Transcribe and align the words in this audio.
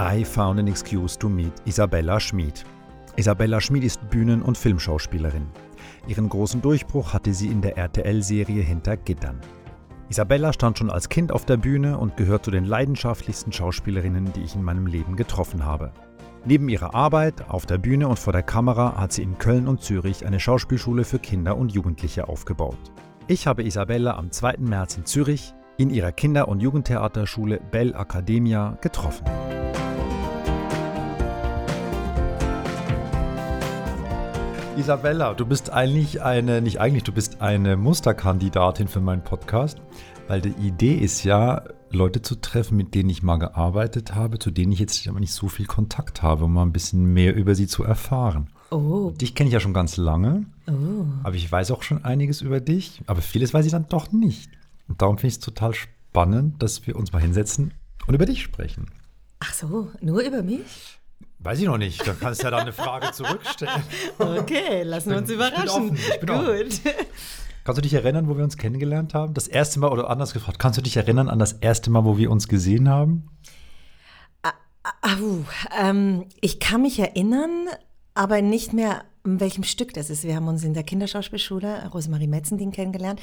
I 0.00 0.24
found 0.24 0.60
an 0.60 0.68
excuse 0.68 1.18
to 1.18 1.28
meet 1.28 1.52
Isabella 1.64 2.20
Schmid. 2.20 2.64
Isabella 3.16 3.60
Schmid 3.60 3.82
ist 3.82 4.08
Bühnen- 4.10 4.42
und 4.42 4.56
Filmschauspielerin. 4.56 5.48
Ihren 6.06 6.28
großen 6.28 6.62
Durchbruch 6.62 7.12
hatte 7.12 7.34
sie 7.34 7.48
in 7.48 7.60
der 7.60 7.76
RTL-Serie 7.76 8.62
Hinter 8.62 8.96
Gittern. 8.96 9.40
Isabella 10.08 10.52
stand 10.52 10.78
schon 10.78 10.90
als 10.90 11.08
Kind 11.08 11.32
auf 11.32 11.46
der 11.46 11.56
Bühne 11.56 11.98
und 11.98 12.16
gehört 12.16 12.44
zu 12.44 12.52
den 12.52 12.64
leidenschaftlichsten 12.64 13.52
Schauspielerinnen, 13.52 14.32
die 14.34 14.42
ich 14.42 14.54
in 14.54 14.62
meinem 14.62 14.86
Leben 14.86 15.16
getroffen 15.16 15.64
habe. 15.64 15.90
Neben 16.44 16.68
ihrer 16.68 16.94
Arbeit 16.94 17.50
auf 17.50 17.66
der 17.66 17.78
Bühne 17.78 18.06
und 18.06 18.20
vor 18.20 18.32
der 18.32 18.44
Kamera 18.44 18.96
hat 18.96 19.12
sie 19.12 19.24
in 19.24 19.36
Köln 19.36 19.66
und 19.66 19.82
Zürich 19.82 20.24
eine 20.24 20.38
Schauspielschule 20.38 21.02
für 21.02 21.18
Kinder 21.18 21.56
und 21.56 21.72
Jugendliche 21.72 22.28
aufgebaut. 22.28 22.78
Ich 23.26 23.48
habe 23.48 23.64
Isabella 23.64 24.16
am 24.16 24.30
2. 24.30 24.58
März 24.58 24.96
in 24.96 25.06
Zürich 25.06 25.54
in 25.76 25.90
ihrer 25.90 26.12
Kinder- 26.12 26.46
und 26.46 26.60
Jugendtheaterschule 26.60 27.60
Bell 27.72 27.94
Academia 27.94 28.78
getroffen. 28.80 29.24
Isabella, 34.78 35.34
du 35.34 35.44
bist 35.44 35.70
eigentlich 35.72 36.22
eine, 36.22 36.60
nicht 36.62 36.80
eigentlich, 36.80 37.02
du 37.02 37.10
bist 37.12 37.42
eine 37.42 37.76
Musterkandidatin 37.76 38.86
für 38.86 39.00
meinen 39.00 39.24
Podcast, 39.24 39.82
weil 40.28 40.40
die 40.40 40.54
Idee 40.64 40.94
ist 40.94 41.24
ja, 41.24 41.64
Leute 41.90 42.22
zu 42.22 42.36
treffen, 42.36 42.76
mit 42.76 42.94
denen 42.94 43.10
ich 43.10 43.24
mal 43.24 43.38
gearbeitet 43.38 44.14
habe, 44.14 44.38
zu 44.38 44.52
denen 44.52 44.70
ich 44.70 44.78
jetzt 44.78 45.08
aber 45.08 45.18
nicht 45.18 45.32
so 45.32 45.48
viel 45.48 45.66
Kontakt 45.66 46.22
habe, 46.22 46.44
um 46.44 46.52
mal 46.52 46.62
ein 46.62 46.72
bisschen 46.72 47.12
mehr 47.12 47.34
über 47.34 47.56
sie 47.56 47.66
zu 47.66 47.82
erfahren. 47.82 48.50
Oh. 48.70 49.10
Dich 49.10 49.34
kenne 49.34 49.48
ich 49.48 49.54
ja 49.54 49.60
schon 49.60 49.74
ganz 49.74 49.96
lange, 49.96 50.46
Oh. 50.68 51.06
aber 51.24 51.34
ich 51.34 51.50
weiß 51.50 51.72
auch 51.72 51.82
schon 51.82 52.04
einiges 52.04 52.40
über 52.40 52.60
dich, 52.60 53.02
aber 53.06 53.20
vieles 53.20 53.52
weiß 53.52 53.66
ich 53.66 53.72
dann 53.72 53.88
doch 53.88 54.12
nicht. 54.12 54.48
Und 54.86 55.02
darum 55.02 55.16
finde 55.18 55.28
ich 55.28 55.34
es 55.34 55.40
total 55.40 55.74
spannend, 55.74 56.62
dass 56.62 56.86
wir 56.86 56.94
uns 56.94 57.12
mal 57.12 57.20
hinsetzen 57.22 57.74
und 58.06 58.14
über 58.14 58.26
dich 58.26 58.42
sprechen. 58.42 58.86
Ach 59.40 59.52
so, 59.54 59.88
nur 60.00 60.20
über 60.20 60.42
mich? 60.42 60.97
Weiß 61.40 61.58
ich 61.60 61.66
noch 61.66 61.78
nicht, 61.78 62.06
da 62.06 62.14
kannst 62.18 62.40
du 62.40 62.44
ja 62.46 62.50
dann 62.50 62.60
eine 62.62 62.72
Frage 62.72 63.12
zurückstellen. 63.12 63.82
Okay, 64.18 64.82
lassen 64.82 65.10
wir 65.10 65.18
uns 65.18 65.28
bin- 65.28 65.40
ich 65.40 65.46
bin 65.46 65.54
überraschen. 65.56 65.90
offen, 65.90 65.96
ich 65.96 66.20
bin 66.20 66.30
offen. 66.30 66.46
Gut. 66.46 66.80
Kannst 67.64 67.78
du 67.78 67.82
dich 67.82 67.94
erinnern, 67.94 68.28
wo 68.28 68.36
wir 68.36 68.44
uns 68.44 68.56
kennengelernt 68.56 69.14
haben? 69.14 69.34
Das 69.34 69.46
erste 69.46 69.78
Mal 69.78 69.88
oder 69.90 70.08
anders 70.10 70.32
gefragt, 70.32 70.58
kannst 70.58 70.78
du 70.78 70.82
dich 70.82 70.96
erinnern 70.96 71.28
an 71.28 71.38
das 71.38 71.52
erste 71.52 71.90
Mal, 71.90 72.04
wo 72.04 72.16
wir 72.18 72.30
uns 72.30 72.48
gesehen 72.48 72.88
haben? 72.88 73.28
Au, 75.02 75.44
ähm, 75.78 76.24
ich 76.40 76.60
kann 76.60 76.82
mich 76.82 76.98
erinnern, 76.98 77.66
aber 78.14 78.40
nicht 78.40 78.72
mehr, 78.72 79.04
in 79.32 79.40
welchem 79.40 79.64
Stück 79.64 79.92
das 79.94 80.10
ist. 80.10 80.24
Wir 80.24 80.34
haben 80.36 80.48
uns 80.48 80.64
in 80.64 80.74
der 80.74 80.82
Kinderschauspielschule 80.82 81.88
Rosemarie 81.92 82.26
Metzending 82.26 82.70
kennengelernt. 82.70 83.20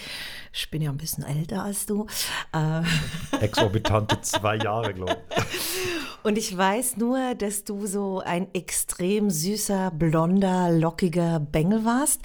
Ich 0.53 0.69
bin 0.69 0.81
ja 0.81 0.89
ein 0.91 0.97
bisschen 0.97 1.23
älter 1.23 1.63
als 1.63 1.85
du. 1.85 2.05
Äh, 2.53 2.81
Exorbitante 3.43 4.21
zwei 4.21 4.57
Jahre, 4.57 4.93
glaube 4.93 5.17
ich. 5.29 6.23
und 6.23 6.37
ich 6.37 6.55
weiß 6.55 6.97
nur, 6.97 7.35
dass 7.35 7.63
du 7.63 7.85
so 7.87 8.19
ein 8.19 8.47
extrem 8.53 9.29
süßer, 9.29 9.91
blonder, 9.91 10.71
lockiger 10.71 11.39
Bengel 11.39 11.85
warst. 11.85 12.21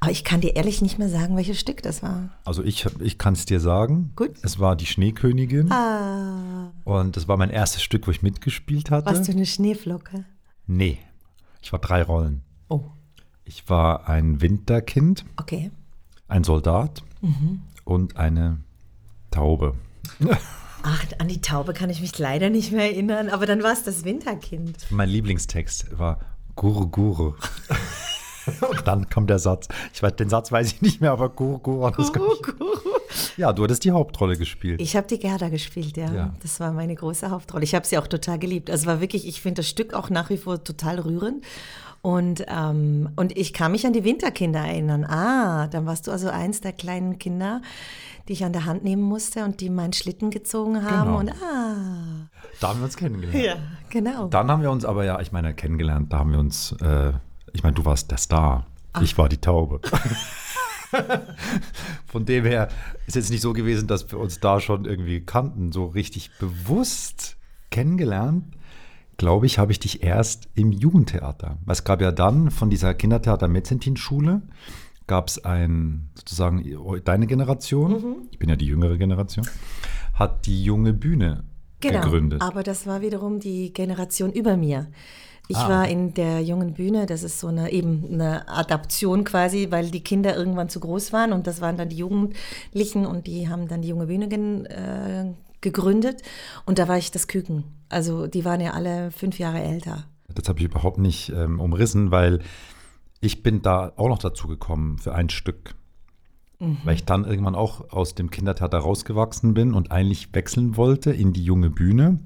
Aber 0.00 0.10
ich 0.10 0.24
kann 0.24 0.40
dir 0.40 0.56
ehrlich 0.56 0.82
nicht 0.82 0.98
mehr 0.98 1.08
sagen, 1.08 1.36
welches 1.36 1.60
Stück 1.60 1.82
das 1.82 2.02
war. 2.02 2.30
Also 2.44 2.62
ich, 2.64 2.86
ich 3.00 3.18
kann 3.18 3.34
es 3.34 3.44
dir 3.46 3.60
sagen. 3.60 4.12
Gut. 4.16 4.32
Es 4.42 4.58
war 4.58 4.76
die 4.76 4.86
Schneekönigin 4.86 5.70
Ah, 5.72 6.72
und 6.84 7.16
das 7.16 7.28
war 7.28 7.36
mein 7.36 7.50
erstes 7.50 7.82
Stück, 7.82 8.06
wo 8.06 8.10
ich 8.10 8.22
mitgespielt 8.22 8.90
hatte. 8.90 9.06
warst 9.06 9.28
du 9.28 9.32
eine 9.32 9.46
Schneeflocke? 9.46 10.24
Nee, 10.66 10.98
ich 11.62 11.72
war 11.72 11.78
drei 11.78 12.02
Rollen. 12.02 12.42
Ich 13.50 13.68
war 13.68 14.08
ein 14.08 14.40
Winterkind, 14.40 15.24
okay. 15.36 15.72
ein 16.28 16.44
Soldat 16.44 17.02
Mhm. 17.20 17.62
und 17.84 18.16
eine 18.16 18.58
Taube. 19.32 19.74
Ach, 20.84 21.04
an 21.18 21.26
die 21.26 21.40
Taube 21.40 21.72
kann 21.72 21.90
ich 21.90 22.00
mich 22.00 22.16
leider 22.16 22.48
nicht 22.48 22.70
mehr 22.70 22.84
erinnern, 22.84 23.28
aber 23.28 23.46
dann 23.46 23.60
war 23.64 23.72
es 23.72 23.82
das 23.82 24.04
Winterkind. 24.04 24.86
Mein 24.90 25.08
Lieblingstext 25.08 25.98
war 25.98 26.20
Guru 26.54 26.86
Guru. 26.86 27.34
Und 28.70 28.86
dann 28.86 29.08
kam 29.08 29.26
der 29.26 29.40
Satz. 29.40 29.66
Ich 29.92 30.00
weiß, 30.00 30.14
den 30.14 30.28
Satz 30.30 30.52
weiß 30.52 30.72
ich 30.72 30.80
nicht 30.82 31.00
mehr, 31.00 31.10
aber 31.10 31.28
Guru 31.28 31.58
Guru. 31.58 31.92
Ich- 31.98 32.12
Ja, 33.36 33.52
du 33.52 33.64
hattest 33.64 33.84
die 33.84 33.90
Hauptrolle 33.92 34.36
gespielt. 34.36 34.80
Ich 34.80 34.96
habe 34.96 35.06
die 35.06 35.18
Gerda 35.18 35.48
gespielt, 35.48 35.96
ja. 35.96 36.12
Ja. 36.12 36.34
Das 36.42 36.60
war 36.60 36.72
meine 36.72 36.94
große 36.94 37.30
Hauptrolle. 37.30 37.64
Ich 37.64 37.74
habe 37.74 37.86
sie 37.86 37.98
auch 37.98 38.06
total 38.06 38.38
geliebt. 38.38 38.70
Also 38.70 38.86
war 38.86 39.00
wirklich, 39.00 39.26
ich 39.26 39.40
finde 39.40 39.60
das 39.60 39.68
Stück 39.68 39.94
auch 39.94 40.10
nach 40.10 40.30
wie 40.30 40.36
vor 40.38 40.62
total 40.64 40.98
rührend. 41.00 41.44
Und, 42.02 42.44
ähm, 42.48 43.10
und 43.16 43.36
ich 43.36 43.52
kann 43.52 43.72
mich 43.72 43.86
an 43.86 43.92
die 43.92 44.04
Winterkinder 44.04 44.60
erinnern. 44.60 45.04
Ah, 45.04 45.66
dann 45.68 45.84
warst 45.84 46.06
du 46.06 46.10
also 46.10 46.30
eins 46.30 46.62
der 46.62 46.72
kleinen 46.72 47.18
Kinder, 47.18 47.60
die 48.26 48.32
ich 48.32 48.44
an 48.44 48.54
der 48.54 48.64
Hand 48.64 48.84
nehmen 48.84 49.02
musste 49.02 49.44
und 49.44 49.60
die 49.60 49.68
meinen 49.68 49.92
Schlitten 49.92 50.30
gezogen 50.30 50.82
haben. 50.82 51.08
Genau. 51.08 51.18
Und 51.18 51.30
ah, 51.42 52.28
Da 52.60 52.68
haben 52.68 52.80
wir 52.80 52.84
uns 52.84 52.96
kennengelernt. 52.96 53.44
ja, 53.44 53.56
genau. 53.90 54.28
Dann 54.28 54.50
haben 54.50 54.62
wir 54.62 54.70
uns 54.70 54.86
aber 54.86 55.04
ja, 55.04 55.20
ich 55.20 55.30
meine, 55.30 55.52
kennengelernt, 55.52 56.10
da 56.12 56.20
haben 56.20 56.32
wir 56.32 56.38
uns, 56.38 56.74
äh, 56.80 57.12
ich 57.52 57.62
meine, 57.62 57.74
du 57.74 57.84
warst 57.84 58.10
der 58.10 58.18
Star. 58.18 58.66
Ich 59.02 59.18
war 59.18 59.28
die 59.28 59.38
Taube. 59.38 59.80
Von 62.06 62.24
dem 62.24 62.44
her 62.44 62.68
ist 63.06 63.16
jetzt 63.16 63.30
nicht 63.30 63.40
so 63.40 63.52
gewesen, 63.52 63.86
dass 63.86 64.10
wir 64.10 64.18
uns 64.18 64.40
da 64.40 64.60
schon 64.60 64.84
irgendwie 64.84 65.20
kannten, 65.20 65.72
so 65.72 65.86
richtig 65.86 66.30
bewusst 66.38 67.36
kennengelernt. 67.70 68.44
Glaube 69.16 69.46
ich, 69.46 69.58
habe 69.58 69.72
ich 69.72 69.78
dich 69.78 70.02
erst 70.02 70.48
im 70.54 70.72
Jugendtheater. 70.72 71.58
Es 71.66 71.84
gab 71.84 72.00
ja 72.00 72.10
dann 72.10 72.50
von 72.50 72.70
dieser 72.70 72.94
Kindertheater 72.94 73.48
Metzentin-Schule 73.48 74.42
gab 75.06 75.26
es 75.26 75.44
ein, 75.44 76.08
sozusagen, 76.14 76.64
deine 77.04 77.26
Generation, 77.26 78.28
ich 78.30 78.38
bin 78.38 78.48
ja 78.48 78.54
die 78.54 78.66
jüngere 78.66 78.96
Generation, 78.96 79.44
hat 80.14 80.46
die 80.46 80.62
junge 80.62 80.92
Bühne 80.92 81.42
Genau, 81.80 82.00
gegründet. 82.02 82.40
aber 82.40 82.62
das 82.62 82.86
war 82.86 83.00
wiederum 83.00 83.40
die 83.40 83.72
Generation 83.72 84.32
über 84.32 84.56
mir. 84.56 84.86
Ich 85.50 85.56
Ah. 85.56 85.68
war 85.68 85.88
in 85.88 86.14
der 86.14 86.40
jungen 86.42 86.74
Bühne, 86.74 87.06
das 87.06 87.24
ist 87.24 87.40
so 87.40 87.48
eine 87.48 87.72
eben 87.72 88.06
eine 88.12 88.48
Adaption 88.48 89.24
quasi, 89.24 89.66
weil 89.70 89.90
die 89.90 90.00
Kinder 90.02 90.36
irgendwann 90.36 90.68
zu 90.68 90.78
groß 90.78 91.12
waren 91.12 91.32
und 91.32 91.48
das 91.48 91.60
waren 91.60 91.76
dann 91.76 91.88
die 91.88 91.96
Jugendlichen 91.96 93.04
und 93.04 93.26
die 93.26 93.48
haben 93.48 93.66
dann 93.66 93.82
die 93.82 93.88
junge 93.88 94.06
Bühne 94.06 94.28
gen, 94.28 94.66
äh, 94.66 95.32
gegründet 95.60 96.22
und 96.66 96.78
da 96.78 96.86
war 96.86 96.98
ich 96.98 97.10
das 97.10 97.26
Küken. 97.26 97.64
Also 97.88 98.28
die 98.28 98.44
waren 98.44 98.60
ja 98.60 98.70
alle 98.74 99.10
fünf 99.10 99.40
Jahre 99.40 99.60
älter. 99.60 100.04
Das 100.32 100.48
habe 100.48 100.60
ich 100.60 100.66
überhaupt 100.66 100.98
nicht 100.98 101.30
ähm, 101.30 101.58
umrissen, 101.58 102.12
weil 102.12 102.38
ich 103.20 103.42
bin 103.42 103.60
da 103.60 103.92
auch 103.96 104.08
noch 104.08 104.18
dazu 104.20 104.46
gekommen 104.46 104.98
für 104.98 105.14
ein 105.14 105.30
Stück. 105.30 105.74
Weil 106.84 106.94
ich 106.94 107.06
dann 107.06 107.24
irgendwann 107.24 107.54
auch 107.54 107.90
aus 107.90 108.14
dem 108.14 108.28
Kindertheater 108.30 108.76
rausgewachsen 108.76 109.54
bin 109.54 109.72
und 109.72 109.90
eigentlich 109.90 110.34
wechseln 110.34 110.76
wollte 110.76 111.10
in 111.10 111.32
die 111.32 111.42
junge 111.42 111.70
Bühne. 111.70 112.18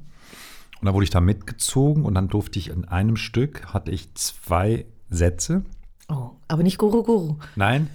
Und 0.85 0.89
dann 0.89 0.95
wurde 0.97 1.05
ich 1.05 1.11
da 1.11 1.21
mitgezogen 1.23 2.05
und 2.05 2.15
dann 2.15 2.29
durfte 2.29 2.59
ich 2.59 2.69
in 2.69 2.85
einem 2.85 3.17
Stück, 3.17 3.73
hatte 3.73 3.91
ich 3.91 4.13
zwei 4.17 4.85
Sätze. 5.09 5.65
Oh, 6.11 6.33
aber 6.47 6.63
nicht 6.63 6.77
Guru 6.77 7.03
Guru. 7.03 7.37
Nein, 7.57 7.89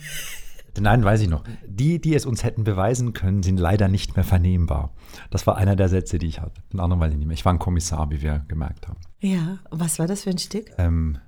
nein, 0.79 1.03
weiß 1.03 1.21
ich 1.21 1.29
noch. 1.29 1.43
Die, 1.67 2.01
die 2.01 2.15
es 2.15 2.25
uns 2.25 2.43
hätten 2.43 2.63
beweisen 2.63 3.13
können, 3.13 3.43
sind 3.43 3.59
leider 3.59 3.89
nicht 3.89 4.15
mehr 4.15 4.23
vernehmbar. 4.25 4.91
Das 5.29 5.45
war 5.45 5.55
einer 5.55 5.75
der 5.75 5.87
Sätze, 5.87 6.17
die 6.17 6.25
ich 6.25 6.41
hatte. 6.41 6.63
Den 6.73 6.79
anderen 6.79 6.99
weiß 6.99 7.11
ich 7.11 7.19
nicht 7.19 7.27
mehr. 7.27 7.35
Ich 7.35 7.45
war 7.45 7.53
ein 7.53 7.59
Kommissar, 7.59 8.09
wie 8.09 8.23
wir 8.23 8.43
gemerkt 8.47 8.87
haben. 8.87 8.97
Ja, 9.19 9.59
was 9.69 9.99
war 9.99 10.07
das 10.07 10.23
für 10.23 10.31
ein 10.31 10.39
Stück? 10.39 10.71
ähm, 10.79 11.19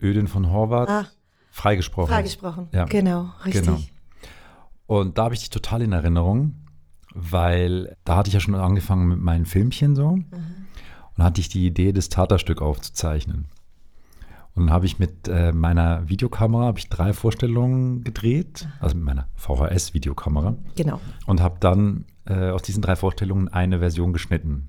Ödin 0.00 0.28
von 0.28 0.52
Horvath 0.52 0.88
Ah. 0.88 1.06
freigesprochen. 1.50 2.10
Freigesprochen. 2.14 2.68
Ja. 2.70 2.84
Genau, 2.84 3.28
richtig. 3.44 3.64
Genau. 3.64 3.80
Und 4.86 5.18
da 5.18 5.24
habe 5.24 5.34
ich 5.34 5.40
dich 5.40 5.50
total 5.50 5.82
in 5.82 5.90
Erinnerung, 5.90 6.54
weil 7.12 7.96
da 8.04 8.14
hatte 8.18 8.28
ich 8.28 8.34
ja 8.34 8.38
schon 8.40 8.54
angefangen 8.54 9.08
mit 9.08 9.18
meinen 9.18 9.46
Filmchen 9.46 9.96
so. 9.96 10.12
Mhm. 10.12 10.26
Und 11.16 11.24
hatte 11.24 11.40
ich 11.40 11.48
die 11.48 11.66
Idee, 11.66 11.92
das 11.92 12.08
Theaterstück 12.08 12.62
aufzuzeichnen. 12.62 13.46
Und 14.54 14.66
dann 14.66 14.74
habe 14.74 14.86
ich 14.86 14.98
mit 14.98 15.28
äh, 15.28 15.52
meiner 15.52 16.08
Videokamera 16.08 16.66
habe 16.66 16.78
ich 16.78 16.88
drei 16.88 17.12
Vorstellungen 17.12 18.04
gedreht, 18.04 18.68
also 18.80 18.94
mit 18.96 19.04
meiner 19.04 19.28
VHS-Videokamera. 19.36 20.56
Genau. 20.76 21.00
Und 21.26 21.40
habe 21.40 21.56
dann 21.60 22.04
äh, 22.26 22.50
aus 22.50 22.62
diesen 22.62 22.82
drei 22.82 22.96
Vorstellungen 22.96 23.48
eine 23.48 23.78
Version 23.78 24.12
geschnitten. 24.12 24.68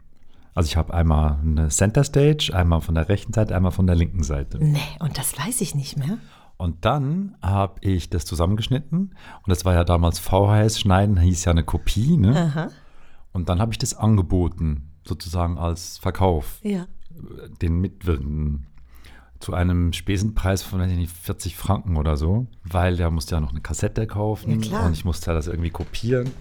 Also 0.56 0.68
ich 0.68 0.78
habe 0.78 0.94
einmal 0.94 1.40
eine 1.42 1.70
Center 1.70 2.04
Stage, 2.04 2.52
einmal 2.54 2.82
von 2.82 2.96
der 2.96 3.10
rechten 3.10 3.34
Seite, 3.34 3.56
einmal 3.56 3.72
von 3.72 3.88
der 3.88 3.96
linken 3.96 4.24
Seite. 4.24 4.58
Nee, 4.64 4.80
und 5.00 5.18
das 5.18 5.38
weiß 5.38 5.62
ich 5.62 5.76
nicht 5.76 5.98
mehr. 5.98 6.18
Und 6.58 6.86
dann 6.86 7.36
habe 7.42 7.76
ich 7.82 8.10
das 8.10 8.26
zusammengeschnitten. 8.26 9.00
Und 9.00 9.48
das 9.48 9.66
war 9.66 9.74
ja 9.74 9.84
damals 9.84 10.20
VHS-Schneiden, 10.20 11.20
hieß 11.20 11.46
ja 11.46 11.52
eine 11.52 11.64
Kopie. 11.64 12.16
Ne? 12.16 12.54
Aha. 12.54 12.68
Und 13.34 13.50
dann 13.50 13.60
habe 13.60 13.74
ich 13.74 13.80
das 13.80 13.96
angeboten, 13.96 14.93
sozusagen 15.06 15.58
als 15.58 15.98
Verkauf, 15.98 16.60
Ja. 16.64 16.88
den 17.62 17.80
Mitwirkenden. 17.80 18.68
Zu 19.40 19.54
einem 19.54 19.92
Spesenpreis 19.92 20.64
von, 20.64 20.80
weiß 20.80 20.90
ich 20.92 20.98
nicht, 20.98 21.12
40 21.12 21.58
Franken 21.58 21.98
oder 21.98 22.16
so. 22.16 22.48
Weil 22.64 22.96
der 22.96 23.12
musste 23.12 23.36
ja 23.36 23.42
noch 23.42 23.52
eine 23.52 23.60
Kassette 23.60 24.08
kaufen. 24.08 24.62
Ja. 24.64 24.86
Und 24.86 24.94
ich 24.94 25.04
musste 25.04 25.32
ja 25.32 25.34
das 25.36 25.48
irgendwie 25.48 25.70
kopieren, 25.70 26.32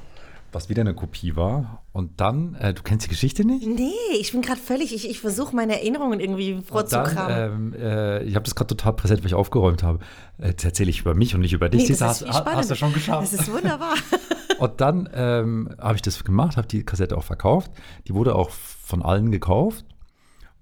was 0.52 0.68
wieder 0.68 0.82
eine 0.82 0.94
Kopie 0.94 1.34
war. 1.36 1.82
Und 1.92 2.20
dann, 2.20 2.54
äh, 2.56 2.72
du 2.74 2.82
kennst 2.82 3.06
die 3.06 3.10
Geschichte 3.10 3.44
nicht? 3.44 3.66
Nee, 3.66 3.92
ich 4.18 4.32
bin 4.32 4.42
gerade 4.42 4.60
völlig, 4.60 4.94
ich, 4.94 5.08
ich 5.08 5.20
versuche 5.20 5.54
meine 5.56 5.74
Erinnerungen 5.74 6.20
irgendwie 6.20 6.60
vorzukramen. 6.62 7.74
ähm, 7.74 7.74
äh, 7.74 8.22
ich 8.24 8.34
habe 8.34 8.44
das 8.44 8.54
gerade 8.54 8.68
total 8.68 8.92
präsent, 8.94 9.20
weil 9.20 9.28
ich 9.28 9.34
aufgeräumt 9.34 9.82
habe. 9.82 9.98
Jetzt 10.38 10.64
erzähle 10.64 10.90
ich 10.90 11.00
über 11.00 11.14
mich 11.14 11.34
und 11.34 11.40
nicht 11.40 11.52
über 11.52 11.68
dich. 11.68 11.82
Nee, 11.82 11.88
das 11.88 12.20
ist 12.20 12.28
hast, 12.28 12.28
hast, 12.28 12.46
hast 12.46 12.70
du 12.70 12.74
schon 12.76 12.92
geschafft. 12.92 13.22
Das 13.22 13.32
ist 13.32 13.52
wunderbar. 13.52 13.94
Und 14.58 14.80
dann 14.80 15.08
ähm, 15.12 15.74
habe 15.80 15.96
ich 15.96 16.02
das 16.02 16.22
gemacht, 16.22 16.56
habe 16.56 16.68
die 16.68 16.84
Kassette 16.84 17.16
auch 17.18 17.24
verkauft. 17.24 17.72
Die 18.06 18.14
wurde 18.14 18.36
auch 18.36 18.50
von 18.50 19.02
allen 19.02 19.32
gekauft. 19.32 19.84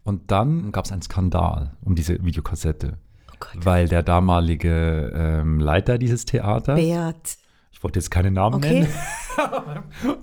Und 0.04 0.30
dann 0.30 0.72
gab 0.72 0.86
es 0.86 0.92
einen 0.92 1.02
Skandal 1.02 1.76
um 1.82 1.94
diese 1.94 2.24
Videokassette, 2.24 2.96
Oh 3.30 3.34
Gott. 3.38 3.50
weil 3.66 3.88
der 3.88 4.02
damalige 4.02 5.12
ähm, 5.14 5.60
Leiter 5.60 5.98
dieses 5.98 6.24
Theaters, 6.24 6.76
Beat. 6.80 7.36
Ich 7.70 7.82
wollte 7.82 7.98
jetzt 7.98 8.10
keine 8.10 8.30
Namen 8.30 8.56
Okay. 8.56 8.80
nennen, 8.80 8.88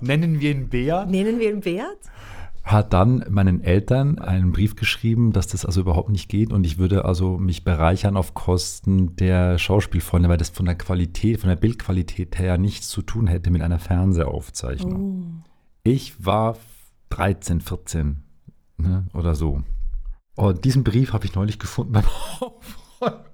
nennen 0.00 0.40
wir 0.40 0.50
ihn 0.50 0.68
Beat, 0.68 1.08
Nennen 1.10 1.38
wir 1.38 1.50
ihn 1.50 1.60
Beat? 1.60 1.98
hat 2.64 2.92
dann 2.92 3.24
meinen 3.30 3.64
Eltern 3.64 4.18
einen 4.18 4.52
Brief 4.52 4.76
geschrieben, 4.76 5.32
dass 5.32 5.46
das 5.46 5.64
also 5.64 5.80
überhaupt 5.80 6.10
nicht 6.10 6.28
geht 6.28 6.52
und 6.52 6.64
ich 6.66 6.76
würde 6.76 7.06
also 7.06 7.38
mich 7.38 7.64
bereichern 7.64 8.14
auf 8.16 8.34
Kosten 8.34 9.16
der 9.16 9.56
Schauspielfreunde, 9.56 10.28
weil 10.28 10.36
das 10.36 10.50
von 10.50 10.66
der 10.66 10.74
Qualität, 10.74 11.40
von 11.40 11.48
der 11.48 11.56
Bildqualität 11.56 12.38
her 12.38 12.58
nichts 12.58 12.88
zu 12.88 13.00
tun 13.00 13.26
hätte 13.26 13.50
mit 13.50 13.62
einer 13.62 13.78
Fernsehaufzeichnung. 13.78 15.44
Ich 15.82 16.26
war 16.26 16.58
13, 17.08 17.62
14 17.62 18.22
ne, 18.76 19.06
oder 19.14 19.34
so. 19.34 19.62
Und 20.34 20.64
diesen 20.66 20.84
Brief 20.84 21.14
habe 21.14 21.24
ich 21.24 21.34
neulich 21.34 21.58
gefunden 21.58 21.92
beim 21.94 22.04
Aufräumen. 22.40 23.24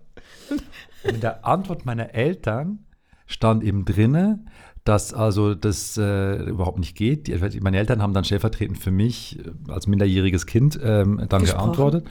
Und 1.02 1.14
in 1.14 1.20
der 1.20 1.44
Antwort 1.44 1.84
meiner 1.84 2.14
Eltern 2.14 2.84
stand 3.26 3.62
eben 3.64 3.84
drinne, 3.84 4.44
dass 4.84 5.14
also 5.14 5.54
das 5.54 5.96
äh, 5.96 6.36
überhaupt 6.44 6.78
nicht 6.78 6.96
geht. 6.96 7.26
Die, 7.26 7.60
meine 7.60 7.78
Eltern 7.78 8.02
haben 8.02 8.12
dann 8.12 8.24
stellvertretend 8.24 8.78
für 8.78 8.90
mich 8.90 9.38
äh, 9.38 9.72
als 9.72 9.86
minderjähriges 9.86 10.46
Kind 10.46 10.78
ähm, 10.82 11.24
dann 11.28 11.40
Gesprochen. 11.40 11.64
geantwortet 11.64 12.06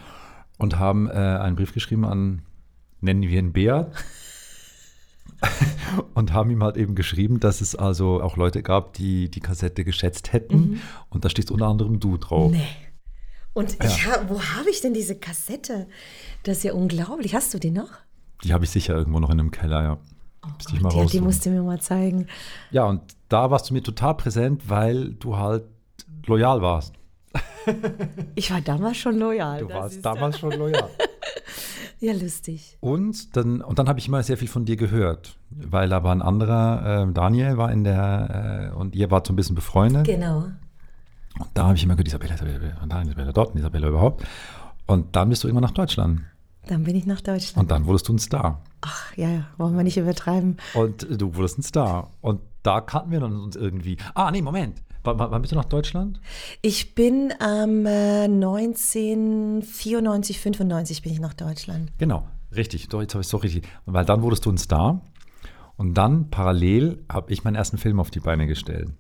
und 0.58 0.80
haben 0.80 1.08
äh, 1.08 1.14
einen 1.14 1.56
Brief 1.56 1.74
geschrieben 1.74 2.06
an, 2.06 2.42
nennen 3.02 3.22
wir 3.22 3.40
ihn 3.40 3.54
Beat. 3.54 3.92
und 6.14 6.34
haben 6.34 6.50
ihm 6.50 6.64
halt 6.64 6.78
eben 6.78 6.96
geschrieben, 6.96 7.40
dass 7.40 7.62
es 7.62 7.76
also 7.76 8.22
auch 8.22 8.38
Leute 8.38 8.64
gab, 8.64 8.94
die 8.94 9.30
die 9.30 9.40
Kassette 9.40 9.84
geschätzt 9.84 10.34
hätten. 10.34 10.82
Und 11.10 11.26
da 11.26 11.30
steht 11.30 11.52
unter 11.52 11.68
anderem 11.68 12.00
du 12.00 12.18
drauf. 12.18 12.52
Nee. 12.52 12.66
Und 13.54 13.78
ich 13.84 14.08
hab, 14.08 14.30
wo 14.30 14.42
habe 14.42 14.70
ich 14.70 14.82
denn 14.82 14.94
diese 14.94 15.16
Kassette? 15.16 15.88
Das 16.44 16.58
ist 16.58 16.64
ja 16.64 16.74
unglaublich. 16.74 17.36
Hast 17.36 17.54
du 17.54 17.60
die 17.60 17.72
noch? 17.72 17.92
Die 18.44 18.54
habe 18.54 18.64
ich 18.64 18.72
sicher 18.72 18.96
irgendwo 18.96 19.20
noch 19.20 19.30
in 19.30 19.40
einem 19.40 19.52
Keller, 19.52 19.84
ja. 19.84 19.98
Müsste 20.58 20.76
ich 20.76 20.82
mal 20.82 20.92
Oh 20.94 21.06
die, 21.06 21.22
musst 21.22 21.46
du 21.46 21.50
mir 21.50 21.62
mal 21.62 21.80
zeigen. 21.80 22.28
Ja, 22.72 22.86
und 22.86 23.02
da 23.30 23.50
warst 23.52 23.70
du 23.70 23.74
mir 23.74 23.84
total 23.84 24.16
präsent, 24.16 24.70
weil 24.70 25.14
du 25.14 25.38
halt 25.38 25.64
loyal 26.26 26.62
warst. 26.62 26.94
Ich 28.36 28.52
war 28.52 28.60
damals 28.60 28.98
schon 28.98 29.18
loyal. 29.18 29.60
Du 29.62 29.70
warst 29.70 30.04
damals 30.04 30.38
schon 30.40 30.52
loyal. 30.52 30.90
Ja, 32.04 32.12
lustig. 32.12 32.78
Und 32.82 33.38
dann, 33.38 33.62
und 33.62 33.80
dann 33.80 33.88
habe 33.88 33.98
ich 33.98 34.10
immer 34.10 34.22
sehr 34.24 34.36
viel 34.36 34.50
von 34.50 34.66
dir 34.66 34.76
gehört, 34.76 35.38
weil 35.50 35.88
da 35.88 36.04
war 36.04 36.14
ein 36.14 36.22
anderer, 36.22 37.08
äh, 37.08 37.14
Daniel 37.14 37.56
war 37.56 37.72
in 37.72 37.86
der, 37.86 38.72
äh, 38.74 38.76
und 38.76 38.94
ihr 38.94 39.10
wart 39.10 39.26
so 39.26 39.32
ein 39.32 39.38
bisschen 39.38 39.56
befreundet. 39.56 40.06
Genau. 40.06 40.40
Und 41.40 41.50
da 41.54 41.64
habe 41.64 41.78
ich 41.78 41.84
immer 41.86 41.96
gehört, 41.96 42.10
Isabella, 42.10 42.34
Isabella, 42.34 42.76
da, 42.90 43.02
Isabella 43.04 43.32
dort, 43.32 43.56
Isabella 43.56 43.88
überhaupt. 43.88 44.26
Und 44.86 45.16
dann 45.16 45.30
bist 45.30 45.44
du 45.44 45.48
irgendwann 45.48 45.64
nach 45.64 45.72
Deutschland. 45.72 46.24
Dann 46.68 46.84
bin 46.84 46.96
ich 46.96 47.06
nach 47.06 47.22
Deutschland. 47.22 47.58
Und 47.58 47.72
dann 47.72 47.86
wurdest 47.86 48.08
du 48.08 48.14
ein 48.14 48.20
Star. 48.20 48.62
Ach, 48.82 49.16
ja, 49.18 49.30
ja, 49.30 49.48
wollen 49.58 49.76
wir 49.76 49.84
nicht 49.84 49.98
übertreiben. 49.98 50.58
Und 50.74 51.06
du 51.10 51.36
wurdest 51.36 51.58
ein 51.58 51.64
Star. 51.64 52.12
Und 52.22 52.40
da 52.64 52.82
kannten 52.82 53.12
wir 53.12 53.20
dann 53.20 53.40
uns 53.42 53.56
irgendwie. 53.56 53.98
Ah, 54.14 54.32
nee, 54.32 54.42
Moment. 54.42 54.82
Wann, 55.04 55.20
wann 55.20 55.42
bist 55.42 55.52
du 55.52 55.58
nach 55.58 55.66
Deutschland? 55.66 56.22
Ich 56.62 56.96
bin 56.96 57.34
am 57.40 57.86
äh, 57.86 58.24
1994, 58.24 60.40
95 60.40 61.02
bin 61.02 61.12
ich 61.12 61.20
nach 61.20 61.34
Deutschland. 61.34 61.92
Genau, 61.98 62.26
richtig. 62.56 62.88
Doch, 62.88 63.02
jetzt 63.02 63.14
habe 63.14 63.22
ich 63.22 63.28
es 63.28 63.32
so 63.32 63.38
richtig. 63.38 63.68
Weil 63.86 64.06
dann 64.06 64.22
wurdest 64.22 64.46
du 64.46 64.52
ein 64.52 64.58
Star. 64.58 65.02
Und 65.76 65.96
dann 65.96 66.30
parallel 66.30 67.04
habe 67.12 67.34
ich 67.34 67.44
meinen 67.44 67.56
ersten 67.56 67.78
Film 67.78 68.00
auf 68.00 68.12
die 68.12 68.22
Beine 68.22 68.48
gestellt. 68.48 68.92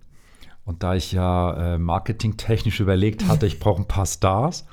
Und 0.65 0.83
da 0.83 0.95
ich 0.95 1.13
ja 1.13 1.75
äh, 1.75 1.77
marketingtechnisch 1.77 2.79
überlegt 2.79 3.27
hatte, 3.27 3.45
ich 3.45 3.59
brauche 3.59 3.81
ein 3.81 3.87
paar 3.87 4.05
Stars. 4.05 4.65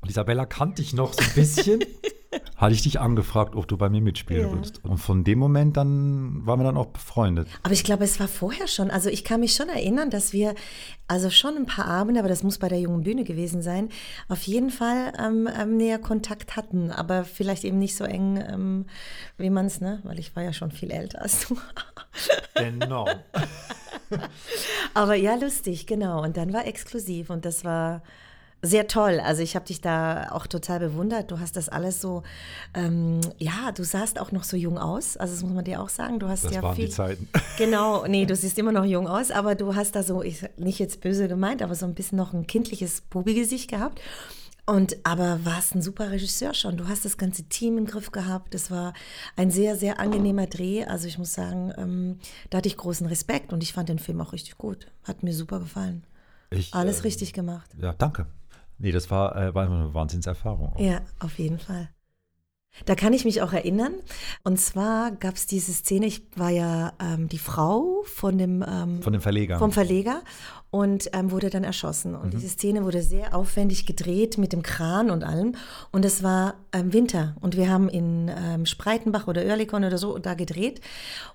Und 0.00 0.10
Isabella 0.10 0.44
kannte 0.46 0.82
ich 0.82 0.92
noch 0.92 1.12
so 1.12 1.22
ein 1.22 1.34
bisschen. 1.34 1.80
hatte 2.56 2.74
ich 2.74 2.82
dich 2.82 3.00
angefragt, 3.00 3.54
ob 3.56 3.66
du 3.68 3.76
bei 3.76 3.88
mir 3.88 4.00
mitspielen 4.00 4.48
Ja. 4.48 4.52
willst. 4.52 4.84
Und 4.84 4.98
von 4.98 5.24
dem 5.24 5.38
Moment 5.38 5.76
dann 5.76 6.46
waren 6.46 6.60
wir 6.60 6.64
dann 6.64 6.76
auch 6.76 6.86
befreundet. 6.86 7.48
Aber 7.62 7.72
ich 7.72 7.84
glaube, 7.84 8.04
es 8.04 8.18
war 8.20 8.28
vorher 8.28 8.66
schon. 8.68 8.90
Also 8.90 9.08
ich 9.10 9.24
kann 9.24 9.40
mich 9.40 9.54
schon 9.54 9.68
erinnern, 9.68 10.10
dass 10.10 10.32
wir, 10.32 10.54
also 11.08 11.30
schon 11.30 11.56
ein 11.56 11.66
paar 11.66 11.86
Abende, 11.86 12.20
aber 12.20 12.28
das 12.28 12.42
muss 12.42 12.58
bei 12.58 12.68
der 12.68 12.80
jungen 12.80 13.02
Bühne 13.02 13.24
gewesen 13.24 13.62
sein, 13.62 13.88
auf 14.28 14.42
jeden 14.42 14.70
Fall 14.70 15.12
ähm, 15.18 15.48
ähm, 15.60 15.76
näher 15.76 15.98
Kontakt 15.98 16.56
hatten. 16.56 16.90
Aber 16.90 17.24
vielleicht 17.24 17.64
eben 17.64 17.78
nicht 17.78 17.96
so 17.96 18.04
eng, 18.04 18.36
ähm, 18.48 18.86
wie 19.38 19.50
man 19.50 19.66
es, 19.66 19.80
ne? 19.80 20.00
Weil 20.04 20.18
ich 20.18 20.34
war 20.36 20.42
ja 20.42 20.52
schon 20.52 20.70
viel 20.70 20.90
älter 20.90 21.22
als 21.22 21.46
du. 21.48 21.56
Genau. 22.54 23.06
Aber 24.94 25.14
ja, 25.14 25.34
lustig, 25.34 25.86
genau. 25.86 26.22
Und 26.22 26.36
dann 26.36 26.52
war 26.52 26.66
exklusiv 26.66 27.30
und 27.30 27.44
das 27.44 27.64
war 27.64 28.02
sehr 28.66 28.86
toll. 28.88 29.20
Also 29.20 29.42
ich 29.42 29.54
habe 29.56 29.64
dich 29.64 29.80
da 29.80 30.30
auch 30.32 30.46
total 30.46 30.80
bewundert. 30.80 31.30
Du 31.30 31.38
hast 31.38 31.56
das 31.56 31.68
alles 31.68 32.00
so, 32.00 32.22
ähm, 32.74 33.20
ja, 33.38 33.72
du 33.72 33.84
sahst 33.84 34.20
auch 34.20 34.32
noch 34.32 34.44
so 34.44 34.56
jung 34.56 34.78
aus. 34.78 35.16
Also 35.16 35.34
das 35.34 35.42
muss 35.42 35.52
man 35.52 35.64
dir 35.64 35.80
auch 35.80 35.88
sagen. 35.88 36.18
Du 36.18 36.28
hast 36.28 36.44
Das 36.44 36.54
ja 36.54 36.62
waren 36.62 36.76
viel. 36.76 36.86
die 36.86 36.90
Zeiten. 36.92 37.28
Genau, 37.58 38.06
nee, 38.06 38.26
du 38.26 38.36
siehst 38.36 38.58
immer 38.58 38.72
noch 38.72 38.84
jung 38.84 39.08
aus, 39.08 39.30
aber 39.30 39.54
du 39.54 39.74
hast 39.74 39.94
da 39.96 40.02
so, 40.02 40.22
ich, 40.22 40.44
nicht 40.58 40.78
jetzt 40.78 41.00
böse 41.00 41.26
gemeint, 41.26 41.62
aber 41.62 41.74
so 41.74 41.86
ein 41.86 41.94
bisschen 41.94 42.18
noch 42.18 42.34
ein 42.34 42.46
kindliches 42.46 43.00
Bubigesicht 43.00 43.70
gehabt. 43.70 44.00
Und 44.68 44.96
aber 45.04 45.44
warst 45.44 45.76
ein 45.76 45.80
super 45.80 46.10
Regisseur 46.10 46.52
schon. 46.52 46.76
Du 46.76 46.88
hast 46.88 47.04
das 47.04 47.16
ganze 47.16 47.44
Team 47.44 47.78
im 47.78 47.86
Griff 47.86 48.10
gehabt. 48.10 48.52
Das 48.52 48.68
war 48.70 48.94
ein 49.36 49.52
sehr, 49.52 49.76
sehr 49.76 50.00
angenehmer 50.00 50.48
Dreh. 50.48 50.84
Also 50.84 51.06
ich 51.06 51.18
muss 51.18 51.32
sagen, 51.32 51.72
ähm, 51.78 52.18
da 52.50 52.58
hatte 52.58 52.68
ich 52.68 52.76
großen 52.76 53.06
Respekt 53.06 53.52
und 53.52 53.62
ich 53.62 53.72
fand 53.72 53.88
den 53.88 54.00
Film 54.00 54.20
auch 54.20 54.32
richtig 54.32 54.58
gut. 54.58 54.88
Hat 55.04 55.22
mir 55.22 55.32
super 55.32 55.60
gefallen. 55.60 56.02
Ich, 56.50 56.74
Alles 56.74 57.00
äh, 57.00 57.02
richtig 57.02 57.32
gemacht. 57.32 57.70
Ja, 57.80 57.92
danke. 57.92 58.26
Nee, 58.78 58.92
das 58.92 59.10
war, 59.10 59.36
äh, 59.36 59.54
war 59.54 59.66
eine 59.66 59.94
Wahnsinnserfahrung. 59.94 60.74
auch. 60.74 60.80
Ja, 60.80 61.00
auf 61.18 61.38
jeden 61.38 61.58
Fall. 61.58 61.88
Da 62.84 62.94
kann 62.94 63.12
ich 63.12 63.24
mich 63.24 63.40
auch 63.42 63.52
erinnern. 63.52 63.94
Und 64.44 64.60
zwar 64.60 65.10
gab 65.12 65.34
es 65.36 65.46
diese 65.46 65.72
Szene, 65.72 66.06
ich 66.06 66.22
war 66.36 66.50
ja 66.50 66.92
ähm, 67.00 67.28
die 67.28 67.38
Frau 67.38 68.02
von 68.04 68.36
dem 68.38 68.62
ähm, 68.68 69.02
Von 69.02 69.12
dem 69.12 69.22
Verleger. 69.22 69.58
vom 69.58 69.72
Verleger 69.72 70.20
und 70.70 71.08
ähm, 71.14 71.30
wurde 71.30 71.48
dann 71.48 71.64
erschossen. 71.64 72.14
Und 72.14 72.34
diese 72.34 72.48
Szene 72.48 72.84
wurde 72.84 73.00
sehr 73.00 73.34
aufwendig 73.34 73.86
gedreht 73.86 74.36
mit 74.36 74.52
dem 74.52 74.62
Kran 74.62 75.10
und 75.10 75.24
allem. 75.24 75.54
Und 75.90 76.04
es 76.04 76.22
war 76.22 76.54
ähm, 76.72 76.92
Winter 76.92 77.34
und 77.40 77.56
wir 77.56 77.70
haben 77.70 77.88
in 77.88 78.30
ähm, 78.36 78.66
Spreitenbach 78.66 79.26
oder 79.26 79.42
Oerlikon 79.42 79.84
oder 79.84 79.96
so 79.96 80.18
da 80.18 80.34
gedreht 80.34 80.80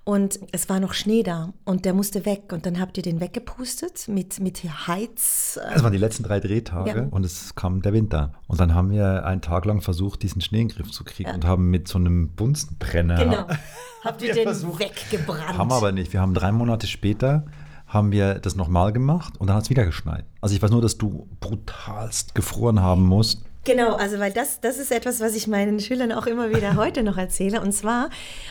und 0.03 0.39
es 0.51 0.69
war 0.69 0.79
noch 0.79 0.93
Schnee 0.93 1.23
da 1.23 1.53
und 1.65 1.85
der 1.85 1.93
musste 1.93 2.25
weg. 2.25 2.51
Und 2.53 2.65
dann 2.67 2.79
habt 2.79 2.97
ihr 2.97 3.03
den 3.03 3.19
weggepustet 3.19 4.07
mit, 4.07 4.39
mit 4.39 4.59
Heiz. 4.87 5.57
äh, 5.63 5.73
Das 5.73 5.83
waren 5.83 5.91
die 5.93 5.97
letzten 5.97 6.23
drei 6.23 6.39
Drehtage 6.39 6.89
Ja. 6.99 7.07
und 7.09 7.25
es 7.25 7.55
kam 7.55 7.81
der 7.81 7.93
Winter. 7.93 8.33
Und 8.47 8.59
dann 8.59 8.75
haben 8.75 8.91
wir 8.91 9.25
einen 9.25 9.41
Tag 9.41 9.65
lang 9.65 9.81
versucht, 9.81 10.21
diesen 10.21 10.41
Schnee 10.41 10.61
in 10.61 10.67
den 10.67 10.75
Griff 10.75 10.91
zu 10.91 11.03
kriegen 11.03 11.29
und 11.33 11.45
haben 11.45 11.69
mit 11.69 11.87
so 11.87 11.97
einem 11.97 12.29
Bunsenbrenner. 12.29 13.15
Genau. 13.15 13.47
Habt 14.03 14.21
ihr 14.23 14.33
den 14.33 14.43
versucht. 14.45 14.79
weggebrannt? 14.79 15.57
Haben 15.57 15.69
wir 15.69 15.75
aber 15.75 15.91
nicht. 15.91 16.11
Wir 16.13 16.21
haben 16.21 16.33
drei 16.33 16.51
Monate 16.51 16.87
später 16.87 17.45
haben 17.87 18.11
wir 18.13 18.35
das 18.35 18.55
nochmal 18.55 18.93
gemacht 18.93 19.33
und 19.37 19.47
dann 19.47 19.57
hat 19.57 19.63
es 19.63 19.69
wieder 19.69 19.85
geschneit. 19.85 20.23
Also 20.39 20.55
ich 20.55 20.61
weiß 20.61 20.71
nur, 20.71 20.81
dass 20.81 20.97
du 20.97 21.27
brutalst 21.41 22.33
gefroren 22.35 22.79
haben 22.81 23.05
musst. 23.05 23.43
Genau, 23.63 23.93
also 23.95 24.17
weil 24.17 24.31
das, 24.31 24.59
das 24.61 24.79
ist 24.79 24.91
etwas, 24.91 25.19
was 25.19 25.35
ich 25.35 25.47
meinen 25.47 25.79
Schülern 25.79 26.11
auch 26.13 26.25
immer 26.25 26.49
wieder 26.49 26.75
heute 26.77 27.03
noch 27.03 27.17
erzähle. 27.17 27.61
Und 27.61 27.73
zwar 27.73 28.09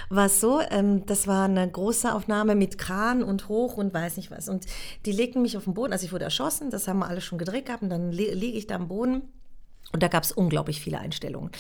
war 0.09 0.27
es 0.27 0.41
so, 0.41 0.61
ähm, 0.71 1.05
das 1.07 1.27
war 1.27 1.47
eine 1.47 1.69
große 1.69 2.15
Aufnahme 2.15 2.55
mit 2.55 2.79
Kran 2.79 3.25
und 3.25 3.49
hoch 3.49 3.77
und 3.77 3.93
weiß 3.93 4.19
nicht 4.19 4.31
was. 4.31 4.49
Und 4.49 4.67
die 5.07 5.13
legten 5.13 5.43
mich 5.43 5.57
auf 5.57 5.65
den 5.65 5.75
Boden, 5.75 5.93
also 5.93 6.05
ich 6.05 6.13
wurde 6.13 6.25
erschossen, 6.27 6.71
das 6.71 6.87
haben 6.87 7.01
wir 7.01 7.09
alle 7.09 7.21
schon 7.23 7.39
gedreht 7.39 7.67
gehabt 7.67 7.83
und 7.83 7.91
dann 7.91 8.13
li- 8.13 8.33
liege 8.35 8.57
ich 8.59 8.67
da 8.69 8.77
am 8.77 8.87
Boden. 8.89 9.23
Und 9.93 10.03
da 10.03 10.09
gab 10.09 10.23
es 10.23 10.33
unglaublich 10.33 10.81
viele 10.81 10.99
Einstellungen. 10.99 11.51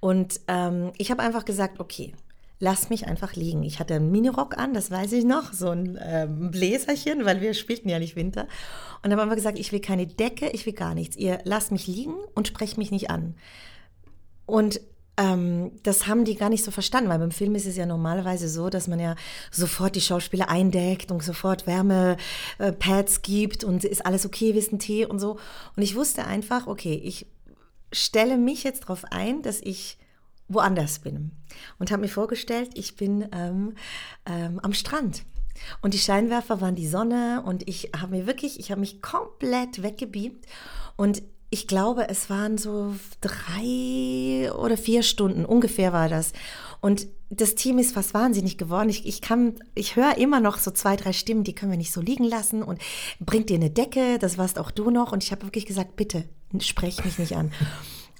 Und 0.00 0.40
ähm, 0.48 0.92
ich 0.96 1.10
habe 1.10 1.22
einfach 1.22 1.44
gesagt, 1.44 1.80
okay, 1.80 2.14
lass 2.60 2.88
mich 2.88 3.06
einfach 3.06 3.34
liegen. 3.34 3.62
Ich 3.62 3.78
hatte 3.78 3.94
einen 3.94 4.10
Minirock 4.10 4.56
an, 4.56 4.74
das 4.74 4.90
weiß 4.90 5.12
ich 5.12 5.24
noch, 5.24 5.52
so 5.52 5.70
ein 5.70 5.98
ähm, 6.02 6.50
Bläserchen, 6.50 7.24
weil 7.24 7.40
wir 7.40 7.52
spielten 7.54 7.88
ja 7.88 7.98
nicht 7.98 8.16
Winter. 8.16 8.46
Und 9.02 9.10
dann 9.10 9.28
wir 9.28 9.36
gesagt, 9.36 9.58
ich 9.58 9.72
will 9.72 9.80
keine 9.80 10.06
Decke, 10.06 10.48
ich 10.50 10.64
will 10.64 10.72
gar 10.72 10.94
nichts. 10.94 11.16
Ihr 11.16 11.40
lasst 11.44 11.72
mich 11.72 11.86
liegen 11.86 12.14
und 12.34 12.48
sprecht 12.48 12.78
mich 12.78 12.90
nicht 12.90 13.10
an. 13.10 13.34
Und 14.46 14.80
ähm, 15.16 15.72
das 15.82 16.06
haben 16.06 16.24
die 16.24 16.34
gar 16.34 16.48
nicht 16.48 16.64
so 16.64 16.70
verstanden, 16.70 17.08
weil 17.08 17.18
beim 17.18 17.30
Film 17.30 17.54
ist 17.54 17.66
es 17.66 17.76
ja 17.76 17.86
normalerweise 17.86 18.48
so, 18.48 18.68
dass 18.68 18.88
man 18.88 18.98
ja 18.98 19.14
sofort 19.50 19.94
die 19.94 20.00
Schauspieler 20.00 20.48
eindeckt 20.48 21.12
und 21.12 21.22
sofort 21.22 21.66
Wärmepads 21.66 23.22
gibt 23.22 23.62
und 23.62 23.84
ist 23.84 24.06
alles 24.06 24.26
okay, 24.26 24.54
wissen 24.54 24.78
Tee 24.78 25.06
und 25.06 25.20
so. 25.20 25.38
Und 25.76 25.82
ich 25.82 25.94
wusste 25.94 26.24
einfach, 26.24 26.66
okay, 26.66 26.94
ich 26.94 27.26
stelle 27.94 28.36
mich 28.36 28.64
jetzt 28.64 28.84
darauf 28.84 29.04
ein, 29.10 29.42
dass 29.42 29.60
ich 29.60 29.98
woanders 30.48 30.98
bin. 30.98 31.32
Und 31.78 31.90
habe 31.90 32.02
mir 32.02 32.08
vorgestellt, 32.08 32.70
ich 32.74 32.96
bin 32.96 33.28
ähm, 33.32 33.74
ähm, 34.26 34.60
am 34.60 34.72
Strand. 34.72 35.24
Und 35.80 35.94
die 35.94 35.98
Scheinwerfer 35.98 36.60
waren 36.60 36.74
die 36.74 36.88
Sonne 36.88 37.42
und 37.46 37.68
ich 37.68 37.92
habe 37.96 38.16
mir 38.16 38.26
wirklich, 38.26 38.58
ich 38.58 38.70
habe 38.70 38.80
mich 38.80 39.00
komplett 39.00 39.82
weggebeamt. 39.82 40.44
Und 40.96 41.22
ich 41.50 41.68
glaube, 41.68 42.08
es 42.08 42.28
waren 42.30 42.58
so 42.58 42.96
drei 43.20 44.52
oder 44.52 44.76
vier 44.76 45.02
Stunden, 45.02 45.44
ungefähr 45.44 45.92
war 45.92 46.08
das. 46.08 46.32
Und 46.80 47.06
das 47.36 47.54
Team 47.54 47.78
ist 47.78 47.94
fast 47.94 48.14
wahnsinnig 48.14 48.58
geworden. 48.58 48.88
Ich, 48.88 49.06
ich 49.06 49.20
kann, 49.20 49.54
ich 49.74 49.96
höre 49.96 50.16
immer 50.18 50.40
noch 50.40 50.58
so 50.58 50.70
zwei, 50.70 50.96
drei 50.96 51.12
Stimmen, 51.12 51.44
die 51.44 51.54
können 51.54 51.70
wir 51.70 51.78
nicht 51.78 51.92
so 51.92 52.00
liegen 52.00 52.24
lassen. 52.24 52.62
Und 52.62 52.80
bringt 53.20 53.50
dir 53.50 53.56
eine 53.56 53.70
Decke, 53.70 54.18
das 54.18 54.38
warst 54.38 54.58
auch 54.58 54.70
du 54.70 54.90
noch. 54.90 55.12
Und 55.12 55.22
ich 55.24 55.32
habe 55.32 55.42
wirklich 55.42 55.66
gesagt, 55.66 55.96
bitte, 55.96 56.24
sprech 56.60 57.04
mich 57.04 57.18
nicht 57.18 57.36
an. 57.36 57.52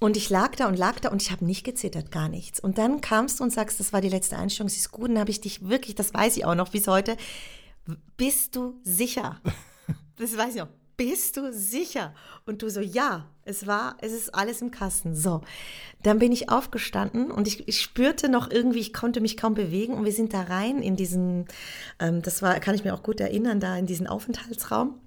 Und 0.01 0.17
ich 0.17 0.29
lag 0.29 0.57
da 0.57 0.69
und 0.69 0.77
lag 0.77 1.01
da 1.01 1.11
und 1.11 1.23
ich 1.23 1.31
habe 1.31 1.45
nicht 1.45 1.65
gezittert, 1.65 2.11
gar 2.11 2.29
nichts. 2.29 2.61
Und 2.61 2.79
dann 2.79 3.01
kamst 3.01 3.41
du 3.41 3.45
und 3.45 3.51
sagst, 3.51 3.81
das 3.81 3.93
war 3.93 4.01
die 4.01 4.09
letzte 4.09 4.37
Einstellung, 4.37 4.69
sie 4.69 4.79
ist 4.79 4.91
gut. 4.91 5.09
Und 5.09 5.15
dann 5.15 5.21
habe 5.21 5.31
ich 5.31 5.41
dich 5.41 5.67
wirklich, 5.67 5.95
das 5.95 6.13
weiß 6.13 6.37
ich 6.37 6.45
auch 6.45 6.55
noch 6.55 6.71
bis 6.71 6.89
heute, 6.89 7.17
bist 8.17 8.57
du 8.57 8.81
sicher? 8.83 9.41
Das 10.17 10.37
weiß 10.37 10.55
ich 10.55 10.61
noch. 10.61 10.69
Bist 10.97 11.37
du 11.37 11.53
sicher? 11.53 12.15
Und 12.47 12.63
du 12.63 12.71
so, 12.71 12.81
ja, 12.81 13.29
es 13.45 13.67
war, 13.67 13.97
es 14.01 14.13
ist 14.13 14.35
alles 14.35 14.63
im 14.63 14.71
Kasten. 14.71 15.15
So, 15.17 15.41
dann 16.03 16.19
bin 16.19 16.33
ich 16.33 16.51
aufgestanden 16.51 17.31
und 17.31 17.49
ich, 17.49 17.67
ich 17.69 17.81
spürte 17.81 18.29
noch 18.29 18.51
irgendwie, 18.51 18.81
ich 18.81 18.93
konnte 18.93 19.21
mich 19.21 19.37
kaum 19.37 19.55
bewegen 19.55 19.95
und 19.95 20.05
wir 20.05 20.13
sind 20.13 20.33
da 20.33 20.43
rein 20.43 20.83
in 20.83 20.97
diesen, 20.97 21.47
ähm, 21.99 22.23
das 22.23 22.43
war, 22.43 22.59
kann 22.61 22.75
ich 22.75 22.85
mir 22.85 22.95
auch 22.95 23.03
gut 23.03 23.21
erinnern, 23.21 23.61
da 23.61 23.77
in 23.77 23.87
diesen 23.87 24.07
Aufenthaltsraum. 24.07 25.01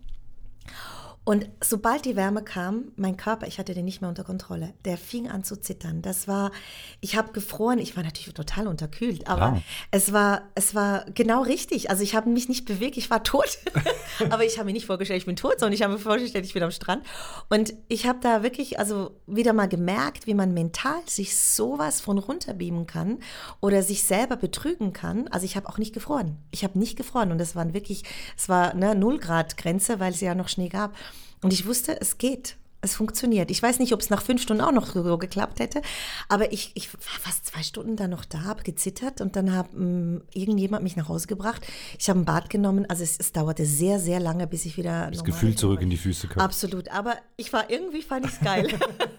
Und 1.28 1.50
sobald 1.62 2.06
die 2.06 2.16
Wärme 2.16 2.42
kam, 2.42 2.94
mein 2.96 3.18
Körper, 3.18 3.48
ich 3.48 3.60
hatte 3.60 3.74
den 3.74 3.84
nicht 3.84 4.00
mehr 4.00 4.08
unter 4.08 4.24
Kontrolle, 4.24 4.74
der 4.86 4.98
fing 4.98 5.28
an 5.28 5.44
zu 5.44 5.60
zittern. 5.60 6.02
Das 6.02 6.30
war, 6.30 6.54
ich 7.02 7.18
habe 7.18 7.34
gefroren, 7.34 7.80
ich 7.80 7.98
war 7.98 8.04
natürlich 8.06 8.34
total 8.34 8.66
unterkühlt, 8.66 9.28
aber 9.28 9.50
Klar. 9.50 9.62
es 9.92 10.14
war, 10.14 10.44
es 10.56 10.74
war 10.74 11.04
genau 11.14 11.42
richtig. 11.42 11.90
Also 11.90 12.02
ich 12.02 12.16
habe 12.16 12.30
mich 12.30 12.48
nicht 12.48 12.64
bewegt, 12.64 12.96
ich 12.96 13.10
war 13.10 13.24
tot. 13.24 13.58
aber 14.30 14.46
ich 14.46 14.58
habe 14.58 14.68
mir 14.68 14.72
nicht 14.72 14.86
vorgestellt, 14.86 15.20
ich 15.20 15.26
bin 15.26 15.36
tot, 15.36 15.60
sondern 15.60 15.74
ich 15.74 15.82
habe 15.82 15.92
mir 15.92 16.00
vorgestellt, 16.00 16.46
ich 16.46 16.54
bin 16.54 16.64
am 16.64 16.72
Strand. 16.72 17.06
Und 17.50 17.74
ich 17.90 18.08
habe 18.08 18.20
da 18.22 18.42
wirklich, 18.42 18.80
also 18.80 19.12
wieder 19.28 19.52
mal 19.52 19.68
gemerkt, 19.68 20.28
wie 20.28 20.34
man 20.34 20.54
mental 20.54 21.02
sich 21.08 21.38
sowas 21.38 22.00
von 22.00 22.20
runterbeamen 22.20 22.88
kann 22.88 23.20
oder 23.60 23.84
sich 23.84 24.04
selber 24.04 24.38
betrügen 24.38 24.94
kann. 24.94 25.28
Also 25.28 25.44
ich 25.44 25.58
habe 25.58 25.68
auch 25.68 25.78
nicht 25.78 25.94
gefroren. 25.94 26.38
Ich 26.52 26.64
habe 26.64 26.80
nicht 26.80 26.96
gefroren 26.96 27.34
und 27.34 27.42
es 27.42 27.54
waren 27.54 27.74
wirklich, 27.74 28.04
es 28.38 28.48
war 28.48 28.72
eine 28.72 28.96
Null 28.96 29.20
Grad 29.20 29.58
Grenze, 29.58 30.00
weil 30.00 30.14
es 30.14 30.22
ja 30.22 30.34
noch 30.34 30.48
Schnee 30.48 30.70
gab. 30.70 30.96
Und 31.42 31.54
ich 31.54 31.66
wusste, 31.66 32.00
es 32.00 32.18
geht. 32.18 32.58
Es 32.82 32.96
funktioniert. 32.96 33.50
Ich 33.50 33.62
weiß 33.62 33.80
nicht, 33.80 33.94
ob 33.94 34.02
es 34.02 34.10
nach 34.10 34.22
fünf 34.22 34.42
Stunden 34.42 34.62
auch 34.62 34.72
noch 34.72 34.88
so 34.94 35.18
geklappt 35.18 35.60
hätte, 35.60 35.82
aber 36.30 36.52
ich, 36.54 36.72
ich 36.76 36.94
war 36.94 37.00
fast 37.02 37.48
zwei 37.48 37.64
Stunden 37.64 37.96
da 37.96 38.08
noch 38.08 38.24
da, 38.24 38.44
habe 38.44 38.64
gezittert 38.64 39.20
und 39.20 39.36
dann 39.36 39.56
hat 39.56 39.70
ähm, 39.74 40.22
irgendjemand 40.34 40.84
mich 40.84 40.96
nach 40.96 41.10
Hause 41.10 41.28
gebracht. 41.28 41.66
Ich 41.98 42.10
habe 42.10 42.20
ein 42.20 42.26
Bad 42.26 42.50
genommen. 42.50 42.86
Also 42.88 43.04
es, 43.04 43.18
es, 43.20 43.32
dauerte 43.32 43.66
sehr, 43.66 44.00
sehr 44.00 44.20
lange, 44.20 44.48
bis 44.48 44.66
ich 44.66 44.78
wieder. 44.78 45.10
Das 45.12 45.24
Gefühl 45.24 45.56
zurück 45.56 45.82
in 45.82 45.90
die 45.90 45.98
Füße 45.98 46.28
kam. 46.28 46.42
Absolut. 46.42 46.90
Aber 46.90 47.16
ich 47.36 47.52
war 47.52 47.70
irgendwie, 47.70 48.02
fand 48.02 48.26
ich 48.26 48.34
es 48.34 48.40
geil. 48.40 48.68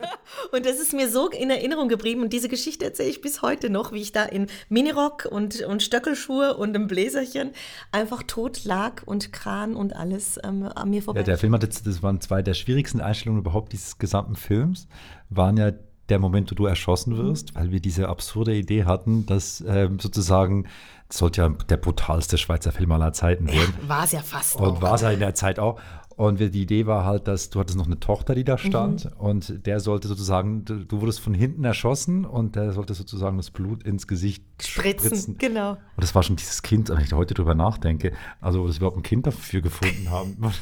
und 0.52 0.64
das 0.64 0.78
ist 0.78 0.92
mir 0.92 1.10
so 1.10 1.28
in 1.28 1.50
Erinnerung 1.50 1.88
geblieben. 1.88 2.22
Und 2.22 2.32
diese 2.32 2.48
Geschichte 2.48 2.84
erzähle 2.84 3.10
ich 3.10 3.20
bis 3.20 3.42
heute 3.42 3.70
noch, 3.70 3.92
wie 3.92 4.00
ich 4.00 4.12
da 4.12 4.24
in 4.24 4.46
Minirock 4.68 5.26
und, 5.30 5.62
und 5.62 5.82
Stöckelschuhe 5.82 6.56
und 6.56 6.74
einem 6.74 6.86
Bläserchen 6.86 7.50
einfach 7.92 8.22
tot 8.22 8.64
lag 8.64 9.02
und 9.04 9.32
Kran 9.32 9.74
und 9.74 9.94
alles 9.94 10.38
ähm, 10.44 10.62
an 10.62 10.90
mir 10.90 11.02
vorbei. 11.02 11.20
Ja, 11.20 11.24
der 11.24 11.38
Film 11.38 11.54
hat 11.54 11.62
jetzt, 11.62 11.86
das 11.86 12.02
waren 12.02 12.20
zwei 12.20 12.42
der 12.42 12.54
schwierigsten 12.54 13.00
Einstellungen 13.00 13.42
überhaupt 13.48 13.72
dieses 13.72 13.98
gesamten 13.98 14.36
Films, 14.36 14.88
waren 15.30 15.56
ja 15.56 15.72
der 16.08 16.18
Moment, 16.18 16.50
wo 16.50 16.54
du 16.54 16.66
erschossen 16.66 17.14
mhm. 17.14 17.18
wirst, 17.18 17.54
mhm. 17.54 17.60
weil 17.60 17.70
wir 17.72 17.80
diese 17.80 18.08
absurde 18.08 18.54
Idee 18.54 18.84
hatten, 18.84 19.26
dass 19.26 19.62
ähm, 19.66 19.98
sozusagen 19.98 20.66
das 21.08 21.18
sollte 21.18 21.40
ja 21.40 21.48
der 21.48 21.78
brutalste 21.78 22.36
Schweizer 22.36 22.70
Film 22.70 22.92
aller 22.92 23.14
Zeiten 23.14 23.46
werden. 23.48 23.74
Ja, 23.82 23.88
war 23.88 24.04
es 24.04 24.12
ja 24.12 24.20
fast. 24.20 24.56
Und 24.56 24.82
war 24.82 24.94
es 24.94 25.00
ja 25.00 25.10
in 25.10 25.20
der 25.20 25.34
Zeit 25.34 25.58
auch. 25.58 25.80
Und 26.16 26.40
die 26.40 26.62
Idee 26.62 26.86
war 26.86 27.04
halt, 27.04 27.28
dass 27.28 27.48
du 27.48 27.60
hattest 27.60 27.78
noch 27.78 27.86
eine 27.86 28.00
Tochter, 28.00 28.34
die 28.34 28.42
da 28.42 28.58
stand 28.58 29.04
mhm. 29.04 29.10
und 29.18 29.66
der 29.66 29.78
sollte 29.78 30.08
sozusagen, 30.08 30.64
du, 30.64 30.84
du, 30.84 31.00
wurdest 31.00 31.20
von 31.20 31.32
hinten 31.32 31.64
erschossen 31.64 32.24
und 32.24 32.56
der 32.56 32.72
sollte 32.72 32.94
sozusagen 32.94 33.36
das 33.36 33.52
Blut 33.52 33.84
ins 33.84 34.08
Gesicht 34.08 34.42
spritzen. 34.60 35.06
spritzen. 35.06 35.38
Genau. 35.38 35.70
Und 35.70 35.78
das 35.96 36.16
war 36.16 36.24
schon 36.24 36.34
dieses 36.34 36.62
Kind, 36.62 36.88
wenn 36.88 36.98
ich 36.98 37.12
heute 37.12 37.34
drüber 37.34 37.54
nachdenke, 37.54 38.12
also 38.40 38.66
dass 38.66 38.76
wir 38.76 38.78
überhaupt 38.78 38.96
ein 38.96 39.04
Kind 39.04 39.28
dafür 39.28 39.60
gefunden 39.60 40.10
haben. 40.10 40.36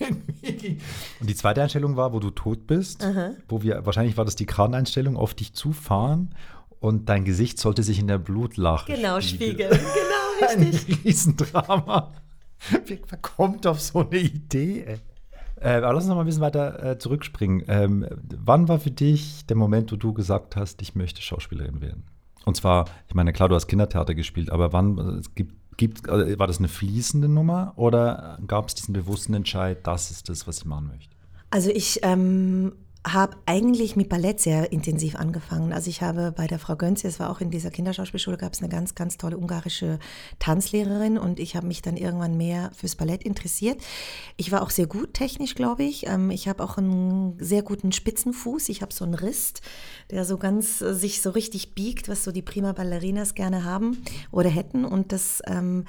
und 0.00 1.28
die 1.28 1.34
zweite 1.34 1.62
Einstellung 1.62 1.96
war, 1.96 2.12
wo 2.12 2.20
du 2.20 2.30
tot 2.30 2.66
bist, 2.66 3.02
Aha. 3.02 3.30
wo 3.48 3.62
wir, 3.62 3.84
wahrscheinlich 3.86 4.16
war 4.16 4.24
das 4.24 4.36
die 4.36 4.46
Kraneinstellung, 4.46 5.16
auf 5.16 5.34
dich 5.34 5.52
zufahren 5.54 6.34
und 6.80 7.08
dein 7.08 7.24
Gesicht 7.24 7.58
sollte 7.58 7.82
sich 7.82 7.98
in 7.98 8.08
der 8.08 8.18
Blutlache 8.18 8.92
Genau, 8.94 9.20
spiegeln. 9.20 9.70
Genau, 9.70 10.58
richtig. 10.58 10.88
Ein 10.88 11.00
Riesendrama. 11.04 12.12
Wer 12.86 12.98
kommt 13.20 13.66
auf 13.66 13.80
so 13.80 14.00
eine 14.00 14.18
Idee? 14.18 14.98
Äh, 15.60 15.76
aber 15.76 15.94
lass 15.94 16.04
uns 16.04 16.08
noch 16.08 16.16
mal 16.16 16.22
ein 16.22 16.26
bisschen 16.26 16.42
weiter 16.42 16.82
äh, 16.82 16.98
zurückspringen. 16.98 17.64
Ähm, 17.68 18.06
wann 18.44 18.68
war 18.68 18.78
für 18.78 18.90
dich 18.90 19.46
der 19.46 19.56
Moment, 19.56 19.92
wo 19.92 19.96
du 19.96 20.12
gesagt 20.12 20.56
hast, 20.56 20.82
ich 20.82 20.94
möchte 20.94 21.22
Schauspielerin 21.22 21.80
werden? 21.80 22.04
Und 22.44 22.56
zwar, 22.56 22.84
ich 23.08 23.14
meine, 23.14 23.32
klar, 23.32 23.48
du 23.48 23.54
hast 23.54 23.66
Kindertheater 23.68 24.14
gespielt, 24.14 24.50
aber 24.50 24.72
wann 24.74 24.98
es 24.98 25.34
gibt, 25.34 25.54
gibt, 25.76 26.08
also 26.08 26.38
war 26.38 26.46
das 26.46 26.58
eine 26.58 26.68
fließende 26.68 27.28
Nummer 27.28 27.72
oder 27.76 28.38
gab 28.46 28.68
es 28.68 28.74
diesen 28.74 28.92
bewussten 28.92 29.34
Entscheid, 29.34 29.86
das 29.86 30.10
ist 30.10 30.28
das, 30.28 30.46
was 30.46 30.58
ich 30.58 30.64
machen 30.64 30.88
möchte? 30.88 31.14
Also 31.50 31.70
ich 31.70 32.00
ähm, 32.02 32.72
habe 33.06 33.36
eigentlich 33.44 33.96
mit 33.96 34.08
Ballett 34.08 34.40
sehr 34.40 34.72
intensiv 34.72 35.16
angefangen. 35.16 35.74
Also 35.74 35.90
ich 35.90 36.00
habe 36.00 36.32
bei 36.32 36.46
der 36.46 36.58
Frau 36.58 36.74
Gönzi, 36.74 37.06
es 37.06 37.20
war 37.20 37.28
auch 37.28 37.40
in 37.40 37.50
dieser 37.50 37.70
Kinderschauspielschule, 37.70 38.38
gab 38.38 38.54
es 38.54 38.60
eine 38.60 38.70
ganz, 38.70 38.94
ganz 38.94 39.18
tolle 39.18 39.36
ungarische 39.36 39.98
Tanzlehrerin 40.38 41.18
und 41.18 41.38
ich 41.38 41.54
habe 41.54 41.66
mich 41.66 41.82
dann 41.82 41.98
irgendwann 41.98 42.38
mehr 42.38 42.70
fürs 42.74 42.96
Ballett 42.96 43.22
interessiert. 43.22 43.82
Ich 44.38 44.52
war 44.52 44.62
auch 44.62 44.70
sehr 44.70 44.86
gut 44.86 45.12
technisch, 45.12 45.54
glaube 45.54 45.84
ich. 45.84 46.06
Ähm, 46.06 46.30
ich 46.30 46.48
habe 46.48 46.64
auch 46.64 46.78
einen 46.78 47.36
sehr 47.38 47.62
guten 47.62 47.92
Spitzenfuß. 47.92 48.70
Ich 48.70 48.80
habe 48.80 48.94
so 48.94 49.04
einen 49.04 49.14
Rist, 49.14 49.60
der 50.10 50.24
so 50.24 50.38
ganz 50.38 50.80
äh, 50.80 50.94
sich 50.94 51.20
so 51.20 51.30
richtig 51.30 51.74
biegt, 51.74 52.08
was 52.08 52.24
so 52.24 52.32
die 52.32 52.42
Prima 52.42 52.72
Ballerinas 52.72 53.34
gerne 53.34 53.64
haben 53.64 54.02
oder 54.30 54.48
hätten. 54.48 54.86
Und 54.86 55.12
das, 55.12 55.42
ähm, 55.46 55.84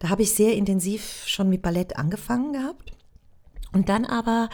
da 0.00 0.08
habe 0.08 0.22
ich 0.22 0.34
sehr 0.34 0.54
intensiv 0.54 1.22
schon 1.26 1.48
mit 1.48 1.62
Ballett 1.62 1.96
angefangen 1.96 2.52
gehabt. 2.52 2.95
Und 3.76 3.90
dann 3.90 4.06
aber 4.06 4.48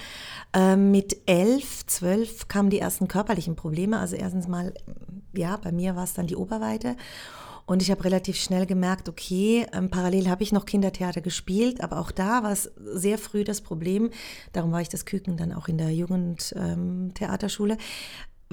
äh, 0.53 0.75
mit 0.75 1.17
elf, 1.27 1.87
zwölf 1.87 2.49
kamen 2.49 2.71
die 2.71 2.81
ersten 2.81 3.07
körperlichen 3.07 3.55
Probleme. 3.55 4.01
Also 4.01 4.17
erstens 4.17 4.49
mal, 4.49 4.75
ja, 5.33 5.57
bei 5.59 5.71
mir 5.71 5.95
war 5.95 6.03
es 6.03 6.13
dann 6.13 6.27
die 6.27 6.35
Oberweite. 6.35 6.97
Und 7.65 7.83
ich 7.83 7.93
habe 7.93 8.03
relativ 8.03 8.37
schnell 8.37 8.67
gemerkt, 8.67 9.09
okay, 9.09 9.65
ähm, 9.73 9.91
parallel 9.91 10.29
habe 10.29 10.43
ich 10.43 10.51
noch 10.51 10.67
Kindertheater 10.67 11.21
gespielt, 11.21 11.81
aber 11.85 12.01
auch 12.01 12.11
da 12.11 12.43
war 12.43 12.51
es 12.51 12.73
sehr 12.77 13.17
früh 13.17 13.45
das 13.45 13.61
Problem. 13.61 14.11
Darum 14.53 14.73
war 14.73 14.81
ich 14.81 14.89
das 14.89 15.05
Küken 15.05 15.37
dann 15.37 15.53
auch 15.53 15.69
in 15.69 15.79
der 15.79 15.91
Jugendtheaterschule. 15.91 17.75
Ähm, 17.75 17.81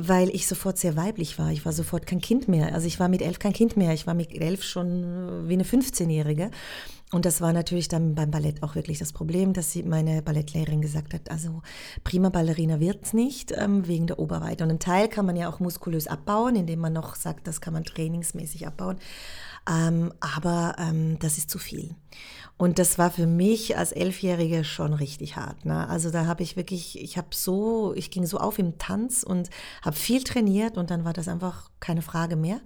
weil 0.07 0.29
ich 0.29 0.47
sofort 0.47 0.77
sehr 0.77 0.95
weiblich 0.95 1.37
war. 1.37 1.51
Ich 1.51 1.65
war 1.65 1.73
sofort 1.73 2.05
kein 2.05 2.21
Kind 2.21 2.47
mehr. 2.47 2.73
Also 2.73 2.87
ich 2.87 2.99
war 2.99 3.09
mit 3.09 3.21
elf 3.21 3.39
kein 3.39 3.53
Kind 3.53 3.75
mehr. 3.75 3.93
Ich 3.93 4.07
war 4.07 4.13
mit 4.13 4.33
elf 4.33 4.63
schon 4.63 5.47
wie 5.47 5.53
eine 5.53 5.63
15-Jährige. 5.63 6.51
Und 7.11 7.25
das 7.25 7.41
war 7.41 7.53
natürlich 7.53 7.87
dann 7.87 8.13
beim 8.13 8.29
Ballett 8.29 8.61
auch 8.61 8.75
wirklich 8.75 8.99
das 8.99 9.13
Problem, 9.13 9.53
dass 9.53 9.71
sie, 9.71 9.81
meine 9.83 10.21
Ballettlehrerin 10.21 10.81
gesagt 10.81 11.13
hat, 11.13 11.31
also 11.31 11.63
prima 12.03 12.29
Ballerina 12.29 12.79
wird's 12.79 13.13
nicht 13.13 13.51
ähm, 13.51 13.87
wegen 13.87 14.05
der 14.05 14.19
Oberweite. 14.19 14.63
Und 14.63 14.69
einen 14.69 14.79
Teil 14.79 15.07
kann 15.07 15.25
man 15.25 15.35
ja 15.35 15.49
auch 15.49 15.59
muskulös 15.59 16.07
abbauen, 16.07 16.55
indem 16.55 16.79
man 16.79 16.93
noch 16.93 17.15
sagt, 17.15 17.47
das 17.47 17.61
kann 17.61 17.73
man 17.73 17.83
trainingsmäßig 17.83 18.67
abbauen. 18.67 18.97
Ähm, 19.67 20.13
aber 20.19 20.75
ähm, 20.77 21.17
das 21.19 21.37
ist 21.37 21.49
zu 21.49 21.57
viel. 21.57 21.95
Und 22.59 22.77
das 22.77 22.97
war 22.97 23.09
für 23.09 23.25
mich 23.25 23.77
als 23.77 23.93
Elfjährige 23.93 24.65
schon 24.65 24.93
richtig 24.93 25.37
hart. 25.37 25.63
Ne? 25.63 25.87
Also 25.87 26.11
da 26.11 26.25
habe 26.25 26.43
ich 26.43 26.57
wirklich, 26.57 27.01
ich 27.01 27.17
habe 27.17 27.29
so, 27.31 27.93
ich 27.95 28.11
ging 28.11 28.25
so 28.25 28.37
auf 28.37 28.59
im 28.59 28.77
Tanz 28.77 29.23
und 29.23 29.49
habe 29.81 29.95
viel 29.95 30.25
trainiert 30.25 30.77
und 30.77 30.91
dann 30.91 31.05
war 31.05 31.13
das 31.13 31.29
einfach 31.29 31.69
keine 31.79 32.01
Frage 32.01 32.35
mehr. 32.35 32.59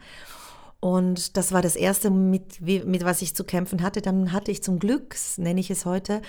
Und 0.80 1.38
das 1.38 1.52
war 1.52 1.62
das 1.62 1.76
Erste, 1.76 2.10
mit, 2.10 2.60
mit 2.60 3.06
was 3.06 3.22
ich 3.22 3.36
zu 3.36 3.44
kämpfen 3.44 3.84
hatte. 3.84 4.02
Dann 4.02 4.32
hatte 4.32 4.50
ich 4.50 4.64
zum 4.64 4.80
Glück, 4.80 5.16
nenne 5.38 5.60
ich 5.60 5.70
es 5.70 5.86
heute, 5.86 6.24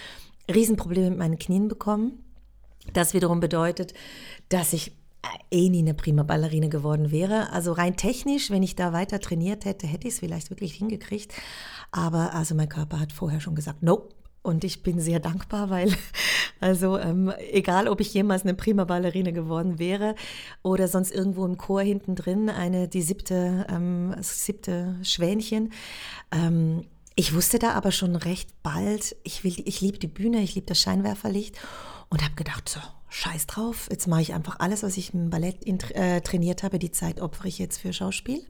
Riesenprobleme 0.54 1.08
mit 1.08 1.18
meinen 1.18 1.38
Knien 1.38 1.66
bekommen. 1.66 2.22
Das 2.92 3.14
wiederum 3.14 3.40
bedeutet, 3.40 3.94
dass 4.50 4.74
ich 4.74 4.92
eh 5.50 5.70
nie 5.70 5.78
eine 5.78 5.94
prima 5.94 6.22
Ballerine 6.22 6.68
geworden 6.68 7.10
wäre. 7.10 7.50
Also 7.50 7.72
rein 7.72 7.96
technisch, 7.96 8.50
wenn 8.50 8.62
ich 8.62 8.76
da 8.76 8.92
weiter 8.92 9.20
trainiert 9.20 9.64
hätte, 9.64 9.86
hätte 9.86 10.06
ich 10.06 10.14
es 10.14 10.20
vielleicht 10.20 10.50
wirklich 10.50 10.74
hingekriegt. 10.74 11.32
Aber 11.94 12.34
also 12.34 12.56
mein 12.56 12.68
Körper 12.68 12.98
hat 12.98 13.12
vorher 13.12 13.40
schon 13.40 13.54
gesagt, 13.54 13.84
nope, 13.84 14.12
und 14.42 14.64
ich 14.64 14.82
bin 14.82 14.98
sehr 14.98 15.20
dankbar, 15.20 15.70
weil, 15.70 15.96
also 16.60 16.98
ähm, 16.98 17.32
egal, 17.52 17.86
ob 17.86 18.00
ich 18.00 18.12
jemals 18.12 18.42
eine 18.42 18.54
prima 18.54 18.82
Ballerine 18.84 19.32
geworden 19.32 19.78
wäre 19.78 20.16
oder 20.64 20.88
sonst 20.88 21.12
irgendwo 21.12 21.46
im 21.46 21.56
Chor 21.56 21.82
hinten 21.82 22.16
drin, 22.16 22.50
eine, 22.50 22.88
die 22.88 23.00
siebte, 23.00 23.64
ähm, 23.70 24.12
siebte 24.20 24.98
Schwänchen. 25.04 25.72
Ähm, 26.32 26.82
ich 27.14 27.32
wusste 27.32 27.60
da 27.60 27.74
aber 27.74 27.92
schon 27.92 28.16
recht 28.16 28.60
bald, 28.64 29.14
ich, 29.22 29.44
ich 29.44 29.80
liebe 29.80 30.00
die 30.00 30.08
Bühne, 30.08 30.40
ich 30.40 30.56
liebe 30.56 30.66
das 30.66 30.80
Scheinwerferlicht 30.80 31.56
und 32.08 32.24
habe 32.24 32.34
gedacht, 32.34 32.68
so, 32.68 32.80
scheiß 33.08 33.46
drauf, 33.46 33.86
jetzt 33.88 34.08
mache 34.08 34.22
ich 34.22 34.34
einfach 34.34 34.58
alles, 34.58 34.82
was 34.82 34.96
ich 34.96 35.14
im 35.14 35.30
Ballett 35.30 35.64
äh, 35.92 36.20
trainiert 36.22 36.64
habe, 36.64 36.80
die 36.80 36.90
Zeit 36.90 37.20
opfere 37.20 37.46
ich 37.46 37.60
jetzt 37.60 37.78
für 37.78 37.92
Schauspiel. 37.92 38.44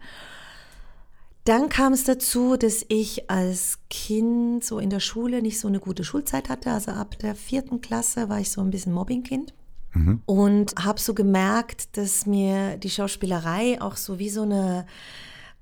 Dann 1.44 1.68
kam 1.68 1.92
es 1.92 2.04
dazu, 2.04 2.56
dass 2.56 2.86
ich 2.88 3.30
als 3.30 3.78
Kind 3.90 4.64
so 4.64 4.78
in 4.78 4.88
der 4.88 5.00
Schule 5.00 5.42
nicht 5.42 5.60
so 5.60 5.68
eine 5.68 5.78
gute 5.78 6.02
Schulzeit 6.02 6.48
hatte. 6.48 6.70
Also 6.70 6.92
ab 6.92 7.18
der 7.18 7.34
vierten 7.34 7.82
Klasse 7.82 8.30
war 8.30 8.40
ich 8.40 8.50
so 8.50 8.62
ein 8.62 8.70
bisschen 8.70 8.94
Mobbingkind. 8.94 9.52
Mhm. 9.92 10.22
Und 10.24 10.74
habe 10.82 10.98
so 10.98 11.12
gemerkt, 11.12 11.98
dass 11.98 12.24
mir 12.24 12.78
die 12.78 12.88
Schauspielerei 12.88 13.80
auch 13.80 13.96
so 13.96 14.18
wie 14.18 14.30
so 14.30 14.42
eine, 14.42 14.86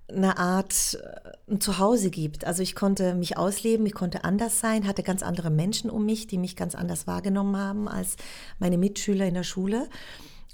eine 0.08 0.38
Art 0.38 0.98
äh, 1.02 1.52
ein 1.52 1.60
Zuhause 1.60 2.10
gibt. 2.10 2.46
Also 2.46 2.62
ich 2.62 2.76
konnte 2.76 3.14
mich 3.14 3.36
ausleben, 3.36 3.84
ich 3.84 3.94
konnte 3.94 4.22
anders 4.22 4.60
sein, 4.60 4.86
hatte 4.86 5.02
ganz 5.02 5.24
andere 5.24 5.50
Menschen 5.50 5.90
um 5.90 6.06
mich, 6.06 6.28
die 6.28 6.38
mich 6.38 6.54
ganz 6.54 6.76
anders 6.76 7.08
wahrgenommen 7.08 7.56
haben 7.56 7.88
als 7.88 8.16
meine 8.60 8.78
Mitschüler 8.78 9.26
in 9.26 9.34
der 9.34 9.42
Schule. 9.42 9.88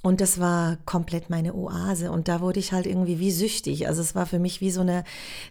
Und 0.00 0.20
das 0.20 0.38
war 0.38 0.76
komplett 0.84 1.28
meine 1.28 1.54
Oase. 1.54 2.12
Und 2.12 2.28
da 2.28 2.40
wurde 2.40 2.60
ich 2.60 2.72
halt 2.72 2.86
irgendwie 2.86 3.18
wie 3.18 3.32
süchtig. 3.32 3.88
Also 3.88 4.00
es 4.00 4.14
war 4.14 4.26
für 4.26 4.38
mich 4.38 4.60
wie 4.60 4.70
so 4.70 4.80
eine 4.80 5.02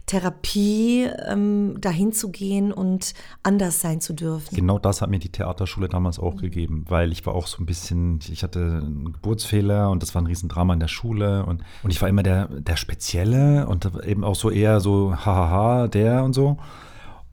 Therapie, 0.06 1.10
ähm, 1.28 1.76
dahin 1.82 2.14
zu 2.14 2.32
gehen 2.32 2.72
und 2.72 3.14
anders 3.44 3.82
sein 3.82 4.00
zu 4.00 4.14
dürfen. 4.14 4.56
Genau 4.56 4.80
das 4.80 5.02
hat 5.02 5.10
mir 5.10 5.20
die 5.20 5.32
Theaterschule 5.32 5.90
damals 5.90 6.18
auch 6.18 6.36
mhm. 6.36 6.40
gegeben, 6.40 6.86
weil 6.88 7.12
ich 7.12 7.26
war 7.26 7.36
auch 7.36 7.46
so 7.46 7.62
ein 7.62 7.66
bisschen, 7.66 8.20
ich 8.32 8.42
hatte 8.42 8.82
einen 8.82 9.12
Geburtsfehler 9.12 9.90
und 9.90 10.02
das 10.02 10.16
war 10.16 10.22
ein 10.22 10.28
Riesendrama 10.28 10.74
in 10.74 10.80
der 10.80 10.88
Schule. 10.88 11.46
Und, 11.46 11.62
und 11.84 11.92
ich 11.92 12.02
war 12.02 12.08
immer 12.08 12.24
der, 12.24 12.48
der 12.48 12.78
Spezielle 12.78 13.68
und 13.68 13.86
eben 14.06 14.24
auch 14.24 14.36
so 14.36 14.50
eher 14.50 14.80
so, 14.80 15.14
hahaha, 15.14 15.90
der 15.90 16.24
und 16.24 16.32
so. 16.32 16.58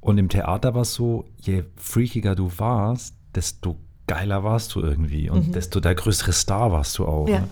Und 0.00 0.18
im 0.18 0.28
Theater 0.28 0.74
war 0.74 0.82
es 0.82 0.94
so, 0.94 1.26
je 1.40 1.62
freakiger 1.76 2.34
du 2.34 2.50
warst, 2.58 3.14
desto 3.34 3.78
geiler 4.06 4.44
warst 4.44 4.74
du 4.74 4.80
irgendwie 4.80 5.30
und 5.30 5.48
mhm. 5.48 5.52
desto 5.52 5.80
der 5.80 5.94
größere 5.94 6.32
Star 6.32 6.72
warst 6.72 6.98
du 6.98 7.06
auch. 7.06 7.28
Ja. 7.28 7.40
Ne? 7.40 7.48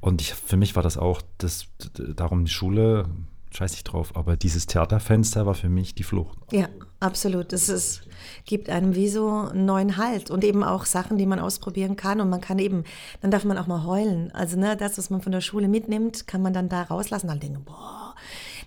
Und 0.00 0.20
ich, 0.22 0.32
für 0.34 0.56
mich 0.56 0.76
war 0.76 0.82
das 0.82 0.96
auch, 0.96 1.20
das, 1.38 1.66
darum 1.94 2.44
die 2.46 2.50
Schule, 2.50 3.06
scheiß 3.52 3.74
ich 3.74 3.84
drauf, 3.84 4.16
aber 4.16 4.36
dieses 4.36 4.66
Theaterfenster 4.66 5.44
war 5.44 5.54
für 5.54 5.68
mich 5.68 5.94
die 5.94 6.04
Flucht. 6.04 6.38
Ja, 6.52 6.68
absolut. 7.00 7.52
Es 7.52 7.68
ist, 7.68 8.02
gibt 8.46 8.70
einem 8.70 8.94
wie 8.94 9.08
so 9.08 9.28
einen 9.28 9.66
neuen 9.66 9.96
Halt 9.96 10.30
und 10.30 10.44
eben 10.44 10.62
auch 10.62 10.86
Sachen, 10.86 11.18
die 11.18 11.26
man 11.26 11.38
ausprobieren 11.38 11.96
kann. 11.96 12.20
Und 12.20 12.30
man 12.30 12.40
kann 12.40 12.58
eben, 12.58 12.84
dann 13.20 13.30
darf 13.30 13.44
man 13.44 13.58
auch 13.58 13.66
mal 13.66 13.84
heulen. 13.84 14.30
Also 14.32 14.56
ne, 14.56 14.76
das, 14.76 14.96
was 14.98 15.10
man 15.10 15.20
von 15.20 15.32
der 15.32 15.40
Schule 15.40 15.68
mitnimmt, 15.68 16.26
kann 16.26 16.42
man 16.42 16.52
dann 16.52 16.68
da 16.68 16.82
rauslassen. 16.82 17.28
Dann 17.28 17.40
denken, 17.40 17.64
boah, 17.64 18.14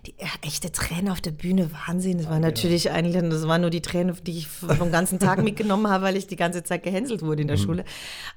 die 0.06 0.16
echte 0.42 0.72
Tränen 0.72 1.10
auf 1.10 1.22
der 1.22 1.32
Bühne, 1.32 1.70
Wahnsinn. 1.88 2.18
Das 2.18 2.30
war 2.30 2.40
natürlich 2.40 2.92
eigentlich, 2.92 3.22
das 3.30 3.48
waren 3.48 3.62
nur 3.62 3.70
die 3.70 3.82
Tränen, 3.82 4.16
die 4.24 4.38
ich 4.38 4.48
vom 4.48 4.92
ganzen 4.92 5.18
Tag 5.20 5.42
mitgenommen 5.44 5.88
habe, 5.88 6.04
weil 6.04 6.18
ich 6.18 6.28
die 6.28 6.36
ganze 6.36 6.64
Zeit 6.64 6.84
gehänselt 6.84 7.22
wurde 7.22 7.42
in 7.42 7.48
der 7.48 7.58
mhm. 7.58 7.62
Schule. 7.62 7.86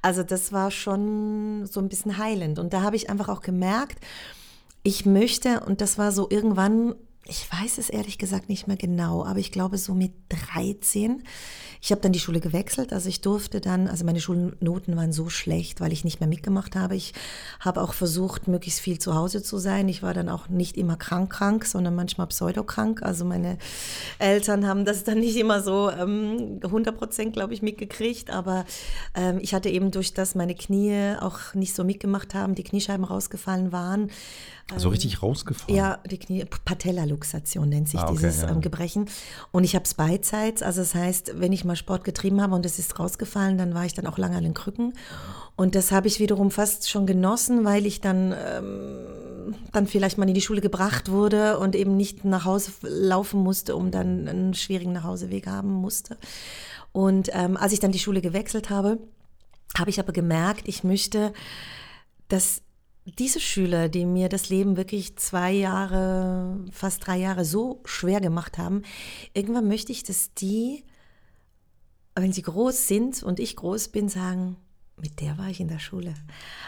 Also 0.01 0.23
das 0.23 0.53
war 0.53 0.71
schon 0.71 1.67
so 1.67 1.81
ein 1.81 1.89
bisschen 1.89 2.19
heilend. 2.19 2.59
Und 2.59 2.73
da 2.73 2.83
habe 2.83 2.95
ich 2.95 3.11
einfach 3.11 3.29
auch 3.29 3.41
gemerkt, 3.41 3.99
ich 4.85 5.05
möchte, 5.05 5.61
und 5.67 5.81
das 5.81 5.99
war 5.99 6.13
so 6.13 6.29
irgendwann, 6.31 6.95
ich 7.29 7.47
weiß 7.51 7.79
es 7.79 7.91
ehrlich 7.91 8.19
gesagt 8.19 8.49
nicht 8.49 8.67
mehr 8.67 8.77
genau, 8.77 9.25
aber 9.25 9.39
ich 9.39 9.53
glaube 9.53 9.79
so 9.79 9.95
mit 9.95 10.13
13 10.29 11.23
ich 11.81 11.93
habe 11.93 12.01
dann 12.01 12.13
die 12.13 12.19
Schule 12.19 12.41
gewechselt, 12.41 12.93
also 12.93 13.09
ich 13.09 13.21
durfte 13.21 13.61
dann, 13.61 13.89
also 13.89 14.05
meine 14.05 14.21
Schulnoten 14.21 14.97
waren 14.97 15.13
so 15.13 15.29
schlecht, 15.29 15.81
weil 15.81 15.93
ich 15.93 16.05
nicht 16.05 16.19
mehr 16.19 16.29
mitgemacht 16.29 16.75
habe. 16.75 16.97
Ich 16.97 17.13
habe 17.61 17.83
auch 17.83 17.93
versucht, 17.93 18.49
möglichst 18.49 18.81
viel 18.81 18.99
zu 18.99 19.15
Hause 19.15 19.43
zu 19.43 19.59
sein. 19.59 19.89
Ich 19.89 20.03
war 20.03 20.15
dann 20.15 20.29
auch 20.29 20.49
nicht 20.49 20.77
immer 20.77 20.97
krank 20.97 21.31
krank, 21.31 21.65
sondern 21.65 21.95
manchmal 21.95 22.27
pseudokrank. 22.27 23.03
Also 23.03 23.25
meine 23.25 23.59
Eltern 24.19 24.67
haben 24.67 24.85
das 24.85 25.05
dann 25.05 25.21
nicht 25.21 25.37
immer 25.37 25.63
so 25.63 25.91
ähm, 25.91 26.61
100 26.63 26.97
Prozent, 26.97 27.33
glaube 27.35 27.55
ich, 27.55 27.63
mitgekriegt. 27.63 28.31
Aber 28.31 28.65
ähm, 29.15 29.39
ich 29.41 29.55
hatte 29.55 29.69
eben 29.69 29.91
durch 29.91 30.15
das 30.15 30.35
meine 30.35 30.55
Knie 30.55 31.15
auch 31.21 31.55
nicht 31.55 31.75
so 31.75 31.85
mitgemacht 31.85 32.35
haben, 32.35 32.55
die 32.55 32.65
Kniescheiben 32.65 33.05
rausgefallen 33.05 33.71
waren, 33.73 34.11
so 34.75 34.89
richtig 34.89 35.23
rausgefallen? 35.23 35.77
Ja, 35.77 35.99
die 36.11 36.19
Knie, 36.19 36.45
Patellaluxation 37.17 37.69
nennt 37.69 37.89
sich 37.89 38.01
ah, 38.01 38.05
okay, 38.05 38.15
dieses 38.15 38.43
ja. 38.43 38.51
ähm, 38.51 38.61
Gebrechen. 38.61 39.07
Und 39.53 39.65
ich 39.65 39.75
habe 39.75 39.85
es 39.85 39.95
beidseits, 39.95 40.63
also 40.63 40.81
das 40.81 40.95
heißt, 40.95 41.41
wenn 41.41 41.53
ich 41.53 41.65
mal 41.65 41.77
Sport 41.77 42.05
getrieben 42.05 42.41
habe 42.41 42.55
und 42.55 42.65
es 42.67 42.79
ist 42.79 42.99
rausgefallen, 42.99 43.59
dann 43.59 43.75
war 43.75 43.85
ich 43.85 43.95
dann 43.95 44.07
auch 44.07 44.19
lange 44.19 44.37
an 44.37 44.45
den 44.45 44.55
Krücken. 44.55 44.93
Und 45.57 45.75
das 45.75 45.93
habe 45.93 46.09
ich 46.09 46.21
wiederum 46.21 46.51
fast 46.51 46.91
schon 46.91 47.07
genossen, 47.07 47.65
weil 47.65 47.87
ich 47.87 48.01
dann, 48.01 48.33
ähm, 48.33 49.55
dann 49.73 49.87
vielleicht 49.87 50.19
mal 50.19 50.29
in 50.29 50.35
die 50.35 50.41
Schule 50.41 50.61
gebracht 50.61 51.11
wurde 51.11 51.59
und 51.59 51.75
eben 51.75 51.97
nicht 51.97 52.25
nach 52.25 52.45
Hause 52.45 52.73
laufen 52.83 53.41
musste, 53.41 53.77
um 53.77 53.91
dann 53.91 54.29
einen 54.29 54.55
schwierigen 54.55 54.93
Nachhauseweg 54.93 55.47
haben 55.47 55.73
musste. 55.73 56.17
Und 56.93 57.31
ähm, 57.33 57.57
als 57.57 57.73
ich 57.73 57.81
dann 57.81 57.93
die 57.93 57.99
Schule 57.99 58.21
gewechselt 58.21 58.71
habe, 58.71 58.99
habe 59.77 59.91
ich 59.91 60.01
aber 60.01 60.13
gemerkt, 60.13 60.69
ich 60.69 60.85
möchte, 60.85 61.33
dass 62.29 62.63
diese 63.07 63.39
Schüler, 63.41 63.89
die 63.89 64.05
mir 64.05 64.29
das 64.29 64.49
Leben 64.49 64.77
wirklich 64.77 65.17
zwei 65.17 65.53
Jahre, 65.53 66.59
fast 66.73 67.07
drei 67.07 67.19
Jahre 67.19 67.45
so 67.45 67.81
schwer 67.85 68.21
gemacht 68.21 68.59
haben, 68.59 68.83
irgendwann 69.33 69.69
möchte 69.69 69.93
ich, 69.93 70.03
dass 70.03 70.35
die, 70.35 70.85
wenn 72.17 72.33
sie 72.33 72.43
groß 72.43 72.89
sind 72.89 73.23
und 73.23 73.39
ich 73.39 73.55
groß 73.55 73.89
bin, 73.89 74.09
sagen, 74.09 74.57
mit 74.97 75.21
der 75.21 75.39
war 75.39 75.49
ich 75.49 75.61
in 75.61 75.69
der 75.69 75.79
Schule. 75.79 76.15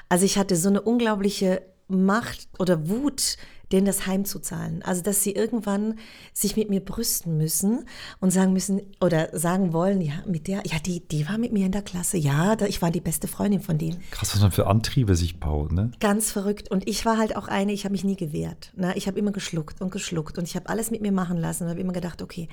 Also 0.08 0.24
ich 0.24 0.38
hatte 0.38 0.54
so 0.54 0.68
eine 0.68 0.82
unglaubliche 0.82 1.62
Macht 1.88 2.48
oder 2.58 2.88
Wut 2.88 3.36
denen 3.72 3.86
das 3.86 4.06
heimzuzahlen. 4.06 4.82
Also, 4.82 5.02
dass 5.02 5.22
sie 5.22 5.32
irgendwann 5.32 5.98
sich 6.32 6.56
mit 6.56 6.70
mir 6.70 6.80
brüsten 6.80 7.36
müssen 7.36 7.84
und 8.20 8.30
sagen 8.30 8.52
müssen 8.52 8.80
oder 9.00 9.36
sagen 9.38 9.72
wollen, 9.72 10.00
ja, 10.00 10.14
mit 10.26 10.48
der, 10.48 10.62
ja, 10.64 10.78
die, 10.84 11.00
die 11.00 11.28
war 11.28 11.38
mit 11.38 11.52
mir 11.52 11.66
in 11.66 11.72
der 11.72 11.82
Klasse, 11.82 12.16
ja, 12.16 12.56
ich 12.66 12.82
war 12.82 12.90
die 12.90 13.00
beste 13.00 13.28
Freundin 13.28 13.60
von 13.60 13.78
denen. 13.78 14.02
Krass, 14.10 14.34
was 14.34 14.40
man 14.40 14.52
für 14.52 14.66
Antriebe 14.66 15.14
sich 15.16 15.40
baut, 15.40 15.72
ne? 15.72 15.92
Ganz 16.00 16.30
verrückt. 16.30 16.70
Und 16.70 16.88
ich 16.88 17.04
war 17.04 17.18
halt 17.18 17.36
auch 17.36 17.48
eine, 17.48 17.72
ich 17.72 17.84
habe 17.84 17.92
mich 17.92 18.04
nie 18.04 18.16
gewehrt. 18.16 18.72
Ne? 18.76 18.92
Ich 18.96 19.06
habe 19.06 19.18
immer 19.18 19.32
geschluckt 19.32 19.80
und 19.80 19.90
geschluckt 19.90 20.38
und 20.38 20.44
ich 20.44 20.56
habe 20.56 20.68
alles 20.68 20.90
mit 20.90 21.00
mir 21.00 21.12
machen 21.12 21.36
lassen 21.36 21.64
und 21.64 21.70
habe 21.70 21.80
immer 21.80 21.92
gedacht, 21.92 22.22
okay, 22.22 22.48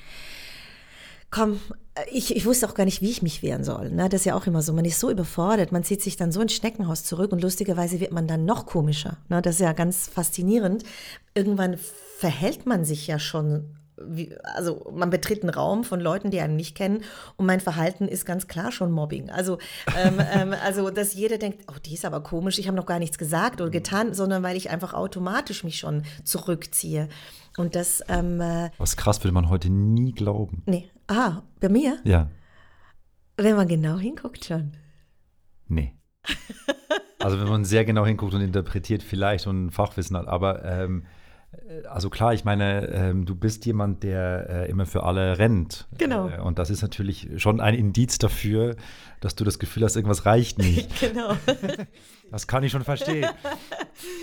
komm, 1.30 1.60
ich, 2.12 2.34
ich 2.36 2.46
wusste 2.46 2.68
auch 2.68 2.74
gar 2.74 2.84
nicht, 2.84 3.00
wie 3.00 3.10
ich 3.10 3.22
mich 3.22 3.42
wehren 3.42 3.64
soll. 3.64 3.90
Ne? 3.90 4.08
Das 4.08 4.20
ist 4.20 4.24
ja 4.26 4.34
auch 4.34 4.46
immer 4.46 4.62
so. 4.62 4.72
Man 4.72 4.84
ist 4.84 5.00
so 5.00 5.10
überfordert, 5.10 5.72
man 5.72 5.84
zieht 5.84 6.02
sich 6.02 6.16
dann 6.16 6.32
so 6.32 6.40
ins 6.40 6.52
Schneckenhaus 6.54 7.04
zurück 7.04 7.32
und 7.32 7.42
lustigerweise 7.42 8.00
wird 8.00 8.12
man 8.12 8.26
dann 8.26 8.44
noch 8.44 8.66
komischer. 8.66 9.18
Ne? 9.28 9.40
Das 9.42 9.56
ist 9.56 9.60
ja 9.60 9.72
ganz 9.72 10.08
faszinierend. 10.08 10.84
Irgendwann 11.34 11.76
verhält 12.18 12.66
man 12.66 12.84
sich 12.84 13.06
ja 13.06 13.18
schon 13.18 13.76
wie, 13.98 14.36
also 14.42 14.90
man 14.92 15.10
betritt 15.10 15.42
einen 15.42 15.50
Raum 15.50 15.84
von 15.84 16.00
Leuten, 16.00 16.30
die 16.30 16.40
einen 16.40 16.56
nicht 16.56 16.76
kennen 16.76 17.02
und 17.36 17.46
mein 17.46 17.60
Verhalten 17.60 18.08
ist 18.08 18.26
ganz 18.26 18.46
klar 18.46 18.72
schon 18.72 18.92
Mobbing. 18.92 19.30
Also, 19.30 19.58
ähm, 19.96 20.20
ähm, 20.32 20.54
also 20.62 20.90
dass 20.90 21.14
jeder 21.14 21.38
denkt, 21.38 21.64
oh, 21.68 21.78
die 21.84 21.94
ist 21.94 22.04
aber 22.04 22.22
komisch, 22.22 22.58
ich 22.58 22.66
habe 22.66 22.76
noch 22.76 22.86
gar 22.86 22.98
nichts 22.98 23.18
gesagt 23.18 23.60
oder 23.60 23.70
getan, 23.70 24.14
sondern 24.14 24.42
weil 24.42 24.56
ich 24.56 24.70
einfach 24.70 24.94
automatisch 24.94 25.64
mich 25.64 25.78
schon 25.78 26.02
zurückziehe. 26.24 27.08
Und 27.56 27.74
das. 27.74 28.02
Ähm, 28.08 28.40
äh, 28.40 28.70
Was 28.76 28.96
krass, 28.96 29.24
würde 29.24 29.32
man 29.32 29.48
heute 29.48 29.70
nie 29.70 30.12
glauben. 30.12 30.62
Nee. 30.66 30.90
Ah, 31.08 31.42
bei 31.60 31.68
mir? 31.68 31.98
Ja. 32.04 32.30
Wenn 33.36 33.56
man 33.56 33.68
genau 33.68 33.98
hinguckt 33.98 34.44
schon. 34.44 34.72
Nee. 35.68 35.94
Also 37.18 37.40
wenn 37.40 37.48
man 37.48 37.64
sehr 37.64 37.84
genau 37.84 38.06
hinguckt 38.06 38.34
und 38.34 38.40
interpretiert 38.40 39.02
vielleicht 39.02 39.48
und 39.48 39.72
Fachwissen 39.72 40.16
hat, 40.16 40.28
aber 40.28 40.64
ähm, 40.64 41.02
äh, 41.02 41.15
also 41.88 42.10
klar, 42.10 42.32
ich 42.34 42.44
meine, 42.44 42.86
ähm, 42.88 43.26
du 43.26 43.34
bist 43.34 43.66
jemand, 43.66 44.02
der 44.02 44.48
äh, 44.48 44.70
immer 44.70 44.86
für 44.86 45.02
alle 45.02 45.38
rennt. 45.38 45.88
Genau. 45.98 46.28
Äh, 46.28 46.40
und 46.40 46.58
das 46.58 46.70
ist 46.70 46.82
natürlich 46.82 47.28
schon 47.36 47.60
ein 47.60 47.74
Indiz 47.74 48.18
dafür, 48.18 48.76
dass 49.20 49.34
du 49.34 49.44
das 49.44 49.58
Gefühl 49.58 49.84
hast, 49.84 49.96
irgendwas 49.96 50.26
reicht 50.26 50.58
nicht. 50.58 51.00
genau. 51.00 51.36
Das 52.28 52.48
kann 52.48 52.64
ich 52.64 52.72
schon 52.72 52.82
verstehen. 52.82 53.30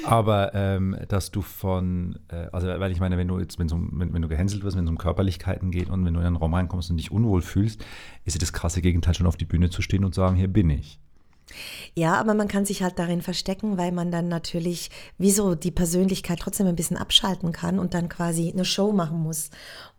Aber 0.03 0.53
ähm, 0.53 0.97
dass 1.07 1.31
du 1.31 1.41
von, 1.41 2.19
äh, 2.27 2.47
also 2.51 2.67
weil 2.67 2.91
ich 2.91 2.99
meine, 2.99 3.17
wenn 3.17 3.29
du 3.29 3.39
jetzt, 3.39 3.59
wenn, 3.59 3.71
um, 3.71 3.91
wenn, 3.93 4.13
wenn, 4.13 4.21
du 4.21 4.27
gehänselt 4.27 4.65
wirst, 4.65 4.75
wenn 4.75 4.83
es 4.83 4.89
um 4.89 4.97
Körperlichkeiten 4.97 5.71
geht 5.71 5.89
und 5.89 6.03
wenn 6.03 6.13
du 6.13 6.19
in 6.19 6.25
einen 6.25 6.35
Raum 6.35 6.53
reinkommst 6.53 6.91
und 6.91 6.97
dich 6.97 7.11
unwohl 7.11 7.41
fühlst, 7.41 7.85
ist 8.25 8.41
das 8.41 8.51
krasse 8.51 8.81
Gegenteil, 8.81 9.13
schon 9.13 9.25
auf 9.25 9.37
die 9.37 9.45
Bühne 9.45 9.69
zu 9.69 9.81
stehen 9.81 10.03
und 10.03 10.13
sagen, 10.13 10.35
hier 10.35 10.49
bin 10.49 10.69
ich. 10.69 10.99
Ja, 11.95 12.15
aber 12.15 12.33
man 12.33 12.47
kann 12.47 12.65
sich 12.65 12.83
halt 12.83 12.99
darin 12.99 13.21
verstecken, 13.21 13.77
weil 13.77 13.91
man 13.91 14.11
dann 14.11 14.27
natürlich 14.27 14.89
wieso 15.17 15.55
die 15.55 15.71
Persönlichkeit 15.71 16.39
trotzdem 16.39 16.67
ein 16.67 16.75
bisschen 16.75 16.97
abschalten 16.97 17.51
kann 17.51 17.79
und 17.79 17.93
dann 17.93 18.09
quasi 18.09 18.51
eine 18.51 18.65
Show 18.65 18.91
machen 18.91 19.19
muss. 19.19 19.49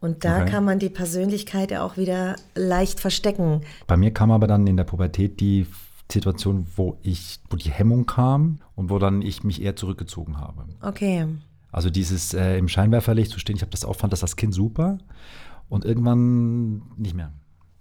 Und 0.01 0.25
da 0.25 0.43
okay. 0.43 0.51
kann 0.51 0.65
man 0.65 0.79
die 0.79 0.91
Persönlichkeit 0.91 1.71
ja 1.71 1.85
auch 1.85 1.97
wieder 1.97 2.37
leicht 2.55 3.01
verstecken. 3.01 3.63
Bei 3.87 3.97
mir 3.97 4.13
kam 4.13 4.31
aber 4.31 4.47
dann 4.47 4.67
in 4.67 4.77
der 4.77 4.85
Pubertät 4.85 5.41
die 5.41 5.67
Situation, 6.11 6.67
wo 6.77 6.99
ich, 7.03 7.41
wo 7.51 7.57
die 7.57 7.71
Hemmung 7.71 8.07
kam 8.07 8.59
und 8.75 8.91
wo 8.91 8.99
dann 8.99 9.23
ich 9.23 9.43
mich 9.45 9.63
eher 9.63 9.77
zurückgezogen 9.77 10.39
habe. 10.39 10.67
Okay. 10.83 11.27
Also 11.73 11.91
dieses 11.91 12.35
äh, 12.35 12.57
im 12.57 12.69
Scheinwerferlicht 12.69 13.33
zu 13.33 13.41
stehen, 13.41 13.57
ich 13.57 13.63
habe 13.63 13.73
das 13.73 13.85
auch 13.85 13.97
fand 13.97 14.13
das 14.13 14.23
als 14.23 14.37
Kind 14.37 14.55
super 14.55 14.99
und 15.69 15.85
irgendwann 15.85 16.83
nicht 16.97 17.15
mehr. 17.15 17.33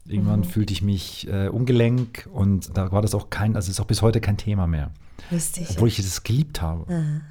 Irgendwann 0.06 0.42
mhm. 0.42 0.46
fühlte 0.46 0.74
ich 0.74 0.82
mich 0.82 1.28
äh, 1.30 1.48
ungelenk 1.48 2.28
und 2.34 2.78
da 2.78 2.92
war 2.92 3.02
das 3.02 3.16
auch 3.16 3.30
kein, 3.30 3.56
also 3.56 3.72
ist 3.72 3.80
auch 3.80 3.86
bis 3.86 4.02
heute 4.02 4.20
kein 4.20 4.36
Thema 4.36 4.68
mehr. 4.68 4.92
Lustig. 5.32 5.68
Obwohl 5.70 5.88
ich 5.88 6.00
es 6.00 6.24
geliebt 6.24 6.62
habe. 6.62 6.92
Aha. 6.94 7.22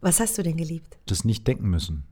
Was 0.00 0.20
hast 0.20 0.36
du 0.36 0.42
denn 0.42 0.56
geliebt? 0.56 0.98
Das 1.06 1.24
nicht 1.24 1.46
denken 1.46 1.68
müssen. 1.68 2.04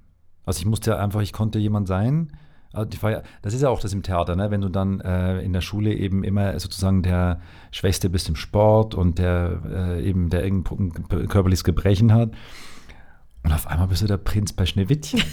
Also 0.47 0.61
ich 0.61 0.67
musste 0.67 0.99
einfach, 0.99 1.21
ich 1.21 1.33
konnte 1.33 1.59
jemand 1.59 1.87
sein. 1.87 2.33
Also 2.73 3.09
ja, 3.09 3.23
das 3.43 3.55
ist 3.55 3.63
ja 3.63 3.69
auch 3.69 3.81
das 3.81 3.93
im 3.93 4.03
Theater, 4.03 4.35
ne? 4.35 4.51
wenn 4.51 4.61
du 4.61 4.69
dann 4.69 5.01
äh, 5.01 5.41
in 5.43 5.53
der 5.53 5.61
Schule 5.61 5.95
eben 5.95 6.25
immer 6.25 6.59
sozusagen 6.59 7.03
der 7.03 7.41
Schwächste 7.71 8.11
bist 8.11 8.29
im 8.29 8.37
Sport 8.37 8.95
und 8.95 9.19
der 9.19 9.61
äh, 9.65 10.09
eben 10.09 10.29
der 10.29 10.43
irgendein 10.43 11.29
körperliches 11.29 11.63
Gebrechen 11.63 12.13
hat. 12.13 12.33
Und 13.45 13.53
auf 13.53 13.67
einmal 13.67 13.89
bist 13.89 14.03
du 14.03 14.07
der 14.07 14.17
Prinz 14.17 14.53
bei 14.53 14.67
Schneewittchen. 14.67 15.23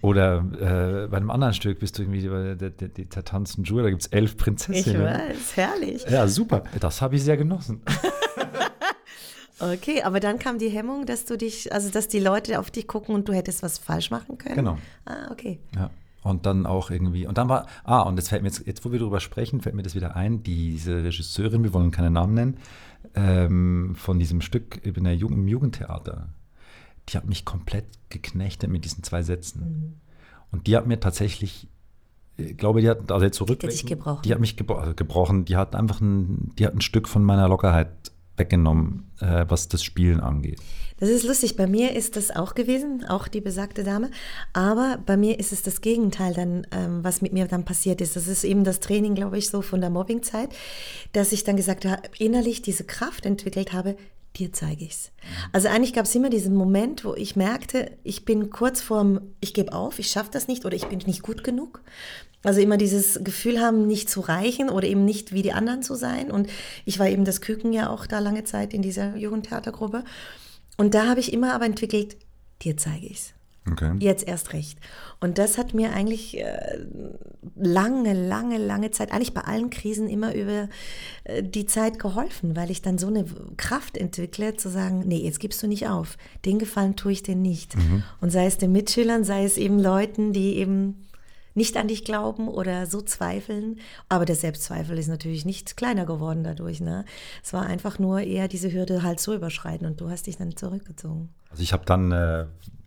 Oder 0.00 0.38
äh, 0.38 1.08
bei 1.08 1.16
einem 1.16 1.30
anderen 1.30 1.54
Stück 1.54 1.80
bist 1.80 1.98
du 1.98 2.02
irgendwie 2.02 2.28
bei 2.28 2.54
der, 2.54 2.70
der, 2.70 2.88
der, 2.88 3.04
der 3.04 3.24
tanzen 3.24 3.64
Jura, 3.64 3.84
da 3.84 3.90
gibt 3.90 4.02
es 4.02 4.08
elf 4.08 4.36
Prinzessinnen. 4.36 5.02
Ich 5.02 5.06
weiß, 5.06 5.56
herrlich. 5.56 6.04
Ja, 6.08 6.28
super. 6.28 6.64
Das 6.78 7.02
habe 7.02 7.16
ich 7.16 7.24
sehr 7.24 7.36
genossen. 7.36 7.82
okay, 9.58 10.02
aber 10.02 10.20
dann 10.20 10.38
kam 10.38 10.58
die 10.58 10.68
Hemmung, 10.68 11.06
dass 11.06 11.24
du 11.24 11.36
dich, 11.36 11.72
also 11.72 11.90
dass 11.90 12.08
die 12.08 12.20
Leute 12.20 12.60
auf 12.60 12.70
dich 12.70 12.86
gucken 12.86 13.14
und 13.14 13.28
du 13.28 13.32
hättest 13.32 13.62
was 13.62 13.78
falsch 13.78 14.10
machen 14.10 14.38
können? 14.38 14.56
Genau. 14.56 14.78
Ah, 15.04 15.30
okay. 15.30 15.58
Ja. 15.74 15.90
Und 16.22 16.46
dann 16.46 16.66
auch 16.66 16.90
irgendwie, 16.90 17.26
und 17.26 17.36
dann 17.36 17.48
war, 17.48 17.66
ah, 17.82 18.02
und 18.02 18.16
jetzt 18.16 18.28
fällt 18.28 18.42
mir 18.42 18.48
jetzt, 18.48 18.64
jetzt 18.64 18.84
wo 18.84 18.92
wir 18.92 19.00
darüber 19.00 19.18
sprechen, 19.18 19.60
fällt 19.60 19.74
mir 19.74 19.82
das 19.82 19.96
wieder 19.96 20.14
ein, 20.14 20.44
diese 20.44 21.02
Regisseurin, 21.02 21.64
wir 21.64 21.72
wollen 21.72 21.90
keinen 21.90 22.12
Namen 22.12 22.34
nennen, 22.34 22.56
ähm, 23.16 23.94
von 23.96 24.20
diesem 24.20 24.40
Stück 24.40 24.84
in 24.86 25.02
der 25.02 25.16
Jugend, 25.16 25.38
im 25.38 25.48
Jugendtheater, 25.48 26.28
die 27.08 27.16
hat 27.16 27.26
mich 27.26 27.44
komplett 27.44 27.86
geknechtet 28.08 28.70
mit 28.70 28.84
diesen 28.84 29.02
zwei 29.02 29.22
Sätzen. 29.22 29.60
Mhm. 29.60 30.00
Und 30.50 30.66
die 30.66 30.76
hat 30.76 30.86
mir 30.86 31.00
tatsächlich, 31.00 31.68
ich 32.36 32.56
glaube, 32.56 32.80
die 32.80 32.88
hat, 32.88 33.10
also 33.10 33.24
jetzt 33.24 33.36
zurück, 33.36 33.60
die, 33.60 33.86
gebrochen. 33.86 34.22
die 34.24 34.32
hat 34.32 34.40
mich 34.40 34.56
gebro 34.56 34.74
also 34.74 34.94
gebrochen, 34.94 35.44
die 35.44 35.56
hat 35.56 35.74
einfach 35.74 36.00
ein, 36.00 36.52
die 36.58 36.66
hat 36.66 36.74
ein 36.74 36.80
Stück 36.80 37.08
von 37.08 37.24
meiner 37.24 37.48
Lockerheit 37.48 37.90
weggenommen, 38.36 39.10
äh, 39.20 39.44
was 39.48 39.68
das 39.68 39.82
Spielen 39.82 40.20
angeht. 40.20 40.60
Das 41.02 41.10
ist 41.10 41.24
lustig. 41.24 41.56
Bei 41.56 41.66
mir 41.66 41.96
ist 41.96 42.16
das 42.16 42.30
auch 42.30 42.54
gewesen, 42.54 43.04
auch 43.08 43.26
die 43.26 43.40
besagte 43.40 43.82
Dame. 43.82 44.10
Aber 44.52 44.98
bei 45.04 45.16
mir 45.16 45.40
ist 45.40 45.50
es 45.50 45.62
das 45.62 45.80
Gegenteil 45.80 46.32
dann, 46.32 46.64
ähm, 46.70 47.02
was 47.02 47.22
mit 47.22 47.32
mir 47.32 47.48
dann 47.48 47.64
passiert 47.64 48.00
ist. 48.00 48.14
Das 48.14 48.28
ist 48.28 48.44
eben 48.44 48.62
das 48.62 48.78
Training, 48.78 49.16
glaube 49.16 49.36
ich, 49.36 49.48
so 49.48 49.62
von 49.62 49.80
der 49.80 49.90
Mobbingzeit, 49.90 50.50
dass 51.12 51.32
ich 51.32 51.42
dann 51.42 51.56
gesagt 51.56 51.84
habe, 51.86 52.02
innerlich 52.18 52.62
diese 52.62 52.84
Kraft 52.84 53.26
entwickelt 53.26 53.72
habe, 53.72 53.96
dir 54.36 54.52
zeige 54.52 54.84
ich's. 54.84 55.12
Also 55.52 55.68
eigentlich 55.68 55.92
gab 55.92 56.06
es 56.06 56.14
immer 56.14 56.30
diesen 56.30 56.54
Moment, 56.54 57.04
wo 57.04 57.14
ich 57.14 57.36
merkte, 57.36 57.96
ich 58.02 58.24
bin 58.24 58.50
kurz 58.50 58.80
vorm, 58.80 59.20
ich 59.40 59.54
gebe 59.54 59.72
auf, 59.72 59.98
ich 59.98 60.10
schaffe 60.10 60.30
das 60.32 60.48
nicht 60.48 60.64
oder 60.64 60.74
ich 60.74 60.86
bin 60.86 60.98
nicht 61.00 61.22
gut 61.22 61.44
genug. 61.44 61.82
Also 62.44 62.60
immer 62.60 62.76
dieses 62.76 63.22
Gefühl 63.22 63.60
haben, 63.60 63.86
nicht 63.86 64.10
zu 64.10 64.20
reichen 64.20 64.68
oder 64.68 64.86
eben 64.86 65.04
nicht 65.04 65.32
wie 65.32 65.42
die 65.42 65.52
anderen 65.52 65.82
zu 65.82 65.94
sein. 65.94 66.30
Und 66.30 66.48
ich 66.84 66.98
war 66.98 67.08
eben 67.08 67.24
das 67.24 67.40
Küken 67.40 67.72
ja 67.72 67.88
auch 67.88 68.06
da 68.06 68.18
lange 68.18 68.44
Zeit 68.44 68.74
in 68.74 68.82
dieser 68.82 69.16
Jugendtheatergruppe. 69.16 70.04
Und 70.76 70.94
da 70.94 71.06
habe 71.06 71.20
ich 71.20 71.32
immer 71.32 71.54
aber 71.54 71.66
entwickelt, 71.66 72.16
dir 72.62 72.76
zeige 72.76 73.06
ich's. 73.06 73.34
Okay. 73.70 73.94
Jetzt 74.00 74.26
erst 74.26 74.52
recht. 74.52 74.78
Und 75.20 75.38
das 75.38 75.56
hat 75.56 75.72
mir 75.72 75.92
eigentlich 75.92 76.38
äh, 76.38 76.84
lange, 77.54 78.12
lange, 78.12 78.58
lange 78.58 78.90
Zeit, 78.90 79.12
eigentlich 79.12 79.34
bei 79.34 79.42
allen 79.42 79.70
Krisen 79.70 80.08
immer 80.08 80.34
über 80.34 80.68
äh, 81.24 81.44
die 81.44 81.66
Zeit 81.66 82.00
geholfen, 82.00 82.56
weil 82.56 82.72
ich 82.72 82.82
dann 82.82 82.98
so 82.98 83.06
eine 83.06 83.24
Kraft 83.56 83.96
entwickle, 83.96 84.56
zu 84.56 84.68
sagen, 84.68 85.04
nee, 85.06 85.22
jetzt 85.22 85.38
gibst 85.38 85.62
du 85.62 85.68
nicht 85.68 85.86
auf. 85.86 86.16
Den 86.44 86.58
Gefallen 86.58 86.96
tue 86.96 87.12
ich 87.12 87.22
dir 87.22 87.36
nicht. 87.36 87.76
Mhm. 87.76 88.02
Und 88.20 88.30
sei 88.30 88.46
es 88.46 88.58
den 88.58 88.72
Mitschülern, 88.72 89.22
sei 89.22 89.44
es 89.44 89.56
eben 89.56 89.78
Leuten, 89.78 90.32
die 90.32 90.56
eben 90.56 91.06
nicht 91.54 91.76
an 91.76 91.88
dich 91.88 92.04
glauben 92.04 92.48
oder 92.48 92.86
so 92.86 93.00
zweifeln. 93.00 93.78
Aber 94.08 94.24
der 94.24 94.36
Selbstzweifel 94.36 94.98
ist 94.98 95.08
natürlich 95.08 95.44
nicht 95.44 95.76
kleiner 95.76 96.06
geworden 96.06 96.44
dadurch. 96.44 96.80
Ne? 96.80 97.04
Es 97.42 97.52
war 97.52 97.66
einfach 97.66 97.98
nur 97.98 98.20
eher 98.20 98.48
diese 98.48 98.72
Hürde 98.72 99.02
halt 99.02 99.20
so 99.20 99.34
überschreiten 99.34 99.86
und 99.86 100.00
du 100.00 100.10
hast 100.10 100.26
dich 100.26 100.36
dann 100.36 100.56
zurückgezogen. 100.56 101.28
Also 101.50 101.62
ich 101.62 101.72
habe 101.72 101.84
dann 101.84 102.12
äh, 102.12 102.46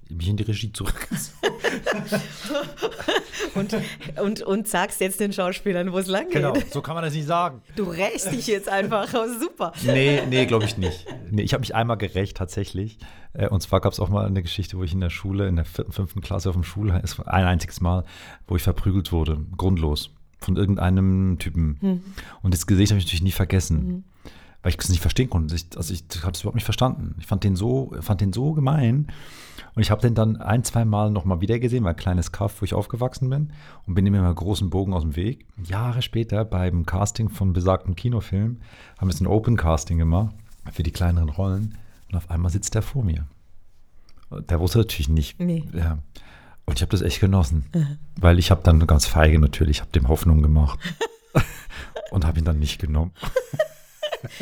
mich 0.09 0.27
in 0.27 0.37
die 0.37 0.43
Regie 0.43 0.71
zurück. 0.71 1.07
und, 3.55 3.75
und, 4.21 4.41
und 4.43 4.67
sagst 4.67 5.01
jetzt 5.01 5.19
den 5.19 5.33
Schauspielern, 5.33 5.91
wo 5.91 5.97
es 5.97 6.07
lang 6.07 6.25
geht. 6.25 6.33
Genau, 6.33 6.53
so 6.71 6.81
kann 6.81 6.95
man 6.95 7.03
das 7.03 7.13
nicht 7.13 7.25
sagen. 7.25 7.61
Du 7.75 7.85
rächst 7.85 8.31
dich 8.31 8.47
jetzt 8.47 8.69
einfach, 8.69 9.07
super. 9.39 9.73
Nee, 9.83 10.21
nee, 10.29 10.45
glaube 10.45 10.65
ich 10.65 10.77
nicht. 10.77 11.05
Nee, 11.31 11.41
ich 11.41 11.53
habe 11.53 11.61
mich 11.61 11.73
einmal 11.73 11.97
gerecht, 11.97 12.37
tatsächlich. 12.37 12.99
Äh, 13.33 13.47
und 13.47 13.61
zwar 13.61 13.81
gab 13.81 13.93
es 13.93 13.99
auch 13.99 14.09
mal 14.09 14.25
eine 14.25 14.41
Geschichte, 14.41 14.77
wo 14.77 14.83
ich 14.83 14.93
in 14.93 15.01
der 15.01 15.09
Schule, 15.09 15.47
in 15.47 15.55
der 15.55 15.65
vierten, 15.65 15.91
fünften 15.91 16.21
Klasse 16.21 16.49
auf 16.49 16.55
dem 16.55 16.63
Schulheim, 16.63 17.01
ein 17.25 17.45
einziges 17.45 17.81
Mal, 17.81 18.03
wo 18.47 18.55
ich 18.55 18.61
verprügelt 18.61 19.11
wurde, 19.11 19.43
grundlos, 19.57 20.11
von 20.39 20.55
irgendeinem 20.55 21.37
Typen. 21.39 21.77
Hm. 21.81 22.03
Und 22.43 22.53
das 22.53 22.67
Gesicht 22.67 22.91
habe 22.91 22.99
ich 22.99 23.05
natürlich 23.05 23.23
nie 23.23 23.31
vergessen. 23.31 23.77
Hm 23.77 24.03
weil 24.65 24.71
ich 24.71 24.79
es 24.79 24.89
nicht 24.89 25.01
verstehen 25.01 25.29
konnte. 25.29 25.53
Ich, 25.53 25.67
also 25.77 25.93
ich 25.93 26.03
habe 26.23 26.31
es 26.31 26.41
überhaupt 26.41 26.55
nicht 26.55 26.65
verstanden. 26.65 27.13
Ich 27.19 27.27
fand 27.27 27.43
den 27.43 27.55
so, 27.55 27.93
fand 28.01 28.19
den 28.19 28.33
so 28.33 28.53
gemein. 28.53 29.05
Und 29.75 29.81
ich 29.81 29.91
habe 29.91 30.01
den 30.01 30.15
dann 30.15 30.37
ein, 30.37 30.63
zwei 30.63 30.85
Mal 30.85 31.11
nochmal 31.11 31.41
wieder 31.41 31.59
gesehen, 31.59 31.83
weil 31.83 31.95
kleines 31.95 32.31
Kaff, 32.31 32.61
wo 32.61 32.65
ich 32.65 32.73
aufgewachsen 32.73 33.29
bin 33.29 33.51
und 33.85 33.93
bin 33.93 34.05
ihm 34.05 34.15
immer 34.15 34.33
großen 34.33 34.69
Bogen 34.69 34.93
aus 34.93 35.01
dem 35.01 35.17
Weg. 35.17 35.45
Jahre 35.61 36.01
später 36.01 36.45
beim 36.45 36.85
Casting 36.85 37.29
von 37.29 37.51
besagten 37.51 37.95
Kinofilm 37.95 38.61
haben 38.97 39.11
wir 39.11 39.21
ein 39.21 39.27
Open 39.27 39.57
Casting 39.57 39.97
gemacht 39.97 40.33
für 40.71 40.83
die 40.83 40.91
kleineren 40.91 41.29
Rollen 41.29 41.77
und 42.09 42.17
auf 42.17 42.29
einmal 42.29 42.51
sitzt 42.51 42.73
er 42.75 42.81
vor 42.81 43.03
mir. 43.03 43.27
Der 44.49 44.59
wusste 44.59 44.79
natürlich 44.79 45.09
nicht. 45.09 45.39
Nee. 45.39 45.65
Ja. 45.73 45.99
Und 46.65 46.77
ich 46.77 46.81
habe 46.81 46.91
das 46.91 47.01
echt 47.01 47.19
genossen, 47.19 47.65
mhm. 47.73 47.97
weil 48.19 48.39
ich 48.39 48.51
habe 48.51 48.61
dann 48.63 48.85
ganz 48.87 49.05
feige 49.05 49.39
natürlich, 49.39 49.81
habe 49.81 49.91
dem 49.91 50.07
Hoffnung 50.07 50.41
gemacht 50.41 50.79
und 52.11 52.25
habe 52.25 52.39
ihn 52.39 52.45
dann 52.45 52.59
nicht 52.59 52.79
genommen. 52.79 53.11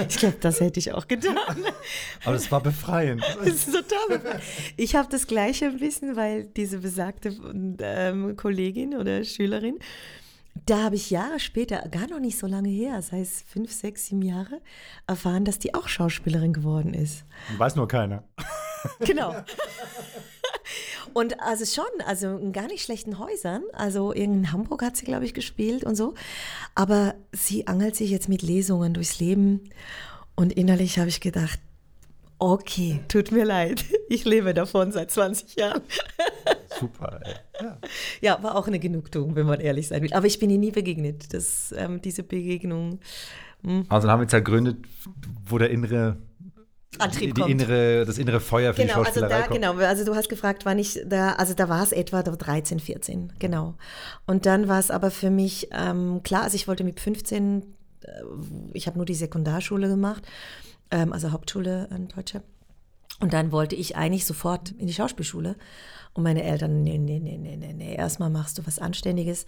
Ich 0.08 0.18
glaube, 0.18 0.38
das 0.40 0.60
hätte 0.60 0.80
ich 0.80 0.92
auch 0.94 1.08
getan. 1.08 1.36
Aber 2.26 2.36
es 2.36 2.52
war 2.52 2.62
befreiend. 2.62 3.24
Das 3.44 3.68
ist 3.68 3.74
total 3.74 4.18
befreiend. 4.20 4.44
Ich 4.78 4.96
habe 4.96 5.10
das 5.10 5.28
gleiche 5.28 5.66
ein 5.66 5.80
bisschen, 5.80 6.16
weil 6.16 6.46
diese 6.46 6.80
besagte 6.80 7.36
ähm, 7.80 8.36
Kollegin 8.36 8.96
oder 8.96 9.24
Schülerin, 9.24 9.80
da 10.66 10.84
habe 10.84 10.96
ich 10.96 11.10
Jahre 11.10 11.40
später, 11.40 11.88
gar 11.90 12.08
noch 12.08 12.20
nicht 12.20 12.38
so 12.38 12.48
lange 12.48 12.70
her, 12.70 13.02
sei 13.02 13.22
es 13.22 13.44
fünf, 13.48 13.72
sechs, 13.72 14.08
sieben 14.08 14.22
Jahre, 14.22 14.62
erfahren, 15.08 15.46
dass 15.46 15.60
die 15.60 15.74
auch 15.74 15.88
Schauspielerin 15.88 16.54
geworden 16.54 16.94
ist. 16.94 17.26
Weiß 17.58 17.76
nur 17.76 17.88
keiner. 17.88 18.24
Genau. 19.00 19.36
Und 21.14 21.40
also 21.40 21.66
schon, 21.66 22.02
also 22.06 22.38
in 22.38 22.52
gar 22.52 22.68
nicht 22.68 22.84
schlechten 22.84 23.20
Häusern. 23.20 23.64
Also 23.74 24.12
in 24.12 24.52
Hamburg 24.52 24.82
hat 24.82 24.98
sie, 24.98 25.06
glaube 25.06 25.26
ich, 25.26 25.34
gespielt 25.34 25.84
und 25.84 25.96
so. 25.96 26.14
Aber 26.76 27.16
sie 27.32 27.68
angelt 27.68 27.96
sich 27.96 28.10
jetzt 28.10 28.30
mit 28.30 28.42
Lesungen 28.42 28.94
durchs 28.94 29.20
Leben. 29.20 29.70
Und 30.36 30.54
innerlich 30.54 30.98
habe 30.98 31.10
ich 31.10 31.22
gedacht, 31.22 31.60
okay, 32.40 33.00
tut 33.08 33.32
mir 33.32 33.46
leid. 33.46 33.86
Ich 34.10 34.26
lebe 34.26 34.54
davon 34.54 34.92
seit 34.92 35.10
20 35.10 35.56
Jahren. 35.56 35.82
Super, 36.80 37.20
ey. 37.24 37.34
Ja. 37.60 37.78
ja, 38.22 38.44
war 38.44 38.56
auch 38.56 38.68
eine 38.68 38.78
Genugtuung, 38.78 39.36
wenn 39.36 39.48
man 39.48 39.60
ehrlich 39.60 39.88
sein 39.88 40.04
will. 40.04 40.14
Aber 40.14 40.28
ich 40.28 40.38
bin 40.38 40.52
ihr 40.52 40.60
nie 40.60 40.70
begegnet. 40.70 41.34
Das, 41.34 41.74
ähm, 41.76 42.00
diese 42.00 42.22
Begegnung. 42.22 43.00
Hm. 43.64 43.86
Also 43.90 44.10
haben 44.10 44.20
wir 44.20 44.26
jetzt 44.26 44.34
ergründet, 44.34 44.78
wo 45.46 45.58
der 45.58 45.72
innere 45.72 46.18
Antrieb 47.00 47.34
die, 47.36 47.42
die 47.42 47.52
innere, 47.52 48.06
das 48.06 48.18
innere 48.18 48.40
Feuer 48.40 48.74
für 48.74 48.82
genau, 48.82 49.00
die 49.00 49.06
Schauspielerei 49.06 49.36
also 49.36 49.50
da, 49.50 49.54
Genau, 49.54 49.78
also 49.78 50.06
du 50.06 50.16
hast 50.16 50.30
gefragt, 50.30 50.66
wann 50.66 50.80
ich 50.80 51.00
da, 51.06 51.34
also 51.34 51.54
da 51.54 51.70
war 51.70 51.84
es 51.84 51.92
etwa 51.92 52.22
13, 52.22 52.80
14, 52.80 53.34
genau. 53.40 53.76
Und 54.26 54.46
dann 54.46 54.68
war 54.68 54.80
es 54.80 54.92
aber 54.92 55.12
für 55.12 55.30
mich 55.30 55.70
ähm, 55.72 56.22
klar, 56.24 56.44
also 56.44 56.56
ich 56.56 56.68
wollte 56.68 56.84
mit 56.84 57.00
15, 57.00 57.64
äh, 58.02 58.08
ich 58.74 58.88
habe 58.88 58.98
nur 58.98 59.06
die 59.06 59.16
Sekundarschule 59.16 59.88
gemacht, 59.88 60.24
ähm, 60.92 61.14
also 61.14 61.32
Hauptschule 61.32 61.88
in 61.92 62.10
Deutsche. 62.10 62.42
Und 63.20 63.34
dann 63.34 63.52
wollte 63.52 63.76
ich 63.76 63.96
eigentlich 63.96 64.26
sofort 64.26 64.72
in 64.72 64.88
die 64.88 64.94
Schauspielschule. 64.94 65.56
Und 66.14 66.24
meine 66.24 66.44
Eltern, 66.44 66.84
nee, 66.84 66.98
nee, 66.98 67.20
nee, 67.20 67.38
nee, 67.38 67.56
nee, 67.56 67.74
nee, 67.74 67.96
erstmal 67.96 68.30
machst 68.30 68.58
du 68.58 68.68
was 68.68 68.80
Anständiges. 68.80 69.46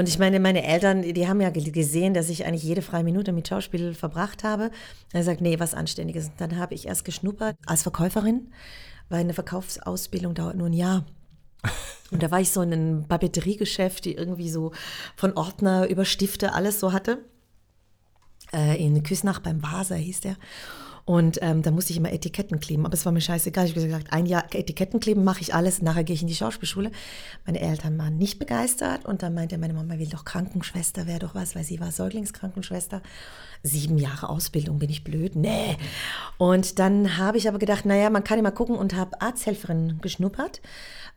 Und 0.00 0.08
ich 0.08 0.18
meine, 0.18 0.40
meine 0.40 0.64
Eltern, 0.64 1.02
die 1.02 1.28
haben 1.28 1.42
ja 1.42 1.50
gesehen, 1.50 2.14
dass 2.14 2.30
ich 2.30 2.46
eigentlich 2.46 2.62
jede 2.62 2.80
freie 2.80 3.04
Minute 3.04 3.32
mit 3.32 3.46
Schauspiel 3.46 3.92
verbracht 3.92 4.44
habe. 4.44 4.70
Er 5.12 5.22
sagt, 5.22 5.42
nee, 5.42 5.60
was 5.60 5.74
Anständiges. 5.74 6.28
Und 6.28 6.40
dann 6.40 6.56
habe 6.56 6.72
ich 6.72 6.88
erst 6.88 7.04
geschnuppert 7.04 7.54
als 7.66 7.82
Verkäuferin, 7.82 8.50
weil 9.10 9.20
eine 9.20 9.34
Verkaufsausbildung 9.34 10.32
dauert 10.32 10.56
nur 10.56 10.68
ein 10.68 10.72
Jahr. 10.72 11.04
Und 12.10 12.22
da 12.22 12.30
war 12.30 12.40
ich 12.40 12.50
so 12.50 12.62
in 12.62 12.72
einem 12.72 13.08
Papeteriegeschäft, 13.08 14.06
die 14.06 14.14
irgendwie 14.14 14.48
so 14.48 14.72
von 15.16 15.34
Ordner 15.34 15.86
über 15.86 16.06
Stifte 16.06 16.54
alles 16.54 16.80
so 16.80 16.94
hatte. 16.94 17.18
Äh, 18.54 18.82
in 18.82 19.02
Küsnach 19.02 19.40
beim 19.40 19.62
Vaser 19.62 19.96
hieß 19.96 20.22
der. 20.22 20.36
Und 21.04 21.38
ähm, 21.42 21.62
da 21.62 21.70
musste 21.70 21.92
ich 21.92 21.96
immer 21.96 22.12
Etiketten 22.12 22.60
kleben. 22.60 22.84
Aber 22.86 22.94
es 22.94 23.04
war 23.04 23.12
mir 23.12 23.20
scheißegal. 23.20 23.66
Ich 23.66 23.72
habe 23.72 23.84
gesagt, 23.84 24.12
ein 24.12 24.26
Jahr 24.26 24.44
Etiketten 24.52 25.00
kleben 25.00 25.24
mache 25.24 25.40
ich 25.40 25.54
alles. 25.54 25.82
Nachher 25.82 26.04
gehe 26.04 26.14
ich 26.14 26.22
in 26.22 26.28
die 26.28 26.34
Schauspielschule. 26.34 26.90
Meine 27.46 27.60
Eltern 27.60 27.98
waren 27.98 28.16
nicht 28.16 28.38
begeistert. 28.38 29.06
Und 29.06 29.22
dann 29.22 29.34
meinte 29.34 29.58
meine 29.58 29.74
Mama, 29.74 29.98
will 29.98 30.08
doch 30.08 30.24
Krankenschwester, 30.24 31.06
wäre 31.06 31.20
doch 31.20 31.34
was, 31.34 31.54
weil 31.54 31.64
sie 31.64 31.80
war 31.80 31.90
Säuglingskrankenschwester. 31.90 33.02
Sieben 33.62 33.98
Jahre 33.98 34.28
Ausbildung, 34.28 34.78
bin 34.78 34.90
ich 34.90 35.04
blöd? 35.04 35.36
Nee. 35.36 35.76
Und 36.38 36.78
dann 36.78 37.18
habe 37.18 37.38
ich 37.38 37.48
aber 37.48 37.58
gedacht, 37.58 37.84
naja, 37.84 38.08
man 38.08 38.24
kann 38.24 38.38
immer 38.38 38.52
gucken 38.52 38.76
und 38.76 38.94
habe 38.94 39.20
Arzthelferin 39.20 39.98
geschnuppert. 40.00 40.60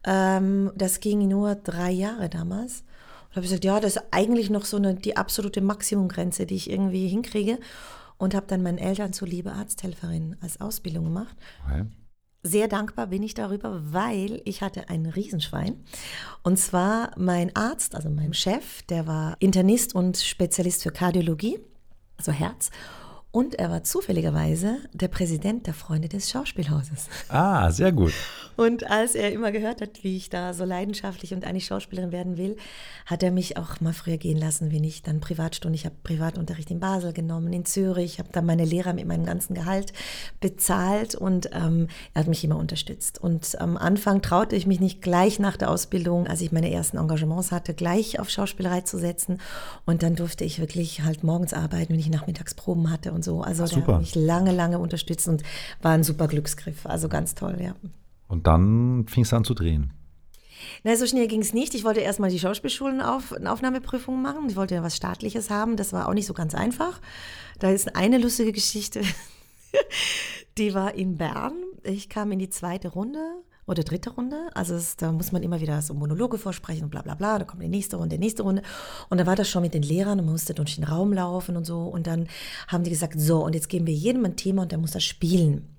Ähm, 0.06 0.72
das 0.76 1.00
ging 1.00 1.28
nur 1.28 1.56
drei 1.56 1.92
Jahre 1.92 2.30
damals. 2.30 2.84
Und 3.30 3.38
habe 3.38 3.42
gesagt, 3.44 3.64
ja, 3.64 3.80
das 3.80 3.96
ist 3.96 4.04
eigentlich 4.12 4.50
noch 4.50 4.66
so 4.66 4.78
eine, 4.78 4.96
die 4.96 5.18
absolute 5.18 5.62
Maximumgrenze, 5.62 6.46
die 6.46 6.56
ich 6.56 6.70
irgendwie 6.70 7.08
hinkriege 7.08 7.60
und 8.24 8.34
habe 8.34 8.48
dann 8.48 8.64
meinen 8.64 8.78
Eltern 8.78 9.12
zuliebe 9.12 9.52
Arzthelferin 9.52 10.38
als 10.40 10.62
Ausbildung 10.62 11.04
gemacht. 11.04 11.36
Okay. 11.66 11.86
Sehr 12.42 12.70
dankbar 12.70 13.08
bin 13.08 13.22
ich 13.22 13.34
darüber, 13.34 13.82
weil 13.94 14.42
ich 14.46 14.62
hatte 14.62 14.90
ein 14.90 15.06
Riesenschwein. 15.06 15.84
Und 16.42 16.58
zwar 16.58 17.12
mein 17.18 17.54
Arzt, 17.56 17.96
also 17.96 18.10
mein 18.10 18.34
Chef, 18.34 18.82
der 18.84 19.08
war 19.08 19.36
Internist 19.40 19.94
und 19.94 20.18
Spezialist 20.18 20.84
für 20.84 20.92
Kardiologie, 20.92 21.60
also 22.18 22.32
Herz. 22.32 22.70
Und 23.34 23.56
er 23.56 23.72
war 23.72 23.84
zufälligerweise 23.84 24.78
der 24.94 25.08
Präsident 25.08 25.66
der 25.66 25.74
Freunde 25.74 26.08
des 26.08 26.30
Schauspielhauses. 26.30 27.10
Ah, 27.30 27.72
sehr 27.72 27.92
gut. 27.92 28.14
Und 28.56 28.88
als 28.92 29.16
er 29.16 29.32
immer 29.32 29.52
gehört 29.52 29.82
hat, 29.82 30.04
wie 30.04 30.16
ich 30.16 30.30
da 30.30 30.54
so 30.54 30.66
leidenschaftlich 30.66 31.34
und 31.34 31.44
eigentlich 31.44 31.66
Schauspielerin 31.66 32.12
werden 32.12 32.38
will, 32.38 32.58
hat 33.08 33.24
er 33.24 33.32
mich 33.32 33.58
auch 33.58 33.82
mal 33.82 33.92
früher 33.92 34.18
gehen 34.18 34.38
lassen, 34.38 34.72
wenn 34.72 34.84
ich 34.84 35.02
dann 35.02 35.20
Privatstunde, 35.20 35.76
ich 35.76 35.86
habe 35.86 35.96
Privatunterricht 36.04 36.70
in 36.70 36.80
Basel 36.80 37.12
genommen, 37.12 37.52
in 37.54 37.66
Zürich, 37.66 38.20
habe 38.20 38.30
dann 38.32 38.46
meine 38.46 38.66
Lehrer 38.66 38.94
mit 38.94 39.08
meinem 39.08 39.26
ganzen 39.26 39.56
Gehalt 39.56 39.94
bezahlt 40.40 41.16
und 41.16 41.50
ähm, 41.54 41.88
er 42.14 42.20
hat 42.20 42.28
mich 42.28 42.44
immer 42.44 42.58
unterstützt. 42.58 43.20
Und 43.20 43.60
am 43.60 43.78
Anfang 43.78 44.22
traute 44.22 44.56
ich 44.56 44.68
mich 44.68 44.80
nicht 44.80 45.02
gleich 45.02 45.40
nach 45.40 45.58
der 45.58 45.72
Ausbildung, 45.72 46.28
als 46.28 46.42
ich 46.42 46.52
meine 46.52 46.72
ersten 46.72 46.98
Engagements 46.98 47.52
hatte, 47.52 47.74
gleich 47.74 48.20
auf 48.20 48.30
Schauspielerei 48.30 48.82
zu 48.82 49.00
setzen. 49.00 49.40
Und 49.88 50.04
dann 50.04 50.16
durfte 50.16 50.44
ich 50.44 50.60
wirklich 50.60 51.02
halt 51.02 51.24
morgens 51.24 51.56
arbeiten, 51.56 51.94
wenn 51.94 52.00
ich 52.00 52.12
Nachmittagsproben 52.12 52.92
hatte 52.92 53.12
und 53.12 53.23
so. 53.24 53.42
Also 53.42 53.64
Ach, 53.64 53.70
der 53.70 53.80
super. 53.80 53.94
hat 53.94 54.02
mich 54.02 54.16
lange, 54.16 54.52
lange 54.52 54.80
unterstützt 54.80 55.28
und 55.28 55.44
war 55.82 55.92
ein 55.92 56.04
super 56.04 56.28
Glücksgriff. 56.28 56.86
Also 56.86 57.10
ganz 57.10 57.36
toll, 57.36 57.58
ja. 57.62 57.76
Und 58.28 58.48
dann 58.48 59.06
fing 59.08 59.24
es 59.24 59.34
an 59.34 59.44
zu 59.44 59.54
drehen. 59.54 59.94
Na, 60.84 60.96
so 60.96 61.06
schnell 61.06 61.28
ging 61.28 61.42
es 61.42 61.54
nicht. 61.54 61.74
Ich 61.74 61.84
wollte 61.84 62.00
erstmal 62.00 62.30
die 62.30 62.40
Schauspielschulen 62.40 63.02
auf, 63.02 63.34
eine 63.34 63.52
Aufnahmeprüfung 63.52 64.22
machen. 64.22 64.50
Ich 64.50 64.56
wollte 64.56 64.76
ja 64.76 64.84
was 64.84 64.96
Staatliches 64.96 65.50
haben. 65.50 65.76
Das 65.76 65.94
war 65.94 66.08
auch 66.08 66.14
nicht 66.14 66.26
so 66.26 66.34
ganz 66.34 66.56
einfach. 66.56 67.02
Da 67.60 67.70
ist 67.70 67.96
eine 67.96 68.18
lustige 68.18 68.52
Geschichte. 68.52 69.02
Die 70.58 70.74
war 70.74 70.94
in 70.96 71.18
Bern. 71.18 71.54
Ich 71.84 72.10
kam 72.10 72.32
in 72.32 72.40
die 72.40 72.50
zweite 72.50 72.90
Runde 72.90 73.20
oder 73.66 73.84
dritte 73.84 74.10
Runde. 74.10 74.38
Also 74.54 74.76
es, 74.76 74.98
da 74.98 75.12
muss 75.12 75.32
man 75.32 75.44
immer 75.44 75.62
wieder 75.62 75.82
so 75.82 75.94
Monologe 75.94 76.38
vorsprechen 76.38 76.84
und 76.84 76.90
bla 76.90 77.02
bla 77.02 77.16
bla. 77.16 77.40
Da 77.40 77.46
kommt 77.46 77.64
die 77.64 77.68
nächste 77.68 77.98
Runde, 77.98 78.18
die 78.18 78.24
nächste 78.24 78.44
Runde. 78.44 78.62
Und 79.10 79.20
da 79.20 79.26
war 79.26 79.36
das 79.36 79.50
schon 79.50 79.62
mit 79.62 79.74
den 79.74 79.84
Lehrern 79.84 80.20
und 80.20 80.26
man 80.26 80.34
musste 80.34 80.54
durch 80.54 80.76
den 80.76 80.84
Raum 80.84 81.14
laufen 81.14 81.56
und 81.56 81.66
so. 81.66 81.84
Und 81.84 82.08
dann 82.08 82.28
haben 82.68 82.84
die 82.84 82.90
gesagt, 82.90 83.20
so, 83.20 83.44
und 83.44 83.56
jetzt 83.56 83.70
geben 83.70 83.88
wir 83.88 83.94
jedem 83.94 84.26
ein 84.26 84.36
Thema 84.36 84.64
und 84.64 84.72
der 84.72 84.80
muss 84.80 84.92
das 84.92 85.04
spielen. 85.04 85.70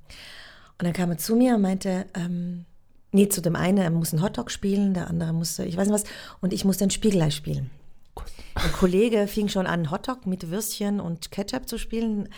Und 0.78 0.84
dann 0.84 0.92
kam 0.92 1.10
er 1.10 1.18
zu 1.18 1.36
mir 1.36 1.54
und 1.56 1.62
meinte, 1.62 2.06
ähm, 2.14 2.64
nee, 3.12 3.28
zu 3.28 3.40
dem 3.40 3.56
einen, 3.56 3.78
er 3.78 3.90
muss 3.90 4.12
einen 4.12 4.22
Hotdog 4.22 4.50
spielen, 4.50 4.94
der 4.94 5.08
andere 5.08 5.32
musste, 5.32 5.64
ich 5.64 5.76
weiß 5.76 5.86
nicht 5.86 5.94
was, 5.94 6.10
und 6.40 6.52
ich 6.52 6.64
musste 6.64 6.84
ein 6.84 6.90
Spiegelei 6.90 7.30
spielen. 7.30 7.70
Ein 8.54 8.72
Kollege 8.72 9.26
fing 9.26 9.48
schon 9.48 9.66
an, 9.66 9.90
Hotdog 9.90 10.26
mit 10.26 10.50
Würstchen 10.50 11.00
und 11.00 11.30
Ketchup 11.30 11.68
zu 11.68 11.78
spielen. 11.78 12.28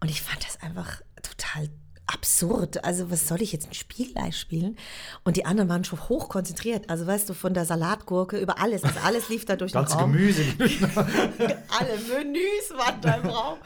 Und 0.00 0.10
ich 0.10 0.22
fand 0.22 0.44
das 0.44 0.60
einfach 0.60 1.00
total 1.22 1.68
absurd. 2.06 2.84
Also, 2.84 3.10
was 3.10 3.28
soll 3.28 3.42
ich 3.42 3.52
jetzt 3.52 3.68
ein 3.68 3.74
Spiegelei 3.74 4.30
spielen? 4.32 4.76
Und 5.24 5.36
die 5.36 5.44
anderen 5.44 5.68
waren 5.68 5.84
schon 5.84 6.08
hoch 6.08 6.28
konzentriert. 6.28 6.90
Also, 6.90 7.06
weißt 7.06 7.28
du, 7.28 7.34
von 7.34 7.54
der 7.54 7.64
Salatgurke 7.64 8.38
über 8.38 8.58
alles. 8.60 8.84
Also, 8.84 9.00
alles 9.00 9.28
lief 9.28 9.44
da 9.44 9.56
durch 9.56 9.72
den 9.72 9.82
Raum. 9.82 10.12
Gemüse. 10.12 10.42
Alle 10.58 11.98
Menüs 12.08 12.70
waren 12.76 13.00
da 13.00 13.14
im 13.14 13.28
Raum. 13.28 13.58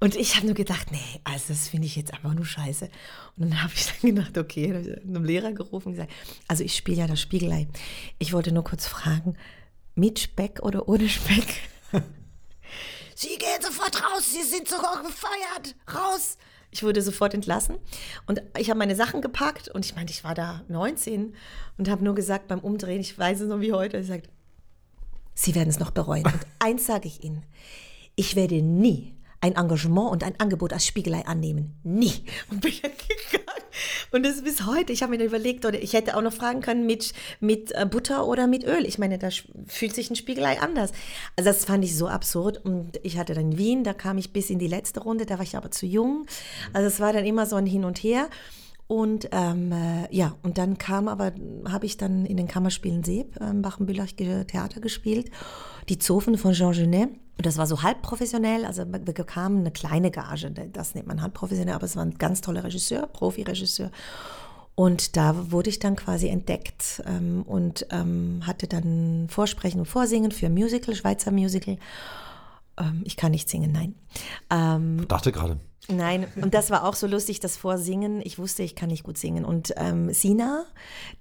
Und 0.00 0.16
ich 0.16 0.36
habe 0.36 0.46
nur 0.46 0.54
gedacht, 0.54 0.90
nee, 0.90 1.20
also 1.24 1.46
das 1.48 1.68
finde 1.68 1.86
ich 1.86 1.96
jetzt 1.96 2.12
einfach 2.12 2.34
nur 2.34 2.44
scheiße. 2.44 2.90
Und 3.36 3.50
dann 3.50 3.62
habe 3.62 3.72
ich 3.74 3.86
dann 3.86 4.14
gedacht, 4.14 4.36
okay, 4.36 4.68
dann 4.68 4.76
habe 4.78 4.90
ich 4.90 5.02
einem 5.02 5.24
Lehrer 5.24 5.52
gerufen 5.52 5.88
und 5.88 5.92
gesagt, 5.94 6.12
also 6.46 6.62
ich 6.62 6.76
spiele 6.76 6.98
ja 6.98 7.06
das 7.06 7.20
Spiegelei. 7.20 7.68
Ich 8.18 8.32
wollte 8.32 8.52
nur 8.52 8.64
kurz 8.64 8.86
fragen, 8.86 9.36
mit 9.94 10.18
Speck 10.18 10.60
oder 10.62 10.88
ohne 10.88 11.08
Speck? 11.08 11.62
Sie 13.14 13.28
gehen 13.28 13.62
sofort 13.62 14.02
raus, 14.02 14.30
Sie 14.30 14.42
sind 14.42 14.68
sogar 14.68 15.02
gefeiert, 15.02 15.74
raus. 15.94 16.36
Ich 16.74 16.82
wurde 16.82 17.00
sofort 17.02 17.34
entlassen 17.34 17.76
und 18.26 18.42
ich 18.58 18.68
habe 18.68 18.78
meine 18.78 18.96
Sachen 18.96 19.22
gepackt 19.22 19.68
und 19.68 19.84
ich 19.84 19.94
meinte, 19.94 20.12
ich 20.12 20.24
war 20.24 20.34
da 20.34 20.64
19 20.66 21.32
und 21.78 21.88
habe 21.88 22.02
nur 22.02 22.16
gesagt 22.16 22.48
beim 22.48 22.58
Umdrehen, 22.58 23.00
ich 23.00 23.16
weiß 23.16 23.42
es 23.42 23.48
noch 23.48 23.60
wie 23.60 23.72
heute, 23.72 23.98
ich 23.98 24.08
sagte, 24.08 24.28
Sie 25.36 25.54
werden 25.54 25.68
es 25.68 25.78
noch 25.78 25.92
bereuen. 25.92 26.24
Und 26.24 26.40
eins 26.58 26.86
sage 26.86 27.06
ich 27.06 27.22
Ihnen, 27.22 27.44
ich 28.16 28.34
werde 28.34 28.60
nie 28.60 29.13
ein 29.44 29.56
Engagement 29.56 30.10
und 30.10 30.24
ein 30.24 30.40
Angebot 30.40 30.72
als 30.72 30.86
Spiegelei 30.86 31.26
annehmen. 31.26 31.78
Nie. 31.82 32.24
Und 32.50 32.62
bin 32.62 32.72
dann 32.80 32.92
gegangen. 32.92 33.44
Und 34.10 34.24
das 34.24 34.42
bis 34.42 34.64
heute. 34.64 34.92
Ich 34.92 35.02
habe 35.02 35.14
mir 35.14 35.22
überlegt, 35.22 35.66
oder 35.66 35.82
ich 35.82 35.92
hätte 35.92 36.16
auch 36.16 36.22
noch 36.22 36.32
fragen 36.32 36.62
können 36.62 36.86
mit, 36.86 37.12
mit 37.40 37.72
äh, 37.72 37.84
Butter 37.84 38.26
oder 38.26 38.46
mit 38.46 38.64
Öl. 38.64 38.86
Ich 38.86 38.98
meine, 38.98 39.18
da 39.18 39.28
fühlt 39.66 39.94
sich 39.94 40.10
ein 40.10 40.16
Spiegelei 40.16 40.60
anders. 40.60 40.92
Also 41.36 41.50
das 41.50 41.66
fand 41.66 41.84
ich 41.84 41.94
so 41.94 42.08
absurd. 42.08 42.64
Und 42.64 42.98
ich 43.02 43.18
hatte 43.18 43.34
dann 43.34 43.58
Wien, 43.58 43.84
da 43.84 43.92
kam 43.92 44.16
ich 44.16 44.32
bis 44.32 44.48
in 44.48 44.58
die 44.58 44.66
letzte 44.66 45.00
Runde, 45.00 45.26
da 45.26 45.34
war 45.34 45.44
ich 45.44 45.56
aber 45.56 45.70
zu 45.70 45.84
jung. 45.84 46.24
Also 46.72 46.86
es 46.86 47.00
war 47.00 47.12
dann 47.12 47.26
immer 47.26 47.44
so 47.44 47.56
ein 47.56 47.66
Hin 47.66 47.84
und 47.84 47.98
Her. 47.98 48.30
Und 48.86 49.28
ähm, 49.32 49.72
äh, 49.72 50.14
ja, 50.14 50.34
und 50.42 50.58
dann 50.58 50.76
kam 50.76 51.08
aber, 51.08 51.32
habe 51.66 51.86
ich 51.86 51.96
dann 51.96 52.26
in 52.26 52.36
den 52.36 52.48
Kammerspielen 52.48 53.02
Seeb, 53.02 53.40
ähm, 53.40 53.62
Bachenbüllach 53.62 54.12
Theater 54.12 54.80
gespielt, 54.80 55.30
die 55.88 55.98
Zofen 55.98 56.36
von 56.36 56.52
Jean 56.52 56.72
Genet. 56.72 57.08
Und 57.36 57.46
das 57.46 57.56
war 57.56 57.66
so 57.66 57.82
halb 57.82 58.02
professionell, 58.02 58.64
also 58.64 58.84
wir 58.86 58.98
bekamen 59.00 59.60
eine 59.60 59.72
kleine 59.72 60.12
Gage, 60.12 60.50
das 60.72 60.94
nennt 60.94 61.08
man 61.08 61.20
halb 61.20 61.34
professionell, 61.34 61.74
aber 61.74 61.84
es 61.84 61.96
war 61.96 62.04
ein 62.04 62.16
ganz 62.16 62.42
toller 62.42 62.62
Regisseur, 62.62 63.08
Profi-Regisseur. 63.08 63.90
Und 64.76 65.16
da 65.16 65.50
wurde 65.50 65.70
ich 65.70 65.78
dann 65.78 65.96
quasi 65.96 66.28
entdeckt 66.28 67.02
ähm, 67.06 67.42
und 67.46 67.86
ähm, 67.90 68.42
hatte 68.44 68.66
dann 68.66 69.26
Vorsprechen 69.30 69.80
und 69.80 69.86
Vorsingen 69.86 70.30
für 70.30 70.48
Musical, 70.48 70.94
Schweizer 70.94 71.30
Musical. 71.30 71.78
Ähm, 72.78 73.02
ich 73.04 73.16
kann 73.16 73.32
nicht 73.32 73.48
singen, 73.48 73.72
nein. 73.72 73.94
Ähm, 74.50 75.06
Dachte 75.08 75.32
gerade. 75.32 75.58
Nein, 75.88 76.26
und 76.36 76.54
das 76.54 76.70
war 76.70 76.84
auch 76.84 76.94
so 76.94 77.06
lustig, 77.06 77.40
das 77.40 77.58
Vorsingen. 77.58 78.22
Ich 78.24 78.38
wusste, 78.38 78.62
ich 78.62 78.74
kann 78.74 78.88
nicht 78.88 79.02
gut 79.02 79.18
singen. 79.18 79.44
Und 79.44 79.74
ähm, 79.76 80.14
Sina, 80.14 80.64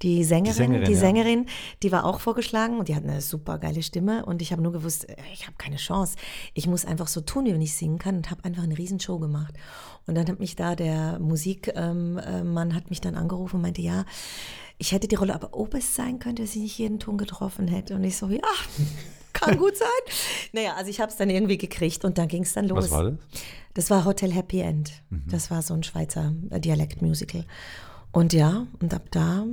die 0.02 0.24
Sängerin, 0.24 0.56
Sängerin, 0.56 0.86
die 0.86 0.94
ja. 0.94 0.98
Sängerin, 0.98 1.46
die 1.84 1.92
war 1.92 2.06
auch 2.06 2.22
vorgeschlagen 2.22 2.80
und 2.80 2.88
die 2.88 2.96
hat 2.96 3.04
eine 3.04 3.20
super 3.20 3.58
geile 3.58 3.84
Stimme. 3.84 4.26
Und 4.26 4.42
ich 4.42 4.54
habe 4.54 4.62
nur 4.62 4.72
gewusst, 4.72 5.10
äh, 5.10 5.18
ich 5.34 5.48
habe 5.48 5.58
keine 5.58 5.76
Chance. 5.76 6.16
Ich 6.54 6.66
muss 6.66 6.86
einfach 6.86 7.08
so 7.08 7.20
tun, 7.20 7.46
wie 7.46 7.54
wenn 7.54 7.62
ich 7.62 7.76
singen 7.76 8.00
kann 8.00 8.16
und 8.16 8.32
habe 8.32 8.46
einfach 8.46 8.64
eine 8.64 8.78
Riesenshow 8.78 9.20
gemacht. 9.20 9.54
Und 10.08 10.16
dann 10.16 10.28
hat 10.28 10.40
mich 10.40 10.56
da 10.56 10.78
der 10.78 11.20
Musikmann 11.20 12.22
ähm, 12.26 12.54
Mann 12.54 12.74
hat 12.74 12.90
mich 12.90 13.02
dann 13.02 13.16
angerufen 13.16 13.58
und 13.58 13.64
meinte, 13.64 13.82
ja, 13.82 14.06
ich 14.78 14.94
hätte 14.94 15.10
die 15.10 15.16
Rolle, 15.16 15.36
aber 15.36 15.50
ob 15.52 15.74
es 15.74 15.94
sein 15.94 16.20
könnte, 16.20 16.42
dass 16.42 16.56
ich 16.56 16.62
nicht 16.62 16.78
jeden 16.78 17.00
Ton 17.00 17.18
getroffen 17.18 17.68
hätte. 17.68 17.96
Und 17.96 18.04
ich 18.06 18.18
so, 18.18 18.28
ja, 18.28 18.40
kann 19.40 19.58
gut 19.58 19.76
sein. 19.76 19.88
Naja, 20.54 20.76
also 20.76 20.90
ich 20.90 21.00
habe 21.00 21.12
es 21.12 21.18
dann 21.18 21.30
irgendwie 21.30 21.58
gekriegt 21.58 22.06
und 22.06 22.18
dann 22.18 22.28
ging 22.28 22.44
es 22.44 22.54
dann 22.54 22.68
los. 22.68 22.86
Was 22.86 22.92
war 22.92 23.04
das? 23.04 23.14
Das 23.74 23.90
war 23.90 24.06
Hotel 24.06 24.32
Happy 24.32 24.60
End. 24.60 24.92
Das 25.28 25.50
war 25.50 25.62
so 25.62 25.74
ein 25.74 25.84
Schweizer 25.84 26.34
äh, 26.52 26.60
Dialektmusical. 26.60 27.46
Und 28.12 28.34
ja, 28.34 28.68
und 28.80 28.94
ab 28.94 29.08
da, 29.10 29.46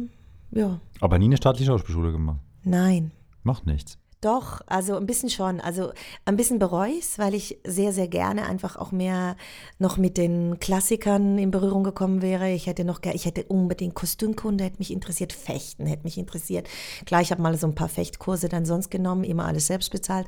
ja, 0.51 0.81
Aber 1.01 1.19
nie 1.19 1.25
eine 1.27 1.37
staatliche 1.38 1.71
Schauspielschule 1.71 2.12
gemacht. 2.12 2.40
nein. 2.62 3.12
Macht 3.43 3.64
nichts. 3.64 3.97
Doch, 4.20 4.61
also 4.66 4.96
ein 4.96 5.06
bisschen 5.06 5.30
schon. 5.30 5.61
Also 5.61 5.92
ein 6.26 6.37
bisschen 6.37 6.59
bereue 6.59 6.92
ich 6.92 7.18
weil 7.18 7.35
ich 7.35 7.59
sehr, 7.64 7.92
sehr 7.94 8.06
gerne 8.06 8.44
einfach 8.44 8.76
auch 8.76 8.92
mehr 8.92 9.37
noch 9.78 9.96
mit 9.96 10.18
den 10.18 10.61
Klassikern 10.61 11.38
in 11.38 11.50
Berührung 11.50 11.85
gekommen 11.85 12.20
wäre. 12.20 12.50
Ich 12.50 12.66
hätte 12.66 12.85
noch, 12.85 13.00
ich 13.02 13.24
hätte 13.24 13.44
unbedingt 13.44 13.94
Kostümkunde, 13.94 14.64
hätte 14.64 14.78
mich 14.78 14.92
interessiert, 14.92 15.33
Fechten 15.33 15.87
hätte 15.87 16.04
mich 16.04 16.18
interessiert. 16.18 16.68
Klar, 17.06 17.22
ich 17.22 17.30
habe 17.30 17.40
mal 17.40 17.56
so 17.56 17.66
ein 17.66 17.74
paar 17.74 17.88
Fechtkurse 17.88 18.50
dann 18.50 18.66
sonst 18.66 18.90
genommen, 18.90 19.24
immer 19.24 19.46
alles 19.46 19.68
selbst 19.68 19.90
bezahlt. 19.90 20.26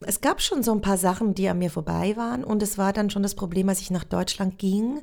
Es 0.00 0.20
gab 0.20 0.40
schon 0.40 0.64
so 0.64 0.72
ein 0.72 0.80
paar 0.80 0.98
Sachen, 0.98 1.34
die 1.34 1.48
an 1.48 1.58
mir 1.58 1.70
vorbei 1.70 2.16
waren 2.16 2.42
und 2.42 2.62
es 2.62 2.78
war 2.78 2.92
dann 2.92 3.10
schon 3.10 3.22
das 3.22 3.36
Problem, 3.36 3.68
als 3.68 3.80
ich 3.80 3.90
nach 3.92 4.04
Deutschland 4.04 4.58
ging, 4.58 5.00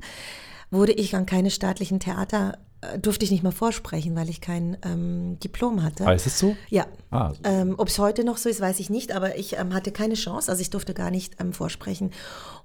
wurde 0.70 0.92
ich 0.92 1.16
an 1.16 1.24
keine 1.24 1.50
staatlichen 1.50 2.00
Theater, 2.00 2.58
durfte 3.00 3.24
ich 3.24 3.30
nicht 3.32 3.42
mal 3.42 3.50
vorsprechen, 3.50 4.14
weil 4.14 4.28
ich 4.28 4.40
kein 4.40 4.76
ähm, 4.84 5.38
Diplom 5.40 5.82
hatte. 5.82 6.06
Ah, 6.06 6.12
ist 6.12 6.26
es 6.26 6.38
so? 6.38 6.56
Ja. 6.68 6.86
Ah, 7.10 7.32
Ähm, 7.42 7.74
Ob 7.76 7.88
es 7.88 7.98
heute 7.98 8.22
noch 8.22 8.36
so 8.36 8.48
ist, 8.48 8.60
weiß 8.60 8.78
ich 8.78 8.88
nicht, 8.88 9.12
aber 9.12 9.36
ich 9.36 9.58
ähm, 9.58 9.74
hatte 9.74 9.90
keine 9.90 10.14
Chance, 10.14 10.50
also 10.50 10.62
ich 10.62 10.70
durfte 10.70 10.94
gar 10.94 11.10
nicht 11.10 11.40
ähm, 11.40 11.52
vorsprechen. 11.52 12.12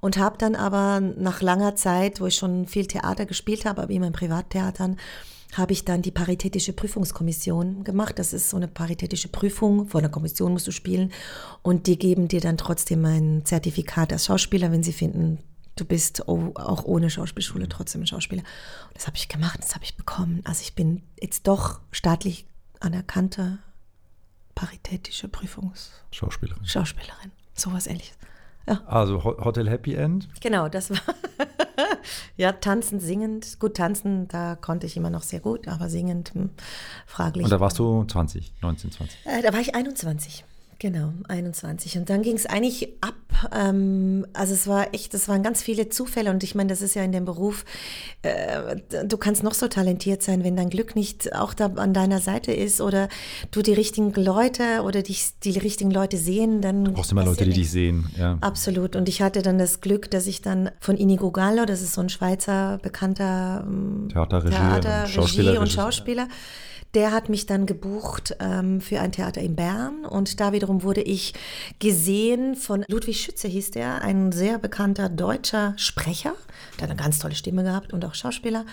Und 0.02 0.18
habe 0.18 0.38
dann 0.38 0.56
aber 0.56 1.00
nach 1.00 1.42
langer 1.42 1.76
Zeit, 1.76 2.22
wo 2.22 2.28
ich 2.28 2.36
schon 2.36 2.68
viel 2.68 2.86
Theater 2.86 3.26
gespielt 3.26 3.66
habe, 3.66 3.82
aber 3.82 3.92
immer 3.92 4.08
in 4.08 4.14
Privattheatern, 4.14 4.98
habe 5.54 5.74
ich 5.74 5.86
dann 5.86 6.02
die 6.02 6.12
Paritätische 6.12 6.74
Prüfungskommission 6.74 7.84
gemacht. 7.84 8.18
Das 8.20 8.34
ist 8.34 8.50
so 8.50 8.58
eine 8.58 8.68
paritätische 8.68 9.28
Prüfung. 9.30 9.88
Vor 9.88 10.00
einer 10.00 10.10
Kommission 10.10 10.52
musst 10.54 10.68
du 10.68 10.72
spielen. 10.72 11.12
Und 11.62 11.88
die 11.88 11.98
geben 11.98 12.28
dir 12.28 12.42
dann 12.42 12.58
trotzdem 12.58 13.06
ein 13.06 13.42
Zertifikat 13.46 14.12
als 14.12 14.26
Schauspieler, 14.26 14.72
wenn 14.72 14.84
sie 14.84 14.94
finden, 14.94 15.40
du 15.76 15.86
bist 15.86 16.28
auch 16.28 16.84
ohne 16.86 17.10
Schauspielschule 17.10 17.68
trotzdem 17.70 18.02
ein 18.02 18.08
Schauspieler. 18.08 18.42
Und 18.88 18.96
das 18.96 19.08
habe 19.08 19.18
ich 19.18 19.28
gemacht, 19.28 19.60
das 19.62 19.76
habe 19.76 19.84
ich 19.84 19.96
bekommen. 19.98 20.42
Also 20.46 20.62
ich 20.62 20.76
bin 20.76 21.04
jetzt 21.22 21.48
doch 21.48 21.80
staatlich 21.92 22.46
anerkannte 22.80 23.60
paritätische 24.56 25.28
Prüfungsschauspielerin. 25.28 26.66
Schauspielerin. 26.66 27.32
Sowas 27.56 27.88
ähnliches. 27.88 28.16
Also 28.86 29.24
Ho- 29.24 29.44
Hotel 29.44 29.70
Happy 29.70 29.94
End. 29.96 30.30
Genau, 30.40 30.70
das 30.70 30.90
war. 30.92 30.98
ja, 32.38 32.54
tanzend, 32.54 33.02
singend. 33.02 33.60
Gut, 33.60 33.76
tanzen, 33.76 34.28
da 34.30 34.56
konnte 34.56 34.86
ich 34.88 34.96
immer 34.96 35.10
noch 35.10 35.24
sehr 35.24 35.42
gut, 35.42 35.68
aber 35.68 35.90
singend, 35.90 36.34
hm, 36.34 36.50
fraglich. 37.06 37.44
Und 37.44 37.50
da 37.50 37.60
warst 37.60 37.78
du 37.80 38.06
20, 38.06 38.54
19, 38.62 38.92
20. 38.92 39.26
Äh, 39.26 39.42
da 39.42 39.52
war 39.52 39.60
ich 39.60 39.76
21. 39.76 40.46
Genau, 40.84 41.14
21. 41.30 41.98
Und 41.98 42.10
dann 42.10 42.24
ging 42.24 42.36
es 42.36 42.46
eigentlich 42.46 42.90
ab 43.00 43.16
ähm, 43.52 44.26
also 44.34 44.54
es 44.54 44.68
war 44.68 44.94
echt, 44.94 45.14
es 45.14 45.28
waren 45.28 45.44
ganz 45.44 45.62
viele 45.62 45.90
Zufälle 45.90 46.30
und 46.30 46.44
ich 46.44 46.56
meine, 46.56 46.70
das 46.70 46.82
ist 46.82 46.94
ja 46.94 47.04
in 47.04 47.12
dem 47.12 47.26
Beruf, 47.26 47.66
äh, 48.22 48.76
du 49.06 49.18
kannst 49.18 49.44
noch 49.44 49.54
so 49.54 49.68
talentiert 49.68 50.22
sein, 50.22 50.44
wenn 50.44 50.56
dein 50.56 50.70
Glück 50.70 50.96
nicht 50.96 51.34
auch 51.34 51.54
da 51.54 51.68
an 51.68 51.94
deiner 51.94 52.20
Seite 52.20 52.52
ist 52.52 52.82
oder 52.82 53.10
du 53.52 53.62
die 53.62 53.74
richtigen 53.74 54.14
Leute 54.14 54.84
oder 54.84 55.02
dich, 55.02 55.40
die 55.44 55.58
richtigen 55.58 55.92
Leute 55.92 56.18
sehen, 56.18 56.62
dann. 56.62 56.86
Du 56.86 56.92
brauchst 56.92 57.12
immer 57.12 57.26
Leute, 57.26 57.46
die 57.46 57.54
dich 57.54 57.72
sehen, 57.72 58.10
ja. 58.18 58.38
Absolut. 58.42 58.96
Und 58.96 59.10
ich 59.10 59.22
hatte 59.22 59.42
dann 59.42 59.58
das 59.58 59.82
Glück, 59.82 60.12
dass 60.12 60.28
ich 60.28 60.42
dann 60.42 60.70
von 60.80 60.98
Inigo 60.98 61.32
Gallo, 61.32 61.66
das 61.66 61.82
ist 61.82 61.94
so 61.94 62.02
ein 62.02 62.10
Schweizer 62.10 62.80
bekannter 62.82 63.64
ähm, 63.66 64.10
Theaterregie, 64.12 64.56
Theater, 64.56 65.08
Schauspieler, 65.08 65.60
und 65.60 65.72
Schauspieler. 65.72 66.28
Der 66.94 67.12
hat 67.12 67.28
mich 67.28 67.48
dann 67.48 67.66
gebucht 67.66 68.36
ähm, 68.40 68.80
für 68.80 69.00
ein 69.00 69.12
Theater 69.12 69.42
in 69.42 69.56
Bern 69.56 70.06
und 70.06 70.40
da 70.40 70.54
wiederum 70.54 70.84
wurde 70.84 71.02
ich 71.02 71.34
gesehen 71.80 72.56
von 72.56 72.86
Ludwig 72.88 73.20
Schütze 73.20 73.48
hieß 73.48 73.72
der, 73.72 74.04
ein 74.04 74.32
sehr 74.32 74.60
bekannter 74.60 75.10
deutscher 75.10 75.74
Sprecher, 75.78 76.34
der 76.78 76.84
hat 76.84 76.92
eine 76.92 77.02
ganz 77.02 77.18
tolle 77.18 77.36
Stimme 77.36 77.64
gehabt 77.64 77.94
und 77.94 78.06
auch 78.06 78.14
Schauspieler. 78.14 78.66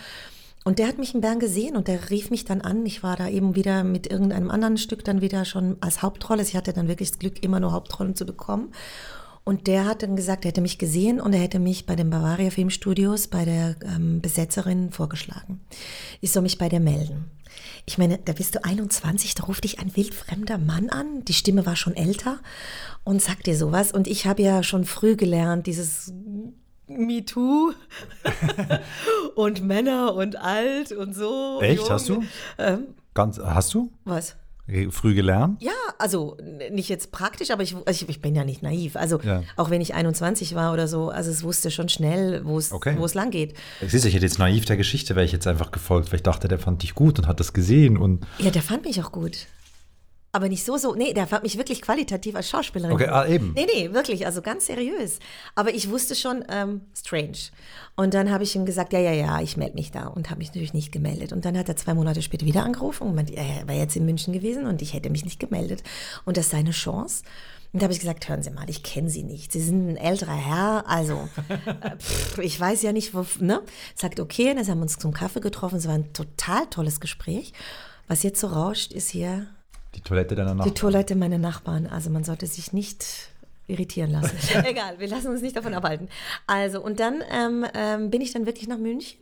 Und 0.62 0.78
der 0.78 0.88
hat 0.88 0.98
mich 0.98 1.14
in 1.14 1.22
Bern 1.22 1.40
gesehen 1.40 1.74
und 1.74 1.88
der 1.88 2.10
rief 2.10 2.30
mich 2.30 2.44
dann 2.44 2.60
an. 2.60 2.84
Ich 2.84 3.02
war 3.02 3.16
da 3.16 3.28
eben 3.28 3.56
wieder 3.56 3.82
mit 3.82 4.06
irgendeinem 4.06 4.50
anderen 4.50 4.76
Stück 4.76 5.02
dann 5.04 5.22
wieder 5.22 5.46
schon 5.46 5.78
als 5.80 6.02
Hauptrolle. 6.02 6.42
Ich 6.42 6.54
hatte 6.54 6.74
dann 6.74 6.86
wirklich 6.86 7.10
das 7.10 7.18
Glück, 7.18 7.42
immer 7.42 7.60
nur 7.60 7.72
Hauptrollen 7.72 8.14
zu 8.14 8.26
bekommen. 8.26 8.72
Und 9.42 9.66
der 9.66 9.86
hat 9.86 10.02
dann 10.02 10.16
gesagt, 10.16 10.44
er 10.44 10.50
hätte 10.50 10.60
mich 10.60 10.76
gesehen 10.76 11.18
und 11.18 11.32
er 11.32 11.40
hätte 11.40 11.58
mich 11.58 11.86
bei 11.86 11.96
den 11.96 12.10
Bavaria 12.10 12.50
Filmstudios 12.50 13.28
bei 13.28 13.46
der 13.46 13.76
ähm, 13.82 14.20
Besetzerin 14.20 14.90
vorgeschlagen. 14.92 15.60
Ich 16.20 16.30
soll 16.30 16.42
mich 16.42 16.58
bei 16.58 16.68
der 16.68 16.80
melden. 16.80 17.30
Ich 17.86 17.98
meine, 17.98 18.18
da 18.18 18.32
bist 18.32 18.54
du 18.54 18.64
21, 18.64 19.34
da 19.34 19.44
ruft 19.44 19.64
dich 19.64 19.78
ein 19.78 19.96
wildfremder 19.96 20.58
Mann 20.58 20.90
an. 20.90 21.24
Die 21.24 21.34
Stimme 21.34 21.66
war 21.66 21.76
schon 21.76 21.94
älter 21.94 22.38
und 23.04 23.22
sagt 23.22 23.46
dir 23.46 23.56
sowas. 23.56 23.92
Und 23.92 24.06
ich 24.06 24.26
habe 24.26 24.42
ja 24.42 24.62
schon 24.62 24.84
früh 24.84 25.16
gelernt, 25.16 25.66
dieses 25.66 26.12
MeToo 26.86 27.72
und 29.34 29.62
Männer 29.62 30.14
und 30.14 30.36
alt 30.36 30.92
und 30.92 31.14
so. 31.14 31.60
Echt? 31.60 31.80
Jung. 31.82 31.90
Hast 31.90 32.08
du? 32.08 32.24
Ähm, 32.58 32.94
Ganz, 33.14 33.38
hast 33.38 33.74
du? 33.74 33.90
Was? 34.04 34.36
Früh 34.90 35.14
gelernt? 35.14 35.60
Ja, 35.62 35.72
also 35.98 36.36
nicht 36.70 36.88
jetzt 36.88 37.12
praktisch, 37.12 37.50
aber 37.50 37.62
ich, 37.62 37.74
also 37.74 37.90
ich, 37.90 38.08
ich 38.08 38.20
bin 38.20 38.34
ja 38.34 38.44
nicht 38.44 38.62
naiv. 38.62 38.96
Also 38.96 39.20
ja. 39.20 39.42
auch 39.56 39.70
wenn 39.70 39.80
ich 39.80 39.94
21 39.94 40.54
war 40.54 40.72
oder 40.72 40.88
so, 40.88 41.10
also 41.10 41.30
es 41.30 41.42
wusste 41.42 41.70
schon 41.70 41.88
schnell, 41.88 42.44
wo 42.44 42.58
es, 42.58 42.72
okay. 42.72 42.96
lang 43.14 43.30
geht. 43.30 43.54
Siehst 43.80 44.04
du, 44.04 44.08
ich 44.08 44.14
hätte 44.14 44.26
jetzt 44.26 44.38
naiv 44.38 44.64
der 44.64 44.76
Geschichte, 44.76 45.14
wäre 45.14 45.24
ich 45.24 45.32
jetzt 45.32 45.46
einfach 45.46 45.70
gefolgt, 45.70 46.10
weil 46.10 46.16
ich 46.16 46.22
dachte, 46.22 46.48
der 46.48 46.58
fand 46.58 46.82
dich 46.82 46.94
gut 46.94 47.18
und 47.18 47.26
hat 47.26 47.40
das 47.40 47.52
gesehen 47.52 47.96
und. 47.96 48.26
Ja, 48.38 48.50
der 48.50 48.62
fand 48.62 48.84
mich 48.84 49.02
auch 49.02 49.12
gut. 49.12 49.46
Aber 50.32 50.48
nicht 50.48 50.64
so, 50.64 50.76
so. 50.76 50.94
Nee, 50.94 51.12
der 51.12 51.26
fand 51.26 51.42
mich 51.42 51.58
wirklich 51.58 51.82
qualitativ 51.82 52.36
als 52.36 52.48
Schauspielerin. 52.48 52.94
Okay, 52.94 53.08
ah, 53.08 53.26
eben. 53.26 53.52
Nee, 53.54 53.66
nee, 53.74 53.92
wirklich, 53.92 54.26
also 54.26 54.42
ganz 54.42 54.66
seriös. 54.66 55.18
Aber 55.56 55.74
ich 55.74 55.90
wusste 55.90 56.14
schon, 56.14 56.44
ähm, 56.48 56.82
strange. 56.96 57.50
Und 57.96 58.14
dann 58.14 58.30
habe 58.30 58.44
ich 58.44 58.54
ihm 58.54 58.64
gesagt, 58.64 58.92
ja, 58.92 59.00
ja, 59.00 59.12
ja, 59.12 59.40
ich 59.40 59.56
melde 59.56 59.74
mich 59.74 59.90
da. 59.90 60.06
Und 60.06 60.30
habe 60.30 60.38
mich 60.38 60.48
natürlich 60.48 60.72
nicht 60.72 60.92
gemeldet. 60.92 61.32
Und 61.32 61.44
dann 61.44 61.58
hat 61.58 61.68
er 61.68 61.74
zwei 61.76 61.94
Monate 61.94 62.22
später 62.22 62.46
wieder 62.46 62.64
angerufen 62.64 63.08
und 63.08 63.16
meinte, 63.16 63.34
er 63.34 63.66
wäre 63.66 63.78
jetzt 63.78 63.96
in 63.96 64.04
München 64.04 64.32
gewesen 64.32 64.66
und 64.66 64.82
ich 64.82 64.94
hätte 64.94 65.10
mich 65.10 65.24
nicht 65.24 65.40
gemeldet. 65.40 65.82
Und 66.24 66.36
das 66.36 66.44
ist 66.46 66.52
seine 66.52 66.70
Chance. 66.70 67.24
Und 67.72 67.82
da 67.82 67.84
habe 67.84 67.92
ich 67.92 68.00
gesagt, 68.00 68.28
hören 68.28 68.42
Sie 68.42 68.50
mal, 68.50 68.68
ich 68.70 68.84
kenne 68.84 69.10
Sie 69.10 69.24
nicht. 69.24 69.52
Sie 69.52 69.60
sind 69.60 69.88
ein 69.88 69.96
älterer 69.96 70.34
Herr, 70.34 70.88
also 70.88 71.28
äh, 71.48 71.96
pff, 71.96 72.38
ich 72.38 72.58
weiß 72.58 72.82
ja 72.82 72.92
nicht, 72.92 73.14
wo, 73.14 73.26
ne? 73.40 73.62
Sagt, 73.96 74.20
okay, 74.20 74.54
dann 74.54 74.66
haben 74.66 74.78
wir 74.78 74.82
uns 74.82 74.98
zum 74.98 75.12
Kaffee 75.12 75.40
getroffen. 75.40 75.76
Es 75.76 75.88
war 75.88 75.94
ein 75.94 76.12
total 76.12 76.66
tolles 76.66 77.00
Gespräch. 77.00 77.52
Was 78.06 78.22
jetzt 78.22 78.40
so 78.40 78.48
rauscht, 78.48 78.92
ist 78.92 79.10
hier 79.10 79.46
die 80.00 80.08
Toilette 80.08 80.34
deiner 80.34 80.54
Nachbarn. 80.54 80.68
Die 80.68 80.80
Toilette 80.80 81.14
meiner 81.14 81.38
Nachbarn. 81.38 81.86
Also 81.86 82.10
man 82.10 82.24
sollte 82.24 82.46
sich 82.46 82.72
nicht 82.72 83.04
irritieren 83.66 84.10
lassen. 84.10 84.36
Egal, 84.64 84.98
wir 84.98 85.08
lassen 85.08 85.28
uns 85.28 85.42
nicht 85.42 85.56
davon 85.56 85.74
abhalten. 85.74 86.08
Also, 86.46 86.82
und 86.82 87.00
dann 87.00 87.22
ähm, 87.30 87.66
ähm, 87.74 88.10
bin 88.10 88.20
ich 88.20 88.32
dann 88.32 88.46
wirklich 88.46 88.66
nach 88.66 88.78
München 88.78 89.20